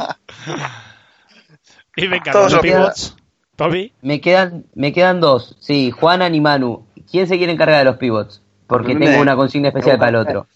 Y 1.96 2.08
venga, 2.08 2.32
Todos 2.32 2.52
los 2.54 2.62
pivots. 2.62 3.16
Toby. 3.56 3.94
Me 4.02 4.20
quedan, 4.20 4.66
me 4.74 4.92
quedan 4.92 5.22
dos. 5.22 5.56
Sí, 5.60 5.92
Juanan 5.92 6.36
y 6.36 6.42
Manu. 6.42 6.86
¿Quién 7.10 7.28
se 7.28 7.38
quiere 7.38 7.54
encargar 7.54 7.80
de 7.80 7.86
los 7.86 7.98
pivots? 7.98 8.42
Porque 8.68 8.92
Hombre. 8.94 9.08
tengo 9.08 9.22
una 9.22 9.36
consigna 9.36 9.70
especial 9.70 9.98
para 9.98 10.10
el 10.10 10.16
otro. 10.18 10.48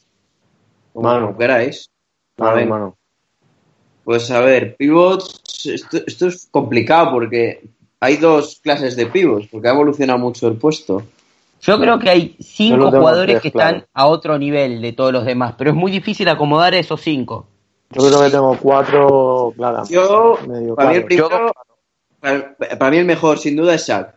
Como 0.94 1.08
Mano. 1.10 1.38
queráis. 1.38 1.90
A 2.38 2.44
Mano, 2.44 2.56
ver, 2.56 2.68
mano. 2.68 2.98
Pues 4.04 4.30
a 4.32 4.40
ver, 4.42 4.76
pivots, 4.76 5.66
esto, 5.66 5.98
esto 6.06 6.28
es 6.28 6.48
complicado 6.52 7.12
porque 7.12 7.64
hay 8.00 8.18
dos 8.18 8.60
clases 8.62 8.96
de 8.96 9.06
pivots, 9.08 9.48
porque 9.48 9.68
ha 9.70 9.72
evolucionado 9.72 10.20
mucho 10.20 10.48
el 10.48 10.56
puesto. 10.58 11.04
Yo 11.62 11.80
creo 11.80 11.98
que 11.98 12.10
hay 12.10 12.36
Yo 12.38 12.44
cinco 12.44 12.92
jugadores 12.92 13.36
tres, 13.36 13.42
que 13.44 13.52
claro. 13.54 13.78
están 13.78 13.90
a 13.94 14.08
otro 14.08 14.38
nivel 14.38 14.82
de 14.82 14.92
todos 14.92 15.14
los 15.14 15.24
demás, 15.26 15.56
pero 15.58 15.70
es 15.70 15.76
muy 15.76 15.90
difícil 15.92 16.28
acomodar 16.28 16.74
esos 16.76 17.00
cinco. 17.02 17.48
Yo 17.92 18.02
creo 18.10 18.22
que 18.24 18.30
tengo 18.32 18.58
cuatro 18.62 19.54
claras. 19.56 19.88
Yo, 19.88 20.38
Medio 20.48 20.76
para 20.76 20.90
mí, 20.90 20.96
el 20.98 21.06
primero- 21.06 21.54
para, 22.20 22.56
para 22.58 22.92
mí 22.92 22.98
el 22.98 23.06
mejor, 23.06 23.38
sin 23.40 23.56
duda, 23.56 23.76
es 23.76 23.88
Shaq. 23.88 24.16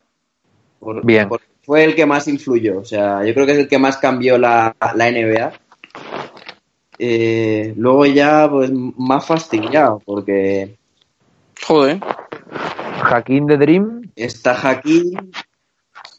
Por- 0.80 1.04
Bien. 1.04 1.28
fue 1.62 1.84
el 1.84 1.94
que 1.94 2.06
más 2.06 2.26
influyó. 2.26 2.80
O 2.80 2.84
sea, 2.84 3.24
yo 3.24 3.32
creo 3.34 3.46
que 3.46 3.52
es 3.52 3.58
el 3.58 3.68
que 3.68 3.78
más 3.78 3.98
cambió 3.98 4.36
la, 4.38 4.74
la 4.96 5.06
NBA. 5.10 5.52
Eh, 6.98 7.74
luego 7.76 8.06
ya, 8.06 8.48
pues, 8.50 8.70
más 8.72 9.24
fastidiado, 9.24 10.00
porque 10.04 10.76
Joder. 11.66 12.00
Hakim 13.02 13.46
de 13.46 13.56
Dream. 13.56 14.12
está 14.14 14.52
Hakim. 14.52 15.32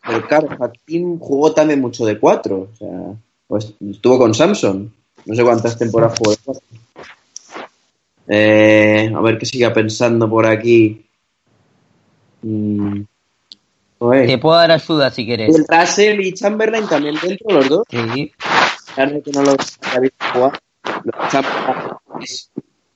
Pero 0.05 0.28
claro, 0.28 0.49
Hakim 0.59 1.19
jugó 1.19 1.53
también 1.53 1.82
mucho 1.82 2.05
de 2.05 2.19
cuatro. 2.19 2.69
O 2.73 2.75
sea, 2.78 3.13
pues 3.47 3.73
estuvo 3.89 4.17
con 4.17 4.34
Samson. 4.34 4.93
No 5.25 5.36
sé 5.36 5.43
cuántas 5.43 5.78
temporadas 5.78 6.17
jugó 6.17 6.32
de 6.32 6.38
cuatro. 6.43 6.63
Eh, 8.28 9.11
a 9.15 9.21
ver 9.21 9.38
qué 9.38 9.45
siga 9.45 9.73
pensando 9.73 10.30
por 10.30 10.45
aquí. 10.45 11.05
Mm. 12.41 13.01
Te 13.99 14.38
puedo 14.38 14.55
dar 14.55 14.71
ayuda 14.71 15.09
si 15.09 15.25
querés. 15.25 15.55
El 15.55 15.65
Russell 15.67 16.19
y 16.21 16.34
Chamberlain 16.34 16.88
también 16.88 17.15
dentro, 17.21 17.49
los 17.49 17.69
dos. 17.69 17.84
Sí. 17.89 18.32
Claro 18.93 19.21
que 19.23 19.32
no 19.32 19.43
los 19.43 19.80
habéis 19.93 20.13
jugado. 20.34 20.53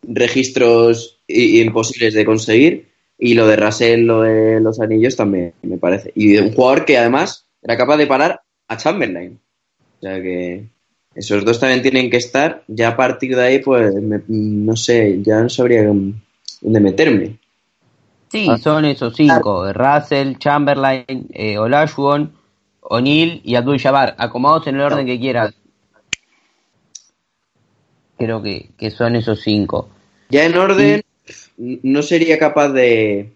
Registros 0.03 1.19
imposibles 1.27 2.13
de 2.13 2.25
conseguir. 2.25 2.91
Y 3.17 3.35
lo 3.35 3.45
de 3.47 3.55
Russell, 3.55 4.01
lo 4.01 4.21
de 4.21 4.59
los 4.59 4.79
anillos 4.79 5.15
también, 5.15 5.53
me 5.61 5.77
parece. 5.77 6.11
Y 6.15 6.37
un 6.37 6.53
jugador 6.53 6.85
que 6.85 6.97
además 6.97 7.45
era 7.61 7.77
capaz 7.77 7.97
de 7.97 8.07
parar 8.07 8.41
a 8.67 8.77
Chamberlain. 8.77 9.39
O 9.99 10.01
sea 10.01 10.19
que 10.21 10.65
esos 11.13 11.45
dos 11.45 11.59
también 11.59 11.83
tienen 11.83 12.09
que 12.09 12.17
estar. 12.17 12.63
Ya 12.67 12.89
a 12.89 12.95
partir 12.97 13.35
de 13.35 13.43
ahí, 13.43 13.59
pues, 13.59 13.93
me- 13.93 14.21
no 14.27 14.75
sé, 14.75 15.19
ya 15.21 15.39
no 15.41 15.49
sabría 15.49 15.83
dónde 15.83 16.79
meterme. 16.79 17.37
Sí, 18.31 18.47
son 18.59 18.85
esos 18.85 19.15
cinco: 19.15 19.71
Russell, 19.71 20.37
Chamberlain, 20.39 21.27
eh, 21.33 21.59
Olajuwon, 21.59 22.31
O'Neal 22.81 23.41
y 23.43 23.55
Abdul 23.55 23.77
Jabbar. 23.79 24.15
Acomodados 24.17 24.65
en 24.67 24.75
el 24.75 24.81
orden 24.81 25.05
que 25.05 25.19
quieras. 25.19 25.53
Creo 28.21 28.39
que, 28.43 28.69
que 28.77 28.91
son 28.91 29.15
esos 29.15 29.41
cinco. 29.41 29.89
Ya 30.29 30.45
en 30.45 30.55
orden, 30.55 31.01
no 31.57 32.03
sería 32.03 32.37
capaz 32.37 32.69
de, 32.69 33.33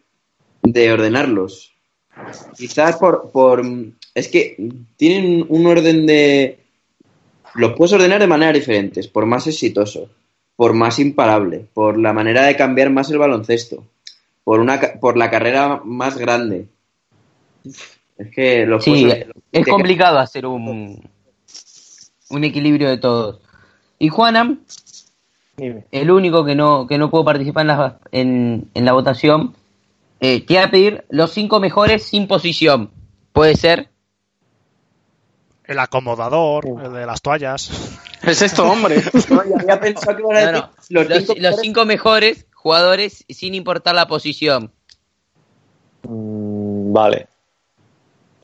de 0.61 0.91
ordenarlos. 0.91 1.73
Quizás 2.55 2.97
por, 2.97 3.31
por. 3.31 3.63
Es 4.13 4.27
que 4.27 4.55
tienen 4.95 5.43
un 5.49 5.65
orden 5.65 6.05
de. 6.05 6.59
Los 7.55 7.73
puedes 7.73 7.93
ordenar 7.93 8.19
de 8.19 8.27
maneras 8.27 8.53
diferentes, 8.53 9.07
por 9.07 9.25
más 9.25 9.47
exitoso, 9.47 10.07
por 10.55 10.73
más 10.73 10.99
imparable, 10.99 11.65
por 11.73 11.97
la 11.97 12.13
manera 12.13 12.45
de 12.45 12.55
cambiar 12.55 12.91
más 12.91 13.09
el 13.09 13.17
baloncesto, 13.17 13.83
por, 14.43 14.59
una, 14.59 14.79
por 15.01 15.17
la 15.17 15.31
carrera 15.31 15.81
más 15.83 16.15
grande. 16.15 16.67
Es 18.19 18.29
que 18.35 18.67
los 18.67 18.83
Sí, 18.83 19.03
puedes- 19.03 19.25
es 19.51 19.65
complicado 19.65 20.19
hacer 20.19 20.45
un, 20.45 21.01
un 22.29 22.43
equilibrio 22.43 22.87
de 22.89 22.97
todos. 22.99 23.39
Y 23.99 24.09
Juanam, 24.09 24.59
Dime. 25.57 25.85
el 25.91 26.11
único 26.11 26.43
que 26.45 26.55
no, 26.55 26.85
que 26.87 26.97
no 26.97 27.09
pudo 27.09 27.23
participar 27.25 27.61
en 27.61 27.67
la, 27.67 27.99
en, 28.11 28.69
en 28.73 28.85
la 28.85 28.93
votación, 28.93 29.55
eh, 30.19 30.45
te 30.45 30.55
voy 30.55 30.63
a 30.63 30.71
pedir 30.71 31.05
los 31.09 31.31
cinco 31.31 31.59
mejores 31.59 32.03
sin 32.03 32.27
posición. 32.27 32.91
¿Puede 33.33 33.55
ser? 33.55 33.89
El 35.65 35.79
acomodador, 35.79 36.65
el 36.83 36.93
de 36.93 37.05
las 37.05 37.21
toallas. 37.21 38.01
Es 38.21 38.41
esto, 38.41 38.63
hombre. 38.67 39.03
No, 39.29 39.43
yo 39.45 39.55
había 39.59 39.79
pensado 39.79 40.15
que 40.15 40.23
iban 40.23 40.35
a 40.37 40.51
No, 40.51 40.69
decir 40.77 40.97
no. 40.97 41.01
los 41.03 41.09
Los, 41.09 41.19
cinco 41.27 41.33
los 41.39 41.55
cinco 41.59 41.85
mejores 41.85 42.45
jugadores 42.55 43.23
sin 43.29 43.53
importar 43.53 43.93
la 43.93 44.07
posición. 44.07 44.71
Mm, 46.03 46.91
vale. 46.93 47.27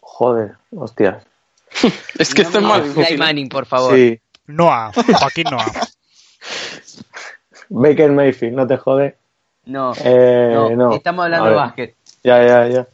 Joder, 0.02 0.52
hostias. 0.76 1.24
Es 2.20 2.34
que 2.36 2.44
esto 2.44 2.60
es 2.60 2.84
difícil. 2.96 3.16
¿eh? 3.16 3.18
Manning, 3.18 3.50
por 3.50 3.66
favor. 3.66 3.96
Sí, 3.96 4.20
Noah, 4.56 4.92
Joaquín 5.20 5.50
Noah. 5.50 5.72
Baker 7.70 8.12
Mayfield, 8.12 8.56
no 8.56 8.68
te 8.68 8.78
jode. 8.78 9.18
No, 9.66 9.94
Eh, 10.04 10.50
no, 10.54 10.76
no. 10.76 10.94
estamos 10.96 11.24
hablando 11.26 11.50
de 11.50 11.56
básquet. 11.56 11.96
Ya, 12.24 12.44
ya, 12.44 12.68
ya. 12.68 12.88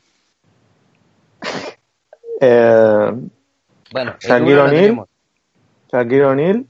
Eh, 2.39 3.11
Bueno, 3.91 4.15
Shaquille 4.19 4.59
O'Neal. 4.59 5.05
Shaquille 5.91 6.23
O'Neal. 6.25 6.65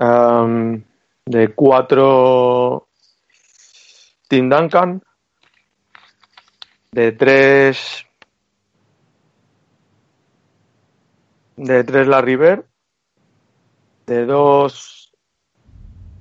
Am, 0.00 0.84
de 1.24 1.48
cuatro, 1.54 2.88
Tim 4.28 4.48
Duncan. 4.50 5.02
De 6.92 7.12
tres, 7.12 8.04
de 11.58 11.84
tres 11.84 12.06
Larry 12.08 12.36
Bird. 12.36 12.64
De 14.06 14.24
dos, 14.24 15.12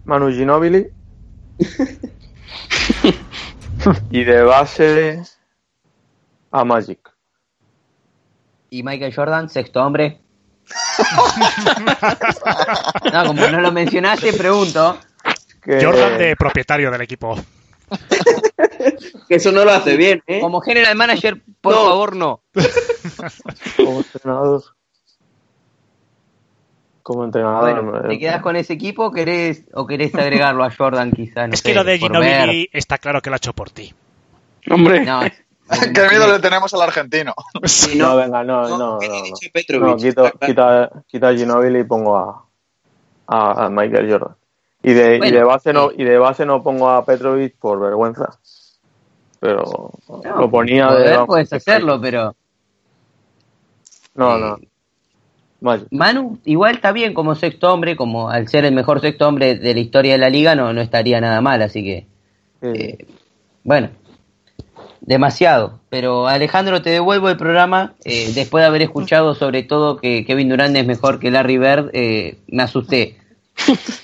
Manu 0.05 0.29
Ginobili. 0.31 0.87
y 4.11 4.23
de 4.23 4.41
base, 4.43 5.21
a 6.51 6.63
Magic. 6.65 6.99
Y 8.69 8.83
Michael 8.83 9.15
Jordan, 9.15 9.49
sexto 9.49 9.81
hombre. 9.81 10.19
no, 13.13 13.25
como 13.25 13.47
no 13.47 13.61
lo 13.61 13.71
mencionaste, 13.71 14.33
pregunto. 14.33 14.97
Que- 15.63 15.83
Jordan 15.83 16.17
de 16.17 16.35
propietario 16.35 16.91
del 16.91 17.01
equipo. 17.01 17.35
Que 19.29 19.35
eso 19.35 19.51
no 19.53 19.63
lo 19.63 19.71
hace 19.71 19.95
bien, 19.95 20.21
¿eh? 20.27 20.41
Como 20.41 20.59
general 20.59 20.95
manager, 20.97 21.41
por 21.61 21.73
No. 21.73 21.85
favor, 21.85 22.15
no. 22.17 22.41
como 23.77 23.99
entrenador. 23.99 24.63
Como 27.07 27.23
entrenador. 27.23 27.81
Bueno, 27.85 27.99
eh, 27.99 28.09
¿te 28.09 28.19
quedas 28.19 28.41
con 28.41 28.57
ese 28.57 28.73
equipo 28.73 29.05
o 29.05 29.11
querés, 29.13 29.63
o 29.73 29.87
querés 29.87 30.13
agregarlo 30.13 30.65
a 30.65 30.69
Jordan 30.69 31.13
quizá? 31.13 31.47
No 31.47 31.53
es 31.53 31.61
que 31.61 31.73
lo 31.73 31.85
de 31.85 31.99
Ginobili 31.99 32.69
está 32.73 32.97
claro 32.97 33.21
que 33.21 33.29
lo 33.29 33.35
ha 33.35 33.37
hecho 33.37 33.53
por 33.53 33.69
ti. 33.69 33.93
Hombre. 34.69 35.05
No, 35.05 35.21
Qué 35.69 36.09
miedo 36.09 36.29
le 36.29 36.39
tenemos 36.39 36.73
al 36.73 36.81
argentino. 36.81 37.33
Sí, 37.63 37.97
no, 37.97 38.09
no, 38.09 38.15
venga, 38.17 38.43
no, 38.43 38.67
no, 38.67 38.77
no. 38.77 38.99
quito, 39.95 40.31
quita, 40.45 40.91
quita 41.07 41.29
a 41.29 41.33
Ginobili 41.33 41.79
y 41.79 41.83
pongo 41.85 42.17
a, 42.17 42.43
a, 43.27 43.67
a 43.67 43.69
Michael 43.69 44.11
Jordan. 44.11 44.35
Y 44.83 44.91
de, 44.91 45.15
y, 45.15 45.31
de 45.31 45.43
base 45.45 45.71
no, 45.71 45.91
y 45.95 46.03
de 46.03 46.17
base 46.17 46.45
no 46.45 46.61
pongo 46.61 46.89
a 46.89 47.05
Petrovic 47.05 47.55
por 47.55 47.79
vergüenza. 47.79 48.37
Pero 49.39 49.93
no, 50.09 50.41
lo 50.41 50.51
ponía 50.51 50.91
de. 50.91 51.25
puedes 51.25 51.53
hacerlo, 51.53 52.01
pero 52.01 52.35
No, 54.13 54.37
no. 54.37 54.57
Manu 55.91 56.37
igual 56.45 56.75
está 56.75 56.91
bien 56.91 57.13
como 57.13 57.33
sexto 57.35 57.73
hombre, 57.73 57.95
como 57.95 58.29
al 58.29 58.47
ser 58.47 58.65
el 58.65 58.73
mejor 58.75 59.01
sexto 59.01 59.27
hombre 59.27 59.55
de 59.55 59.73
la 59.73 59.79
historia 59.79 60.11
de 60.13 60.17
la 60.19 60.29
liga 60.29 60.53
no, 60.55 60.71
no 60.73 60.81
estaría 60.81 61.19
nada 61.19 61.41
mal, 61.41 61.61
así 61.61 61.83
que 61.83 62.05
Sí. 62.61 62.67
Eh, 62.73 63.05
bueno, 63.63 63.89
demasiado. 65.01 65.79
Pero 65.89 66.27
Alejandro, 66.27 66.81
te 66.81 66.89
devuelvo 66.91 67.29
el 67.29 67.37
programa. 67.37 67.93
eh, 68.05 68.31
después 68.33 68.61
de 68.63 68.67
haber 68.67 68.81
escuchado 68.81 69.35
sobre 69.35 69.63
todo 69.63 69.97
que 69.97 70.25
Kevin 70.25 70.49
Durant 70.49 70.75
es 70.75 70.85
mejor 70.85 71.19
que 71.19 71.31
Larry 71.31 71.57
Bird, 71.57 71.89
eh, 71.93 72.37
me 72.47 72.63
asusté. 72.63 73.17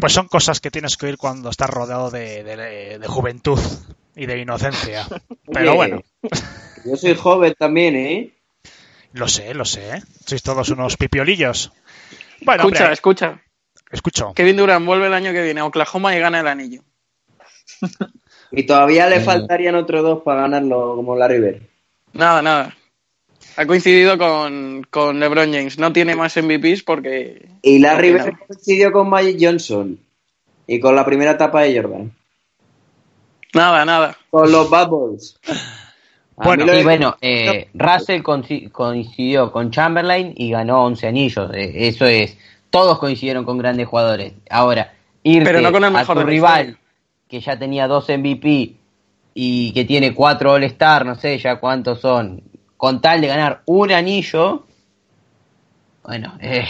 Pues 0.00 0.12
son 0.12 0.26
cosas 0.28 0.60
que 0.60 0.70
tienes 0.70 0.96
que 0.96 1.06
oír 1.06 1.16
cuando 1.16 1.48
estás 1.48 1.70
rodeado 1.70 2.10
de, 2.10 2.42
de- 2.44 2.98
de 2.98 3.06
juventud 3.06 3.58
y 4.16 4.26
de 4.26 4.38
inocencia. 4.40 5.06
Pero 5.52 5.74
bueno, 5.76 6.02
Yo 6.84 6.96
soy 6.96 7.14
joven 7.14 7.54
también, 7.58 7.96
¿eh? 7.96 8.32
Lo 9.12 9.28
sé, 9.28 9.54
lo 9.54 9.64
sé. 9.64 9.96
¿eh? 9.96 10.02
Sois 10.26 10.42
todos 10.42 10.68
unos 10.70 10.96
pipiolillos. 10.96 11.72
Bueno, 12.42 12.64
escucha, 12.64 12.84
hombre, 12.84 12.94
escucha. 12.94 13.42
escucho. 13.90 14.32
Kevin 14.34 14.56
Durant 14.56 14.86
vuelve 14.86 15.06
el 15.06 15.14
año 15.14 15.32
que 15.32 15.42
viene 15.42 15.60
a 15.60 15.66
Oklahoma 15.66 16.16
y 16.16 16.20
gana 16.20 16.40
el 16.40 16.46
anillo. 16.46 16.82
Y 18.54 18.64
todavía 18.64 19.08
le 19.08 19.20
faltarían 19.20 19.74
otros 19.76 20.02
dos 20.02 20.22
para 20.22 20.42
ganarlo 20.42 20.94
como 20.94 21.16
Larry 21.16 21.40
Bird. 21.40 21.62
Nada, 22.12 22.42
nada. 22.42 22.76
Ha 23.56 23.66
coincidido 23.66 24.18
con, 24.18 24.86
con 24.90 25.18
LeBron 25.18 25.52
James. 25.52 25.78
No 25.78 25.92
tiene 25.92 26.14
más 26.14 26.36
MVPs 26.36 26.82
porque. 26.82 27.48
Y 27.62 27.78
Larry 27.78 28.12
Bird 28.12 28.38
coincidió 28.46 28.92
con 28.92 29.08
Magic 29.08 29.38
Johnson. 29.40 29.98
Y 30.66 30.80
con 30.80 30.94
la 30.94 31.06
primera 31.06 31.32
etapa 31.32 31.62
de 31.62 31.80
Jordan. 31.80 32.12
Nada, 33.54 33.84
nada. 33.86 34.18
Con 34.30 34.52
los. 34.52 34.70
A 34.70 34.90
Bueno. 36.44 36.64
mí 36.64 36.70
lo 36.70 36.74
Y 36.74 36.78
de- 36.78 36.84
bueno, 36.84 37.16
eh, 37.20 37.68
Russell 37.74 38.22
coinci- 38.22 38.70
coincidió 38.70 39.50
con 39.52 39.70
Chamberlain 39.70 40.34
y 40.36 40.50
ganó 40.50 40.84
11 40.84 41.06
anillos. 41.06 41.50
eh, 41.54 41.88
eso 41.88 42.06
es, 42.06 42.36
todos 42.70 42.98
coincidieron 42.98 43.44
con 43.44 43.58
grandes 43.58 43.86
jugadores. 43.88 44.32
Ahora, 44.50 44.92
irte 45.22 45.44
Pero 45.44 45.60
no 45.60 45.72
con 45.72 45.84
el 45.84 45.96
a 45.96 46.04
tu 46.04 46.22
rival, 46.24 46.78
que 47.28 47.40
ya 47.40 47.58
tenía 47.58 47.86
dos 47.86 48.08
MVP 48.08 48.74
y 49.34 49.72
que 49.72 49.84
tiene 49.84 50.14
cuatro 50.14 50.52
All-Star, 50.52 51.06
no 51.06 51.14
sé 51.14 51.38
ya 51.38 51.56
cuántos 51.60 52.00
son, 52.00 52.42
con 52.76 53.00
tal 53.00 53.20
de 53.20 53.28
ganar 53.28 53.62
un 53.66 53.92
anillo, 53.92 54.64
bueno, 56.02 56.34
eh, 56.40 56.66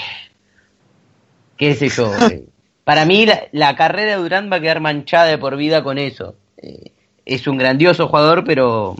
qué 1.56 1.74
sé 1.74 1.88
yo. 1.88 2.12
eh, 2.30 2.44
Para 2.84 3.04
mí 3.04 3.26
la, 3.26 3.42
la 3.52 3.76
carrera 3.76 4.12
de 4.16 4.22
Durant 4.22 4.52
va 4.52 4.56
a 4.56 4.60
quedar 4.60 4.80
manchada 4.80 5.26
de 5.26 5.38
por 5.38 5.56
vida 5.56 5.82
con 5.82 5.98
eso. 5.98 6.34
Eh, 6.58 6.92
es 7.24 7.46
un 7.46 7.56
grandioso 7.56 8.08
jugador, 8.08 8.44
pero 8.44 8.96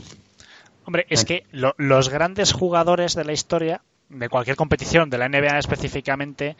Hombre, 0.85 1.05
es 1.09 1.25
que 1.25 1.45
lo- 1.51 1.75
los 1.77 2.09
grandes 2.09 2.51
jugadores 2.53 3.15
de 3.15 3.23
la 3.25 3.33
historia, 3.33 3.81
de 4.09 4.29
cualquier 4.29 4.55
competición, 4.57 5.09
de 5.09 5.17
la 5.17 5.25
NBA 5.29 5.57
específicamente, 5.59 6.55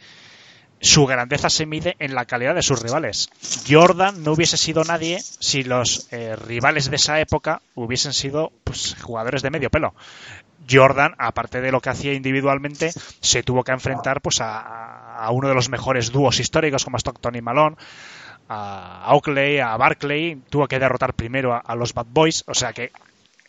su 0.80 1.06
grandeza 1.06 1.48
se 1.50 1.66
mide 1.66 1.96
en 1.98 2.14
la 2.14 2.24
calidad 2.24 2.54
de 2.54 2.62
sus 2.62 2.82
rivales. 2.82 3.30
Jordan 3.68 4.22
no 4.22 4.32
hubiese 4.32 4.56
sido 4.56 4.84
nadie 4.84 5.20
si 5.20 5.62
los 5.62 6.08
eh, 6.12 6.36
rivales 6.36 6.90
de 6.90 6.96
esa 6.96 7.20
época 7.20 7.62
hubiesen 7.74 8.12
sido 8.12 8.52
pues, 8.64 8.96
jugadores 9.00 9.42
de 9.42 9.50
medio 9.50 9.70
pelo. 9.70 9.94
Jordan, 10.68 11.14
aparte 11.18 11.60
de 11.60 11.70
lo 11.70 11.80
que 11.80 11.90
hacía 11.90 12.14
individualmente, 12.14 12.90
se 13.20 13.42
tuvo 13.42 13.62
que 13.64 13.72
enfrentar 13.72 14.20
pues 14.22 14.40
a, 14.40 15.16
a 15.16 15.30
uno 15.30 15.48
de 15.48 15.54
los 15.54 15.68
mejores 15.68 16.10
dúos 16.10 16.40
históricos 16.40 16.84
como 16.84 16.96
Stockton 16.98 17.34
y 17.36 17.42
Malone, 17.42 17.76
a 18.48 19.06
Oakley, 19.14 19.58
a 19.60 19.76
Barclay, 19.76 20.36
tuvo 20.50 20.66
que 20.66 20.78
derrotar 20.78 21.14
primero 21.14 21.54
a, 21.54 21.58
a 21.58 21.74
los 21.76 21.92
Bad 21.94 22.06
Boys, 22.10 22.44
o 22.46 22.54
sea 22.54 22.72
que 22.72 22.92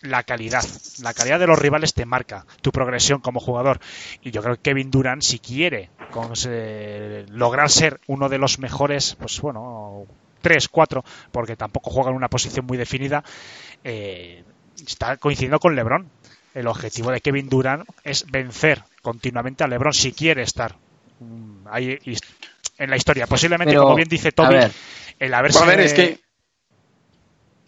la 0.01 0.23
calidad, 0.23 0.63
la 1.01 1.13
calidad 1.13 1.39
de 1.39 1.47
los 1.47 1.57
rivales 1.59 1.93
te 1.93 2.05
marca 2.05 2.45
tu 2.61 2.71
progresión 2.71 3.21
como 3.21 3.39
jugador. 3.39 3.79
Y 4.21 4.31
yo 4.31 4.41
creo 4.41 4.55
que 4.55 4.61
Kevin 4.61 4.91
Durant, 4.91 5.21
si 5.21 5.39
quiere 5.39 5.89
con- 6.11 6.35
se- 6.35 7.25
lograr 7.29 7.69
ser 7.69 7.99
uno 8.07 8.29
de 8.29 8.37
los 8.37 8.59
mejores, 8.59 9.15
pues 9.19 9.39
bueno, 9.41 10.05
3, 10.41 10.67
4, 10.69 11.03
porque 11.31 11.55
tampoco 11.55 11.89
juega 11.89 12.11
en 12.11 12.15
una 12.17 12.27
posición 12.29 12.65
muy 12.65 12.77
definida, 12.77 13.23
eh, 13.83 14.43
está 14.87 15.17
coincidiendo 15.17 15.59
con 15.59 15.75
LeBron. 15.75 16.07
El 16.53 16.67
objetivo 16.67 17.11
de 17.11 17.19
Kevin 17.19 17.49
Durant 17.49 17.83
es 18.03 18.25
vencer 18.31 18.81
continuamente 19.01 19.63
a 19.63 19.67
LeBron 19.67 19.93
si 19.93 20.13
quiere 20.13 20.43
estar 20.43 20.75
mm, 21.19 21.67
ahí 21.69 21.97
en 22.77 22.89
la 22.89 22.95
historia. 22.95 23.27
Posiblemente, 23.27 23.73
Pero, 23.73 23.83
como 23.83 23.95
bien 23.95 24.07
dice 24.07 24.31
Toby, 24.31 24.55
ver. 24.55 24.71
el 25.19 25.33
haberse... 25.33 25.59
A 25.59 25.65
ver, 25.65 25.79
es 25.81 25.93
que 25.93 26.19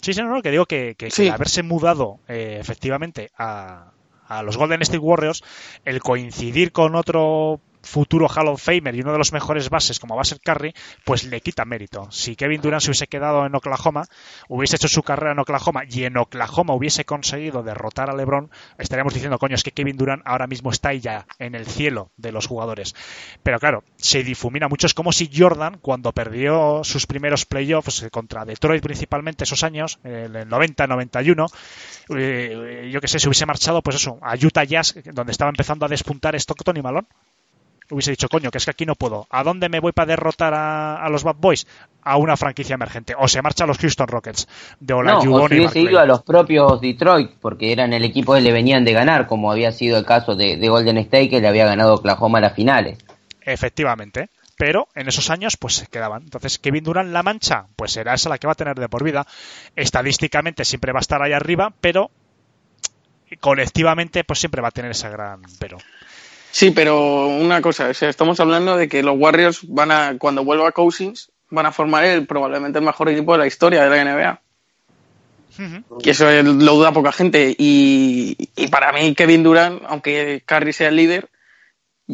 Sí, 0.07 0.13
sí, 0.13 0.21
no, 0.21 0.29
no, 0.29 0.41
que 0.41 0.51
digo 0.51 0.65
que, 0.65 0.95
que- 0.97 1.11
Sí. 1.11 1.27
haberse 1.27 1.63
mudado 1.63 2.21
eh, 2.29 2.59
efectivamente 2.61 3.29
a, 3.37 3.91
a 4.25 4.41
los 4.41 4.55
Golden 4.55 4.81
State 4.81 4.99
Warriors, 4.99 5.43
el 5.83 5.99
coincidir 6.01 6.71
con 6.71 6.95
otro 6.95 7.59
futuro 7.87 8.27
Hall 8.27 8.49
of 8.49 8.61
Famer 8.61 8.95
y 8.95 9.01
uno 9.01 9.11
de 9.11 9.17
los 9.17 9.33
mejores 9.33 9.69
bases 9.69 9.99
como 9.99 10.15
va 10.15 10.21
a 10.21 10.37
Curry, 10.43 10.73
pues 11.05 11.23
le 11.23 11.41
quita 11.41 11.65
mérito. 11.65 12.07
Si 12.11 12.35
Kevin 12.35 12.61
Durant 12.61 12.81
se 12.81 12.89
hubiese 12.89 13.07
quedado 13.07 13.45
en 13.45 13.55
Oklahoma, 13.55 14.05
hubiese 14.49 14.75
hecho 14.75 14.87
su 14.87 15.03
carrera 15.03 15.31
en 15.31 15.39
Oklahoma 15.39 15.83
y 15.89 16.03
en 16.03 16.17
Oklahoma 16.17 16.73
hubiese 16.73 17.05
conseguido 17.05 17.63
derrotar 17.63 18.09
a 18.09 18.15
LeBron, 18.15 18.51
estaríamos 18.77 19.13
diciendo, 19.13 19.39
coño, 19.39 19.55
es 19.55 19.63
que 19.63 19.71
Kevin 19.71 19.97
Durant 19.97 20.21
ahora 20.25 20.47
mismo 20.47 20.71
está 20.71 20.93
ya 20.93 21.25
en 21.39 21.55
el 21.55 21.65
cielo 21.65 22.11
de 22.17 22.31
los 22.31 22.47
jugadores. 22.47 22.95
Pero 23.43 23.59
claro, 23.59 23.83
se 23.95 24.23
difumina 24.23 24.67
mucho. 24.67 24.87
Es 24.87 24.93
como 24.93 25.11
si 25.11 25.29
Jordan, 25.33 25.79
cuando 25.81 26.11
perdió 26.11 26.83
sus 26.83 27.07
primeros 27.07 27.45
playoffs 27.45 28.05
contra 28.11 28.45
Detroit 28.45 28.83
principalmente 28.83 29.43
esos 29.43 29.63
años, 29.63 29.99
en 30.03 30.35
el 30.35 30.47
90, 30.47 30.87
91, 30.87 31.47
eh, 32.17 32.89
yo 32.91 33.01
que 33.01 33.07
sé, 33.07 33.19
se 33.19 33.27
hubiese 33.27 33.45
marchado, 33.45 33.81
pues 33.81 33.95
eso, 33.97 34.19
a 34.21 34.35
Utah 34.35 34.63
Jazz, 34.63 34.95
donde 35.13 35.31
estaba 35.31 35.49
empezando 35.49 35.85
a 35.85 35.89
despuntar 35.89 36.35
Stockton 36.35 36.77
y 36.77 36.81
Malone. 36.81 37.07
Hubiese 37.89 38.11
dicho, 38.11 38.27
coño, 38.27 38.51
que 38.51 38.57
es 38.57 38.65
que 38.65 38.71
aquí 38.71 38.85
no 38.85 38.95
puedo. 38.95 39.27
¿A 39.29 39.43
dónde 39.43 39.69
me 39.69 39.79
voy 39.79 39.93
para 39.93 40.07
derrotar 40.07 40.53
a, 40.53 41.01
a 41.01 41.09
los 41.09 41.23
Bad 41.23 41.37
Boys? 41.37 41.67
A 42.03 42.17
una 42.17 42.35
franquicia 42.35 42.73
emergente. 42.73 43.15
O 43.17 43.27
se 43.27 43.41
marcha 43.41 43.63
a 43.63 43.67
los 43.67 43.77
Houston 43.77 44.07
Rockets 44.07 44.47
de 44.79 44.93
No, 44.93 45.19
o 45.19 45.21
si 45.21 45.27
hubiese 45.27 45.79
ido 45.79 45.99
a 45.99 46.05
los 46.05 46.23
propios 46.23 46.81
Detroit, 46.81 47.31
porque 47.39 47.71
eran 47.71 47.93
el 47.93 48.03
equipo 48.03 48.33
que 48.33 48.41
le 48.41 48.51
venían 48.51 48.83
de 48.83 48.93
ganar, 48.93 49.27
como 49.27 49.51
había 49.51 49.71
sido 49.71 49.97
el 49.97 50.05
caso 50.05 50.35
de, 50.35 50.57
de 50.57 50.69
Golden 50.69 50.97
State, 50.97 51.29
que 51.29 51.39
le 51.39 51.47
había 51.47 51.65
ganado 51.65 51.95
Oklahoma 51.95 52.39
a 52.39 52.41
las 52.41 52.53
finales. 52.53 52.97
Efectivamente. 53.41 54.29
Pero 54.57 54.87
en 54.95 55.07
esos 55.07 55.29
años, 55.29 55.55
pues 55.55 55.75
se 55.75 55.87
quedaban. 55.87 56.23
Entonces, 56.23 56.57
Kevin 56.57 56.83
Durant, 56.83 57.11
la 57.11 57.23
mancha, 57.23 57.67
pues 57.75 57.91
será 57.91 58.15
esa 58.15 58.27
la 58.27 58.39
que 58.39 58.47
va 58.47 58.53
a 58.53 58.55
tener 58.55 58.75
de 58.77 58.89
por 58.89 59.03
vida. 59.03 59.25
Estadísticamente 59.75 60.65
siempre 60.65 60.91
va 60.91 60.99
a 60.99 61.01
estar 61.01 61.21
ahí 61.21 61.31
arriba, 61.31 61.71
pero 61.79 62.09
colectivamente, 63.39 64.23
pues 64.23 64.39
siempre 64.39 64.61
va 64.61 64.69
a 64.69 64.71
tener 64.71 64.91
esa 64.91 65.09
gran 65.09 65.41
pero. 65.59 65.77
Sí, 66.57 66.71
pero 66.71 67.27
una 67.27 67.61
cosa, 67.61 67.89
o 67.89 67.93
sea, 67.93 68.09
estamos 68.09 68.39
hablando 68.39 68.75
de 68.77 68.89
que 68.89 69.03
los 69.03 69.15
Warriors 69.15 69.59
van 69.67 69.91
a, 69.91 70.17
cuando 70.17 70.43
vuelva 70.43 70.71
Cousins, 70.71 71.29
van 71.51 71.67
a 71.67 71.71
formar 71.71 72.03
el, 72.03 72.25
probablemente 72.25 72.79
el 72.79 72.85
mejor 72.85 73.09
equipo 73.09 73.33
de 73.33 73.37
la 73.37 73.45
historia 73.45 73.83
de 73.83 73.89
la 73.91 74.01
NBA. 74.03 74.41
Y 76.03 76.09
eso 76.09 76.27
es- 76.27 76.43
lo 76.43 76.73
duda 76.73 76.91
poca 76.91 77.11
gente. 77.11 77.55
Y, 77.59 78.35
y 78.55 78.67
para 78.69 78.91
mí, 78.91 79.13
Kevin 79.13 79.43
Durant, 79.43 79.83
aunque 79.87 80.41
Curry 80.47 80.73
sea 80.73 80.87
el 80.89 80.95
líder, 80.95 81.29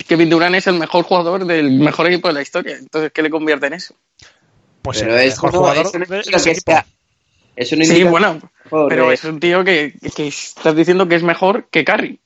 Kevin 0.09 0.29
Durant 0.29 0.55
es 0.55 0.67
el 0.67 0.73
mejor 0.77 1.05
jugador 1.05 1.45
del 1.45 1.71
mejor 1.79 2.07
equipo 2.07 2.27
de 2.27 2.33
la 2.33 2.41
historia. 2.41 2.75
Entonces, 2.77 3.13
¿qué 3.13 3.21
le 3.21 3.29
convierte 3.29 3.67
en 3.67 3.73
eso? 3.75 3.95
Pues 4.81 4.99
Pero 4.99 5.15
el 5.15 5.21
es 5.25 5.35
mejor 5.35 5.53
no, 5.53 5.59
jugador 5.59 5.85
eso 5.85 5.99
no 5.99 6.05
de 6.05 6.15
indica 6.17 6.37
ese 6.37 6.43
que 6.49 6.51
equipo. 6.51 6.71
sea- 6.73 6.85
eso 7.55 7.75
no 7.77 7.85
Sí, 7.85 8.03
bueno, 8.03 8.39
pero 8.89 9.09
es 9.13 9.23
un 9.23 9.39
tío 9.39 9.63
que, 9.63 9.93
que 10.17 10.27
estás 10.27 10.75
diciendo 10.75 11.07
que 11.07 11.15
es 11.15 11.23
mejor 11.23 11.67
que 11.71 11.85
Curry. 11.85 12.19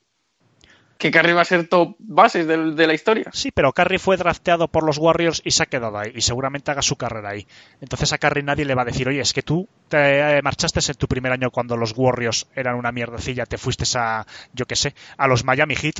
Que 0.98 1.12
Curry 1.12 1.34
va 1.34 1.42
a 1.42 1.46
ser 1.46 1.68
top 1.68 1.96
bases 2.00 2.48
de, 2.48 2.72
de 2.72 2.88
la 2.88 2.94
historia. 2.94 3.30
Sí, 3.32 3.52
pero 3.52 3.72
Curry 3.72 4.00
fue 4.00 4.18
drafteado 4.18 4.68
por 4.68 4.84
los 4.84 4.98
Warriors 4.98 5.42
y 5.46 5.52
se 5.52 5.64
ha 5.64 5.66
quedado 5.68 5.98
ahí 5.98 6.12
y 6.16 6.22
seguramente 6.22 6.72
haga 6.72 6.82
su 6.82 6.96
carrera 6.96 7.30
ahí. 7.30 7.46
Entonces 7.82 8.14
a 8.14 8.18
Curry 8.18 8.42
nadie 8.44 8.66
le 8.66 8.74
va 8.74 8.82
a 8.82 8.86
decir, 8.86 9.08
oye, 9.08 9.22
es 9.22 9.34
que 9.34 9.44
tú 9.44 9.68
te 9.90 10.38
eh, 10.38 10.42
marchaste 10.42 10.80
en 10.88 10.98
tu 10.98 11.08
primer 11.08 11.32
año 11.32 11.52
cuando 11.52 11.78
los 11.78 11.94
Warriors 11.96 12.48
eran 12.56 12.76
una 12.76 12.92
mierdecilla, 12.92 13.46
te 13.46 13.58
fuiste 13.58 13.86
a, 13.96 14.26
yo 14.54 14.66
qué 14.66 14.76
sé, 14.76 14.96
a 15.18 15.28
los 15.28 15.44
Miami 15.44 15.76
Heat. 15.76 16.00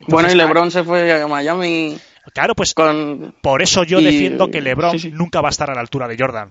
Entonces, 0.00 0.08
bueno, 0.08 0.30
y 0.32 0.34
LeBron 0.34 0.70
se 0.70 0.84
fue 0.84 1.20
a 1.22 1.26
Miami 1.26 1.98
Claro, 2.32 2.54
pues 2.54 2.74
con... 2.74 3.34
por 3.42 3.62
eso 3.62 3.84
yo 3.84 4.00
y- 4.00 4.04
defiendo 4.04 4.50
que 4.50 4.60
LeBron 4.60 4.92
sí, 4.92 4.98
sí. 4.98 5.10
nunca 5.10 5.40
va 5.40 5.48
a 5.48 5.50
estar 5.50 5.70
a 5.70 5.74
la 5.74 5.80
altura 5.80 6.06
de 6.06 6.16
Jordan. 6.18 6.50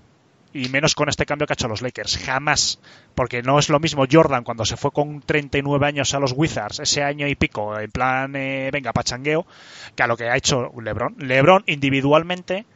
Y 0.52 0.68
menos 0.68 0.94
con 0.94 1.08
este 1.08 1.26
cambio 1.26 1.46
que 1.46 1.52
ha 1.52 1.54
hecho 1.54 1.68
los 1.68 1.82
Lakers. 1.82 2.18
Jamás. 2.18 2.80
Porque 3.14 3.42
no 3.42 3.58
es 3.58 3.68
lo 3.68 3.78
mismo 3.78 4.06
Jordan 4.10 4.44
cuando 4.44 4.64
se 4.64 4.76
fue 4.76 4.90
con 4.90 5.20
39 5.20 5.86
años 5.86 6.14
a 6.14 6.18
los 6.18 6.32
Wizards, 6.32 6.80
ese 6.80 7.02
año 7.02 7.28
y 7.28 7.34
pico, 7.34 7.78
en 7.78 7.90
plan, 7.90 8.34
eh, 8.34 8.70
venga, 8.72 8.92
pachangueo, 8.92 9.46
que 9.94 10.02
a 10.02 10.06
lo 10.06 10.16
que 10.16 10.28
ha 10.28 10.36
hecho 10.36 10.72
LeBron. 10.80 11.16
LeBron 11.18 11.62
individualmente, 11.66 12.66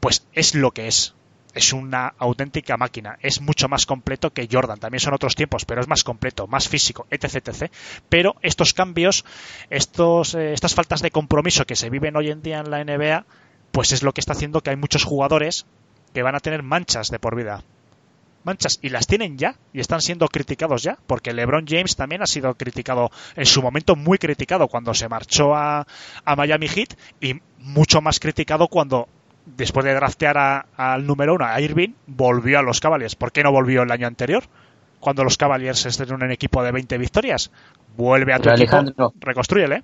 pues 0.00 0.26
es 0.32 0.54
lo 0.54 0.72
que 0.72 0.88
es. 0.88 1.14
Es 1.54 1.72
una 1.72 2.12
auténtica 2.18 2.76
máquina. 2.76 3.16
Es 3.22 3.40
mucho 3.40 3.66
más 3.66 3.86
completo 3.86 4.30
que 4.30 4.46
Jordan. 4.50 4.78
También 4.78 5.00
son 5.00 5.14
otros 5.14 5.36
tiempos, 5.36 5.64
pero 5.64 5.80
es 5.80 5.88
más 5.88 6.04
completo, 6.04 6.46
más 6.46 6.68
físico, 6.68 7.06
etc. 7.10 7.36
etc. 7.36 7.72
Pero 8.10 8.36
estos 8.42 8.74
cambios, 8.74 9.24
estos, 9.70 10.34
eh, 10.34 10.52
estas 10.52 10.74
faltas 10.74 11.00
de 11.00 11.10
compromiso 11.10 11.64
que 11.64 11.74
se 11.74 11.88
viven 11.88 12.14
hoy 12.14 12.30
en 12.30 12.42
día 12.42 12.60
en 12.60 12.70
la 12.70 12.84
NBA, 12.84 13.24
pues 13.72 13.92
es 13.92 14.02
lo 14.02 14.12
que 14.12 14.20
está 14.20 14.34
haciendo 14.34 14.62
que 14.62 14.68
hay 14.68 14.76
muchos 14.76 15.04
jugadores 15.04 15.64
que 16.12 16.22
van 16.22 16.34
a 16.34 16.40
tener 16.40 16.62
manchas 16.62 17.10
de 17.10 17.18
por 17.18 17.34
vida. 17.36 17.62
Manchas, 18.44 18.78
y 18.80 18.90
las 18.90 19.08
tienen 19.08 19.36
ya, 19.38 19.56
y 19.72 19.80
están 19.80 20.00
siendo 20.00 20.28
criticados 20.28 20.82
ya, 20.82 20.98
porque 21.08 21.32
LeBron 21.32 21.66
James 21.66 21.96
también 21.96 22.22
ha 22.22 22.26
sido 22.26 22.54
criticado, 22.54 23.10
en 23.34 23.44
su 23.44 23.60
momento 23.60 23.96
muy 23.96 24.18
criticado 24.18 24.68
cuando 24.68 24.94
se 24.94 25.08
marchó 25.08 25.54
a, 25.56 25.84
a 26.24 26.36
Miami 26.36 26.68
Heat, 26.68 26.90
y 27.20 27.40
mucho 27.58 28.00
más 28.00 28.20
criticado 28.20 28.68
cuando, 28.68 29.08
después 29.46 29.84
de 29.84 29.94
draftear 29.94 30.38
a- 30.38 30.66
al 30.76 31.04
número 31.06 31.34
uno, 31.34 31.44
a 31.44 31.60
Irving, 31.60 31.94
volvió 32.06 32.60
a 32.60 32.62
los 32.62 32.78
Cavaliers. 32.80 33.16
¿Por 33.16 33.32
qué 33.32 33.42
no 33.42 33.50
volvió 33.50 33.82
el 33.82 33.90
año 33.90 34.06
anterior? 34.06 34.44
Cuando 35.00 35.24
los 35.24 35.36
Cavaliers 35.36 35.84
estén 35.84 36.08
en 36.10 36.14
un 36.22 36.30
equipo 36.30 36.62
de 36.62 36.70
20 36.72 36.98
victorias. 36.98 37.50
Vuelve 37.96 38.32
a 38.32 38.36
tu 38.38 38.44
Pero, 38.44 38.54
equipo, 38.56 38.76
Alejandro. 38.76 39.12
reconstrúyele. 39.18 39.82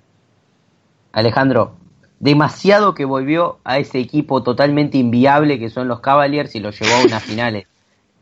Alejandro, 1.11 1.75
demasiado 2.23 2.93
que 2.93 3.03
volvió 3.05 3.59
a 3.65 3.79
ese 3.79 3.99
equipo 3.99 4.41
totalmente 4.43 4.97
inviable 4.97 5.59
que 5.59 5.69
son 5.69 5.87
los 5.89 5.99
Cavaliers 5.99 6.55
y 6.55 6.59
los 6.61 6.79
llevó 6.79 6.95
a 6.95 7.03
unas 7.05 7.21
finales. 7.23 7.67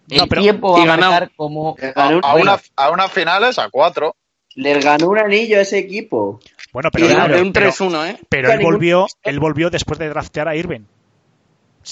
No, 0.08 0.24
El 0.24 0.30
pero- 0.30 0.42
tiempo 0.42 0.74
va 0.74 0.82
a 0.82 0.86
marcar 0.98 1.32
como... 1.36 1.76
A, 1.80 1.92
ganó, 1.94 2.20
a 2.24 2.32
bueno, 2.34 2.54
una- 2.54 2.62
a 2.76 2.90
unas 2.92 3.12
finales, 3.12 3.60
a 3.60 3.70
cuatro. 3.70 4.16
le 4.56 4.80
ganó 4.80 5.08
un 5.10 5.20
anillo 5.20 5.58
a 5.60 5.62
ese 5.62 5.78
equipo. 5.78 6.40
Bueno, 6.74 6.90
pero, 6.92 7.06
Y 7.06 7.10
pero- 7.14 7.36
de 7.36 7.42
un 7.44 7.54
pero- 7.54 7.70
3-1, 7.72 8.08
¿eh? 8.10 8.18
Pero 8.28 8.52
él 8.52 8.60
volvió, 8.64 9.06
él 9.24 9.40
volvió 9.40 9.70
después 9.70 10.00
de 10.00 10.10
draftear 10.10 10.48
a 10.48 10.56
Irving. 10.56 10.82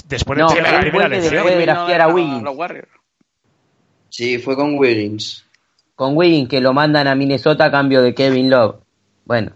Después 0.08 0.38
de 0.38 0.44
No, 0.44 0.50
tener 0.50 0.64
la 0.64 0.78
él 0.78 0.82
primera 0.82 1.06
elección. 1.06 1.34
después 1.34 1.56
de 1.56 1.62
Irving 1.62 1.68
no 1.68 1.74
draftear 1.76 2.02
a 2.02 2.08
Wiggins. 2.08 2.44
los 2.44 2.56
Warriors. 2.56 2.90
Sí, 4.10 4.40
fue 4.40 4.56
con 4.56 4.78
Wiggins. 4.78 5.46
Con 5.96 6.18
Wiggins 6.18 6.50
que 6.50 6.60
lo 6.62 6.74
mandan 6.74 7.08
a 7.08 7.16
Minnesota 7.16 7.66
a 7.66 7.72
cambio 7.72 8.02
de 8.02 8.14
Kevin 8.16 8.50
Love. 8.50 8.78
Bueno, 9.26 9.52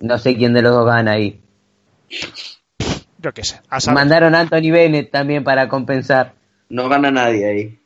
no 0.00 0.18
sé 0.18 0.34
quién 0.36 0.54
de 0.54 0.62
los 0.62 0.72
dos 0.74 0.86
gana 0.86 1.12
ahí. 1.12 1.40
Yo 3.18 3.32
qué 3.32 3.44
sé. 3.44 3.60
a 3.68 3.80
saber. 3.80 3.94
Mandaron 3.94 4.34
a 4.34 4.40
Anthony 4.40 4.70
Bennett 4.70 5.10
también 5.10 5.44
para 5.44 5.68
compensar. 5.68 6.34
No 6.68 6.88
gana 6.88 7.10
nadie 7.10 7.46
ahí. 7.46 7.78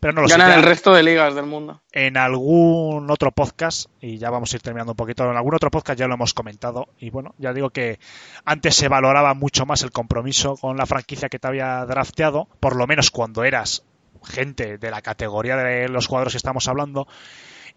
Pero 0.00 0.12
no 0.12 0.22
lo. 0.22 0.28
Ganan 0.28 0.52
el 0.52 0.62
resto 0.62 0.94
de 0.94 1.02
ligas 1.02 1.34
del 1.34 1.46
mundo. 1.46 1.82
En 1.90 2.16
algún 2.16 3.10
otro 3.10 3.32
podcast, 3.32 3.90
y 4.00 4.18
ya 4.18 4.30
vamos 4.30 4.52
a 4.52 4.56
ir 4.56 4.62
terminando 4.62 4.92
un 4.92 4.96
poquito, 4.96 5.28
en 5.28 5.36
algún 5.36 5.54
otro 5.54 5.70
podcast 5.70 5.98
ya 5.98 6.06
lo 6.06 6.14
hemos 6.14 6.34
comentado. 6.34 6.88
Y 6.98 7.10
bueno, 7.10 7.34
ya 7.38 7.52
digo 7.52 7.70
que 7.70 7.98
antes 8.44 8.76
se 8.76 8.88
valoraba 8.88 9.34
mucho 9.34 9.66
más 9.66 9.82
el 9.82 9.90
compromiso 9.90 10.56
con 10.56 10.76
la 10.76 10.86
franquicia 10.86 11.28
que 11.28 11.38
te 11.38 11.48
había 11.48 11.84
drafteado, 11.84 12.48
por 12.60 12.76
lo 12.76 12.86
menos 12.86 13.10
cuando 13.10 13.44
eras 13.44 13.84
gente 14.24 14.78
de 14.78 14.90
la 14.90 15.02
categoría 15.02 15.56
de 15.56 15.88
los 15.88 16.06
jugadores 16.06 16.34
que 16.34 16.38
estamos 16.38 16.68
hablando. 16.68 17.08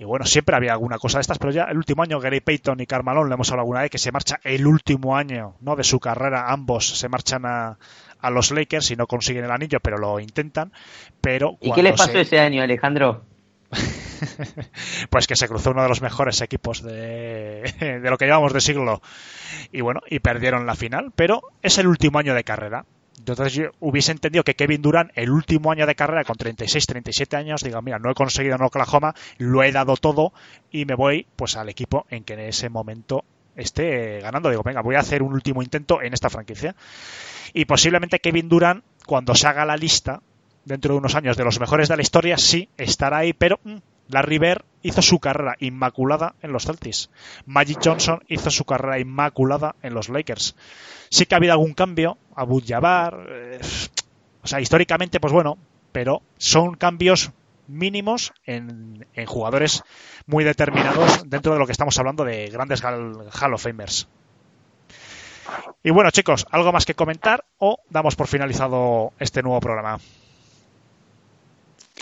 Y 0.01 0.03
bueno, 0.03 0.25
siempre 0.25 0.55
había 0.55 0.71
alguna 0.71 0.97
cosa 0.97 1.19
de 1.19 1.21
estas, 1.21 1.37
pero 1.37 1.51
ya 1.51 1.65
el 1.65 1.77
último 1.77 2.01
año 2.01 2.19
Gary 2.19 2.39
Payton 2.39 2.79
y 2.79 2.87
Carmalón, 2.87 3.29
le 3.29 3.35
hemos 3.35 3.51
hablado 3.51 3.65
alguna 3.65 3.81
vez, 3.81 3.91
que 3.91 3.99
se 3.99 4.11
marcha 4.11 4.39
el 4.43 4.65
último 4.65 5.15
año 5.15 5.53
¿no? 5.59 5.75
de 5.75 5.83
su 5.83 5.99
carrera, 5.99 6.51
ambos 6.51 6.97
se 6.97 7.07
marchan 7.07 7.45
a, 7.45 7.77
a 8.19 8.29
los 8.31 8.49
Lakers 8.49 8.89
y 8.89 8.95
no 8.95 9.05
consiguen 9.05 9.45
el 9.45 9.51
anillo, 9.51 9.79
pero 9.79 9.99
lo 9.99 10.19
intentan. 10.19 10.73
Pero 11.21 11.59
¿Y 11.61 11.71
qué 11.71 11.83
les 11.83 11.91
pasó 11.95 12.13
se- 12.13 12.21
ese 12.21 12.39
año, 12.39 12.63
Alejandro? 12.63 13.25
pues 15.11 15.27
que 15.27 15.35
se 15.35 15.47
cruzó 15.47 15.69
uno 15.69 15.83
de 15.83 15.89
los 15.89 16.01
mejores 16.01 16.41
equipos 16.41 16.81
de, 16.81 17.71
de 18.01 18.09
lo 18.09 18.17
que 18.17 18.25
llevamos 18.25 18.53
de 18.53 18.61
siglo 18.61 19.03
y 19.71 19.81
bueno, 19.81 20.01
y 20.09 20.17
perdieron 20.19 20.65
la 20.65 20.73
final, 20.73 21.11
pero 21.15 21.41
es 21.61 21.77
el 21.77 21.85
último 21.85 22.17
año 22.17 22.33
de 22.33 22.43
carrera. 22.43 22.85
Entonces 23.21 23.53
yo 23.53 23.65
hubiese 23.79 24.11
entendido 24.11 24.43
que 24.43 24.55
Kevin 24.55 24.81
Durant, 24.81 25.11
el 25.13 25.29
último 25.29 25.71
año 25.71 25.85
de 25.85 25.93
carrera, 25.93 26.23
con 26.23 26.37
36, 26.37 26.87
37 26.87 27.35
años, 27.37 27.63
diga, 27.63 27.79
mira, 27.81 27.99
no 27.99 28.09
he 28.09 28.15
conseguido 28.15 28.55
en 28.55 28.63
Oklahoma, 28.63 29.13
lo 29.37 29.61
he 29.61 29.71
dado 29.71 29.95
todo 29.95 30.33
y 30.71 30.85
me 30.85 30.95
voy 30.95 31.27
pues 31.35 31.55
al 31.55 31.69
equipo 31.69 32.07
en 32.09 32.23
que 32.23 32.33
en 32.33 32.39
ese 32.39 32.69
momento 32.69 33.23
esté 33.55 34.21
ganando. 34.21 34.49
Digo, 34.49 34.63
venga, 34.63 34.81
voy 34.81 34.95
a 34.95 35.01
hacer 35.01 35.21
un 35.21 35.33
último 35.33 35.61
intento 35.61 36.01
en 36.01 36.13
esta 36.13 36.31
franquicia. 36.31 36.75
Y 37.53 37.65
posiblemente 37.65 38.19
Kevin 38.19 38.49
Durant, 38.49 38.83
cuando 39.05 39.35
se 39.35 39.47
haga 39.47 39.65
la 39.65 39.77
lista, 39.77 40.21
dentro 40.65 40.95
de 40.95 40.97
unos 40.97 41.13
años, 41.13 41.37
de 41.37 41.43
los 41.43 41.59
mejores 41.59 41.89
de 41.89 41.97
la 41.97 42.01
historia, 42.01 42.39
sí, 42.39 42.69
estará 42.75 43.17
ahí, 43.19 43.33
pero 43.33 43.59
mm, 43.63 43.77
Larry 44.11 44.37
Bird 44.37 44.65
hizo 44.81 45.01
su 45.01 45.19
carrera 45.19 45.55
inmaculada 45.59 46.35
en 46.41 46.51
los 46.51 46.65
Celtics. 46.65 47.09
Magic 47.45 47.79
Johnson 47.83 48.23
hizo 48.27 48.49
su 48.49 48.65
carrera 48.65 48.99
inmaculada 48.99 49.75
en 49.81 49.93
los 49.93 50.09
Lakers. 50.09 50.55
Sí 51.09 51.25
que 51.25 51.35
ha 51.35 51.37
habido 51.37 51.53
algún 51.53 51.73
cambio, 51.73 52.17
Abu 52.35 52.61
Jabbar, 52.65 53.27
eh, 53.29 53.59
O 54.43 54.47
sea, 54.47 54.59
históricamente, 54.59 55.19
pues 55.19 55.33
bueno, 55.33 55.57
pero 55.91 56.21
son 56.37 56.75
cambios 56.75 57.31
mínimos 57.67 58.33
en, 58.45 59.05
jugadores 59.27 59.83
muy 60.25 60.43
determinados 60.43 61.29
dentro 61.29 61.53
de 61.53 61.59
lo 61.59 61.65
que 61.65 61.71
estamos 61.71 61.97
hablando 61.99 62.23
de 62.23 62.47
grandes 62.47 62.83
Hall 62.83 63.53
of 63.53 63.63
Famers. 63.63 64.07
Y 65.83 65.89
bueno, 65.89 66.11
chicos, 66.11 66.45
¿algo 66.51 66.71
más 66.71 66.85
que 66.85 66.95
comentar 66.95 67.45
o 67.57 67.79
damos 67.89 68.15
por 68.15 68.27
finalizado 68.27 69.13
este 69.19 69.41
nuevo 69.41 69.59
programa? 69.59 69.99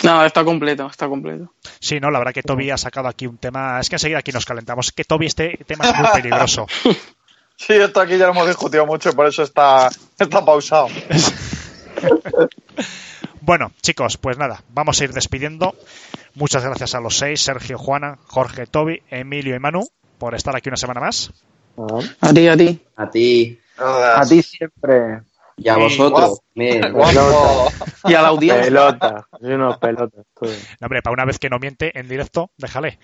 No, 0.04 0.26
está 0.26 0.44
completo, 0.44 0.88
está 0.88 1.08
completo. 1.08 1.54
Sí, 1.80 2.00
no, 2.00 2.10
la 2.10 2.20
verdad 2.20 2.34
que 2.34 2.44
Toby 2.44 2.72
ha 2.72 2.78
sacado 2.78 3.08
aquí 3.08 3.28
un 3.28 3.38
tema. 3.38 3.80
Es 3.80 3.90
que 3.90 3.96
enseguida 3.96 4.20
aquí 4.20 4.32
nos 4.32 4.46
calentamos. 4.46 4.88
Es 4.88 4.92
que 4.92 5.04
Toby, 5.04 5.26
este 5.26 5.60
tema 5.66 5.90
es 5.90 5.96
muy 5.98 6.08
peligroso. 6.14 6.68
Sí, 7.56 7.74
esto 7.74 8.00
aquí 8.00 8.18
ya 8.18 8.26
lo 8.26 8.32
hemos 8.32 8.48
discutido 8.48 8.86
mucho, 8.86 9.12
por 9.14 9.28
eso 9.28 9.44
está, 9.44 9.90
está 10.18 10.44
pausado. 10.44 10.88
Bueno, 13.42 13.72
chicos, 13.82 14.18
pues 14.18 14.38
nada, 14.38 14.62
vamos 14.70 15.02
a 15.02 15.04
ir 15.06 15.12
despidiendo. 15.12 15.74
Muchas 16.36 16.64
gracias 16.64 16.94
a 16.94 17.00
los 17.00 17.18
seis, 17.18 17.42
Sergio, 17.42 17.80
Juana, 17.80 18.20
Jorge, 18.28 18.68
Toby, 18.68 19.02
Emilio 19.10 19.56
y 19.56 19.60
Manu, 19.60 19.90
por 20.20 20.36
estar 20.36 20.56
aquí 20.56 20.70
una 20.70 20.78
semana 20.78 21.00
más. 21.00 21.32
A 22.22 22.32
ti, 22.32 22.48
a 22.48 22.56
ti. 22.56 22.80
A 22.96 23.10
ti 23.10 23.60
A 23.78 24.24
ti 24.28 24.44
siempre. 24.44 25.22
Y 25.64 25.70
a 25.70 25.78
vosotros. 25.78 26.40
Y 26.60 28.14
a 28.14 28.22
la 28.22 28.30
audiencia. 28.30 28.64
Pelota. 28.64 29.28
Soy 29.40 29.54
unos 29.54 29.78
pelotas. 29.78 30.26
todo. 30.34 30.50
No, 30.80 30.86
hombre, 30.86 31.02
para 31.02 31.14
una 31.14 31.26
vez 31.26 31.40
que 31.40 31.50
no 31.50 31.58
miente 31.60 31.98
en 31.98 32.08
directo, 32.08 32.52
déjale. 32.58 33.00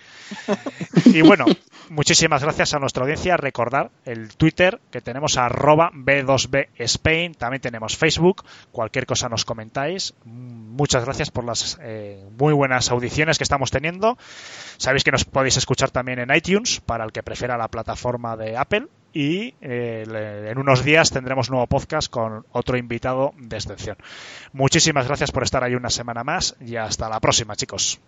Y 1.06 1.22
bueno, 1.22 1.46
muchísimas 1.88 2.42
gracias 2.42 2.74
a 2.74 2.78
nuestra 2.78 3.02
audiencia. 3.02 3.36
Recordar 3.36 3.90
el 4.04 4.36
Twitter 4.36 4.80
que 4.90 5.00
tenemos 5.00 5.36
arroba 5.38 5.90
B2B 5.92 6.68
Spain. 6.76 7.34
También 7.34 7.60
tenemos 7.60 7.96
Facebook. 7.96 8.44
Cualquier 8.72 9.06
cosa 9.06 9.28
nos 9.28 9.44
comentáis. 9.44 10.14
Muchas 10.24 11.04
gracias 11.04 11.30
por 11.30 11.44
las 11.44 11.78
eh, 11.82 12.22
muy 12.38 12.52
buenas 12.52 12.90
audiciones 12.90 13.38
que 13.38 13.44
estamos 13.44 13.70
teniendo. 13.70 14.18
Sabéis 14.76 15.04
que 15.04 15.12
nos 15.12 15.24
podéis 15.24 15.56
escuchar 15.56 15.90
también 15.90 16.18
en 16.18 16.34
iTunes 16.34 16.80
para 16.80 17.04
el 17.04 17.12
que 17.12 17.22
prefiera 17.22 17.56
la 17.56 17.68
plataforma 17.68 18.36
de 18.36 18.56
Apple. 18.56 18.88
Y 19.16 19.54
eh, 19.62 20.04
en 20.50 20.58
unos 20.58 20.84
días 20.84 21.10
tendremos 21.10 21.48
nuevo 21.48 21.66
podcast 21.66 22.10
con 22.10 22.44
otro 22.52 22.76
invitado 22.76 23.32
de 23.38 23.56
excepción. 23.56 23.96
Muchísimas 24.52 25.06
gracias 25.06 25.32
por 25.32 25.42
estar 25.42 25.64
ahí 25.64 25.74
una 25.74 25.88
semana 25.88 26.22
más 26.22 26.54
y 26.60 26.76
hasta 26.76 27.08
la 27.08 27.18
próxima, 27.18 27.56
chicos. 27.56 27.98